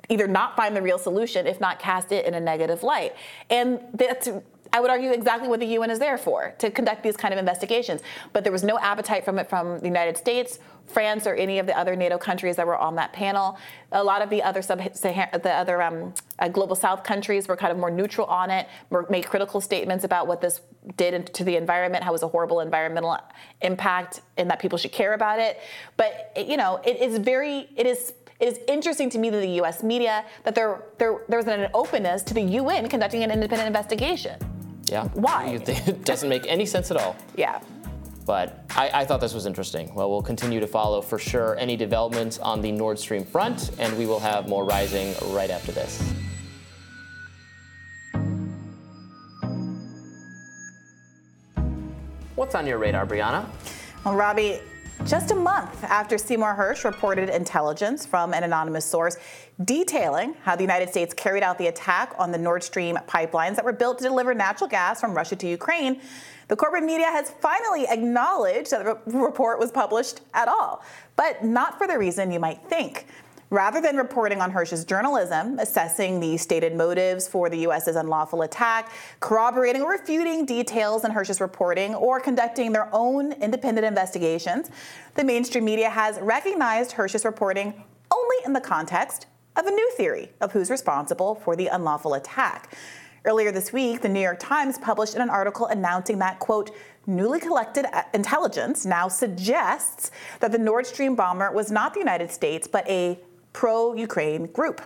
either 0.08 0.26
not 0.26 0.56
find 0.56 0.76
the 0.76 0.82
real 0.82 0.98
solution, 0.98 1.46
if 1.46 1.60
not 1.60 1.78
cast 1.78 2.12
it 2.12 2.26
in 2.26 2.34
a 2.34 2.40
negative 2.40 2.82
light? 2.82 3.14
And 3.48 3.80
that's 3.94 4.28
I 4.72 4.80
would 4.80 4.90
argue 4.90 5.10
exactly 5.10 5.48
what 5.48 5.60
the 5.60 5.66
UN 5.66 5.90
is 5.90 5.98
there 5.98 6.16
for, 6.16 6.54
to 6.58 6.70
conduct 6.70 7.02
these 7.02 7.16
kind 7.16 7.34
of 7.34 7.38
investigations. 7.38 8.02
But 8.32 8.44
there 8.44 8.52
was 8.52 8.62
no 8.62 8.78
appetite 8.78 9.24
from 9.24 9.38
it 9.38 9.48
from 9.48 9.80
the 9.80 9.86
United 9.86 10.16
States, 10.16 10.60
France, 10.86 11.26
or 11.26 11.34
any 11.34 11.58
of 11.58 11.66
the 11.66 11.76
other 11.76 11.96
NATO 11.96 12.18
countries 12.18 12.56
that 12.56 12.66
were 12.66 12.76
on 12.76 12.96
that 12.96 13.12
panel. 13.12 13.58
A 13.92 14.02
lot 14.02 14.22
of 14.22 14.30
the 14.30 14.42
other 14.42 14.62
sub 14.62 14.78
the 14.80 15.50
other 15.50 15.82
um, 15.82 16.14
uh, 16.38 16.48
global 16.48 16.76
South 16.76 17.04
countries 17.04 17.48
were 17.48 17.56
kind 17.56 17.72
of 17.72 17.78
more 17.78 17.90
neutral 17.90 18.26
on 18.26 18.50
it, 18.50 18.68
made 19.08 19.26
critical 19.26 19.60
statements 19.60 20.04
about 20.04 20.26
what 20.26 20.40
this 20.40 20.60
did 20.96 21.32
to 21.34 21.44
the 21.44 21.56
environment, 21.56 22.02
how 22.02 22.10
it 22.10 22.12
was 22.12 22.22
a 22.22 22.28
horrible 22.28 22.60
environmental 22.60 23.16
impact, 23.62 24.20
and 24.36 24.50
that 24.50 24.60
people 24.60 24.78
should 24.78 24.92
care 24.92 25.14
about 25.14 25.38
it. 25.38 25.60
But 25.96 26.32
you 26.36 26.56
know, 26.56 26.80
it 26.84 27.00
is 27.00 27.18
very, 27.18 27.68
it 27.76 27.86
is 27.86 28.12
it 28.40 28.48
is 28.48 28.60
interesting 28.66 29.10
to 29.10 29.18
me 29.18 29.30
that 29.30 29.40
the 29.40 29.56
U.S. 29.62 29.82
media 29.82 30.24
that 30.44 30.54
there, 30.54 30.82
there 30.98 31.20
there's 31.28 31.46
an 31.46 31.68
openness 31.74 32.22
to 32.24 32.34
the 32.34 32.42
UN 32.42 32.88
conducting 32.88 33.22
an 33.22 33.30
independent 33.30 33.66
investigation. 33.66 34.38
Yeah. 34.84 35.04
Why? 35.08 35.60
It 35.66 36.04
doesn't 36.04 36.28
make 36.28 36.46
any 36.48 36.66
sense 36.66 36.90
at 36.90 36.96
all. 36.96 37.16
Yeah. 37.36 37.60
But 38.26 38.64
I, 38.70 38.90
I, 38.94 39.04
thought 39.04 39.20
this 39.20 39.34
was 39.34 39.46
interesting. 39.46 39.92
Well, 39.94 40.10
we'll 40.10 40.22
continue 40.22 40.60
to 40.60 40.66
follow 40.66 41.00
for 41.00 41.18
sure 41.18 41.56
any 41.58 41.76
developments 41.76 42.38
on 42.38 42.60
the 42.60 42.70
Nord 42.70 42.98
Stream 42.98 43.24
front, 43.24 43.70
and 43.78 43.96
we 43.98 44.06
will 44.06 44.20
have 44.20 44.48
more 44.48 44.64
rising 44.64 45.14
right 45.32 45.50
after 45.50 45.72
this. 45.72 46.00
What's 52.36 52.54
on 52.54 52.66
your 52.66 52.78
radar, 52.78 53.06
Briahna? 53.06 53.46
Well, 54.04 54.14
Robby, 54.14 54.60
just 55.06 55.30
a 55.30 55.34
month 55.34 55.82
after 55.84 56.18
Seymour 56.18 56.54
Hersh 56.58 56.84
reported 56.84 57.30
intelligence 57.30 58.04
from 58.04 58.34
an 58.34 58.44
anonymous 58.44 58.84
source 58.84 59.16
detailing 59.64 60.34
how 60.42 60.54
the 60.56 60.62
United 60.62 60.90
States 60.90 61.14
carried 61.14 61.42
out 61.42 61.56
the 61.58 61.68
attack 61.68 62.14
on 62.18 62.30
the 62.30 62.38
Nord 62.38 62.62
Stream 62.62 62.96
pipelines 63.08 63.56
that 63.56 63.64
were 63.64 63.72
built 63.72 63.98
to 63.98 64.04
deliver 64.04 64.34
natural 64.34 64.68
gas 64.68 65.00
from 65.00 65.14
Russia 65.14 65.36
to 65.36 65.46
Ukraine, 65.48 66.00
the 66.48 66.56
corporate 66.56 66.84
media 66.84 67.06
has 67.06 67.30
finally 67.30 67.86
acknowledged 67.88 68.72
that 68.72 68.84
the 69.06 69.18
report 69.18 69.58
was 69.58 69.70
published 69.70 70.20
at 70.34 70.48
all, 70.48 70.82
but 71.16 71.44
not 71.44 71.78
for 71.78 71.86
the 71.86 71.96
reason 71.96 72.30
you 72.30 72.40
might 72.40 72.62
think. 72.64 73.06
Rather 73.50 73.80
than 73.80 73.96
reporting 73.96 74.40
on 74.40 74.52
Hersh's 74.52 74.84
journalism, 74.84 75.58
assessing 75.58 76.20
the 76.20 76.36
stated 76.36 76.72
motives 76.72 77.26
for 77.26 77.50
the 77.50 77.58
U.S.'s 77.58 77.96
unlawful 77.96 78.42
attack, 78.42 78.92
corroborating 79.18 79.82
or 79.82 79.90
refuting 79.90 80.46
details 80.46 81.04
in 81.04 81.10
Hersh's 81.10 81.40
reporting, 81.40 81.96
or 81.96 82.20
conducting 82.20 82.72
their 82.72 82.88
own 82.92 83.32
independent 83.32 83.84
investigations, 83.84 84.70
the 85.16 85.24
mainstream 85.24 85.64
media 85.64 85.90
has 85.90 86.20
recognized 86.20 86.92
Hersh's 86.92 87.24
reporting 87.24 87.74
only 88.12 88.36
in 88.44 88.52
the 88.52 88.60
context 88.60 89.26
of 89.56 89.66
a 89.66 89.70
new 89.72 89.90
theory 89.96 90.30
of 90.40 90.52
who's 90.52 90.70
responsible 90.70 91.34
for 91.34 91.56
the 91.56 91.66
unlawful 91.66 92.14
attack. 92.14 92.72
Earlier 93.24 93.50
this 93.50 93.72
week, 93.72 94.00
the 94.00 94.08
New 94.08 94.20
York 94.20 94.38
Times 94.38 94.78
published 94.78 95.16
an 95.16 95.28
article 95.28 95.66
announcing 95.66 96.20
that, 96.20 96.38
quote, 96.38 96.70
newly 97.06 97.40
collected 97.40 97.84
uh, 97.92 98.04
intelligence 98.14 98.86
now 98.86 99.08
suggests 99.08 100.12
that 100.38 100.52
the 100.52 100.58
Nord 100.58 100.86
Stream 100.86 101.16
bomber 101.16 101.50
was 101.50 101.72
not 101.72 101.92
the 101.92 101.98
United 101.98 102.30
States, 102.30 102.68
but 102.68 102.88
a 102.88 103.18
pro 103.52 103.94
Ukraine 103.94 104.46
group. 104.46 104.80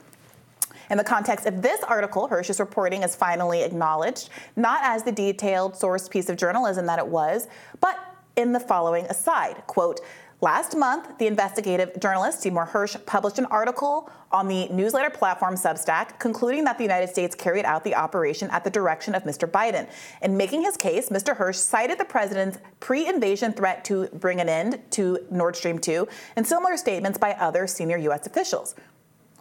In 0.90 0.98
the 0.98 1.04
context 1.04 1.46
of 1.46 1.62
this 1.62 1.82
article, 1.82 2.28
Hersh's 2.28 2.60
reporting 2.60 3.02
is 3.02 3.16
finally 3.16 3.62
acknowledged, 3.62 4.28
not 4.56 4.80
as 4.82 5.02
the 5.02 5.12
detailed 5.12 5.74
sourced 5.74 6.10
piece 6.10 6.28
of 6.28 6.36
journalism 6.36 6.86
that 6.86 6.98
it 6.98 7.06
was, 7.06 7.48
but 7.80 7.98
in 8.36 8.52
the 8.52 8.60
following 8.60 9.06
aside 9.06 9.62
quote, 9.66 10.00
Last 10.44 10.76
month, 10.76 11.16
the 11.16 11.26
investigative 11.26 11.98
journalist 11.98 12.42
Seymour 12.42 12.68
Hersh 12.70 13.06
published 13.06 13.38
an 13.38 13.46
article 13.46 14.10
on 14.30 14.46
the 14.46 14.68
newsletter 14.68 15.08
platform 15.08 15.54
Substack 15.54 16.18
concluding 16.18 16.64
that 16.64 16.76
the 16.76 16.84
United 16.84 17.08
States 17.08 17.34
carried 17.34 17.64
out 17.64 17.82
the 17.82 17.94
operation 17.94 18.50
at 18.50 18.62
the 18.62 18.68
direction 18.68 19.14
of 19.14 19.22
Mr. 19.22 19.50
Biden. 19.50 19.88
In 20.20 20.36
making 20.36 20.60
his 20.60 20.76
case, 20.76 21.08
Mr. 21.08 21.34
Hersh 21.34 21.54
cited 21.54 21.98
the 21.98 22.04
president's 22.04 22.58
pre 22.78 23.08
invasion 23.08 23.54
threat 23.54 23.86
to 23.86 24.08
bring 24.08 24.38
an 24.38 24.50
end 24.50 24.82
to 24.90 25.18
Nord 25.30 25.56
Stream 25.56 25.78
2 25.78 26.06
and 26.36 26.46
similar 26.46 26.76
statements 26.76 27.16
by 27.16 27.32
other 27.32 27.66
senior 27.66 27.96
U.S. 27.96 28.26
officials. 28.26 28.74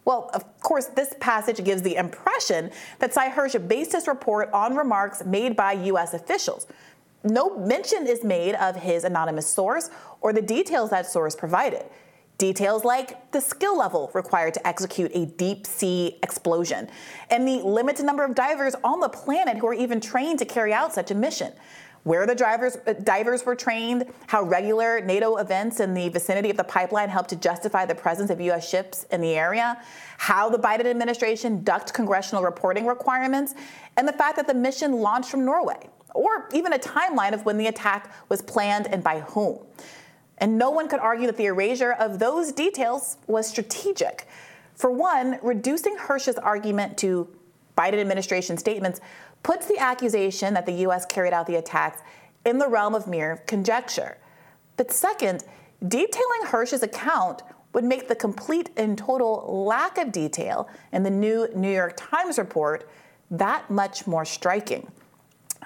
Well, 0.06 0.30
of 0.32 0.58
course, 0.60 0.86
this 0.86 1.14
passage 1.20 1.62
gives 1.64 1.82
the 1.82 1.96
impression 1.96 2.70
that 2.98 3.12
Sy 3.12 3.28
Hersh 3.28 3.68
based 3.68 3.92
his 3.92 4.08
report 4.08 4.50
on 4.54 4.74
remarks 4.74 5.22
made 5.26 5.54
by 5.54 5.72
U.S. 5.72 6.14
officials 6.14 6.66
no 7.24 7.56
mention 7.58 8.06
is 8.06 8.22
made 8.22 8.54
of 8.56 8.76
his 8.76 9.04
anonymous 9.04 9.46
source 9.46 9.90
or 10.20 10.32
the 10.32 10.42
details 10.42 10.90
that 10.90 11.06
source 11.06 11.34
provided. 11.34 11.84
Details 12.36 12.84
like 12.84 13.30
the 13.30 13.40
skill 13.40 13.78
level 13.78 14.10
required 14.12 14.54
to 14.54 14.66
execute 14.66 15.10
a 15.14 15.26
deep 15.26 15.66
sea 15.66 16.18
explosion 16.22 16.88
and 17.30 17.46
the 17.46 17.62
limited 17.62 18.04
number 18.04 18.24
of 18.24 18.34
divers 18.34 18.74
on 18.82 19.00
the 19.00 19.08
planet 19.08 19.56
who 19.56 19.66
are 19.68 19.74
even 19.74 20.00
trained 20.00 20.40
to 20.40 20.44
carry 20.44 20.72
out 20.72 20.92
such 20.92 21.10
a 21.10 21.14
mission. 21.14 21.52
Where 22.02 22.26
the 22.26 22.34
drivers, 22.34 22.76
uh, 22.86 22.92
divers 22.92 23.46
were 23.46 23.54
trained, 23.54 24.12
how 24.26 24.42
regular 24.42 25.00
NATO 25.00 25.36
events 25.36 25.80
in 25.80 25.94
the 25.94 26.10
vicinity 26.10 26.50
of 26.50 26.58
the 26.58 26.64
pipeline 26.64 27.08
helped 27.08 27.30
to 27.30 27.36
justify 27.36 27.86
the 27.86 27.94
presence 27.94 28.28
of 28.28 28.42
U.S. 28.42 28.68
ships 28.68 29.06
in 29.10 29.22
the 29.22 29.34
area, 29.34 29.82
how 30.18 30.50
the 30.50 30.58
Biden 30.58 30.84
administration 30.84 31.64
ducked 31.64 31.94
congressional 31.94 32.44
reporting 32.44 32.84
requirements, 32.84 33.54
and 33.96 34.06
the 34.06 34.12
fact 34.12 34.36
that 34.36 34.46
the 34.46 34.52
mission 34.52 34.92
launched 34.92 35.30
from 35.30 35.46
Norway 35.46 35.88
or 36.14 36.48
even 36.52 36.72
a 36.72 36.78
timeline 36.78 37.32
of 37.32 37.44
when 37.44 37.58
the 37.58 37.66
attack 37.66 38.12
was 38.28 38.40
planned 38.40 38.86
and 38.86 39.02
by 39.04 39.20
whom. 39.20 39.58
And 40.38 40.58
no 40.58 40.70
one 40.70 40.88
could 40.88 41.00
argue 41.00 41.26
that 41.26 41.36
the 41.36 41.46
erasure 41.46 41.92
of 41.92 42.18
those 42.18 42.52
details 42.52 43.18
was 43.26 43.48
strategic. 43.48 44.26
For 44.74 44.90
one, 44.90 45.38
reducing 45.42 45.96
Hersh's 45.96 46.36
argument 46.36 46.96
to 46.98 47.28
Biden 47.76 48.00
administration 48.00 48.56
statements 48.56 49.00
puts 49.42 49.66
the 49.66 49.78
accusation 49.78 50.54
that 50.54 50.66
the 50.66 50.72
U.S. 50.72 51.04
carried 51.06 51.32
out 51.32 51.46
the 51.46 51.56
attacks 51.56 52.00
in 52.44 52.58
the 52.58 52.68
realm 52.68 52.94
of 52.94 53.06
mere 53.06 53.42
conjecture. 53.46 54.16
But 54.76 54.90
second, 54.90 55.44
detailing 55.86 56.46
Hersh's 56.46 56.82
account 56.82 57.42
would 57.72 57.84
make 57.84 58.08
the 58.08 58.14
complete 58.14 58.70
and 58.76 58.96
total 58.96 59.64
lack 59.66 59.98
of 59.98 60.12
detail 60.12 60.68
in 60.92 61.02
the 61.02 61.10
new 61.10 61.48
New 61.54 61.72
York 61.72 61.94
Times 61.96 62.38
report 62.38 62.88
that 63.30 63.68
much 63.70 64.06
more 64.06 64.24
striking. 64.24 64.90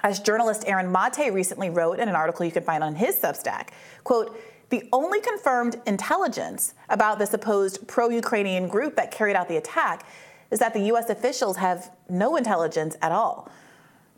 As 0.03 0.19
journalist 0.19 0.63
Aaron 0.67 0.91
Mate 0.91 1.33
recently 1.33 1.69
wrote 1.69 1.99
in 1.99 2.07
an 2.07 2.15
article 2.15 2.45
you 2.45 2.51
can 2.51 2.63
find 2.63 2.83
on 2.83 2.95
his 2.95 3.15
Substack, 3.15 3.69
quote, 4.03 4.39
the 4.69 4.87
only 4.93 5.19
confirmed 5.19 5.81
intelligence 5.87 6.75
about 6.89 7.17
the 7.17 7.25
supposed 7.25 7.87
pro 7.87 8.09
Ukrainian 8.09 8.67
group 8.67 8.95
that 8.95 9.11
carried 9.11 9.35
out 9.35 9.47
the 9.47 9.57
attack 9.57 10.05
is 10.51 10.59
that 10.59 10.73
the 10.73 10.81
U.S. 10.81 11.09
officials 11.09 11.57
have 11.57 11.91
no 12.07 12.35
intelligence 12.35 12.95
at 13.01 13.11
all. 13.11 13.49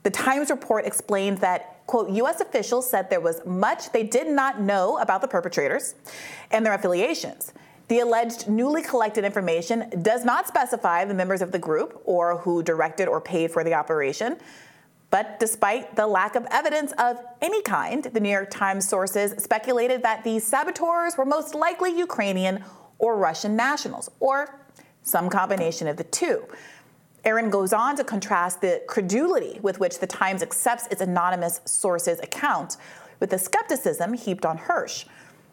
The 0.03 0.09
Times 0.09 0.49
report 0.49 0.85
explained 0.85 1.37
that, 1.39 1.85
quote, 1.87 2.09
U.S. 2.11 2.41
officials 2.41 2.89
said 2.89 3.09
there 3.09 3.21
was 3.21 3.45
much 3.45 3.91
they 3.91 4.03
did 4.03 4.27
not 4.27 4.59
know 4.59 4.97
about 4.97 5.21
the 5.21 5.27
perpetrators 5.27 5.95
and 6.49 6.65
their 6.65 6.73
affiliations. 6.73 7.53
The 7.87 7.99
alleged 7.99 8.49
newly 8.49 8.81
collected 8.81 9.25
information 9.25 9.91
does 10.01 10.23
not 10.25 10.47
specify 10.47 11.05
the 11.05 11.13
members 11.13 11.41
of 11.41 11.51
the 11.51 11.59
group 11.59 12.01
or 12.05 12.37
who 12.37 12.63
directed 12.63 13.07
or 13.07 13.19
paid 13.21 13.51
for 13.51 13.63
the 13.63 13.73
operation. 13.73 14.37
But 15.11 15.41
despite 15.41 15.97
the 15.97 16.07
lack 16.07 16.35
of 16.35 16.47
evidence 16.49 16.93
of 16.97 17.17
any 17.41 17.61
kind, 17.61 18.03
the 18.03 18.19
New 18.19 18.29
York 18.29 18.49
Times 18.49 18.87
sources 18.87 19.43
speculated 19.43 20.01
that 20.03 20.23
the 20.23 20.39
saboteurs 20.39 21.17
were 21.17 21.25
most 21.25 21.53
likely 21.53 21.95
Ukrainian 21.95 22.63
or 22.97 23.17
Russian 23.17 23.55
nationals, 23.55 24.09
or 24.19 24.61
some 25.03 25.29
combination 25.29 25.87
of 25.87 25.97
the 25.97 26.03
two. 26.05 26.45
Aaron 27.25 27.49
goes 27.49 27.73
on 27.73 27.95
to 27.97 28.03
contrast 28.03 28.61
the 28.61 28.81
credulity 28.87 29.59
with 29.61 29.79
which 29.79 29.99
the 29.99 30.07
Times 30.07 30.41
accepts 30.41 30.87
its 30.87 31.01
anonymous 31.01 31.59
sources' 31.65 32.19
account 32.21 32.77
with 33.19 33.31
the 33.31 33.37
skepticism 33.37 34.13
heaped 34.13 34.45
on 34.45 34.57
Hersh. 34.57 35.05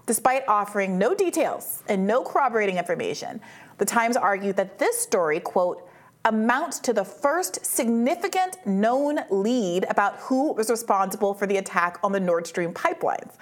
Despite 0.06 0.46
offering 0.46 0.98
no 0.98 1.14
details 1.14 1.82
and 1.88 2.06
no 2.06 2.22
corroborating 2.22 2.78
information, 2.78 3.40
the 3.78 3.84
Times 3.84 4.16
argued 4.16 4.56
that 4.56 4.78
this 4.78 4.98
story, 4.98 5.40
quote, 5.40 5.87
amounts 6.24 6.78
to 6.80 6.92
the 6.92 7.04
first 7.04 7.64
significant 7.64 8.56
known 8.66 9.20
lead 9.30 9.86
about 9.88 10.16
who 10.16 10.52
was 10.52 10.70
responsible 10.70 11.34
for 11.34 11.46
the 11.46 11.56
attack 11.56 11.98
on 12.02 12.12
the 12.12 12.20
Nord 12.20 12.46
Stream 12.46 12.72
pipelines. 12.72 13.32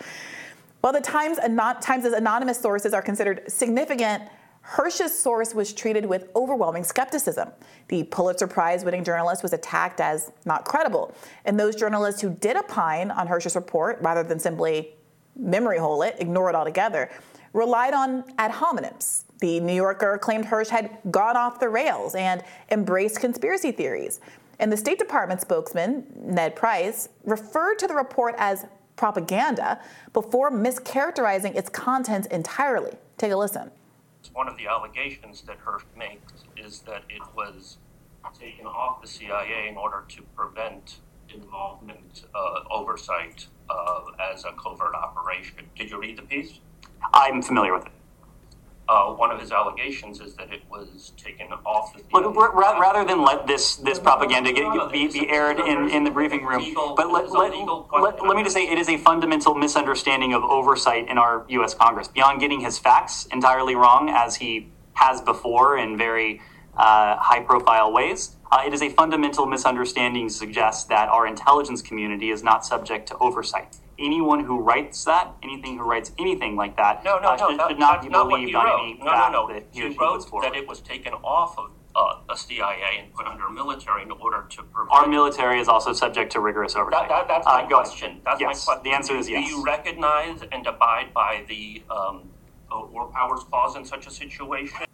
While 0.81 0.93
the 0.93 1.01
Times, 1.01 1.39
anonymous 1.39 2.61
sources 2.61 2.95
are 2.95 3.03
considered 3.03 3.43
significant, 3.51 4.23
Hersh's 4.61 5.17
source 5.17 5.55
was 5.55 5.73
treated 5.73 6.07
with 6.07 6.29
overwhelming 6.35 6.83
skepticism. 6.83 7.51
The 7.89 8.03
Pulitzer 8.05 8.49
Prize 8.49 8.85
winning 8.85 9.05
journalist 9.05 9.43
was 9.43 9.53
attacked 9.53 10.01
as 10.01 10.33
not 10.45 10.65
credible, 10.65 11.15
and 11.45 11.59
those 11.59 11.77
journalists 11.77 12.21
who 12.21 12.31
did 12.31 12.57
opine 12.57 13.11
on 13.13 13.29
Hersh's 13.29 13.55
report, 13.55 13.99
rather 14.01 14.25
than 14.25 14.41
simply 14.41 14.95
memory 15.37 15.79
hole 15.79 16.03
it, 16.03 16.17
ignore 16.19 16.51
it 16.51 16.57
altogether, 16.57 17.11
relied 17.53 17.95
on 17.95 18.25
ad 18.39 18.51
hominems. 18.51 19.26
The 19.41 19.61
New 19.61 19.75
Yorker 19.75 20.19
claimed 20.19 20.47
Hersh 20.47 20.69
had 20.69 20.99
gone 21.11 21.37
off 21.37 21.61
the 21.61 21.69
rails 21.69 22.15
and 22.15 22.43
embraced 22.71 23.21
conspiracy 23.21 23.73
theories. 23.73 24.21
And 24.59 24.73
the 24.73 24.77
State 24.77 24.99
Department 24.99 25.41
spokesman, 25.41 26.07
Ned 26.17 26.57
Price, 26.57 27.09
referred 27.25 27.79
to 27.81 27.87
the 27.87 27.95
report 27.95 28.35
as 28.39 28.65
propaganda 28.97 29.79
before 30.15 30.51
mischaracterizing 30.51 31.55
its 31.55 31.69
contents 31.69 32.27
entirely. 32.29 32.93
Take 33.19 33.33
a 33.33 33.37
listen. 33.37 33.71
One 34.33 34.49
of 34.49 34.57
the 34.57 34.67
allegations 34.67 35.43
that 35.43 35.59
Hersh 35.65 35.85
makes 35.97 36.33
is 36.57 36.81
that 36.81 37.03
it 37.09 37.23
was 37.37 37.77
taken 38.39 38.67
off 38.67 39.01
the 39.01 39.07
CIA 39.07 39.69
in 39.69 39.77
order 39.77 40.05
to 40.09 40.23
prevent 40.35 40.97
involvement, 41.33 42.25
uh, 42.35 42.61
oversight 42.71 43.47
uh, 43.71 44.01
as 44.33 44.45
a 44.45 44.53
covert 44.53 44.95
operation. 44.95 45.69
Did 45.77 45.91
you 45.91 46.01
read 46.01 46.19
the 46.19 46.23
piece? 46.23 46.61
I'm 47.13 47.43
familiar 47.43 47.75
with 47.75 47.87
it. 47.87 47.93
Uh, 48.89 49.13
one 49.15 49.33
of 49.33 49.41
his 49.41 49.51
allegations 49.51 50.21
is 50.21 50.35
that 50.35 50.53
it 50.53 50.63
was 50.71 51.13
taken 51.17 51.49
off 51.65 51.93
the. 51.93 52.03
Ra- 52.21 52.79
rather 52.79 53.05
than 53.05 53.25
let 53.25 53.45
this 53.47 53.77
this 53.77 53.99
propaganda 53.99 54.53
get, 54.53 54.93
be, 54.93 55.09
be 55.09 55.29
aired 55.29 55.59
in, 55.59 55.91
in 55.91 56.05
the 56.05 56.11
briefing 56.11 56.45
room, 56.45 56.73
but 56.97 57.11
let, 57.11 57.29
let, 57.33 57.53
let, 58.01 58.25
let 58.25 58.37
me 58.37 58.45
just 58.45 58.55
say 58.55 58.69
it 58.69 58.79
is 58.79 58.89
a 58.89 58.97
fundamental 58.97 59.55
misunderstanding 59.57 60.35
of 60.35 60.45
oversight 60.45 61.09
in 61.09 61.19
our 61.19 61.45
U.S. 61.49 61.75
Congress. 61.75 62.07
Beyond 62.07 62.39
getting 62.39 62.61
his 62.61 62.79
facts 62.79 63.27
entirely 63.33 63.75
wrong, 63.75 64.09
as 64.09 64.37
he 64.37 64.69
has 64.93 65.21
before 65.21 65.77
in 65.79 65.99
very 65.99 66.41
uh, 66.77 67.17
high 67.17 67.41
profile 67.41 67.93
ways, 67.93 68.37
uh, 68.53 68.63
it 68.65 68.73
is 68.73 68.83
a 68.83 68.89
fundamental 68.91 69.47
misunderstanding 69.47 70.29
to 70.29 70.35
suggest 70.35 70.89
that 70.91 71.09
our 71.09 71.27
intelligence 71.27 71.83
community 71.83 72.31
is 72.31 72.45
not 72.45 72.65
subject 72.65 73.09
to 73.09 73.19
oversight 73.19 73.79
anyone 73.99 74.45
who 74.45 74.61
writes 74.61 75.05
that, 75.05 75.33
anything 75.43 75.79
who 75.79 75.85
writes 75.85 76.13
anything 76.19 76.57
like 76.57 76.77
that, 76.77 77.05
no, 77.05 77.19
no, 77.19 77.29
uh, 77.29 77.37
no, 77.37 77.49
should, 77.49 77.59
that, 77.59 77.69
should 77.71 77.79
not 77.79 78.03
be 78.03 78.09
believed 78.09 78.55
on 78.55 78.81
any 78.81 78.99
no, 78.99 79.05
fact 79.07 79.33
no, 79.33 79.47
no. 79.47 79.55
that 79.55 79.67
he, 79.73 79.89
he 79.89 79.97
wrote 79.97 80.31
that 80.43 80.55
it 80.55 80.67
was 80.67 80.81
taken 80.81 81.13
off 81.15 81.59
of 81.59 81.71
uh, 81.97 82.19
the 82.29 82.35
CIA 82.35 82.99
and 82.99 83.13
put 83.15 83.27
under 83.27 83.49
military 83.49 84.03
in 84.03 84.11
order 84.11 84.45
to 84.51 84.63
prevent. 84.65 84.93
Our 84.93 85.07
military 85.09 85.61
is 85.61 85.69
also 85.69 85.93
subject 85.93 86.31
to 86.33 86.41
rigorous 86.41 86.77
oversight. 86.77 87.09
That, 87.09 87.27
that, 87.27 87.29
that's 87.29 87.47
my 87.47 87.63
uh, 87.63 87.67
question. 87.67 88.21
That's 88.25 88.41
yes, 88.41 88.67
my 88.67 88.75
question. 88.75 88.91
The 88.91 88.97
answer 88.97 89.17
is 89.17 89.29
yes. 89.29 89.49
Do 89.49 89.51
you 89.51 89.65
recognize 89.65 90.43
and 90.53 90.67
abide 90.67 91.15
by 91.15 91.45
the 91.49 91.83
um, 91.91 92.29
uh, 92.71 92.85
war 92.91 93.09
powers 93.09 93.45
clause 93.45 93.77
in 93.77 93.85
such 93.85 94.07
a 94.07 94.11
situation? 94.11 94.87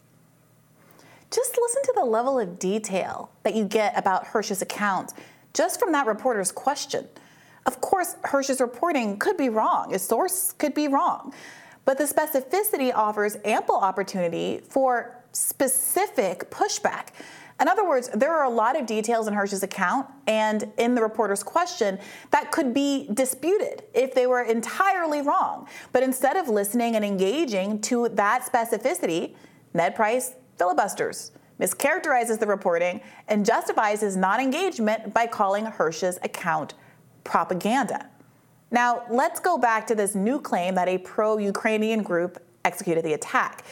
Just 1.32 1.58
listen 1.60 1.82
to 1.84 1.92
the 1.96 2.04
level 2.04 2.38
of 2.38 2.58
detail 2.58 3.30
that 3.42 3.54
you 3.54 3.64
get 3.64 3.98
about 3.98 4.26
Hersh's 4.28 4.62
account 4.62 5.12
just 5.54 5.80
from 5.80 5.92
that 5.92 6.06
reporter's 6.06 6.52
question. 6.52 7.08
Of 7.66 7.80
course, 7.80 8.16
Hersh's 8.24 8.60
reporting 8.60 9.18
could 9.18 9.36
be 9.36 9.48
wrong, 9.48 9.90
his 9.90 10.02
source 10.02 10.52
could 10.52 10.74
be 10.74 10.88
wrong, 10.88 11.32
but 11.84 11.98
the 11.98 12.04
specificity 12.04 12.92
offers 12.94 13.36
ample 13.44 13.76
opportunity 13.76 14.60
for 14.68 15.22
specific 15.32 16.50
pushback. 16.50 17.08
In 17.60 17.68
other 17.68 17.88
words, 17.88 18.10
there 18.12 18.34
are 18.34 18.44
a 18.44 18.50
lot 18.50 18.78
of 18.78 18.86
details 18.86 19.28
in 19.28 19.34
Hersh's 19.34 19.62
account 19.62 20.08
and 20.26 20.72
in 20.78 20.96
the 20.96 21.02
reporter's 21.02 21.44
question 21.44 21.98
that 22.32 22.50
could 22.50 22.74
be 22.74 23.08
disputed 23.14 23.84
if 23.94 24.14
they 24.14 24.26
were 24.26 24.42
entirely 24.42 25.20
wrong. 25.20 25.68
But 25.92 26.02
instead 26.02 26.36
of 26.36 26.48
listening 26.48 26.96
and 26.96 27.04
engaging 27.04 27.80
to 27.82 28.08
that 28.10 28.44
specificity, 28.50 29.34
Ned 29.74 29.94
Price 29.94 30.34
filibusters, 30.58 31.30
mischaracterizes 31.60 32.40
the 32.40 32.46
reporting, 32.46 33.00
and 33.28 33.46
justifies 33.46 34.00
his 34.00 34.16
non 34.16 34.40
engagement 34.40 35.14
by 35.14 35.26
calling 35.26 35.64
Hersh's 35.64 36.18
account 36.22 36.74
propaganda. 37.24 38.08
Now, 38.70 39.02
let's 39.10 39.38
go 39.38 39.58
back 39.58 39.86
to 39.88 39.94
this 39.94 40.14
new 40.14 40.40
claim 40.40 40.74
that 40.76 40.88
a 40.88 40.98
pro 40.98 41.36
Ukrainian 41.36 42.02
group 42.02 42.42
executed 42.64 43.04
the 43.04 43.12
attack. 43.12 43.64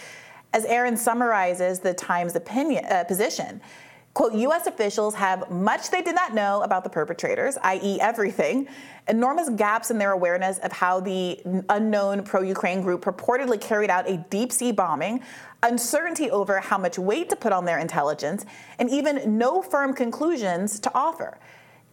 As 0.53 0.65
Aaron 0.65 0.97
summarizes 0.97 1.79
the 1.79 1.95
Times 1.95 2.35
opinion, 2.35 2.85
uh, 2.85 3.05
position, 3.05 3.61
quote, 4.15 4.35
U.S. 4.35 4.67
officials 4.67 5.15
have 5.15 5.51
much 5.51 5.91
they 5.91 6.03
did 6.03 6.15
not 6.15 6.35
know 6.35 6.63
about 6.63 6.85
the 6.85 6.91
perpetrators, 6.91 7.57
i.e., 7.63 8.01
everything, 8.01 8.69
enormous 9.09 9.49
gaps 9.51 9.91
in 9.91 9.99
their 9.99 10.13
awareness 10.13 10.59
of 10.59 10.73
how 10.73 11.01
the 11.01 11.41
unknown 11.69 12.25
pro 12.25 12.43
Ukraine 12.43 12.83
group 12.83 13.03
purportedly 13.03 13.61
carried 13.61 13.91
out 13.91 14.09
a 14.11 14.19
deep 14.29 14.53
sea 14.53 14.73
bombing, 14.73 15.23
uncertainty 15.63 16.31
over 16.31 16.59
how 16.59 16.77
much 16.77 16.99
weight 16.99 17.31
to 17.31 17.37
put 17.37 17.53
on 17.53 17.65
their 17.65 17.79
intelligence, 17.79 18.45
and 18.79 18.91
even 18.91 19.39
no 19.39 19.63
firm 19.63 19.95
conclusions 19.95 20.81
to 20.81 20.91
offer. 20.95 21.39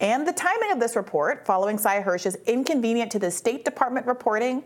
And 0.00 0.26
the 0.26 0.32
timing 0.32 0.70
of 0.70 0.78
this 0.78 0.94
report, 0.94 1.44
following 1.44 1.78
Sy 1.78 2.00
Hersh's 2.00 2.36
inconvenient 2.46 3.10
to 3.12 3.18
the 3.18 3.30
State 3.30 3.64
Department 3.64 4.06
reporting, 4.06 4.62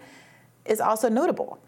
is 0.67 0.81
also 0.81 1.09
notable. 1.09 1.59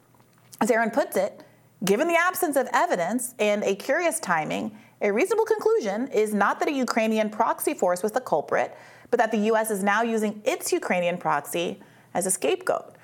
As 0.61 0.71
Aaron 0.71 0.91
puts 0.91 1.17
it, 1.17 1.43
given 1.85 2.07
the 2.07 2.17
absence 2.17 2.57
of 2.57 2.69
evidence 2.73 3.35
and 3.39 3.65
a 3.65 3.75
curious 3.75 4.21
timing, 4.21 4.77
a 5.01 5.11
reasonable 5.13 5.45
conclusion 5.45 6.09
is 6.09 6.33
not 6.33 6.59
that 6.61 6.69
a 6.69 6.73
Ukrainian 6.73 7.31
proxy 7.31 7.75
force 7.75 8.03
was 8.03 8.13
the 8.13 8.21
culprit, 8.21 8.77
but 9.11 9.19
that 9.19 9.31
the 9.31 9.39
U.S. 9.39 9.71
is 9.71 9.83
now 9.83 10.03
using 10.03 10.41
its 10.45 10.73
Ukrainian 10.73 11.19
proxy 11.19 11.81
as 12.15 12.27
a 12.27 12.31
scapegoat. 12.31 12.95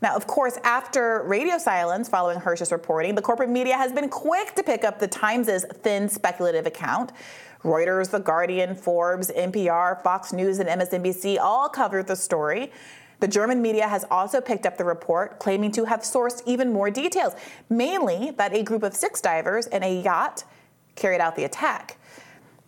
Now, 0.00 0.16
of 0.16 0.26
course, 0.26 0.58
after 0.64 1.22
radio 1.26 1.58
silence 1.58 2.08
following 2.08 2.40
Hersh's 2.40 2.72
reporting, 2.72 3.14
the 3.14 3.22
corporate 3.22 3.50
media 3.50 3.76
has 3.76 3.92
been 3.92 4.08
quick 4.08 4.54
to 4.56 4.62
pick 4.64 4.82
up 4.82 4.98
the 4.98 5.06
Times' 5.06 5.64
thin 5.82 6.08
speculative 6.08 6.66
account. 6.66 7.12
Reuters, 7.64 8.10
The 8.10 8.18
Guardian, 8.18 8.74
Forbes, 8.74 9.30
NPR, 9.30 10.02
Fox 10.02 10.32
News, 10.32 10.58
and 10.58 10.68
MSNBC 10.68 11.38
all 11.38 11.68
covered 11.68 12.06
the 12.06 12.16
story. 12.16 12.72
The 13.20 13.28
German 13.28 13.62
media 13.62 13.86
has 13.86 14.04
also 14.10 14.40
picked 14.40 14.66
up 14.66 14.76
the 14.76 14.84
report, 14.84 15.38
claiming 15.38 15.70
to 15.72 15.84
have 15.84 16.00
sourced 16.00 16.42
even 16.44 16.72
more 16.72 16.90
details, 16.90 17.34
mainly 17.70 18.32
that 18.32 18.52
a 18.52 18.64
group 18.64 18.82
of 18.82 18.94
six 18.94 19.20
divers 19.20 19.68
in 19.68 19.84
a 19.84 20.02
yacht 20.02 20.42
carried 20.96 21.20
out 21.20 21.36
the 21.36 21.44
attack. 21.44 21.98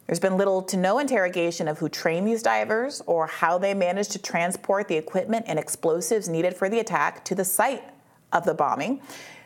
There's 0.06 0.20
been 0.20 0.36
little 0.36 0.62
to 0.62 0.76
no 0.76 0.98
interrogation 0.98 1.66
of 1.66 1.78
who 1.78 1.88
trained 1.88 2.28
these 2.28 2.42
divers 2.42 3.02
or 3.06 3.26
how 3.26 3.58
they 3.58 3.74
managed 3.74 4.12
to 4.12 4.18
transport 4.20 4.86
the 4.86 4.96
equipment 4.96 5.46
and 5.48 5.58
explosives 5.58 6.28
needed 6.28 6.54
for 6.54 6.68
the 6.68 6.78
attack 6.78 7.24
to 7.24 7.34
the 7.34 7.44
site 7.44 7.82
of 8.32 8.44
the 8.44 8.54
bombing. 8.54 9.00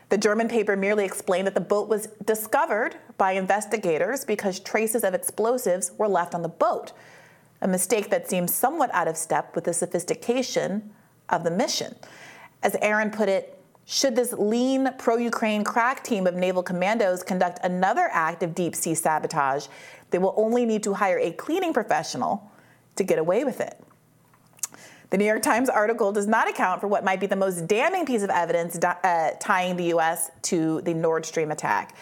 The 0.09 0.17
German 0.17 0.47
paper 0.47 0.75
merely 0.75 1.05
explained 1.05 1.45
that 1.47 1.53
the 1.53 1.61
boat 1.61 1.87
was 1.87 2.07
discovered 2.25 2.95
by 3.17 3.33
investigators 3.33 4.25
because 4.25 4.59
traces 4.59 5.03
of 5.03 5.13
explosives 5.13 5.91
were 5.97 6.07
left 6.07 6.33
on 6.33 6.41
the 6.41 6.49
boat, 6.49 6.93
a 7.61 7.67
mistake 7.67 8.09
that 8.09 8.27
seems 8.27 8.53
somewhat 8.53 8.89
out 8.93 9.07
of 9.07 9.17
step 9.17 9.53
with 9.55 9.65
the 9.65 9.73
sophistication 9.73 10.91
of 11.29 11.43
the 11.43 11.51
mission. 11.51 11.95
As 12.63 12.75
Aaron 12.81 13.11
put 13.11 13.29
it, 13.29 13.55
should 13.85 14.15
this 14.15 14.33
lean 14.33 14.89
pro 14.97 15.17
Ukraine 15.17 15.63
crack 15.63 16.03
team 16.03 16.25
of 16.25 16.35
naval 16.35 16.63
commandos 16.63 17.23
conduct 17.23 17.59
another 17.63 18.09
act 18.11 18.41
of 18.43 18.55
deep 18.55 18.75
sea 18.75 18.95
sabotage, 18.95 19.67
they 20.09 20.17
will 20.17 20.33
only 20.37 20.65
need 20.65 20.83
to 20.83 20.93
hire 20.93 21.19
a 21.19 21.31
cleaning 21.31 21.73
professional 21.73 22.51
to 22.95 23.03
get 23.03 23.19
away 23.19 23.43
with 23.43 23.61
it. 23.61 23.79
The 25.09 25.17
New 25.17 25.25
York 25.25 25.41
Times 25.41 25.69
article 25.69 26.11
does 26.11 26.27
not 26.27 26.47
account 26.47 26.81
for 26.81 26.87
what 26.87 27.03
might 27.03 27.19
be 27.19 27.25
the 27.25 27.35
most 27.35 27.65
damning 27.67 28.05
piece 28.05 28.21
of 28.21 28.29
evidence 28.29 28.77
uh, 28.77 29.31
tying 29.39 29.75
the 29.75 29.85
U.S. 29.85 30.29
to 30.43 30.81
the 30.81 30.93
Nord 30.93 31.25
Stream 31.25 31.49
attack 31.51 31.95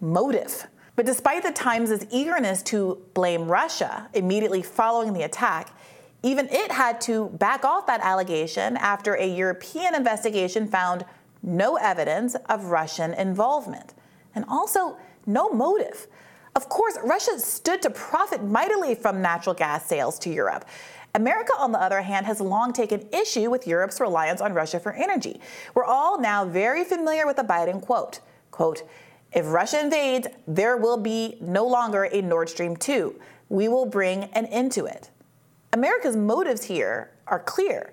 motive. 0.00 0.66
But 0.96 1.06
despite 1.06 1.42
the 1.42 1.50
Times' 1.50 2.06
eagerness 2.12 2.62
to 2.64 3.02
blame 3.14 3.48
Russia 3.48 4.08
immediately 4.14 4.62
following 4.62 5.12
the 5.12 5.22
attack, 5.22 5.76
even 6.22 6.48
it 6.50 6.70
had 6.70 7.00
to 7.02 7.28
back 7.30 7.64
off 7.64 7.86
that 7.86 8.00
allegation 8.02 8.76
after 8.76 9.14
a 9.14 9.26
European 9.26 9.94
investigation 9.94 10.68
found 10.68 11.04
no 11.42 11.76
evidence 11.76 12.36
of 12.48 12.66
Russian 12.66 13.12
involvement 13.14 13.94
and 14.34 14.44
also 14.48 14.96
no 15.26 15.50
motive. 15.50 16.06
Of 16.54 16.68
course, 16.68 16.96
Russia 17.02 17.38
stood 17.40 17.82
to 17.82 17.90
profit 17.90 18.44
mightily 18.44 18.94
from 18.94 19.20
natural 19.20 19.54
gas 19.54 19.86
sales 19.86 20.18
to 20.20 20.30
Europe. 20.30 20.64
America, 21.14 21.52
on 21.58 21.70
the 21.70 21.80
other 21.80 22.02
hand, 22.02 22.26
has 22.26 22.40
long 22.40 22.72
taken 22.72 23.06
issue 23.12 23.48
with 23.50 23.66
Europe's 23.66 24.00
reliance 24.00 24.40
on 24.40 24.52
Russia 24.52 24.80
for 24.80 24.92
energy. 24.92 25.40
We're 25.74 25.84
all 25.84 26.20
now 26.20 26.44
very 26.44 26.82
familiar 26.84 27.26
with 27.26 27.36
the 27.36 27.44
Biden 27.44 27.80
quote, 27.80 28.20
quote, 28.50 28.82
if 29.34 29.50
Russia 29.50 29.80
invades, 29.80 30.28
there 30.46 30.76
will 30.76 30.96
be 30.96 31.36
no 31.40 31.66
longer 31.66 32.04
a 32.04 32.22
Nord 32.22 32.48
Stream 32.48 32.76
2. 32.76 33.20
We 33.48 33.66
will 33.66 33.84
bring 33.84 34.24
an 34.24 34.46
end 34.46 34.70
to 34.72 34.86
it. 34.86 35.10
America's 35.72 36.16
motives 36.16 36.62
here 36.62 37.10
are 37.26 37.40
clear. 37.40 37.92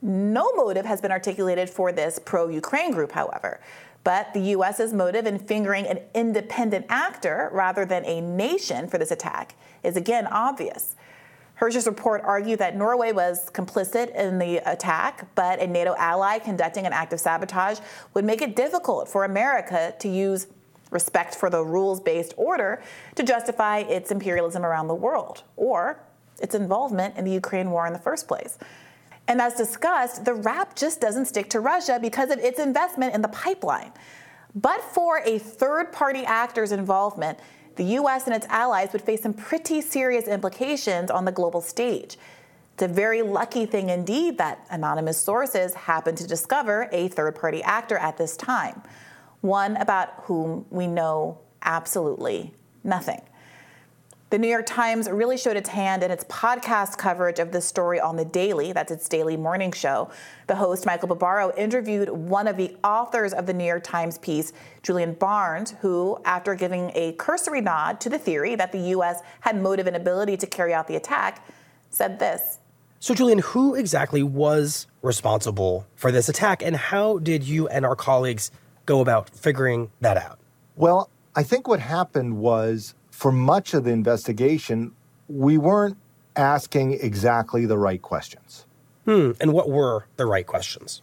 No 0.00 0.52
motive 0.52 0.86
has 0.86 1.00
been 1.00 1.10
articulated 1.10 1.68
for 1.68 1.90
this 1.90 2.20
pro 2.24 2.48
Ukraine 2.48 2.92
group, 2.92 3.10
however. 3.10 3.60
But 4.04 4.32
the 4.32 4.40
U.S.'s 4.40 4.92
motive 4.92 5.26
in 5.26 5.40
fingering 5.40 5.86
an 5.88 5.98
independent 6.14 6.86
actor 6.88 7.50
rather 7.52 7.84
than 7.84 8.04
a 8.04 8.20
nation 8.20 8.86
for 8.86 8.98
this 8.98 9.10
attack 9.10 9.56
is 9.82 9.96
again 9.96 10.28
obvious. 10.28 10.94
Hersh's 11.56 11.86
report 11.86 12.22
argued 12.22 12.58
that 12.58 12.76
Norway 12.76 13.12
was 13.12 13.50
complicit 13.50 14.14
in 14.14 14.38
the 14.38 14.58
attack, 14.70 15.26
but 15.34 15.58
a 15.58 15.66
NATO 15.66 15.94
ally 15.98 16.38
conducting 16.38 16.86
an 16.86 16.92
act 16.92 17.12
of 17.12 17.20
sabotage 17.20 17.80
would 18.14 18.24
make 18.24 18.42
it 18.42 18.54
difficult 18.54 19.08
for 19.08 19.24
America 19.24 19.94
to 19.98 20.08
use 20.08 20.46
respect 20.90 21.34
for 21.34 21.50
the 21.50 21.64
rules 21.64 21.98
based 21.98 22.34
order 22.36 22.82
to 23.14 23.22
justify 23.22 23.78
its 23.78 24.10
imperialism 24.10 24.64
around 24.64 24.86
the 24.88 24.94
world 24.94 25.42
or 25.56 25.98
its 26.40 26.54
involvement 26.54 27.16
in 27.16 27.24
the 27.24 27.32
Ukraine 27.32 27.70
war 27.70 27.86
in 27.86 27.92
the 27.94 27.98
first 27.98 28.28
place. 28.28 28.58
And 29.26 29.40
as 29.40 29.54
discussed, 29.54 30.24
the 30.24 30.34
rap 30.34 30.76
just 30.76 31.00
doesn't 31.00 31.24
stick 31.24 31.50
to 31.50 31.60
Russia 31.60 31.98
because 32.00 32.30
of 32.30 32.38
its 32.38 32.60
investment 32.60 33.14
in 33.14 33.22
the 33.22 33.28
pipeline. 33.28 33.92
But 34.54 34.82
for 34.82 35.22
a 35.24 35.38
third 35.38 35.90
party 35.90 36.24
actor's 36.24 36.70
involvement, 36.70 37.38
the 37.76 37.84
US 37.84 38.26
and 38.26 38.34
its 38.34 38.46
allies 38.48 38.92
would 38.92 39.02
face 39.02 39.22
some 39.22 39.34
pretty 39.34 39.80
serious 39.80 40.26
implications 40.26 41.10
on 41.10 41.24
the 41.24 41.32
global 41.32 41.60
stage. 41.60 42.16
It's 42.74 42.82
a 42.82 42.88
very 42.88 43.22
lucky 43.22 43.64
thing 43.64 43.88
indeed 43.88 44.36
that 44.38 44.66
anonymous 44.70 45.18
sources 45.18 45.74
happened 45.74 46.18
to 46.18 46.26
discover 46.26 46.88
a 46.92 47.08
third 47.08 47.34
party 47.34 47.62
actor 47.62 47.96
at 47.96 48.18
this 48.18 48.36
time, 48.36 48.82
one 49.40 49.76
about 49.76 50.10
whom 50.24 50.66
we 50.70 50.86
know 50.86 51.38
absolutely 51.62 52.52
nothing. 52.84 53.22
The 54.28 54.38
New 54.38 54.48
York 54.48 54.66
Times 54.66 55.08
really 55.08 55.36
showed 55.36 55.56
its 55.56 55.68
hand 55.68 56.02
in 56.02 56.10
its 56.10 56.24
podcast 56.24 56.98
coverage 56.98 57.38
of 57.38 57.52
this 57.52 57.64
story 57.64 58.00
on 58.00 58.16
The 58.16 58.24
Daily, 58.24 58.72
that's 58.72 58.90
its 58.90 59.08
daily 59.08 59.36
morning 59.36 59.70
show. 59.70 60.10
The 60.48 60.56
host, 60.56 60.84
Michael 60.84 61.06
Barbaro, 61.06 61.54
interviewed 61.56 62.10
one 62.10 62.48
of 62.48 62.56
the 62.56 62.76
authors 62.82 63.32
of 63.32 63.46
the 63.46 63.52
New 63.52 63.64
York 63.64 63.84
Times 63.84 64.18
piece, 64.18 64.52
Julian 64.82 65.12
Barnes, 65.12 65.74
who, 65.80 66.20
after 66.24 66.56
giving 66.56 66.90
a 66.96 67.12
cursory 67.12 67.60
nod 67.60 68.00
to 68.00 68.08
the 68.08 68.18
theory 68.18 68.56
that 68.56 68.72
the 68.72 68.80
U.S. 68.80 69.22
had 69.42 69.62
motive 69.62 69.86
and 69.86 69.94
ability 69.94 70.36
to 70.38 70.46
carry 70.48 70.74
out 70.74 70.88
the 70.88 70.96
attack, 70.96 71.46
said 71.90 72.18
this. 72.18 72.58
So, 72.98 73.14
Julian, 73.14 73.38
who 73.38 73.76
exactly 73.76 74.24
was 74.24 74.88
responsible 75.02 75.86
for 75.94 76.10
this 76.10 76.28
attack, 76.28 76.64
and 76.64 76.74
how 76.74 77.18
did 77.18 77.44
you 77.44 77.68
and 77.68 77.86
our 77.86 77.94
colleagues 77.94 78.50
go 78.86 79.00
about 79.00 79.30
figuring 79.30 79.92
that 80.00 80.16
out? 80.16 80.40
Well, 80.74 81.10
I 81.36 81.44
think 81.44 81.68
what 81.68 81.78
happened 81.78 82.38
was 82.38 82.96
for 83.16 83.32
much 83.32 83.72
of 83.72 83.84
the 83.84 83.90
investigation, 83.92 84.92
we 85.26 85.56
weren't 85.56 85.96
asking 86.36 86.92
exactly 86.92 87.64
the 87.64 87.78
right 87.78 88.02
questions. 88.02 88.66
Hmm. 89.06 89.30
And 89.40 89.54
what 89.54 89.70
were 89.70 90.06
the 90.16 90.26
right 90.26 90.46
questions? 90.46 91.00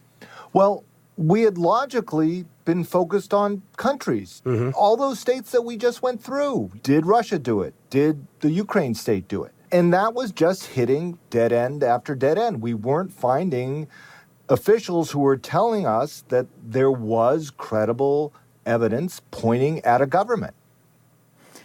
Well, 0.53 0.84
we 1.18 1.41
had 1.41 1.57
logically 1.57 2.45
been 2.65 2.84
focused 2.84 3.34
on 3.34 3.64
countries. 3.77 4.44
Mm-hmm. 4.45 4.69
All 4.76 4.95
those 4.95 5.19
states 5.19 5.49
that 5.53 5.64
we 5.64 5.76
just 5.76 6.03
went 6.03 6.23
through. 6.23 6.73
Did 6.84 7.07
Russia 7.07 7.40
do 7.40 7.64
it? 7.64 7.73
Did 7.90 8.27
the 8.41 8.52
Ukraine 8.52 8.94
state 8.94 9.27
do 9.27 9.44
it? 9.44 9.52
And 9.72 9.91
that 9.91 10.14
was 10.14 10.31
just 10.31 10.68
hitting 10.68 11.18
dead 11.31 11.52
end 11.52 11.84
after 11.84 12.14
dead 12.14 12.38
end. 12.38 12.61
We 12.61 12.76
weren't 12.76 13.11
finding 13.11 13.88
officials 14.49 15.10
who 15.10 15.22
were 15.22 15.38
telling 15.38 15.88
us 15.88 16.23
that 16.27 16.45
there 16.64 16.91
was 16.91 17.49
credible 17.49 18.35
evidence 18.68 19.19
pointing 19.31 19.80
at 19.80 19.99
a 19.99 20.06
government. 20.06 20.53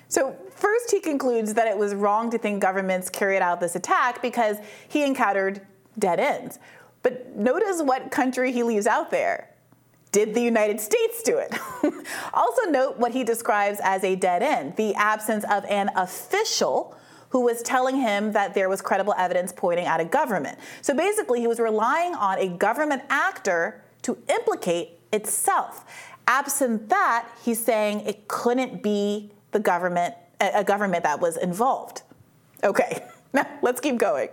So, 0.09 0.35
first, 0.51 0.91
he 0.91 1.01
concludes 1.01 1.55
that 1.55 1.67
it 1.67 1.77
was 1.77 1.95
wrong 1.95 2.31
to 2.31 2.39
think 2.39 2.63
governments 2.63 3.11
carried 3.11 3.43
out 3.43 3.61
this 3.61 3.77
attack 3.77 4.23
because 4.23 4.57
he 4.89 5.05
encountered 5.05 5.61
dead 5.99 6.19
ends. 6.19 6.59
But 7.03 7.37
notice 7.37 7.83
what 7.83 8.11
country 8.11 8.53
he 8.53 8.63
leaves 8.63 8.87
out 8.87 9.11
there. 9.11 9.51
Did 10.11 10.35
the 10.35 10.41
United 10.41 10.81
States 10.81 11.23
do 11.23 11.39
it? 11.39 11.55
also, 12.33 12.63
note 12.71 12.99
what 12.99 13.13
he 13.13 13.25
describes 13.25 13.79
as 13.83 14.03
a 14.05 14.17
dead 14.17 14.43
end 14.43 14.77
the 14.77 14.95
absence 14.95 15.45
of 15.51 15.65
an 15.67 15.91
official 15.97 16.97
who 17.31 17.43
was 17.43 17.61
telling 17.63 17.97
him 17.97 18.33
that 18.33 18.55
there 18.55 18.71
was 18.71 18.81
credible 18.81 19.15
evidence 19.19 19.53
pointing 19.53 19.85
at 19.85 20.01
a 20.01 20.05
government. 20.05 20.59
So 20.81 20.95
basically, 20.95 21.41
he 21.41 21.47
was 21.47 21.61
relying 21.61 22.15
on 22.15 22.39
a 22.39 22.49
government 22.49 23.03
actor 23.11 23.83
to 24.03 24.17
implicate 24.31 24.99
itself. 25.13 25.85
Absent 26.27 26.89
that, 26.89 27.29
he's 27.45 27.63
saying 27.63 28.01
it 28.01 28.29
couldn't 28.29 28.83
be 28.83 29.31
the 29.53 29.61
government, 29.61 30.15
a 30.41 30.65
government 30.65 31.05
that 31.05 31.21
was 31.21 31.37
involved. 31.37 32.03
Okay, 32.65 33.05
now 33.33 33.47
let's 33.63 33.81
keep 33.81 33.99
going. 33.99 34.29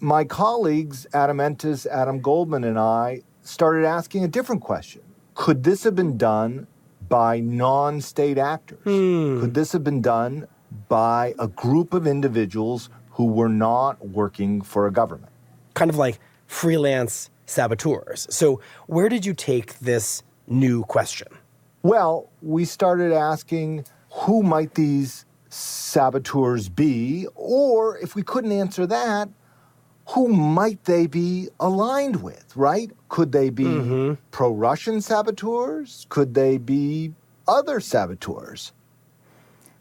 My 0.00 0.24
colleagues, 0.24 1.06
Adam 1.14 1.40
Entous, 1.40 1.86
Adam 1.86 2.20
Goldman, 2.20 2.64
and 2.64 2.78
I 2.78 3.22
started 3.42 3.84
asking 3.86 4.24
a 4.24 4.28
different 4.28 4.62
question. 4.62 5.02
Could 5.34 5.62
this 5.62 5.84
have 5.84 5.94
been 5.94 6.16
done 6.16 6.66
by 7.08 7.40
non 7.40 8.00
state 8.00 8.38
actors? 8.38 8.80
Hmm. 8.84 9.40
Could 9.40 9.54
this 9.54 9.72
have 9.72 9.84
been 9.84 10.02
done 10.02 10.46
by 10.88 11.34
a 11.38 11.48
group 11.48 11.94
of 11.94 12.06
individuals 12.06 12.90
who 13.10 13.26
were 13.26 13.48
not 13.48 14.06
working 14.06 14.62
for 14.62 14.86
a 14.86 14.90
government? 14.92 15.32
Kind 15.74 15.90
of 15.90 15.96
like 15.96 16.18
freelance 16.46 17.30
saboteurs. 17.46 18.26
So, 18.30 18.60
where 18.86 19.08
did 19.08 19.24
you 19.24 19.34
take 19.34 19.78
this 19.78 20.22
new 20.46 20.84
question? 20.84 21.28
Well, 21.82 22.30
we 22.40 22.64
started 22.64 23.12
asking 23.12 23.84
who 24.12 24.42
might 24.42 24.74
these 24.74 25.24
saboteurs 25.48 26.68
be? 26.68 27.26
Or 27.34 27.98
if 27.98 28.14
we 28.14 28.22
couldn't 28.22 28.52
answer 28.52 28.86
that, 28.86 29.28
who 30.08 30.28
might 30.28 30.84
they 30.84 31.06
be 31.06 31.48
aligned 31.60 32.22
with, 32.22 32.54
right? 32.56 32.90
Could 33.08 33.32
they 33.32 33.50
be 33.50 33.64
mm-hmm. 33.64 34.14
pro 34.30 34.52
Russian 34.52 35.00
saboteurs? 35.00 36.06
Could 36.08 36.34
they 36.34 36.58
be 36.58 37.12
other 37.46 37.80
saboteurs? 37.80 38.72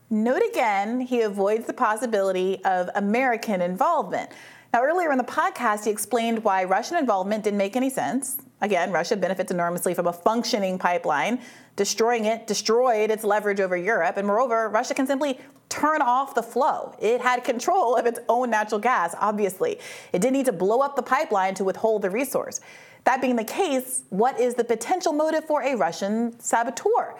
Note 0.09 0.41
again, 0.49 1.01
he 1.01 1.21
avoids 1.21 1.65
the 1.65 1.73
possibility 1.73 2.63
of 2.65 2.89
American 2.95 3.61
involvement. 3.61 4.29
Now, 4.73 4.83
earlier 4.83 5.11
in 5.11 5.17
the 5.17 5.23
podcast, 5.23 5.85
he 5.85 5.91
explained 5.91 6.43
why 6.43 6.63
Russian 6.63 6.97
involvement 6.97 7.43
didn't 7.43 7.57
make 7.57 7.75
any 7.75 7.89
sense. 7.89 8.37
Again, 8.61 8.91
Russia 8.91 9.15
benefits 9.15 9.51
enormously 9.51 9.93
from 9.93 10.07
a 10.07 10.13
functioning 10.13 10.77
pipeline. 10.77 11.41
Destroying 11.75 12.25
it 12.25 12.45
destroyed 12.47 13.09
its 13.09 13.23
leverage 13.23 13.59
over 13.59 13.75
Europe. 13.75 14.17
And 14.17 14.27
moreover, 14.27 14.69
Russia 14.69 14.93
can 14.93 15.07
simply 15.07 15.39
turn 15.69 16.01
off 16.01 16.35
the 16.35 16.43
flow. 16.43 16.95
It 16.99 17.21
had 17.21 17.43
control 17.43 17.95
of 17.95 18.05
its 18.05 18.19
own 18.29 18.49
natural 18.49 18.79
gas, 18.79 19.15
obviously. 19.19 19.79
It 20.13 20.19
didn't 20.19 20.33
need 20.33 20.45
to 20.45 20.53
blow 20.53 20.81
up 20.81 20.95
the 20.95 21.01
pipeline 21.01 21.55
to 21.55 21.63
withhold 21.63 22.03
the 22.03 22.09
resource. 22.09 22.59
That 23.05 23.21
being 23.21 23.35
the 23.35 23.43
case, 23.43 24.03
what 24.09 24.39
is 24.39 24.53
the 24.53 24.63
potential 24.63 25.13
motive 25.13 25.45
for 25.45 25.63
a 25.63 25.75
Russian 25.75 26.39
saboteur? 26.39 27.15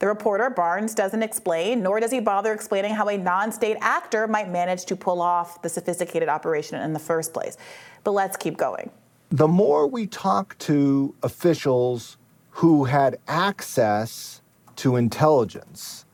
The 0.00 0.06
reporter, 0.06 0.48
Barnes, 0.48 0.94
doesn't 0.94 1.22
explain, 1.22 1.82
nor 1.82 2.00
does 2.00 2.10
he 2.10 2.20
bother 2.20 2.54
explaining 2.54 2.94
how 2.94 3.08
a 3.08 3.18
non 3.18 3.52
state 3.52 3.76
actor 3.80 4.26
might 4.26 4.50
manage 4.50 4.86
to 4.86 4.96
pull 4.96 5.20
off 5.20 5.60
the 5.60 5.68
sophisticated 5.68 6.28
operation 6.28 6.80
in 6.80 6.94
the 6.94 6.98
first 6.98 7.34
place. 7.34 7.58
But 8.02 8.12
let's 8.12 8.36
keep 8.36 8.56
going. 8.56 8.90
The 9.30 9.48
more 9.48 9.86
we 9.86 10.06
talk 10.06 10.58
to 10.58 11.14
officials 11.22 12.16
who 12.50 12.84
had 12.84 13.18
access 13.28 14.42
to 14.76 14.96
intelligence, 14.96 16.04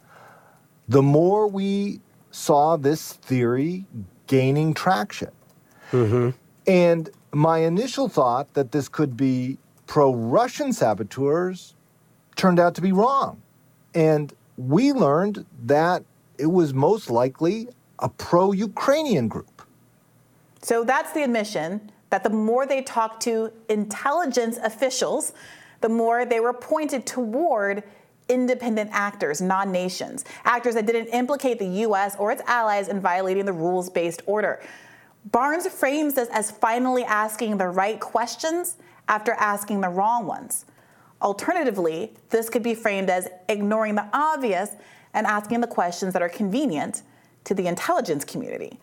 the 0.88 1.02
more 1.02 1.48
we 1.48 2.00
saw 2.30 2.76
this 2.76 3.14
theory 3.14 3.86
gaining 4.26 4.74
traction. 4.74 5.30
Mm-hmm. 5.92 6.30
And 6.66 7.10
my 7.32 7.58
initial 7.58 8.08
thought 8.08 8.52
that 8.54 8.72
this 8.72 8.88
could 8.88 9.16
be 9.16 9.58
pro 9.86 10.14
Russian 10.14 10.72
saboteurs 10.72 11.74
turned 12.34 12.60
out 12.60 12.74
to 12.74 12.82
be 12.82 12.92
wrong. 12.92 13.40
And 13.94 14.34
we 14.58 14.92
learned 14.92 15.46
that 15.64 16.04
it 16.38 16.46
was 16.46 16.74
most 16.74 17.10
likely 17.10 17.68
a 17.98 18.08
pro 18.08 18.52
Ukrainian 18.52 19.28
group. 19.28 19.62
So 20.60 20.84
that's 20.84 21.12
the 21.12 21.22
admission 21.22 21.92
that 22.10 22.22
the 22.22 22.30
more 22.30 22.66
they 22.66 22.82
talked 22.82 23.22
to 23.22 23.52
intelligence 23.68 24.58
officials, 24.58 25.32
the 25.80 25.88
more 25.88 26.24
they 26.24 26.40
were 26.40 26.52
pointed 26.52 27.06
toward 27.06 27.82
independent 28.28 28.90
actors, 28.92 29.40
non 29.40 29.70
nations, 29.70 30.24
actors 30.44 30.74
that 30.74 30.86
didn't 30.86 31.08
implicate 31.08 31.58
the 31.58 31.68
US 31.84 32.16
or 32.16 32.32
its 32.32 32.42
allies 32.46 32.88
in 32.88 33.00
violating 33.00 33.44
the 33.44 33.52
rules 33.52 33.90
based 33.90 34.22
order. 34.26 34.60
Barnes 35.32 35.66
frames 35.66 36.14
this 36.14 36.28
as 36.28 36.50
finally 36.50 37.04
asking 37.04 37.58
the 37.58 37.68
right 37.68 37.98
questions 37.98 38.76
after 39.08 39.32
asking 39.32 39.80
the 39.80 39.88
wrong 39.88 40.26
ones. 40.26 40.66
Alternatively, 41.20 42.14
this 42.30 42.48
could 42.48 42.62
be 42.62 42.74
framed 42.74 43.10
as 43.10 43.28
ignoring 43.48 43.94
the 43.94 44.06
obvious 44.12 44.70
and 45.14 45.26
asking 45.26 45.60
the 45.60 45.66
questions 45.66 46.12
that 46.12 46.22
are 46.22 46.28
convenient 46.28 47.02
to 47.44 47.54
the 47.54 47.66
intelligence 47.66 48.24
community. 48.24 48.78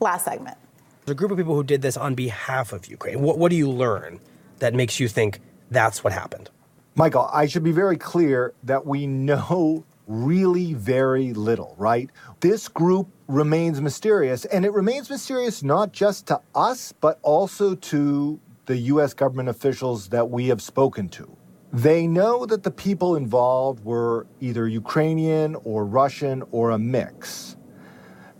Last 0.00 0.24
segment. 0.24 0.56
There's 1.04 1.12
a 1.12 1.14
group 1.14 1.30
of 1.30 1.38
people 1.38 1.54
who 1.54 1.64
did 1.64 1.82
this 1.82 1.96
on 1.96 2.14
behalf 2.14 2.72
of 2.72 2.86
Ukraine. 2.86 3.20
What, 3.20 3.38
what 3.38 3.50
do 3.50 3.56
you 3.56 3.70
learn 3.70 4.20
that 4.58 4.74
makes 4.74 5.00
you 5.00 5.08
think 5.08 5.40
that's 5.70 6.04
what 6.04 6.12
happened? 6.12 6.50
Michael, 6.94 7.28
I 7.32 7.46
should 7.46 7.62
be 7.62 7.72
very 7.72 7.96
clear 7.96 8.52
that 8.64 8.84
we 8.84 9.06
know 9.06 9.84
really 10.06 10.74
very 10.74 11.32
little, 11.32 11.74
right? 11.78 12.10
This 12.40 12.68
group 12.68 13.08
remains 13.28 13.80
mysterious, 13.80 14.44
and 14.44 14.64
it 14.64 14.72
remains 14.72 15.08
mysterious 15.08 15.62
not 15.62 15.92
just 15.92 16.26
to 16.26 16.40
us, 16.54 16.92
but 16.92 17.18
also 17.22 17.76
to 17.76 18.40
the 18.66 18.76
U.S. 18.76 19.14
government 19.14 19.48
officials 19.48 20.08
that 20.08 20.28
we 20.30 20.48
have 20.48 20.60
spoken 20.60 21.08
to. 21.10 21.36
They 21.72 22.08
know 22.08 22.44
that 22.46 22.64
the 22.64 22.70
people 22.70 23.14
involved 23.14 23.84
were 23.84 24.26
either 24.40 24.66
Ukrainian 24.66 25.54
or 25.62 25.84
Russian 25.84 26.42
or 26.50 26.70
a 26.70 26.78
mix. 26.78 27.56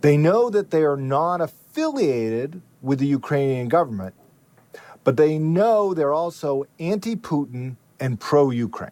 They 0.01 0.17
know 0.17 0.49
that 0.49 0.71
they 0.71 0.83
are 0.83 0.97
not 0.97 1.39
affiliated 1.71 2.61
with 2.81 2.99
the 2.99 3.07
Ukrainian 3.07 3.69
government, 3.69 4.13
but 5.03 5.15
they 5.15 5.39
know 5.39 5.93
they're 5.93 6.13
also 6.13 6.65
anti 6.79 7.15
Putin 7.15 7.75
and 7.99 8.19
pro 8.19 8.49
Ukraine. 8.49 8.91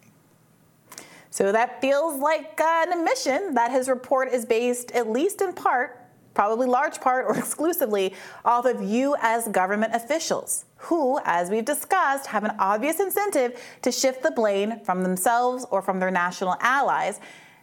So 1.30 1.52
that 1.52 1.80
feels 1.80 2.20
like 2.20 2.58
an 2.60 2.92
admission 2.92 3.54
that 3.54 3.70
his 3.70 3.88
report 3.88 4.32
is 4.32 4.46
based, 4.46 4.90
at 4.92 5.10
least 5.10 5.42
in 5.42 5.52
part, 5.52 5.98
probably 6.32 6.66
large 6.66 7.00
part 7.00 7.26
or 7.26 7.36
exclusively, 7.44 8.14
off 8.44 8.64
of 8.64 8.82
U.S. 8.82 9.46
government 9.48 9.94
officials 9.94 10.64
who, 10.76 11.20
as 11.24 11.50
we've 11.50 11.64
discussed, 11.64 12.26
have 12.28 12.44
an 12.44 12.52
obvious 12.58 12.98
incentive 12.98 13.62
to 13.82 13.92
shift 13.92 14.22
the 14.22 14.30
blame 14.30 14.80
from 14.80 15.02
themselves 15.02 15.66
or 15.70 15.82
from 15.82 16.00
their 16.00 16.10
national 16.10 16.56
allies. 16.60 17.20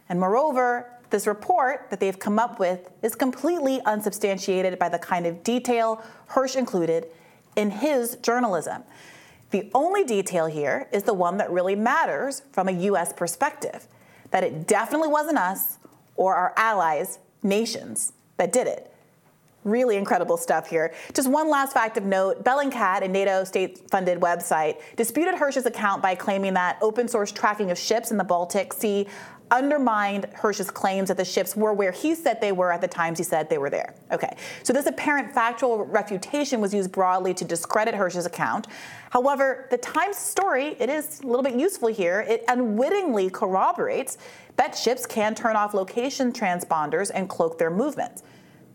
And 0.08 0.20
moreover, 0.20 0.97
this 1.10 1.26
report 1.26 1.88
that 1.90 2.00
they've 2.00 2.18
come 2.18 2.38
up 2.38 2.58
with 2.58 2.90
is 3.02 3.14
completely 3.14 3.80
unsubstantiated 3.84 4.78
by 4.78 4.88
the 4.88 4.98
kind 4.98 5.26
of 5.26 5.42
detail 5.42 6.02
Hersh 6.30 6.56
included 6.56 7.06
in 7.56 7.70
his 7.70 8.16
journalism. 8.16 8.82
The 9.50 9.70
only 9.74 10.04
detail 10.04 10.46
here 10.46 10.88
is 10.92 11.04
the 11.04 11.14
one 11.14 11.38
that 11.38 11.50
really 11.50 11.74
matters 11.74 12.42
from 12.52 12.68
a 12.68 12.72
U.S. 12.72 13.12
perspective 13.12 13.86
that 14.30 14.44
it 14.44 14.66
definitely 14.66 15.08
wasn't 15.08 15.38
us 15.38 15.78
or 16.16 16.34
our 16.34 16.52
allies, 16.56 17.18
nations, 17.42 18.12
that 18.36 18.52
did 18.52 18.66
it. 18.66 18.92
Really 19.64 19.96
incredible 19.96 20.36
stuff 20.36 20.68
here. 20.68 20.94
Just 21.14 21.28
one 21.28 21.48
last 21.48 21.72
fact 21.72 21.96
of 21.96 22.04
note 22.04 22.44
Bellingcat, 22.44 23.02
a 23.02 23.08
NATO 23.08 23.44
state 23.44 23.90
funded 23.90 24.20
website, 24.20 24.80
disputed 24.96 25.34
Hersh's 25.34 25.66
account 25.66 26.02
by 26.02 26.14
claiming 26.14 26.54
that 26.54 26.78
open 26.82 27.08
source 27.08 27.32
tracking 27.32 27.70
of 27.70 27.78
ships 27.78 28.10
in 28.10 28.18
the 28.18 28.24
Baltic 28.24 28.72
Sea 28.72 29.06
undermined 29.50 30.26
Hersh's 30.34 30.70
claims 30.70 31.08
that 31.08 31.16
the 31.16 31.24
ships 31.24 31.56
were 31.56 31.72
where 31.72 31.92
he 31.92 32.14
said 32.14 32.40
they 32.40 32.52
were 32.52 32.72
at 32.72 32.80
the 32.80 32.88
times 32.88 33.18
he 33.18 33.24
said 33.24 33.48
they 33.48 33.58
were 33.58 33.70
there. 33.70 33.94
Okay, 34.10 34.36
so 34.62 34.72
this 34.72 34.86
apparent 34.86 35.32
factual 35.32 35.84
refutation 35.84 36.60
was 36.60 36.72
used 36.74 36.92
broadly 36.92 37.34
to 37.34 37.44
discredit 37.44 37.94
Hersh's 37.94 38.26
account. 38.26 38.66
However, 39.10 39.66
the 39.70 39.78
Times 39.78 40.16
story, 40.16 40.76
it 40.78 40.90
is 40.90 41.20
a 41.20 41.26
little 41.26 41.42
bit 41.42 41.54
useful 41.54 41.88
here, 41.88 42.20
it 42.28 42.44
unwittingly 42.48 43.30
corroborates 43.30 44.18
that 44.56 44.76
ships 44.76 45.06
can 45.06 45.34
turn 45.34 45.56
off 45.56 45.72
location 45.72 46.32
transponders 46.32 47.10
and 47.14 47.28
cloak 47.28 47.58
their 47.58 47.70
movements. 47.70 48.22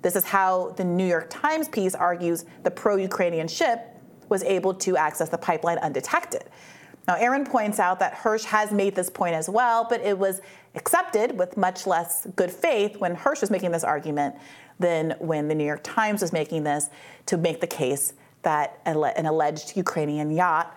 This 0.02 0.16
is 0.16 0.26
how 0.26 0.72
the 0.72 0.84
New 0.84 1.06
York 1.06 1.28
Times 1.30 1.70
piece 1.70 1.96
argues 1.96 2.46
the 2.64 2.72
pro 2.72 2.96
Ukrainian 2.96 3.48
ship 3.48 3.88
was 4.30 4.44
able 4.44 4.74
to 4.74 4.98
access 4.98 5.30
the 5.30 5.38
pipeline 5.38 5.78
undetected. 5.78 6.46
Now, 7.08 7.16
Aaron 7.16 7.46
points 7.46 7.80
out 7.80 8.00
that 8.00 8.16
Hersh 8.16 8.46
has 8.46 8.72
made 8.72 8.96
this 8.96 9.10
point 9.10 9.36
as 9.36 9.50
well, 9.50 9.86
but 9.90 10.02
it 10.02 10.18
was 10.18 10.42
accepted 10.76 11.38
with 11.38 11.58
much 11.58 11.86
less 11.86 12.28
good 12.36 12.52
faith 12.52 12.98
when 12.98 13.16
Hersh 13.16 13.42
was 13.42 13.52
making 13.52 13.72
this 13.72 13.84
argument 13.84 14.36
than 14.80 15.16
when 15.20 15.48
the 15.48 15.56
New 15.56 15.66
York 15.66 15.82
Times 15.84 16.22
was 16.22 16.32
making 16.32 16.64
this 16.64 16.90
to 17.26 17.38
make 17.38 17.60
the 17.60 17.68
case 17.68 18.14
that 18.44 18.80
an 18.86 19.26
alleged 19.26 19.76
Ukrainian 19.76 20.32
yacht 20.32 20.76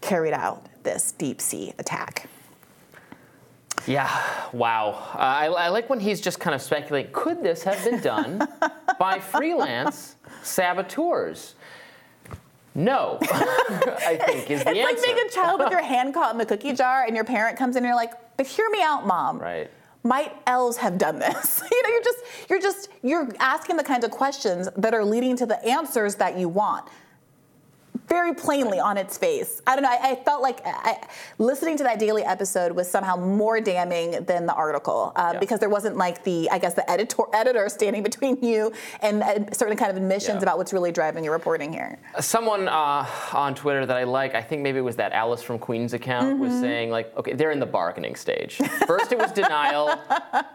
carried 0.00 0.32
out 0.34 0.66
this 0.82 1.12
deep 1.12 1.40
sea 1.40 1.72
attack. 1.78 2.28
Yeah, 3.86 4.08
wow. 4.52 4.90
Uh, 5.14 5.18
I, 5.18 5.46
I, 5.46 5.68
like 5.68 5.90
when 5.90 5.98
he's 5.98 6.20
just 6.20 6.38
kind 6.38 6.54
of 6.54 6.62
speculating 6.62 7.10
could 7.12 7.42
this 7.42 7.64
have 7.64 7.82
been 7.84 8.00
done 8.00 8.46
by 8.98 9.18
freelance 9.18 10.16
saboteurs? 10.42 11.56
No, 12.74 13.18
I 13.22 14.18
think 14.24 14.50
is 14.50 14.64
the 14.64 14.70
it's 14.70 14.78
answer. 14.78 14.80
It's 14.80 15.06
like 15.06 15.16
being 15.16 15.26
a 15.26 15.30
child 15.30 15.60
with 15.60 15.70
your 15.70 15.82
hand 15.94 16.14
caught 16.14 16.32
in 16.32 16.38
the 16.38 16.46
cookie 16.46 16.72
jar, 16.72 17.04
and 17.04 17.14
your 17.14 17.24
parent 17.24 17.58
comes 17.58 17.76
in 17.76 17.82
and 17.82 17.86
you're 17.86 17.96
like, 17.96 18.12
"But 18.36 18.46
hear 18.46 18.68
me 18.70 18.82
out, 18.82 19.06
mom." 19.06 19.38
Right. 19.38 19.70
Might 20.04 20.32
elves 20.46 20.78
have 20.78 20.98
done 20.98 21.18
this? 21.18 21.62
you 21.70 21.82
know, 21.82 21.88
you're 21.90 22.02
just 22.02 22.18
you're 22.48 22.60
just 22.60 22.88
you're 23.02 23.28
asking 23.38 23.76
the 23.76 23.84
kinds 23.84 24.04
of 24.04 24.10
questions 24.10 24.68
that 24.76 24.94
are 24.94 25.04
leading 25.04 25.36
to 25.36 25.46
the 25.46 25.62
answers 25.64 26.16
that 26.16 26.38
you 26.38 26.48
want 26.48 26.88
very 28.08 28.34
plainly 28.34 28.78
on 28.78 28.96
its 28.96 29.16
face. 29.16 29.62
I 29.66 29.74
don't 29.74 29.82
know. 29.82 29.90
I, 29.90 30.12
I 30.12 30.14
felt 30.16 30.42
like 30.42 30.60
I, 30.64 30.98
listening 31.38 31.76
to 31.78 31.82
that 31.84 31.98
daily 31.98 32.22
episode 32.22 32.72
was 32.72 32.90
somehow 32.90 33.16
more 33.16 33.60
damning 33.60 34.24
than 34.24 34.46
the 34.46 34.54
article 34.54 35.12
uh, 35.16 35.30
yeah. 35.32 35.40
because 35.40 35.60
there 35.60 35.68
wasn't 35.68 35.96
like 35.96 36.24
the, 36.24 36.48
I 36.50 36.58
guess, 36.58 36.74
the 36.74 36.88
editor 36.90 37.22
editor 37.32 37.68
standing 37.68 38.02
between 38.10 38.42
you 38.42 38.72
and 39.00 39.22
uh, 39.22 39.50
certain 39.52 39.76
kind 39.76 39.90
of 39.90 39.96
admissions 39.96 40.36
yeah. 40.36 40.42
about 40.42 40.58
what's 40.58 40.72
really 40.72 40.92
driving 40.92 41.24
your 41.24 41.32
reporting 41.32 41.72
here. 41.72 41.98
Someone 42.20 42.68
uh, 42.68 43.06
on 43.32 43.54
Twitter 43.54 43.86
that 43.86 43.96
I 43.96 44.04
like, 44.04 44.34
I 44.34 44.42
think 44.42 44.62
maybe 44.62 44.78
it 44.78 44.82
was 44.82 44.96
that 44.96 45.12
Alice 45.12 45.42
from 45.42 45.58
Queens 45.58 45.92
account, 45.92 46.34
mm-hmm. 46.34 46.40
was 46.40 46.52
saying 46.60 46.90
like, 46.90 47.14
okay, 47.16 47.34
they're 47.34 47.50
in 47.50 47.60
the 47.60 47.66
bargaining 47.66 48.14
stage. 48.14 48.56
First 48.86 49.12
it 49.12 49.18
was 49.18 49.32
denial, 49.42 49.98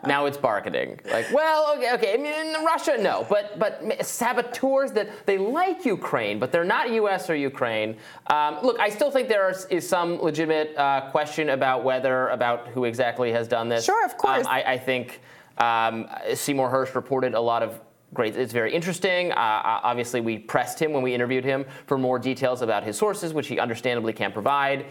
now 0.06 0.26
it's 0.26 0.38
bargaining. 0.38 1.00
Like, 1.12 1.28
well, 1.32 1.76
okay, 1.78 1.94
okay. 1.94 2.14
I 2.14 2.18
mean, 2.18 2.56
in 2.56 2.66
Russia, 2.66 2.98
no, 3.00 3.26
but 3.30 3.58
but 3.60 4.06
saboteurs 4.06 4.92
that 4.94 5.26
they 5.26 5.38
like 5.38 5.86
Ukraine, 5.86 6.40
but 6.40 6.52
they're 6.52 6.64
not 6.64 6.92
U.S. 6.92 7.27
or 7.30 7.36
Ukraine. 7.36 7.98
Um, 8.28 8.60
look, 8.64 8.80
I 8.80 8.90
still 8.90 9.12
think 9.12 9.30
there 9.30 9.54
is 9.70 9.88
some 9.88 10.22
legitimate 10.22 10.76
uh, 10.78 11.10
question 11.12 11.50
about 11.50 11.84
whether, 11.84 12.30
about 12.30 12.68
who 12.68 12.86
exactly 12.86 13.32
has 13.32 13.48
done 13.48 13.70
this. 13.70 13.86
Sure, 13.86 14.06
of 14.06 14.18
course. 14.18 14.46
Um, 14.46 14.52
I, 14.52 14.64
I, 14.64 14.78
think 14.78 15.22
um, 15.58 16.08
Seymour 16.34 16.70
Hersh 16.70 16.96
reported 16.96 17.34
a 17.34 17.42
lot 17.42 17.64
of 17.64 17.82
great. 18.14 18.36
It's 18.36 18.54
very 18.54 18.74
interesting. 18.74 19.32
Uh, 19.32 19.36
obviously, 19.36 20.22
we 20.22 20.38
pressed 20.38 20.80
him 20.82 20.94
when 20.94 21.04
we 21.04 21.14
interviewed 21.14 21.44
him 21.44 21.66
for 21.86 21.98
more 21.98 22.20
details 22.20 22.62
about 22.62 22.84
his 22.84 22.98
sources, 22.98 23.34
which 23.34 23.48
he 23.48 23.60
understandably 23.60 24.14
can't 24.14 24.34
provide. 24.34 24.86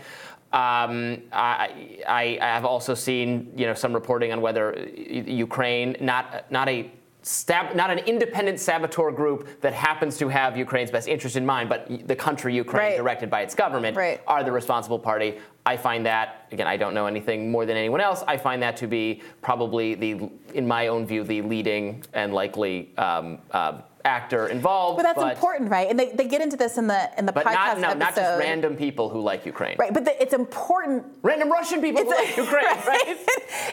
Um, 0.53 1.23
I, 1.33 1.99
I, 2.09 2.39
have 2.41 2.65
also 2.65 2.95
seen, 2.95 3.53
you 3.57 3.67
know, 3.67 3.75
some 3.75 3.93
reporting 3.93 4.33
on 4.33 4.41
whether 4.41 4.89
Ukraine, 4.97 5.97
not 6.01 6.51
not 6.53 6.69
a 6.69 6.91
Stab, 7.27 7.75
not 7.75 7.91
an 7.91 7.99
independent 7.99 8.61
saboteur 8.61 9.11
group 9.11 9.61
that 9.61 9.75
happens 9.75 10.17
to 10.19 10.29
have 10.29 10.57
Ukraine's 10.57 10.93
best 10.93 11.09
interest 11.09 11.35
in 11.35 11.45
mind, 11.45 11.69
but 11.69 12.07
the 12.07 12.15
country 12.15 12.55
Ukraine, 12.55 12.91
right. 12.91 12.97
directed 12.99 13.29
by 13.29 13.41
its 13.41 13.53
government, 13.53 13.97
right. 13.97 14.21
are 14.29 14.45
the 14.45 14.53
responsible 14.53 15.01
party. 15.01 15.39
I 15.67 15.77
find 15.77 16.07
that, 16.07 16.47
again, 16.53 16.69
I 16.69 16.77
don't 16.77 16.95
know 16.95 17.07
anything 17.07 17.51
more 17.51 17.67
than 17.67 17.77
anyone 17.77 18.01
else. 18.01 18.23
I 18.29 18.37
find 18.37 18.63
that 18.63 18.77
to 18.77 18.87
be 18.87 19.23
probably 19.43 19.97
the, 19.97 20.31
in 20.55 20.69
my 20.69 20.87
own 20.87 21.05
view, 21.05 21.25
the 21.25 21.43
leading 21.43 22.05
and 22.13 22.33
likely 22.33 22.97
um, 22.97 23.39
uh, 23.51 23.81
actor 24.05 24.47
involved. 24.47 24.99
But 24.99 25.03
that's 25.03 25.19
but, 25.19 25.33
important, 25.35 25.69
right? 25.69 25.91
And 25.91 25.99
they, 25.99 26.13
they 26.13 26.29
get 26.29 26.41
into 26.41 26.57
this 26.57 26.79
in 26.79 26.87
the 26.87 27.11
in 27.19 27.27
the 27.27 27.33
but 27.33 27.45
podcast 27.45 27.55
not, 27.55 27.81
no, 27.81 27.89
episode. 27.89 27.99
not 27.99 28.15
just 28.15 28.39
random 28.39 28.77
people 28.77 29.09
who 29.09 29.21
like 29.21 29.45
Ukraine. 29.45 29.75
Right, 29.81 29.93
but 29.93 30.05
the, 30.05 30.23
it's 30.23 30.33
important. 30.33 31.05
Random 31.23 31.51
Russian 31.51 31.81
people 31.81 32.05
who 32.05 32.11
like 32.11 32.37
Ukraine, 32.37 32.65
right? 32.65 32.87
right? 32.87 33.17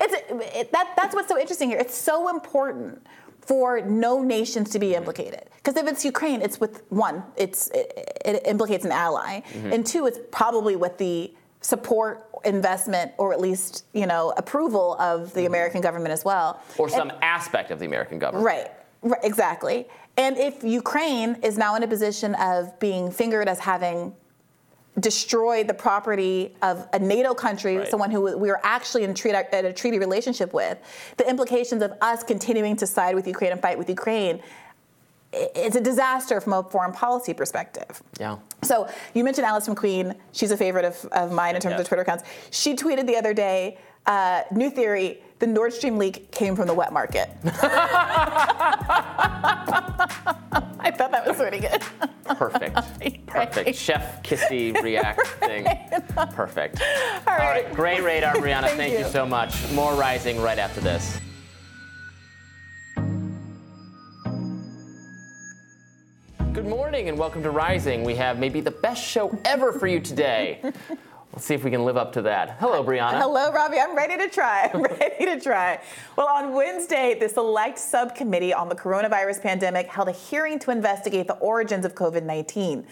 it's 0.02 0.56
it, 0.58 0.72
that 0.72 0.94
that's 0.98 1.14
what's 1.14 1.28
so 1.28 1.38
interesting 1.38 1.70
here. 1.70 1.78
It's 1.78 1.96
so 1.96 2.30
important 2.30 3.06
for 3.45 3.82
no 3.82 4.22
nations 4.24 4.70
to 4.72 4.80
be 4.80 4.95
implicated. 4.95 5.49
Because 5.57 5.76
if 5.82 5.88
it's 5.88 6.06
Ukraine, 6.06 6.41
it's 6.41 6.60
with 6.60 6.84
one, 6.90 7.24
it's 7.36 7.70
it, 7.70 8.22
it 8.26 8.48
implicates 8.48 8.86
an 8.86 8.91
ally, 8.91 9.41
mm-hmm. 9.41 9.74
and 9.74 9.86
two, 9.86 10.06
it's 10.06 10.20
probably 10.32 10.76
with 10.76 10.98
the 10.98 11.34
support, 11.61 12.30
investment, 12.44 13.11
or 13.18 13.34
at 13.34 13.40
least 13.40 13.86
you 13.94 14.06
know 14.06 14.34
approval 14.38 14.95
of 14.99 15.34
the 15.34 15.41
mm-hmm. 15.41 15.48
American 15.48 15.82
government 15.82 16.11
as 16.11 16.24
well, 16.26 16.61
or 16.78 16.90
some 16.90 17.10
and, 17.10 17.24
aspect 17.24 17.72
of 17.72 17.80
the 17.80 17.86
American 17.86 18.20
government. 18.20 18.45
Right. 18.45 18.72
Right. 19.02 19.20
Exactly. 19.24 19.88
And 20.15 20.38
if 20.38 20.64
Ukraine 20.64 21.38
is 21.44 21.57
now 21.57 21.76
in 21.76 21.84
a 21.84 21.88
position 21.88 22.36
of 22.36 22.80
being 22.80 23.11
fingered 23.11 23.49
as 23.49 23.60
having 23.60 24.15
destroy 24.99 25.64
the 25.64 25.74
property 25.74 26.56
of 26.61 26.88
a 26.94 26.99
NATO 26.99 27.34
country, 27.34 27.78
right. 27.78 27.88
someone 27.88 28.11
who 28.11 28.38
we 28.38 28.49
are 28.49 28.61
actually 28.64 29.03
in, 29.03 29.14
treat, 29.14 29.34
in 29.52 29.65
a 29.65 29.74
treaty 29.74 29.98
relationship 29.98 30.53
with, 30.53 30.78
the 31.18 31.28
implications 31.28 31.82
of 31.82 31.94
us 32.02 32.24
continuing 32.24 32.76
to 32.78 32.88
side 32.88 33.15
with 33.15 33.28
Ukraine 33.28 33.52
and 33.52 33.61
fight 33.61 33.78
with 33.78 33.90
Ukraine 33.90 34.41
it's 35.34 35.76
a 35.76 35.82
disaster 35.82 36.40
from 36.40 36.53
a 36.53 36.64
foreign 36.64 36.91
policy 36.91 37.34
perspective. 37.34 38.02
Yeah. 38.20 38.38
So 38.61 38.88
you 39.14 39.24
mentioned 39.24 39.45
Alice 39.45 39.68
McQueen. 39.68 40.15
She's 40.32 40.52
a 40.52 40.57
favorite 40.57 40.86
of, 40.86 41.06
of 41.11 41.32
mine 41.32 41.56
in 41.56 41.61
terms 41.61 41.74
yeah. 41.74 41.82
of 41.82 41.88
Twitter 41.88 42.03
accounts. 42.03 42.24
She 42.52 42.76
tweeted 42.76 43.07
the 43.07 43.15
other 43.15 43.34
day, 43.34 43.78
uh, 44.06 44.44
new 44.52 44.70
theory, 44.70 45.24
the 45.44 45.48
Nord 45.48 45.74
Stream 45.74 45.98
leak 45.98 46.32
came 46.32 46.56
from 46.56 46.68
the 46.68 46.74
wet 46.74 46.94
market. 46.94 47.30
I 47.44 47.60
thought 50.95 51.11
that 51.11 51.28
was 51.28 51.36
pretty 51.36 51.60
good. 51.60 51.82
Perfect. 52.24 52.76
Perfect. 53.28 53.65
Right. 53.65 53.76
Chef 53.76 54.24
Kissy 54.24 54.72
react 54.82 55.28
thing. 55.41 55.68
Perfect. 56.32 56.82
All 56.82 56.88
right. 57.28 57.41
All 57.41 57.49
right. 57.49 57.74
Great 57.74 58.02
radar, 58.03 58.36
Briahna. 58.36 58.68
Thank, 58.68 58.78
Thank 58.78 58.94
you. 58.94 58.99
you 58.99 59.06
so 59.11 59.26
much. 59.26 59.70
More 59.74 59.94
rising 59.95 60.40
right 60.41 60.57
after 60.57 60.80
this. 60.80 61.20
Good 66.53 66.68
morning 66.68 67.10
and 67.10 67.18
welcome 67.18 67.44
to 67.44 67.49
Rising. 67.49 68.06
We 68.06 68.15
have 68.15 68.40
maybe 68.40 68.61
the 68.61 68.72
best 68.72 69.03
show 69.03 69.38
ever 69.44 69.74
for 69.74 69.88
you 69.88 69.99
today. 69.99 70.61
Let's 71.34 71.46
see 71.46 71.56
if 71.56 71.64
we 71.64 71.72
can 71.72 71.84
live 71.84 71.98
up 71.98 72.14
to 72.14 72.22
that. 72.24 72.58
Hello, 72.60 72.84
Briahna. 72.84 73.18
Hello, 73.18 73.52
Robby. 73.52 73.80
I'm 73.80 73.96
ready 73.96 74.18
to 74.18 74.30
try. 74.30 74.70
I'm 74.74 74.84
ready 74.84 75.26
to 75.26 75.40
try. 75.40 75.82
Well, 76.16 76.28
on 76.28 76.54
Wednesday, 76.54 77.18
the 77.20 77.28
Select 77.28 77.80
Subcommittee 77.80 78.54
on 78.54 78.70
the 78.70 78.76
Coronavirus 78.76 79.42
Pandemic 79.42 79.88
held 79.88 80.10
a 80.10 80.12
hearing 80.12 80.60
to 80.60 80.70
investigate 80.70 81.26
the 81.26 81.34
origins 81.38 81.86
of 81.86 81.96
COVID 81.96 82.22
19. 82.22 82.86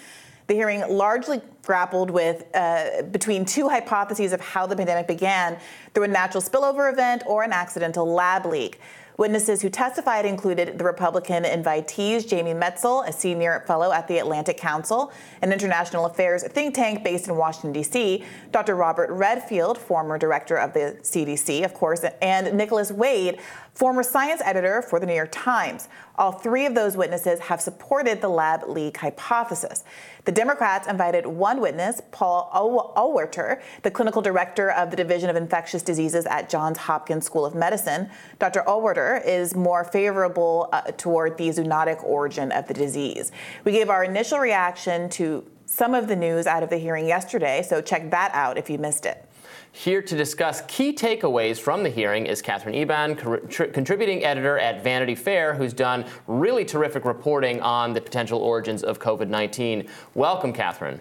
The 0.48 0.54
hearing 0.56 0.84
largely 0.90 1.40
grappled 1.62 2.10
with 2.10 2.44
uh, 2.56 3.04
between 3.12 3.46
two 3.46 3.70
hypotheses 3.70 4.34
of 4.34 4.42
how 4.42 4.66
the 4.66 4.76
pandemic 4.76 5.08
began 5.08 5.60
through 5.94 6.06
a 6.06 6.08
natural 6.08 6.42
spillover 6.42 6.92
event 6.92 7.22
or 7.28 7.44
an 7.44 7.54
accidental 7.54 8.12
lab 8.12 8.48
leak. 8.48 8.80
Witnesses 9.22 9.62
who 9.62 9.70
testified 9.70 10.26
included 10.26 10.80
the 10.80 10.84
Republican 10.84 11.44
invitees 11.44 12.28
Jamie 12.28 12.56
Metzl, 12.56 13.08
a 13.08 13.12
senior 13.12 13.64
fellow 13.68 13.92
at 13.92 14.08
the 14.08 14.18
Atlantic 14.18 14.58
Council, 14.58 15.12
an 15.44 15.54
international 15.54 16.08
affairs 16.08 16.42
think 16.42 16.74
tank 16.74 17.04
based 17.04 17.28
in 17.28 17.36
Washington, 17.36 17.72
D.C., 17.72 18.26
Dr. 18.52 18.76
Robert 18.76 19.12
Redfield, 19.12 19.78
former 19.78 20.18
director 20.18 20.58
of 20.58 20.74
the 20.74 20.98
CDC, 21.04 21.64
of 21.64 21.76
course, 21.76 22.04
and 22.20 22.52
Nicholas 22.58 22.92
Wade, 22.92 23.38
former 23.74 24.04
science 24.04 24.42
editor 24.44 24.82
for 24.82 25.00
the 25.00 25.06
New 25.06 25.14
York 25.14 25.32
Times. 25.32 25.88
All 26.16 26.32
three 26.32 26.66
of 26.66 26.76
those 26.76 26.98
witnesses 26.98 27.40
have 27.40 27.62
supported 27.62 28.22
the 28.22 28.28
lab 28.28 28.68
leak 28.68 28.98
hypothesis. 28.98 29.84
The 30.26 30.32
Democrats 30.32 30.88
invited 30.88 31.26
one 31.26 31.62
witness, 31.62 32.02
Paul 32.12 32.52
Auwaerter, 32.96 33.62
the 33.84 33.92
clinical 33.92 34.22
director 34.22 34.70
of 34.72 34.92
the 34.92 34.98
Division 34.98 35.30
of 35.30 35.36
Infectious 35.36 35.82
Diseases 35.82 36.26
at 36.26 36.50
Johns 36.50 36.78
Hopkins 36.78 37.26
School 37.26 37.46
of 37.46 37.56
Medicine. 37.56 38.10
Dr. 38.40 38.64
Auwaerter 38.68 39.26
is 39.26 39.56
more 39.56 39.84
favorable 39.84 40.70
uh, 40.74 40.82
toward 40.98 41.38
the 41.38 41.50
zoonotic 41.50 42.04
origin 42.04 42.52
of 42.52 42.68
the 42.68 42.74
disease. 42.74 43.32
We 43.64 43.72
gave 43.72 43.90
our 43.90 44.04
initial 44.04 44.40
reaction 44.40 45.10
to 45.12 45.46
some 45.66 45.96
of 45.96 46.10
the 46.10 46.16
news 46.18 46.46
out 46.46 46.64
of 46.64 46.70
the 46.70 46.78
hearing 46.78 47.08
yesterday, 47.08 47.66
so 47.68 47.82
check 47.82 48.12
that 48.12 48.32
out 48.34 48.58
if 48.58 48.70
you 48.70 48.78
missed 48.78 49.06
it. 49.06 49.26
Here 49.74 50.02
to 50.02 50.18
discuss 50.18 50.62
key 50.68 50.94
takeaways 50.94 51.58
from 51.58 51.82
the 51.84 51.90
hearing 51.90 52.26
is 52.26 52.42
Katherine 52.42 52.76
Eban, 52.76 53.16
contributing 53.16 54.26
editor 54.26 54.60
at 54.60 54.84
Vanity 54.84 55.16
Fair, 55.16 55.54
who's 55.54 55.72
done 55.72 56.06
really 56.28 56.66
terrific 56.66 57.06
reporting 57.06 57.62
on 57.62 57.94
the 57.94 58.02
potential 58.02 58.42
origins 58.42 58.84
of 58.84 59.00
COVID 59.00 59.30
19. 59.30 59.88
Welcome, 60.14 60.52
Katherine. 60.52 61.00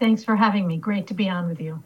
Thanks 0.00 0.24
for 0.24 0.34
having 0.34 0.66
me. 0.66 0.76
Great 0.76 1.06
to 1.06 1.14
be 1.14 1.28
on 1.28 1.48
with 1.48 1.60
you. 1.60 1.80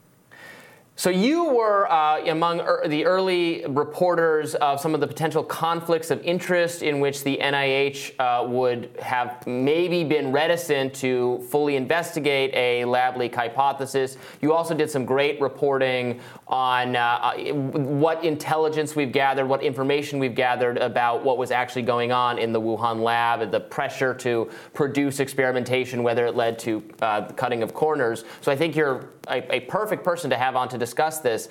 So 0.98 1.10
you 1.10 1.44
were 1.44 1.93
uh, 1.93 2.24
among 2.24 2.60
er- 2.60 2.89
the 2.89 3.05
early 3.05 3.66
reporters 3.68 4.55
of 4.55 4.81
some 4.81 4.94
of 4.94 5.01
the 5.01 5.06
potential 5.06 5.44
conflicts 5.44 6.10
of 6.10 6.23
interest 6.23 6.82
in 6.82 7.01
which 7.01 7.23
the 7.23 7.36
NIH 7.36 8.18
uh, 8.18 8.48
would 8.48 8.89
have 9.02 9.47
maybe 9.47 10.05
been 10.05 10.32
reticent 10.32 10.94
to 10.94 11.47
fully 11.51 11.77
investigate 11.77 12.51
a 12.55 12.86
lab 12.86 13.18
leak 13.18 13.35
hypothesis. 13.35 14.16
You 14.40 14.55
also 14.55 14.74
did 14.74 14.90
some 14.90 15.05
great 15.05 15.39
reporting 15.39 16.18
on 16.48 16.97
uh, 16.97 17.01
uh 17.01 17.52
what 17.52 18.24
intelligence 18.24 18.97
we've 18.97 19.12
gathered, 19.12 19.47
what 19.47 19.62
information 19.62 20.18
we've 20.18 20.35
gathered 20.35 20.78
about 20.78 21.23
what 21.23 21.36
was 21.36 21.51
actually 21.51 21.82
going 21.82 22.10
on 22.10 22.39
in 22.39 22.52
the 22.52 22.60
Wuhan 22.60 23.02
lab, 23.02 23.43
and 23.43 23.52
the 23.52 23.60
pressure 23.60 24.14
to 24.14 24.48
produce 24.73 25.20
experimentation, 25.20 26.02
whether 26.02 26.24
it 26.24 26.36
led 26.36 26.59
to 26.60 26.82
uh, 27.02 27.27
cutting 27.32 27.62
of 27.62 27.74
corners. 27.74 28.24
So 28.40 28.51
I 28.51 28.56
think 28.56 28.74
you're 28.74 29.10
a, 29.28 29.56
a 29.56 29.60
perfect 29.60 30.05
person 30.05 30.31
to 30.31 30.36
have 30.36 30.56
on 30.56 30.68
to 30.70 30.78
discuss 30.86 31.18
this. 31.18 31.48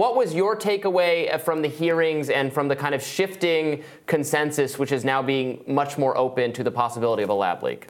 What 0.00 0.16
was 0.16 0.34
your 0.34 0.56
takeaway 0.56 1.40
from 1.40 1.62
the 1.62 1.68
hearings 1.68 2.28
and 2.28 2.52
from 2.52 2.66
the 2.68 2.76
kind 2.76 2.94
of 2.94 3.02
shifting 3.02 3.84
consensus, 4.06 4.78
which 4.78 4.92
is 4.92 5.04
now 5.04 5.22
being 5.22 5.62
much 5.66 5.96
more 5.96 6.16
open 6.16 6.52
to 6.54 6.64
the 6.64 6.70
possibility 6.70 7.22
of 7.22 7.30
a 7.30 7.34
lab 7.44 7.62
leak? 7.62 7.86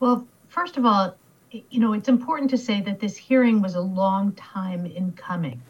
Well, 0.00 0.26
first 0.48 0.76
of 0.78 0.84
all, 0.84 1.14
you 1.50 1.80
know, 1.80 1.92
it's 1.92 2.08
important 2.08 2.50
to 2.50 2.58
say 2.58 2.80
that 2.80 2.98
this 2.98 3.16
hearing 3.16 3.60
was 3.60 3.74
a 3.74 3.80
long 3.80 4.32
time 4.32 4.86
in 4.86 5.12
coming. 5.12 5.60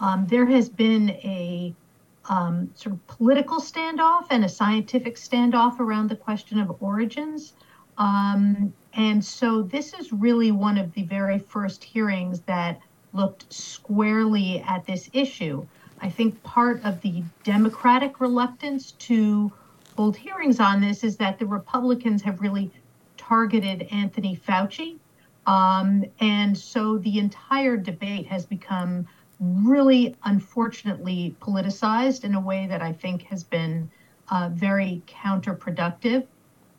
Um, 0.00 0.26
there 0.26 0.46
has 0.46 0.68
been 0.68 1.10
a 1.10 1.74
um, 2.28 2.70
sort 2.74 2.94
of 2.94 3.06
political 3.08 3.60
standoff 3.60 4.26
and 4.30 4.44
a 4.44 4.48
scientific 4.48 5.16
standoff 5.16 5.80
around 5.80 6.08
the 6.08 6.16
question 6.16 6.60
of 6.60 6.80
origins. 6.80 7.54
Um, 7.98 8.72
and 8.94 9.24
so 9.24 9.62
this 9.62 9.94
is 9.94 10.12
really 10.12 10.52
one 10.52 10.78
of 10.78 10.92
the 10.94 11.02
very 11.02 11.38
first 11.38 11.82
hearings 11.82 12.40
that 12.42 12.80
looked 13.12 13.52
squarely 13.52 14.60
at 14.62 14.86
this 14.86 15.08
issue. 15.12 15.66
I 16.00 16.10
think 16.10 16.42
part 16.42 16.84
of 16.84 17.00
the 17.00 17.22
Democratic 17.44 18.20
reluctance 18.20 18.92
to 18.92 19.52
hold 19.96 20.16
hearings 20.16 20.58
on 20.58 20.80
this 20.80 21.04
is 21.04 21.16
that 21.18 21.38
the 21.38 21.46
Republicans 21.46 22.22
have 22.22 22.40
really 22.40 22.70
targeted 23.16 23.82
Anthony 23.90 24.36
Fauci. 24.36 24.96
Um, 25.46 26.04
and 26.20 26.56
so 26.56 26.98
the 26.98 27.18
entire 27.18 27.76
debate 27.76 28.26
has 28.26 28.46
become 28.46 29.06
really 29.40 30.16
unfortunately 30.24 31.34
politicized 31.40 32.24
in 32.24 32.34
a 32.34 32.40
way 32.40 32.66
that 32.68 32.80
I 32.80 32.92
think 32.92 33.22
has 33.22 33.42
been 33.42 33.90
uh, 34.28 34.50
very 34.52 35.02
counterproductive 35.06 36.26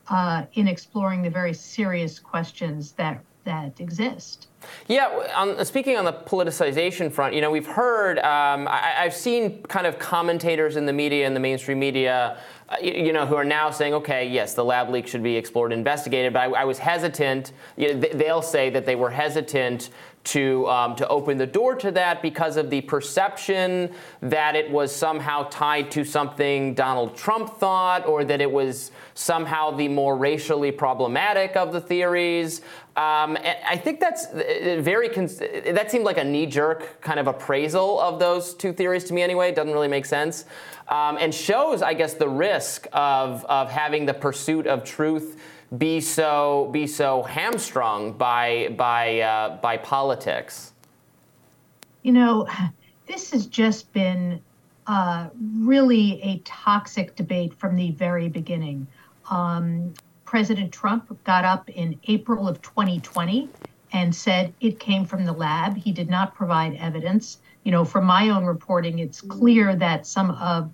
uh, 0.08 0.46
in 0.54 0.68
exploring 0.68 1.22
the 1.22 1.30
very 1.30 1.54
serious 1.54 2.20
questions 2.20 2.94
that 2.94 3.24
that 3.44 3.80
exist. 3.80 4.48
Yeah, 4.88 5.08
on, 5.36 5.64
speaking 5.66 5.98
on 5.98 6.06
the 6.06 6.14
politicization 6.14 7.12
front, 7.12 7.34
you 7.36 7.42
know, 7.42 7.52
we've 7.52 7.68
heard, 7.68 8.18
um, 8.20 8.68
I, 8.68 9.04
have 9.04 9.14
seen 9.14 9.62
kind 9.64 9.86
of 9.86 10.00
commentators 10.00 10.78
in 10.78 10.86
the 10.86 10.94
media 10.94 11.28
in 11.28 11.34
the 11.34 11.40
mainstream 11.40 11.80
media, 11.80 12.38
uh, 12.70 12.76
you, 12.82 12.94
you, 12.94 13.14
know, 13.14 13.26
who 13.26 13.36
are 13.36 13.44
now 13.44 13.70
saying, 13.70 13.94
okay, 13.94 14.28
yes, 14.28 14.54
the 14.54 14.64
lab 14.64 14.90
leak 14.90 15.08
should 15.08 15.24
be 15.24 15.36
explored 15.36 15.74
and 15.74 15.80
investigated, 15.80 16.32
but 16.32 16.40
I, 16.40 16.62
I 16.62 16.64
was 16.64 16.80
hesitant. 16.80 17.52
You 17.76 17.94
know, 17.94 18.08
they'll 18.14 18.42
say 18.42 18.70
that 18.70 18.86
they 18.86 18.96
were 18.96 19.10
hesitant 19.10 19.90
to 20.24 20.68
um, 20.70 20.96
to 20.96 21.08
open 21.08 21.38
the 21.38 21.48
door 21.48 21.76
to 21.76 21.92
that 21.92 22.22
because 22.22 22.56
of 22.56 22.70
the 22.70 22.82
perception 22.82 23.92
that 24.22 24.56
it 24.56 24.70
was 24.72 24.96
somehow 24.96 25.44
tied 25.50 25.92
to 25.92 26.06
something 26.06 26.74
Donald 26.74 27.16
Trump 27.16 27.58
thought, 27.58 28.06
or 28.06 28.24
that 28.24 28.40
it 28.40 28.52
was 28.52 28.92
somehow 29.16 29.72
the 29.72 29.88
more 29.88 30.16
racially 30.18 30.72
problematic 30.72 31.56
of 31.56 31.74
the 31.74 31.82
theories. 31.82 32.62
Um, 32.96 33.38
I 33.68 33.76
think 33.84 34.00
that's 34.00 34.28
uh, 34.28 34.78
very. 34.80 35.10
Cons- 35.10 35.40
that 35.40 35.90
seemed 35.92 36.06
like 36.06 36.18
a 36.18 36.24
knee-jerk 36.24 37.02
kind 37.02 37.20
of 37.20 37.28
appraisal 37.28 38.00
of 38.00 38.20
those 38.20 38.54
two 38.54 38.72
theories 38.72 39.04
to 39.06 39.14
me. 39.14 39.24
Anyway, 39.24 39.50
it 39.50 39.56
doesn't 39.56 39.74
really 39.74 39.88
make 39.88 40.06
sense, 40.06 40.46
um, 40.88 41.18
and 41.20 41.34
shows, 41.34 41.82
I 41.82 41.96
guess, 41.96 42.14
the 42.14 42.30
risk 42.30 42.88
of 42.94 43.44
of 43.46 43.72
having 43.72 44.06
the 44.06 44.14
pursuit 44.14 44.68
of 44.68 44.84
truth 44.84 45.40
be 45.78 46.00
so 46.02 46.70
be 46.72 46.86
so 46.86 47.24
hamstrung 47.24 48.14
by 48.14 48.74
by 48.78 49.20
uh, 49.20 49.58
by 49.58 49.78
politics? 49.78 50.74
You 52.04 52.12
know, 52.12 52.48
this 53.08 53.32
has 53.32 53.48
just 53.48 53.92
been 53.94 54.42
uh, 54.88 55.30
really 55.60 56.22
a 56.22 56.40
toxic 56.40 57.16
debate 57.16 57.54
from 57.54 57.76
the 57.76 57.92
very 57.92 58.28
beginning. 58.28 58.88
Um, 59.30 59.94
President 60.26 60.72
Trump 60.72 61.18
got 61.24 61.46
up 61.46 61.70
in 61.70 62.00
April 62.08 62.48
of 62.48 62.62
2020 62.62 63.50
and 63.94 64.14
said 64.14 64.54
it 64.60 64.80
came 64.80 65.06
from 65.06 65.26
the 65.26 65.32
lab. 65.32 65.78
He 65.78 65.92
did 65.92 66.10
not 66.10 66.36
provide 66.36 66.76
evidence. 66.76 67.38
You 67.64 67.72
know, 67.72 67.86
from 67.86 68.06
my 68.06 68.30
own 68.30 68.44
reporting, 68.44 69.00
it's 69.00 69.22
clear 69.22 69.76
that 69.76 70.06
some 70.06 70.32
of 70.32 70.70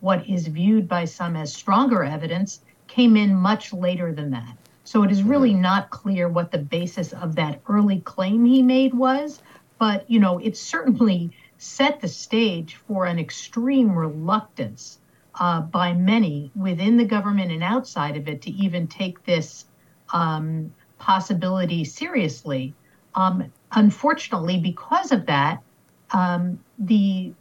what 0.00 0.26
is 0.28 0.48
viewed 0.48 0.88
by 0.88 1.04
some 1.04 1.36
as 1.36 1.54
stronger 1.54 2.02
evidence 2.02 2.60
came 2.92 3.16
in 3.16 3.34
much 3.34 3.72
later 3.72 4.12
than 4.12 4.30
that. 4.30 4.54
So 4.84 5.02
it 5.02 5.10
is 5.10 5.22
really 5.22 5.54
not 5.54 5.88
clear 5.88 6.28
what 6.28 6.50
the 6.50 6.58
basis 6.58 7.14
of 7.14 7.36
that 7.36 7.60
early 7.66 8.00
claim 8.00 8.44
he 8.44 8.62
made 8.62 8.92
was, 8.92 9.40
but 9.78 10.08
you 10.10 10.20
know, 10.20 10.38
it 10.38 10.58
certainly 10.58 11.30
set 11.56 12.00
the 12.00 12.08
stage 12.08 12.74
for 12.74 13.06
an 13.06 13.18
extreme 13.18 13.96
reluctance 13.96 14.98
uh, 15.40 15.62
by 15.62 15.94
many 15.94 16.50
within 16.54 16.98
the 16.98 17.04
government 17.06 17.50
and 17.50 17.62
outside 17.62 18.18
of 18.18 18.28
it 18.28 18.42
to 18.42 18.50
even 18.50 18.86
take 18.86 19.24
this 19.24 19.64
um, 20.12 20.70
possibility 20.98 21.84
seriously. 21.84 22.74
Um, 23.14 23.50
unfortunately, 23.70 24.58
because 24.58 25.12
of 25.12 25.24
that, 25.26 25.62
um, 26.10 26.58
the 26.78 27.32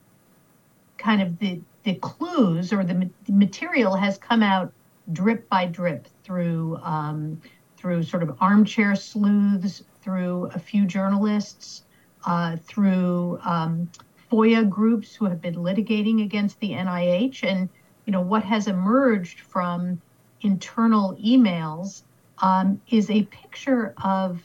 kind 0.97 1.21
of 1.21 1.39
the 1.39 1.59
the 1.83 1.95
clues 1.95 2.71
or 2.71 2.83
the, 2.83 3.09
the 3.25 3.33
material 3.33 3.95
has 3.95 4.17
come 4.17 4.43
out 4.43 4.71
drip 5.13 5.47
by 5.49 5.65
drip 5.65 6.07
through 6.23 6.77
um, 6.83 7.41
through 7.77 8.03
sort 8.03 8.21
of 8.21 8.37
armchair 8.39 8.95
sleuths, 8.95 9.83
through 10.01 10.45
a 10.53 10.59
few 10.59 10.85
journalists, 10.85 11.83
uh, 12.25 12.55
through 12.57 13.39
um, 13.43 13.89
FOIA 14.31 14.69
groups 14.69 15.15
who 15.15 15.25
have 15.25 15.41
been 15.41 15.55
litigating 15.55 16.23
against 16.23 16.59
the 16.59 16.71
NIH, 16.71 17.43
and 17.43 17.69
you 18.05 18.11
know 18.11 18.21
what 18.21 18.43
has 18.43 18.67
emerged 18.67 19.41
from 19.41 20.01
internal 20.41 21.15
emails 21.15 22.03
um, 22.39 22.81
is 22.89 23.09
a 23.09 23.23
picture 23.23 23.93
of 24.03 24.41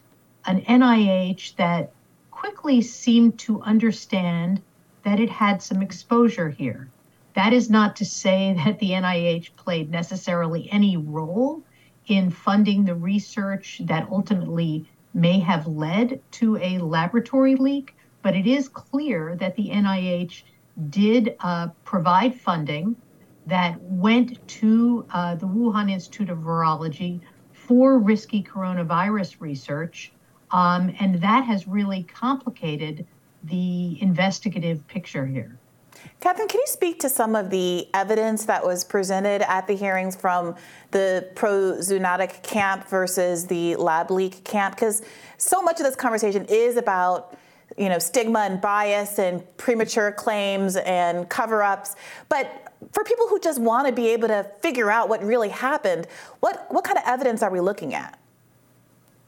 an 0.47 0.60
NIH 0.62 1.56
that 1.56 1.93
quickly 2.30 2.80
seemed 2.82 3.38
to 3.38 3.60
understand 3.62 4.62
that 5.02 5.20
it 5.20 5.30
had 5.30 5.62
some 5.62 5.82
exposure 5.82 6.51
here. 6.51 6.88
That 7.36 7.52
is 7.52 7.68
not 7.68 7.96
to 7.96 8.06
say 8.06 8.54
that 8.64 8.78
the 8.78 8.92
NIH 8.92 9.56
played 9.56 9.90
necessarily 9.90 10.70
any 10.72 10.96
role 10.96 11.62
in 12.06 12.30
funding 12.30 12.86
the 12.86 12.94
research 12.94 13.82
that 13.84 14.08
ultimately 14.10 14.88
may 15.12 15.38
have 15.40 15.66
led 15.66 16.22
to 16.30 16.56
a 16.56 16.78
laboratory 16.78 17.54
leak, 17.54 17.94
but 18.22 18.34
it 18.34 18.46
is 18.46 18.70
clear 18.70 19.36
that 19.36 19.54
the 19.54 19.68
NIH 19.68 20.44
did 20.88 21.36
uh, 21.40 21.68
provide 21.84 22.34
funding 22.34 22.96
that 23.46 23.82
went 23.82 24.48
to 24.48 25.04
uh, 25.10 25.34
the 25.34 25.46
Wuhan 25.46 25.90
Institute 25.90 26.30
of 26.30 26.38
Virology 26.38 27.20
for 27.52 27.98
risky 27.98 28.42
coronavirus 28.42 29.42
research. 29.42 30.10
Um, 30.52 30.94
and 31.00 31.20
that 31.20 31.44
has 31.44 31.68
really 31.68 32.02
complicated 32.04 33.06
the 33.44 34.00
investigative 34.00 34.88
picture 34.88 35.26
here. 35.26 35.58
Katherine, 36.20 36.48
can 36.48 36.60
you 36.60 36.66
speak 36.66 37.00
to 37.00 37.08
some 37.08 37.36
of 37.36 37.50
the 37.50 37.88
evidence 37.94 38.44
that 38.46 38.64
was 38.64 38.84
presented 38.84 39.42
at 39.42 39.66
the 39.66 39.74
hearings 39.74 40.16
from 40.16 40.54
the 40.90 41.28
pro 41.34 41.74
zoonotic 41.78 42.42
camp 42.42 42.88
versus 42.88 43.46
the 43.46 43.76
lab 43.76 44.10
leak 44.10 44.42
camp? 44.44 44.74
Because 44.74 45.02
so 45.38 45.62
much 45.62 45.78
of 45.78 45.86
this 45.86 45.96
conversation 45.96 46.44
is 46.48 46.76
about 46.76 47.36
you 47.76 47.88
know 47.88 47.98
stigma 47.98 48.40
and 48.40 48.60
bias 48.60 49.18
and 49.18 49.44
premature 49.56 50.12
claims 50.12 50.76
and 50.76 51.28
cover-ups, 51.28 51.96
but 52.28 52.72
for 52.92 53.04
people 53.04 53.26
who 53.28 53.38
just 53.40 53.60
want 53.60 53.86
to 53.86 53.92
be 53.92 54.08
able 54.08 54.28
to 54.28 54.44
figure 54.60 54.90
out 54.90 55.08
what 55.08 55.22
really 55.22 55.48
happened, 55.48 56.06
what 56.40 56.66
what 56.70 56.84
kind 56.84 56.98
of 56.98 57.04
evidence 57.06 57.42
are 57.42 57.50
we 57.50 57.60
looking 57.60 57.94
at? 57.94 58.18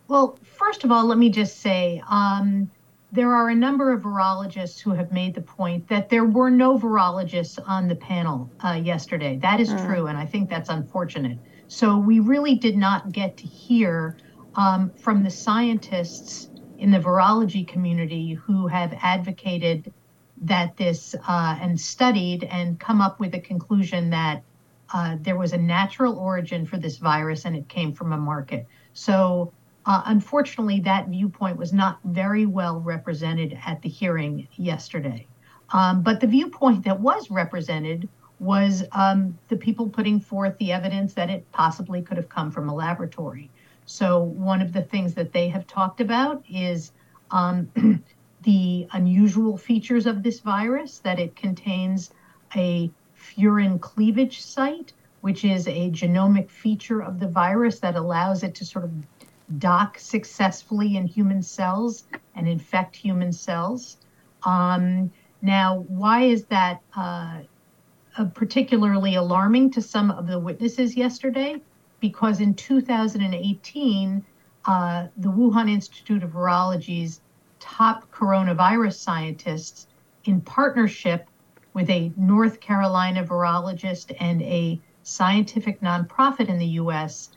Well, 0.08 0.38
first 0.42 0.84
of 0.84 0.90
all, 0.90 1.04
let 1.04 1.18
me 1.18 1.28
just 1.30 1.58
say. 1.60 2.02
Um, 2.08 2.70
there 3.10 3.34
are 3.34 3.48
a 3.48 3.54
number 3.54 3.92
of 3.92 4.02
virologists 4.02 4.78
who 4.80 4.90
have 4.90 5.12
made 5.12 5.34
the 5.34 5.40
point 5.40 5.88
that 5.88 6.08
there 6.08 6.24
were 6.24 6.50
no 6.50 6.78
virologists 6.78 7.58
on 7.66 7.88
the 7.88 7.94
panel 7.94 8.50
uh, 8.62 8.72
yesterday. 8.72 9.38
That 9.40 9.60
is 9.60 9.70
mm. 9.70 9.86
true, 9.86 10.06
and 10.06 10.18
I 10.18 10.26
think 10.26 10.50
that's 10.50 10.68
unfortunate. 10.68 11.38
So 11.68 11.96
we 11.96 12.20
really 12.20 12.54
did 12.54 12.76
not 12.76 13.12
get 13.12 13.36
to 13.38 13.46
hear 13.46 14.16
um, 14.54 14.90
from 14.90 15.22
the 15.22 15.30
scientists 15.30 16.50
in 16.78 16.90
the 16.90 16.98
virology 16.98 17.66
community 17.66 18.34
who 18.34 18.66
have 18.66 18.94
advocated 19.00 19.92
that 20.42 20.76
this 20.76 21.14
uh, 21.26 21.58
and 21.60 21.80
studied 21.80 22.44
and 22.44 22.78
come 22.78 23.00
up 23.00 23.18
with 23.18 23.34
a 23.34 23.40
conclusion 23.40 24.10
that 24.10 24.42
uh, 24.92 25.16
there 25.20 25.36
was 25.36 25.52
a 25.52 25.58
natural 25.58 26.18
origin 26.18 26.64
for 26.64 26.78
this 26.78 26.98
virus 26.98 27.44
and 27.44 27.56
it 27.56 27.68
came 27.68 27.92
from 27.92 28.12
a 28.12 28.16
market. 28.16 28.66
So 28.92 29.52
uh, 29.88 30.02
unfortunately, 30.04 30.80
that 30.80 31.08
viewpoint 31.08 31.56
was 31.56 31.72
not 31.72 31.98
very 32.04 32.44
well 32.44 32.78
represented 32.78 33.58
at 33.64 33.80
the 33.80 33.88
hearing 33.88 34.46
yesterday. 34.56 35.26
Um, 35.72 36.02
but 36.02 36.20
the 36.20 36.26
viewpoint 36.26 36.84
that 36.84 37.00
was 37.00 37.30
represented 37.30 38.06
was 38.38 38.84
um, 38.92 39.38
the 39.48 39.56
people 39.56 39.88
putting 39.88 40.20
forth 40.20 40.56
the 40.58 40.72
evidence 40.72 41.14
that 41.14 41.30
it 41.30 41.50
possibly 41.52 42.02
could 42.02 42.18
have 42.18 42.28
come 42.28 42.50
from 42.50 42.68
a 42.68 42.74
laboratory. 42.74 43.48
So, 43.86 44.20
one 44.22 44.60
of 44.60 44.74
the 44.74 44.82
things 44.82 45.14
that 45.14 45.32
they 45.32 45.48
have 45.48 45.66
talked 45.66 46.02
about 46.02 46.44
is 46.50 46.92
um, 47.30 47.70
the 48.42 48.86
unusual 48.92 49.56
features 49.56 50.04
of 50.04 50.22
this 50.22 50.40
virus, 50.40 50.98
that 50.98 51.18
it 51.18 51.34
contains 51.34 52.10
a 52.54 52.90
furin 53.18 53.80
cleavage 53.80 54.42
site, 54.42 54.92
which 55.22 55.46
is 55.46 55.66
a 55.66 55.90
genomic 55.90 56.50
feature 56.50 57.00
of 57.00 57.18
the 57.18 57.28
virus 57.28 57.78
that 57.80 57.96
allows 57.96 58.42
it 58.42 58.54
to 58.56 58.66
sort 58.66 58.84
of 58.84 58.92
dock 59.56 59.98
successfully 59.98 60.96
in 60.96 61.06
human 61.06 61.42
cells 61.42 62.04
and 62.34 62.48
infect 62.48 62.94
human 62.94 63.32
cells. 63.32 63.96
Um, 64.44 65.10
now, 65.40 65.84
why 65.88 66.22
is 66.22 66.44
that 66.46 66.80
uh, 66.96 67.38
uh, 68.16 68.24
particularly 68.34 69.14
alarming 69.14 69.70
to 69.70 69.82
some 69.82 70.10
of 70.10 70.26
the 70.26 70.38
witnesses 70.38 70.96
yesterday? 70.96 71.60
Because 72.00 72.40
in 72.40 72.54
2018, 72.54 74.24
uh, 74.64 75.06
the 75.16 75.30
Wuhan 75.30 75.70
Institute 75.70 76.22
of 76.22 76.30
Virology's 76.32 77.20
top 77.58 78.10
coronavirus 78.12 78.94
scientists, 78.94 79.86
in 80.24 80.40
partnership 80.40 81.28
with 81.72 81.88
a 81.88 82.12
North 82.16 82.60
Carolina 82.60 83.24
virologist 83.24 84.14
and 84.20 84.42
a 84.42 84.80
scientific 85.02 85.80
nonprofit 85.80 86.48
in 86.48 86.58
the 86.58 86.66
US, 86.82 87.30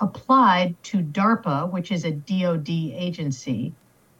applied 0.00 0.74
to 0.84 0.98
DARPA, 0.98 1.70
which 1.70 1.92
is 1.92 2.04
a 2.04 2.10
DoD 2.10 2.68
agency, 2.68 3.72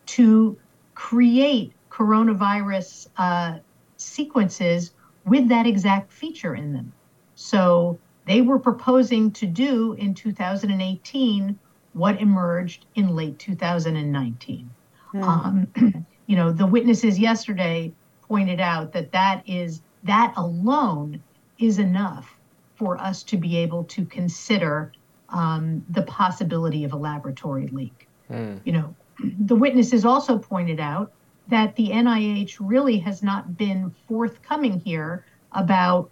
to 0.06 0.56
create 0.94 1.72
coronavirus 1.90 3.08
uh, 3.16 3.58
sequences 3.96 4.92
with 5.24 5.48
that 5.48 5.66
exact 5.66 6.12
feature 6.12 6.54
in 6.54 6.72
them. 6.72 6.92
So 7.34 7.98
they 8.26 8.42
were 8.42 8.58
proposing 8.58 9.30
to 9.32 9.46
do 9.46 9.94
in 9.94 10.14
2018 10.14 11.58
what 11.92 12.20
emerged 12.20 12.86
in 12.94 13.14
late 13.16 13.38
2019. 13.38 14.70
Mm. 15.14 15.22
Um, 15.22 16.06
you 16.26 16.36
know, 16.36 16.52
the 16.52 16.66
witnesses 16.66 17.18
yesterday 17.18 17.92
pointed 18.22 18.60
out 18.60 18.92
that 18.92 19.10
that 19.12 19.42
is 19.48 19.82
that 20.04 20.32
alone 20.36 21.22
is 21.58 21.78
enough 21.78 22.36
for 22.76 22.96
us 22.98 23.22
to 23.24 23.36
be 23.36 23.56
able 23.56 23.84
to 23.84 24.04
consider 24.06 24.92
um, 25.30 25.84
the 25.90 26.02
possibility 26.02 26.84
of 26.84 26.92
a 26.92 26.96
laboratory 26.96 27.68
leak. 27.68 28.08
Mm. 28.30 28.60
You 28.64 28.72
know, 28.72 28.94
the 29.18 29.54
witnesses 29.54 30.04
also 30.04 30.38
pointed 30.38 30.80
out 30.80 31.12
that 31.48 31.74
the 31.76 31.88
NIH 31.88 32.56
really 32.60 32.98
has 32.98 33.22
not 33.22 33.56
been 33.56 33.94
forthcoming 34.08 34.80
here 34.80 35.24
about 35.52 36.10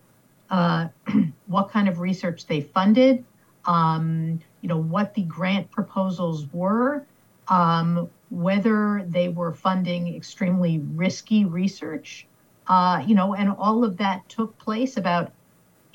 uh, 0.50 0.88
what 1.46 1.70
kind 1.70 1.88
of 1.88 2.00
research 2.00 2.46
they 2.46 2.60
funded, 2.60 3.24
um, 3.64 4.40
you 4.60 4.68
know, 4.68 4.78
what 4.78 5.14
the 5.14 5.22
grant 5.22 5.70
proposals 5.70 6.46
were, 6.52 7.06
um, 7.48 8.08
whether 8.30 9.04
they 9.08 9.28
were 9.28 9.52
funding 9.52 10.14
extremely 10.14 10.78
risky 10.94 11.44
research, 11.44 12.26
uh, 12.66 13.02
you 13.06 13.14
know, 13.14 13.34
and 13.34 13.50
all 13.50 13.84
of 13.84 13.96
that 13.96 14.28
took 14.28 14.56
place 14.58 14.96
about 14.96 15.32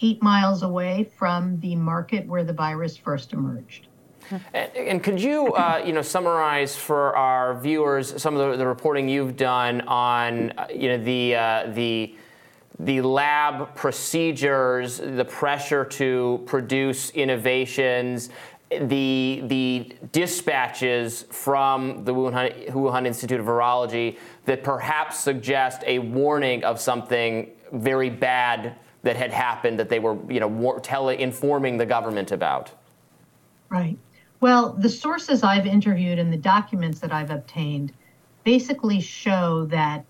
eight 0.01 0.21
miles 0.21 0.63
away 0.63 1.09
from 1.17 1.59
the 1.59 1.75
market 1.75 2.25
where 2.27 2.43
the 2.43 2.53
virus 2.53 2.97
first 2.97 3.33
emerged. 3.33 3.87
And, 4.53 4.71
and 4.75 5.03
could 5.03 5.21
you, 5.21 5.53
uh, 5.53 5.81
you 5.85 5.93
know, 5.93 6.01
summarize 6.01 6.75
for 6.75 7.15
our 7.15 7.59
viewers 7.59 8.21
some 8.21 8.35
of 8.35 8.51
the, 8.51 8.57
the 8.57 8.67
reporting 8.67 9.09
you've 9.09 9.35
done 9.35 9.81
on, 9.81 10.51
uh, 10.51 10.67
you 10.73 10.89
know, 10.89 11.03
the 11.03 11.35
uh, 11.35 11.71
the 11.73 12.15
the 12.79 13.01
lab 13.01 13.75
procedures, 13.75 14.97
the 14.97 15.25
pressure 15.25 15.85
to 15.85 16.41
produce 16.45 17.11
innovations, 17.11 18.29
the 18.81 19.43
the 19.45 19.93
dispatches 20.11 21.23
from 21.29 22.03
the 22.03 22.13
Wuhan, 22.13 22.71
Wuhan 22.71 23.05
Institute 23.05 23.39
of 23.39 23.45
Virology 23.45 24.17
that 24.45 24.63
perhaps 24.63 25.19
suggest 25.19 25.83
a 25.85 25.99
warning 25.99 26.63
of 26.63 26.79
something 26.79 27.51
very 27.71 28.09
bad 28.09 28.75
that 29.03 29.15
had 29.15 29.31
happened 29.31 29.77
that 29.79 29.89
they 29.89 29.99
were, 29.99 30.17
you 30.29 30.39
know, 30.39 30.79
telling, 30.81 31.19
informing 31.19 31.77
the 31.77 31.85
government 31.85 32.31
about? 32.31 32.71
Right. 33.69 33.97
Well, 34.39 34.73
the 34.73 34.89
sources 34.89 35.43
I've 35.43 35.67
interviewed 35.67 36.19
and 36.19 36.31
the 36.31 36.37
documents 36.37 36.99
that 36.99 37.11
I've 37.11 37.31
obtained 37.31 37.93
basically 38.43 38.99
show 38.99 39.65
that 39.65 40.05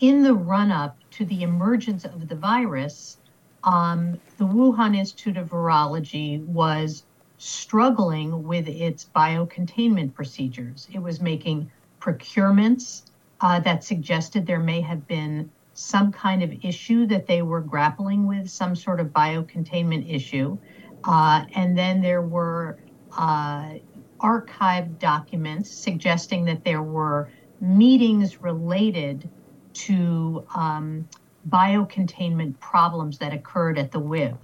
in 0.00 0.22
the 0.22 0.34
run 0.34 0.70
up 0.70 0.96
to 1.12 1.24
the 1.24 1.42
emergence 1.42 2.04
of 2.04 2.28
the 2.28 2.34
virus, 2.34 3.18
um, 3.62 4.20
the 4.38 4.44
Wuhan 4.44 4.96
Institute 4.96 5.36
of 5.36 5.48
Virology 5.50 6.44
was 6.46 7.04
struggling 7.38 8.44
with 8.44 8.68
its 8.68 9.08
biocontainment 9.14 10.14
procedures. 10.14 10.88
It 10.92 10.98
was 10.98 11.20
making 11.20 11.70
procurements 12.00 13.02
uh, 13.40 13.60
that 13.60 13.84
suggested 13.84 14.46
there 14.46 14.60
may 14.60 14.80
have 14.80 15.06
been 15.06 15.50
some 15.74 16.12
kind 16.12 16.42
of 16.42 16.52
issue 16.64 17.06
that 17.06 17.26
they 17.26 17.42
were 17.42 17.60
grappling 17.60 18.26
with, 18.26 18.48
some 18.48 18.74
sort 18.74 19.00
of 19.00 19.08
biocontainment 19.08 20.12
issue. 20.12 20.56
Uh, 21.04 21.44
and 21.54 21.76
then 21.76 22.00
there 22.00 22.22
were 22.22 22.78
uh, 23.16 23.74
archived 24.20 24.98
documents 24.98 25.70
suggesting 25.70 26.44
that 26.46 26.64
there 26.64 26.82
were 26.82 27.28
meetings 27.60 28.40
related 28.40 29.28
to 29.72 30.46
um, 30.54 31.08
biocontainment 31.48 32.58
problems 32.60 33.18
that 33.18 33.32
occurred 33.34 33.78
at 33.78 33.90
the 33.90 34.00
WIV. 34.00 34.38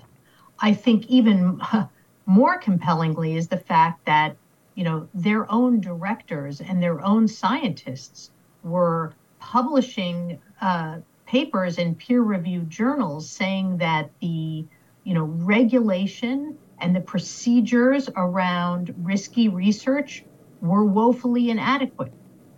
I 0.61 0.75
think 0.75 1.07
even 1.07 1.61
more 2.27 2.59
compellingly 2.59 3.37
is 3.37 3.49
the 3.49 3.57
fact 3.57 4.05
that 4.07 4.37
you 4.75 4.85
know 4.85 5.09
their 5.15 5.51
own 5.51 5.81
directors 5.81 6.61
and 6.61 6.83
their 6.83 7.05
own 7.05 7.27
scientists 7.27 8.31
were 8.63 9.15
publishing 9.39 10.39
uh, 10.61 10.99
papers 11.31 11.79
in 11.79 11.97
peer-reviewed 11.97 12.71
journals 12.71 13.31
saying 13.33 13.79
that 13.79 14.13
the 14.23 14.67
you 15.05 15.15
know 15.15 15.25
regulation 15.25 16.59
and 16.81 16.97
the 16.97 17.03
procedures 17.03 18.11
around 18.17 18.95
risky 18.99 19.49
research 19.51 20.27
were 20.61 20.87
woefully 20.87 21.51
inadequate. 21.51 22.15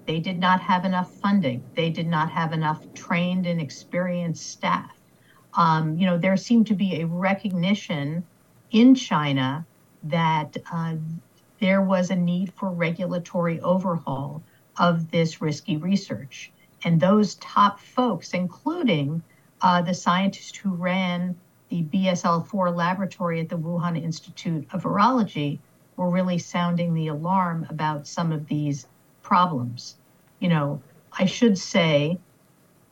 They 0.07 0.21
did 0.21 0.41
not 0.41 0.63
have 0.63 0.87
enough 0.87 1.15
funding. 1.23 1.67
They 1.77 1.91
did 1.91 2.09
not 2.09 2.31
have 2.33 2.53
enough 2.55 2.87
trained 2.95 3.47
and 3.47 3.61
experienced 3.61 4.51
staff. 4.51 4.97
Um, 5.57 5.97
you 5.99 6.07
know, 6.07 6.19
there 6.19 6.39
seemed 6.39 6.69
to 6.69 6.77
be 6.77 7.03
a 7.03 7.09
recognition 7.09 8.29
in 8.73 8.97
China 8.97 9.67
that 10.05 10.57
uh, 10.73 10.97
there 11.61 11.83
was 11.83 12.11
a 12.11 12.17
need 12.17 12.55
for 12.55 12.73
regulatory 12.73 13.61
overhaul 13.61 14.45
of 14.79 15.11
this 15.11 15.43
risky 15.43 15.79
research. 15.79 16.53
And 16.85 17.01
those 17.01 17.37
top 17.37 17.81
folks, 17.81 18.35
including 18.35 19.23
uh, 19.61 19.83
the 19.83 19.95
scientist 19.95 20.57
who 20.57 20.75
ran 20.75 21.37
the 21.69 21.83
BSL 21.85 22.47
4 22.47 22.71
laboratory 22.71 23.41
at 23.41 23.49
the 23.49 23.59
Wuhan 23.59 24.03
Institute 24.03 24.67
of 24.73 24.83
Virology, 24.83 25.59
were 25.97 26.11
really 26.11 26.39
sounding 26.39 26.95
the 26.95 27.09
alarm 27.09 27.67
about 27.71 28.07
some 28.07 28.33
of 28.33 28.49
these 28.49 28.87
problems. 29.23 29.97
You 30.41 30.49
know, 30.49 30.83
I 31.19 31.27
should 31.27 31.57
say, 31.57 32.19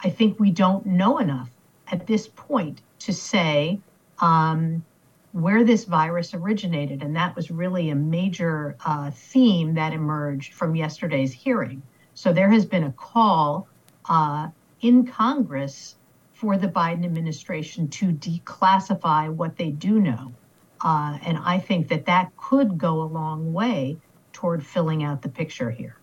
I 0.00 0.10
think 0.10 0.38
we 0.38 0.50
don't 0.50 0.86
know 0.86 1.18
enough 1.18 1.50
at 1.90 2.06
this 2.06 2.28
point 2.28 2.82
to 3.00 3.12
say 3.12 3.80
um, 4.20 4.84
where 5.32 5.64
this 5.64 5.84
virus 5.84 6.34
originated. 6.34 7.02
And 7.02 7.14
that 7.16 7.34
was 7.36 7.50
really 7.50 7.90
a 7.90 7.94
major 7.94 8.76
uh, 8.84 9.10
theme 9.10 9.74
that 9.74 9.92
emerged 9.92 10.54
from 10.54 10.76
yesterday's 10.76 11.32
hearing. 11.32 11.82
So 12.14 12.32
there 12.32 12.50
has 12.50 12.66
been 12.66 12.84
a 12.84 12.92
call 12.92 13.68
uh, 14.08 14.48
in 14.80 15.06
Congress 15.06 15.96
for 16.32 16.56
the 16.56 16.68
Biden 16.68 17.04
administration 17.04 17.88
to 17.88 18.12
declassify 18.12 19.32
what 19.32 19.56
they 19.56 19.70
do 19.70 20.00
know. 20.00 20.32
Uh, 20.80 21.18
and 21.22 21.38
I 21.38 21.58
think 21.58 21.88
that 21.88 22.06
that 22.06 22.34
could 22.36 22.78
go 22.78 23.02
a 23.02 23.04
long 23.04 23.52
way 23.52 23.98
toward 24.32 24.64
filling 24.64 25.02
out 25.02 25.20
the 25.20 25.28
picture 25.28 25.70
here. 25.70 25.96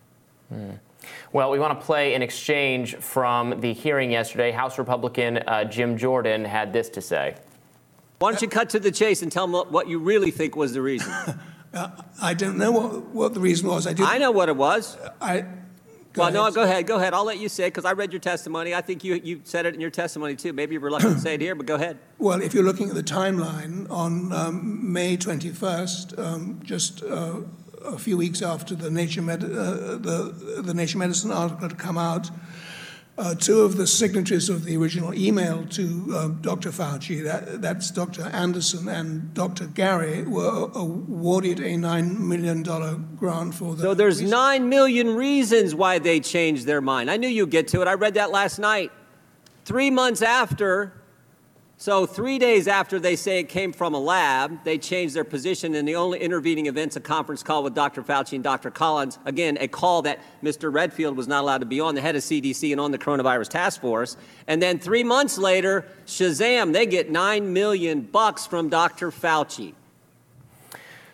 Hmm. 0.48 0.70
Well, 1.32 1.50
we 1.50 1.58
want 1.58 1.78
to 1.78 1.84
play 1.84 2.14
an 2.14 2.22
exchange 2.22 2.96
from 2.96 3.60
the 3.60 3.72
hearing 3.72 4.12
yesterday. 4.12 4.50
House 4.52 4.78
Republican 4.78 5.38
uh, 5.38 5.64
Jim 5.64 5.96
Jordan 5.96 6.44
had 6.44 6.72
this 6.72 6.88
to 6.90 7.00
say. 7.00 7.36
Why 8.18 8.32
don't 8.32 8.42
you 8.42 8.48
cut 8.48 8.70
to 8.70 8.80
the 8.80 8.90
chase 8.90 9.22
and 9.22 9.30
tell 9.30 9.46
them 9.46 9.72
what 9.72 9.88
you 9.88 9.98
really 9.98 10.30
think 10.30 10.56
was 10.56 10.72
the 10.72 10.82
reason? 10.82 11.12
uh, 11.74 11.90
I 12.20 12.34
don't 12.34 12.58
know 12.58 12.72
what, 12.72 13.06
what 13.06 13.34
the 13.34 13.40
reason 13.40 13.68
was. 13.68 13.86
I, 13.86 13.92
did, 13.92 14.06
I 14.06 14.18
know 14.18 14.32
what 14.32 14.48
it 14.48 14.56
was. 14.56 14.96
I, 15.20 15.44
Go 16.14 16.22
well, 16.22 16.28
ahead. 16.28 16.34
no, 16.34 16.50
go 16.50 16.62
ahead. 16.62 16.86
Go 16.86 16.96
ahead. 16.96 17.14
I'll 17.14 17.24
let 17.24 17.38
you 17.38 17.48
say 17.48 17.64
it 17.64 17.70
because 17.70 17.84
I 17.84 17.92
read 17.92 18.12
your 18.12 18.20
testimony. 18.20 18.74
I 18.74 18.80
think 18.80 19.04
you, 19.04 19.14
you 19.22 19.40
said 19.44 19.66
it 19.66 19.74
in 19.74 19.80
your 19.80 19.90
testimony 19.90 20.36
too. 20.36 20.52
Maybe 20.52 20.72
you're 20.72 20.82
reluctant 20.82 21.16
to 21.16 21.20
say 21.20 21.34
it 21.34 21.40
here, 21.40 21.54
but 21.54 21.66
go 21.66 21.74
ahead. 21.74 21.98
Well, 22.18 22.40
if 22.40 22.54
you're 22.54 22.64
looking 22.64 22.88
at 22.88 22.94
the 22.94 23.02
timeline, 23.02 23.88
on 23.90 24.32
um, 24.32 24.92
May 24.92 25.16
21st, 25.16 26.18
um, 26.18 26.60
just 26.64 27.02
uh, 27.02 27.40
a 27.84 27.98
few 27.98 28.16
weeks 28.16 28.42
after 28.42 28.74
the 28.74 28.90
Nature, 28.90 29.22
Med- 29.22 29.44
uh, 29.44 29.96
the, 29.98 30.62
the 30.64 30.74
Nature 30.74 30.98
Medicine 30.98 31.30
article 31.30 31.68
had 31.68 31.78
come 31.78 31.98
out, 31.98 32.30
uh, 33.18 33.34
two 33.34 33.62
of 33.62 33.76
the 33.76 33.86
signatories 33.86 34.48
of 34.48 34.64
the 34.64 34.76
original 34.76 35.12
email 35.12 35.66
to 35.66 36.06
uh, 36.14 36.28
Dr. 36.40 36.70
Fauci, 36.70 37.22
that, 37.24 37.60
that's 37.60 37.90
Dr. 37.90 38.22
Andersen 38.22 38.88
and 38.88 39.34
Dr. 39.34 39.66
Garry, 39.66 40.22
were 40.22 40.70
awarded 40.74 41.58
a 41.58 41.74
$9 41.74 42.18
million 42.18 42.62
grant 43.16 43.54
for 43.54 43.74
the. 43.74 43.82
So 43.82 43.94
there's 43.94 44.20
research. 44.20 44.30
9 44.30 44.68
million 44.68 45.14
reasons 45.14 45.74
why 45.74 45.98
they 45.98 46.20
changed 46.20 46.66
their 46.66 46.80
mind. 46.80 47.10
I 47.10 47.16
knew 47.16 47.28
you'd 47.28 47.50
get 47.50 47.68
to 47.68 47.82
it. 47.82 47.88
I 47.88 47.94
read 47.94 48.14
that 48.14 48.30
last 48.30 48.58
night. 48.58 48.92
Three 49.64 49.90
months 49.90 50.22
after 50.22 50.92
so, 51.80 52.06
three 52.06 52.40
days 52.40 52.66
after 52.66 52.98
they 52.98 53.14
say 53.14 53.38
it 53.38 53.48
came 53.48 53.72
from 53.72 53.94
a 53.94 54.00
lab, 54.00 54.64
they 54.64 54.78
changed 54.78 55.14
their 55.14 55.22
position, 55.22 55.76
and 55.76 55.86
the 55.86 55.94
only 55.94 56.18
intervening 56.18 56.66
event's 56.66 56.96
a 56.96 57.00
conference 57.00 57.44
call 57.44 57.62
with 57.62 57.72
Dr. 57.72 58.02
Fauci 58.02 58.32
and 58.32 58.42
Dr. 58.42 58.72
Collins. 58.72 59.16
Again, 59.24 59.56
a 59.60 59.68
call 59.68 60.02
that 60.02 60.18
Mr. 60.42 60.74
Redfield 60.74 61.16
was 61.16 61.28
not 61.28 61.42
allowed 61.42 61.58
to 61.58 61.66
be 61.66 61.78
on, 61.78 61.94
the 61.94 62.00
head 62.00 62.16
of 62.16 62.22
CDC 62.22 62.72
and 62.72 62.80
on 62.80 62.90
the 62.90 62.98
coronavirus 62.98 63.50
task 63.50 63.80
force. 63.80 64.16
And 64.48 64.60
then 64.60 64.80
three 64.80 65.04
months 65.04 65.38
later, 65.38 65.86
Shazam, 66.04 66.72
they 66.72 66.84
get 66.84 67.12
nine 67.12 67.52
million 67.52 68.00
bucks 68.00 68.44
from 68.44 68.68
Dr. 68.68 69.12
Fauci. 69.12 69.74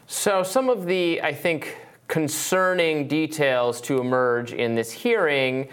So, 0.07 0.43
some 0.43 0.71
of 0.71 0.87
the, 0.87 1.21
I 1.21 1.35
think, 1.35 1.77
concerning 2.09 3.07
details 3.07 3.83
to 3.83 4.01
emerge 4.01 4.55
in 4.55 4.77
this 4.77 4.91
hearing 4.91 5.69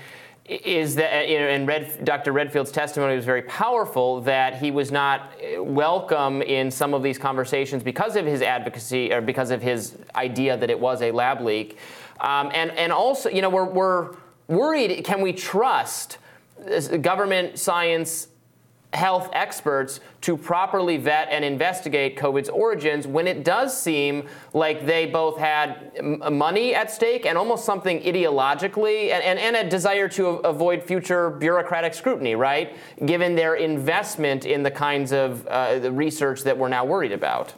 is 0.51 0.95
that 0.95 1.17
uh, 1.17 1.21
you 1.21 1.39
know, 1.39 1.47
and 1.47 1.65
Red, 1.65 2.03
Dr. 2.03 2.33
Redfield's 2.33 2.71
testimony 2.71 3.15
was 3.15 3.23
very 3.23 3.43
powerful 3.43 4.19
that 4.21 4.57
he 4.57 4.69
was 4.69 4.91
not 4.91 5.31
uh, 5.57 5.63
welcome 5.63 6.41
in 6.41 6.69
some 6.69 6.93
of 6.93 7.01
these 7.01 7.17
conversations 7.17 7.83
because 7.83 8.17
of 8.17 8.25
his 8.25 8.41
advocacy 8.41 9.13
or 9.13 9.21
because 9.21 9.49
of 9.49 9.61
his 9.61 9.97
idea 10.15 10.57
that 10.57 10.69
it 10.69 10.77
was 10.77 11.01
a 11.01 11.11
lab 11.11 11.39
leak, 11.39 11.77
um, 12.19 12.51
and 12.53 12.71
and 12.71 12.91
also 12.91 13.29
you 13.29 13.41
know 13.41 13.49
we're 13.49 13.63
we're 13.65 14.15
worried. 14.47 15.05
Can 15.05 15.21
we 15.21 15.31
trust 15.31 16.17
uh, 16.69 16.97
government 16.97 17.57
science 17.57 18.27
health 18.93 19.30
experts 19.31 20.01
to 20.19 20.35
properly 20.35 20.97
vet 20.97 21.30
and 21.31 21.45
investigate 21.45 22.18
COVID's 22.18 22.49
origins 22.49 23.07
when 23.07 23.26
it 23.26 23.45
does 23.45 23.80
seem 23.80 24.27
like 24.53 24.85
they 24.85 25.05
both 25.05 25.38
had 25.38 25.91
money 26.30 26.76
at 26.76 26.91
stake 26.91 27.26
and 27.26 27.38
almost 27.38 27.63
something 27.63 28.01
ideologically 28.01 29.11
and, 29.11 29.23
and, 29.23 29.39
and 29.39 29.55
a 29.55 29.69
desire 29.69 30.09
to 30.09 30.27
avoid 30.27 30.84
future 30.84 31.30
bureaucratic 31.30 31.93
scrutiny, 31.93 32.35
right? 32.35 32.76
Given 33.05 33.34
their 33.35 33.55
investment 33.55 34.45
in 34.45 34.61
the 34.61 34.72
kinds 34.72 35.13
of 35.13 35.47
uh, 35.47 35.80
the 35.80 35.91
research 35.91 36.43
that 36.43 36.57
we're 36.57 36.69
now 36.69 36.84
worried 36.84 37.13
about. 37.13 37.53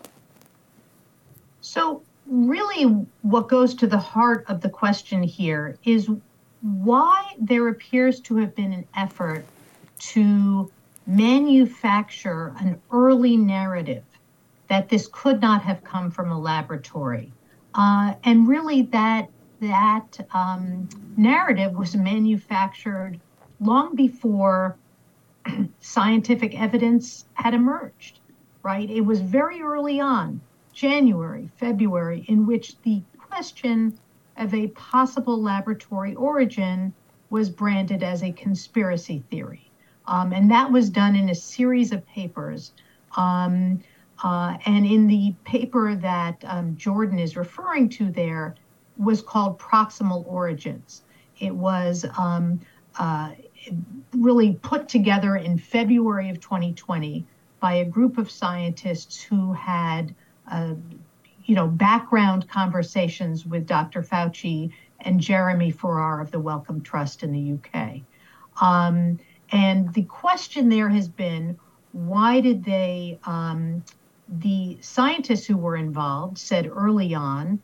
So, 1.61 2.03
really, 2.27 2.83
what 3.23 3.47
goes 3.47 3.73
to 3.75 3.87
the 3.87 3.97
heart 3.97 4.45
of 4.47 4.61
the 4.61 4.69
question 4.69 5.23
here 5.23 5.77
is 5.83 6.09
why 6.61 7.33
there 7.39 7.69
appears 7.69 8.19
to 8.21 8.37
have 8.37 8.53
been 8.55 8.71
an 8.71 8.85
effort 8.95 9.45
to 9.99 10.71
manufacture 11.05 12.53
an 12.59 12.81
early 12.91 13.37
narrative 13.37 14.03
that 14.67 14.89
this 14.89 15.07
could 15.11 15.41
not 15.41 15.61
have 15.61 15.83
come 15.83 16.09
from 16.09 16.31
a 16.31 16.39
laboratory. 16.39 17.31
Uh, 17.73 18.13
and 18.23 18.47
really, 18.47 18.83
that 18.83 19.29
that 19.59 20.19
um, 20.33 20.89
narrative 21.15 21.73
was 21.73 21.95
manufactured 21.95 23.19
long 23.59 23.95
before 23.95 24.75
scientific 25.79 26.59
evidence 26.59 27.25
had 27.33 27.53
emerged. 27.53 28.19
Right? 28.61 28.89
It 28.89 29.01
was 29.01 29.19
very 29.19 29.61
early 29.61 29.99
on, 29.99 30.39
January, 30.71 31.49
February, 31.57 32.25
in 32.27 32.45
which 32.45 32.81
the 32.81 33.01
question 33.17 33.97
of 34.37 34.53
a 34.53 34.67
possible 34.69 35.41
laboratory 35.41 36.15
origin 36.15 36.93
was 37.29 37.49
branded 37.49 38.03
as 38.03 38.23
a 38.23 38.31
conspiracy 38.31 39.23
theory. 39.29 39.69
Um, 40.07 40.33
and 40.33 40.51
that 40.51 40.71
was 40.71 40.89
done 40.89 41.15
in 41.15 41.29
a 41.29 41.35
series 41.35 41.91
of 41.91 42.05
papers. 42.07 42.73
Um, 43.15 43.79
uh, 44.23 44.57
and 44.65 44.85
in 44.85 45.07
the 45.07 45.35
paper 45.43 45.95
that 45.95 46.43
um, 46.45 46.75
Jordan 46.77 47.19
is 47.19 47.35
referring 47.35 47.89
to 47.89 48.09
there 48.09 48.55
was 48.97 49.21
called 49.21 49.59
Proximal 49.59 50.25
Origins. 50.27 51.03
It 51.39 51.53
was 51.53 52.05
um, 52.17 52.61
uh, 52.97 53.31
really 54.13 54.53
put 54.61 54.87
together 54.87 55.35
in 55.35 55.57
February 55.57 56.29
of 56.29 56.39
2020 56.39 57.25
by 57.59 57.75
a 57.75 57.85
group 57.85 58.17
of 58.17 58.29
scientists 58.29 59.21
who 59.21 59.53
had, 59.53 60.13
uh, 60.51 60.73
you 61.45 61.55
know, 61.55 61.67
background 61.67 62.47
conversations 62.49 63.45
with 63.45 63.65
Dr. 63.65 64.03
Fauci 64.03 64.71
and 65.01 65.19
Jeremy 65.19 65.71
Farrar 65.71 66.21
of 66.21 66.31
the 66.31 66.39
Wellcome 66.39 66.81
Trust 66.81 67.23
in 67.23 67.31
the 67.31 67.53
UK. 67.53 68.01
And 69.51 69.93
the 69.93 70.03
question 70.03 70.69
there 70.69 70.89
has 70.89 71.07
been 71.07 71.57
why 71.91 72.41
did 72.41 72.63
they, 72.63 73.19
um, 73.25 73.83
the 74.27 74.77
scientists 74.81 75.45
who 75.45 75.57
were 75.57 75.75
involved 75.75 76.37
said 76.37 76.69
early 76.73 77.13
on, 77.13 77.59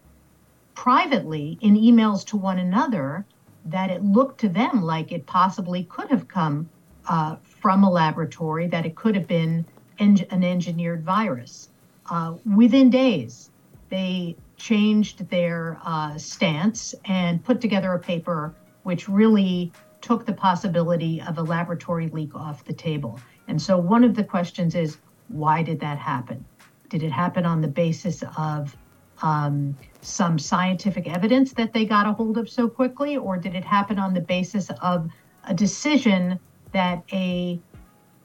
privately 0.76 1.58
in 1.62 1.76
emails 1.76 2.26
to 2.28 2.38
one 2.38 2.60
another, 2.60 3.26
that 3.66 3.90
it 3.90 4.04
looked 4.04 4.40
to 4.42 4.50
them 4.50 4.84
like 4.84 5.12
it 5.12 5.26
possibly 5.26 5.84
could 5.84 6.10
have 6.10 6.28
come 6.28 6.70
uh, 7.08 7.36
from 7.44 7.84
a 7.84 7.90
laboratory, 7.90 8.68
that 8.68 8.86
it 8.86 8.96
could 8.96 9.16
have 9.16 9.28
been 9.28 9.66
en- 9.98 10.26
an 10.30 10.44
engineered 10.44 11.04
virus. 11.04 11.70
Uh, 12.10 12.36
within 12.56 12.90
days, 12.90 13.50
they 13.90 14.36
changed 14.58 15.28
their 15.30 15.80
uh, 15.84 16.18
stance 16.18 16.94
and 17.06 17.44
put 17.44 17.60
together 17.62 17.94
a 17.94 18.00
paper 18.00 18.54
which 18.84 19.10
really 19.10 19.72
took 20.02 20.26
the 20.26 20.34
possibility 20.34 21.22
of 21.22 21.38
a 21.38 21.42
laboratory 21.42 22.08
leak 22.10 22.36
off 22.36 22.64
the 22.66 22.74
table. 22.74 23.20
And 23.48 23.62
so 23.62 23.78
one 23.78 24.04
of 24.04 24.16
the 24.16 24.24
questions 24.24 24.76
is 24.76 24.98
why 25.28 25.64
did 25.64 25.80
that 25.82 25.98
happen? 25.98 26.44
Did 26.90 27.04
it 27.04 27.12
happen 27.12 27.46
on 27.46 27.62
the 27.62 27.68
basis 27.68 28.24
of 28.38 28.76
um, 29.22 29.76
some 30.02 30.40
scientific 30.40 31.08
evidence 31.08 31.54
that 31.54 31.74
they 31.74 31.86
got 31.86 32.08
a 32.08 32.14
hold 32.14 32.38
of 32.38 32.50
so 32.50 32.68
quickly, 32.68 33.18
or 33.18 33.38
did 33.38 33.54
it 33.56 33.66
happen 33.66 34.00
on 34.00 34.14
the 34.14 34.22
basis 34.22 34.70
of 34.82 35.10
a 35.46 35.54
decision 35.54 36.40
that 36.72 37.04
a 37.12 37.60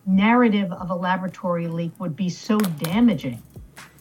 narrative 0.06 0.70
of 0.72 0.90
a 0.90 0.94
laboratory 0.94 1.66
leak 1.66 1.92
would 1.98 2.14
be 2.14 2.28
so 2.28 2.58
damaging 2.58 3.42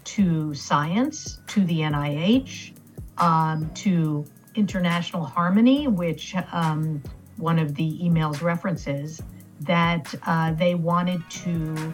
to 0.04 0.54
science, 0.54 1.40
to 1.48 1.64
the 1.66 1.80
NIH, 1.80 2.74
um, 3.18 3.70
to 3.74 4.26
international 4.56 5.24
harmony, 5.24 5.88
which 5.88 6.36
um, 6.52 7.02
one 7.38 7.60
of 7.60 7.76
the 7.76 8.00
emails 8.00 8.42
references 8.42 9.22
that 9.62 10.14
uh, 10.26 10.52
they 10.54 10.76
wanted 10.76 11.22
to 11.30 11.94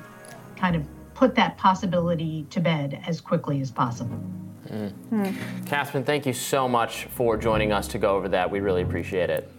kind 0.56 0.76
of 0.76 0.86
put 1.14 1.36
that 1.36 1.57
possibility 1.57 2.45
to 2.49 2.60
bed 2.60 3.03
as 3.06 3.20
quickly 3.22 3.61
as 3.61 3.72
possible. 3.72 4.20
Mm. 4.68 4.91
Mm. 5.11 5.68
Katherine, 5.68 6.03
thank 6.03 6.26
you 6.26 6.34
so 6.34 6.68
much 6.68 7.06
for 7.06 7.38
joining 7.38 7.72
us 7.72 7.88
to 7.90 7.98
go 7.98 8.16
over 8.16 8.30
that. 8.30 8.49
We 8.49 8.60
really 8.60 8.82
appreciate 8.82 9.30
it. 9.30 9.49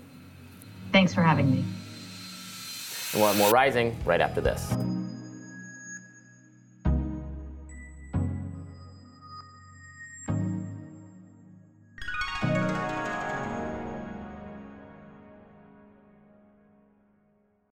Thanks 0.93 1.13
for 1.15 1.23
having 1.23 1.51
me. 1.51 1.65
And 3.13 3.21
we'll 3.21 3.33
have 3.33 3.39
more 3.39 3.51
Rising 3.51 3.97
right 4.05 4.21
after 4.21 4.41
this. 4.41 4.73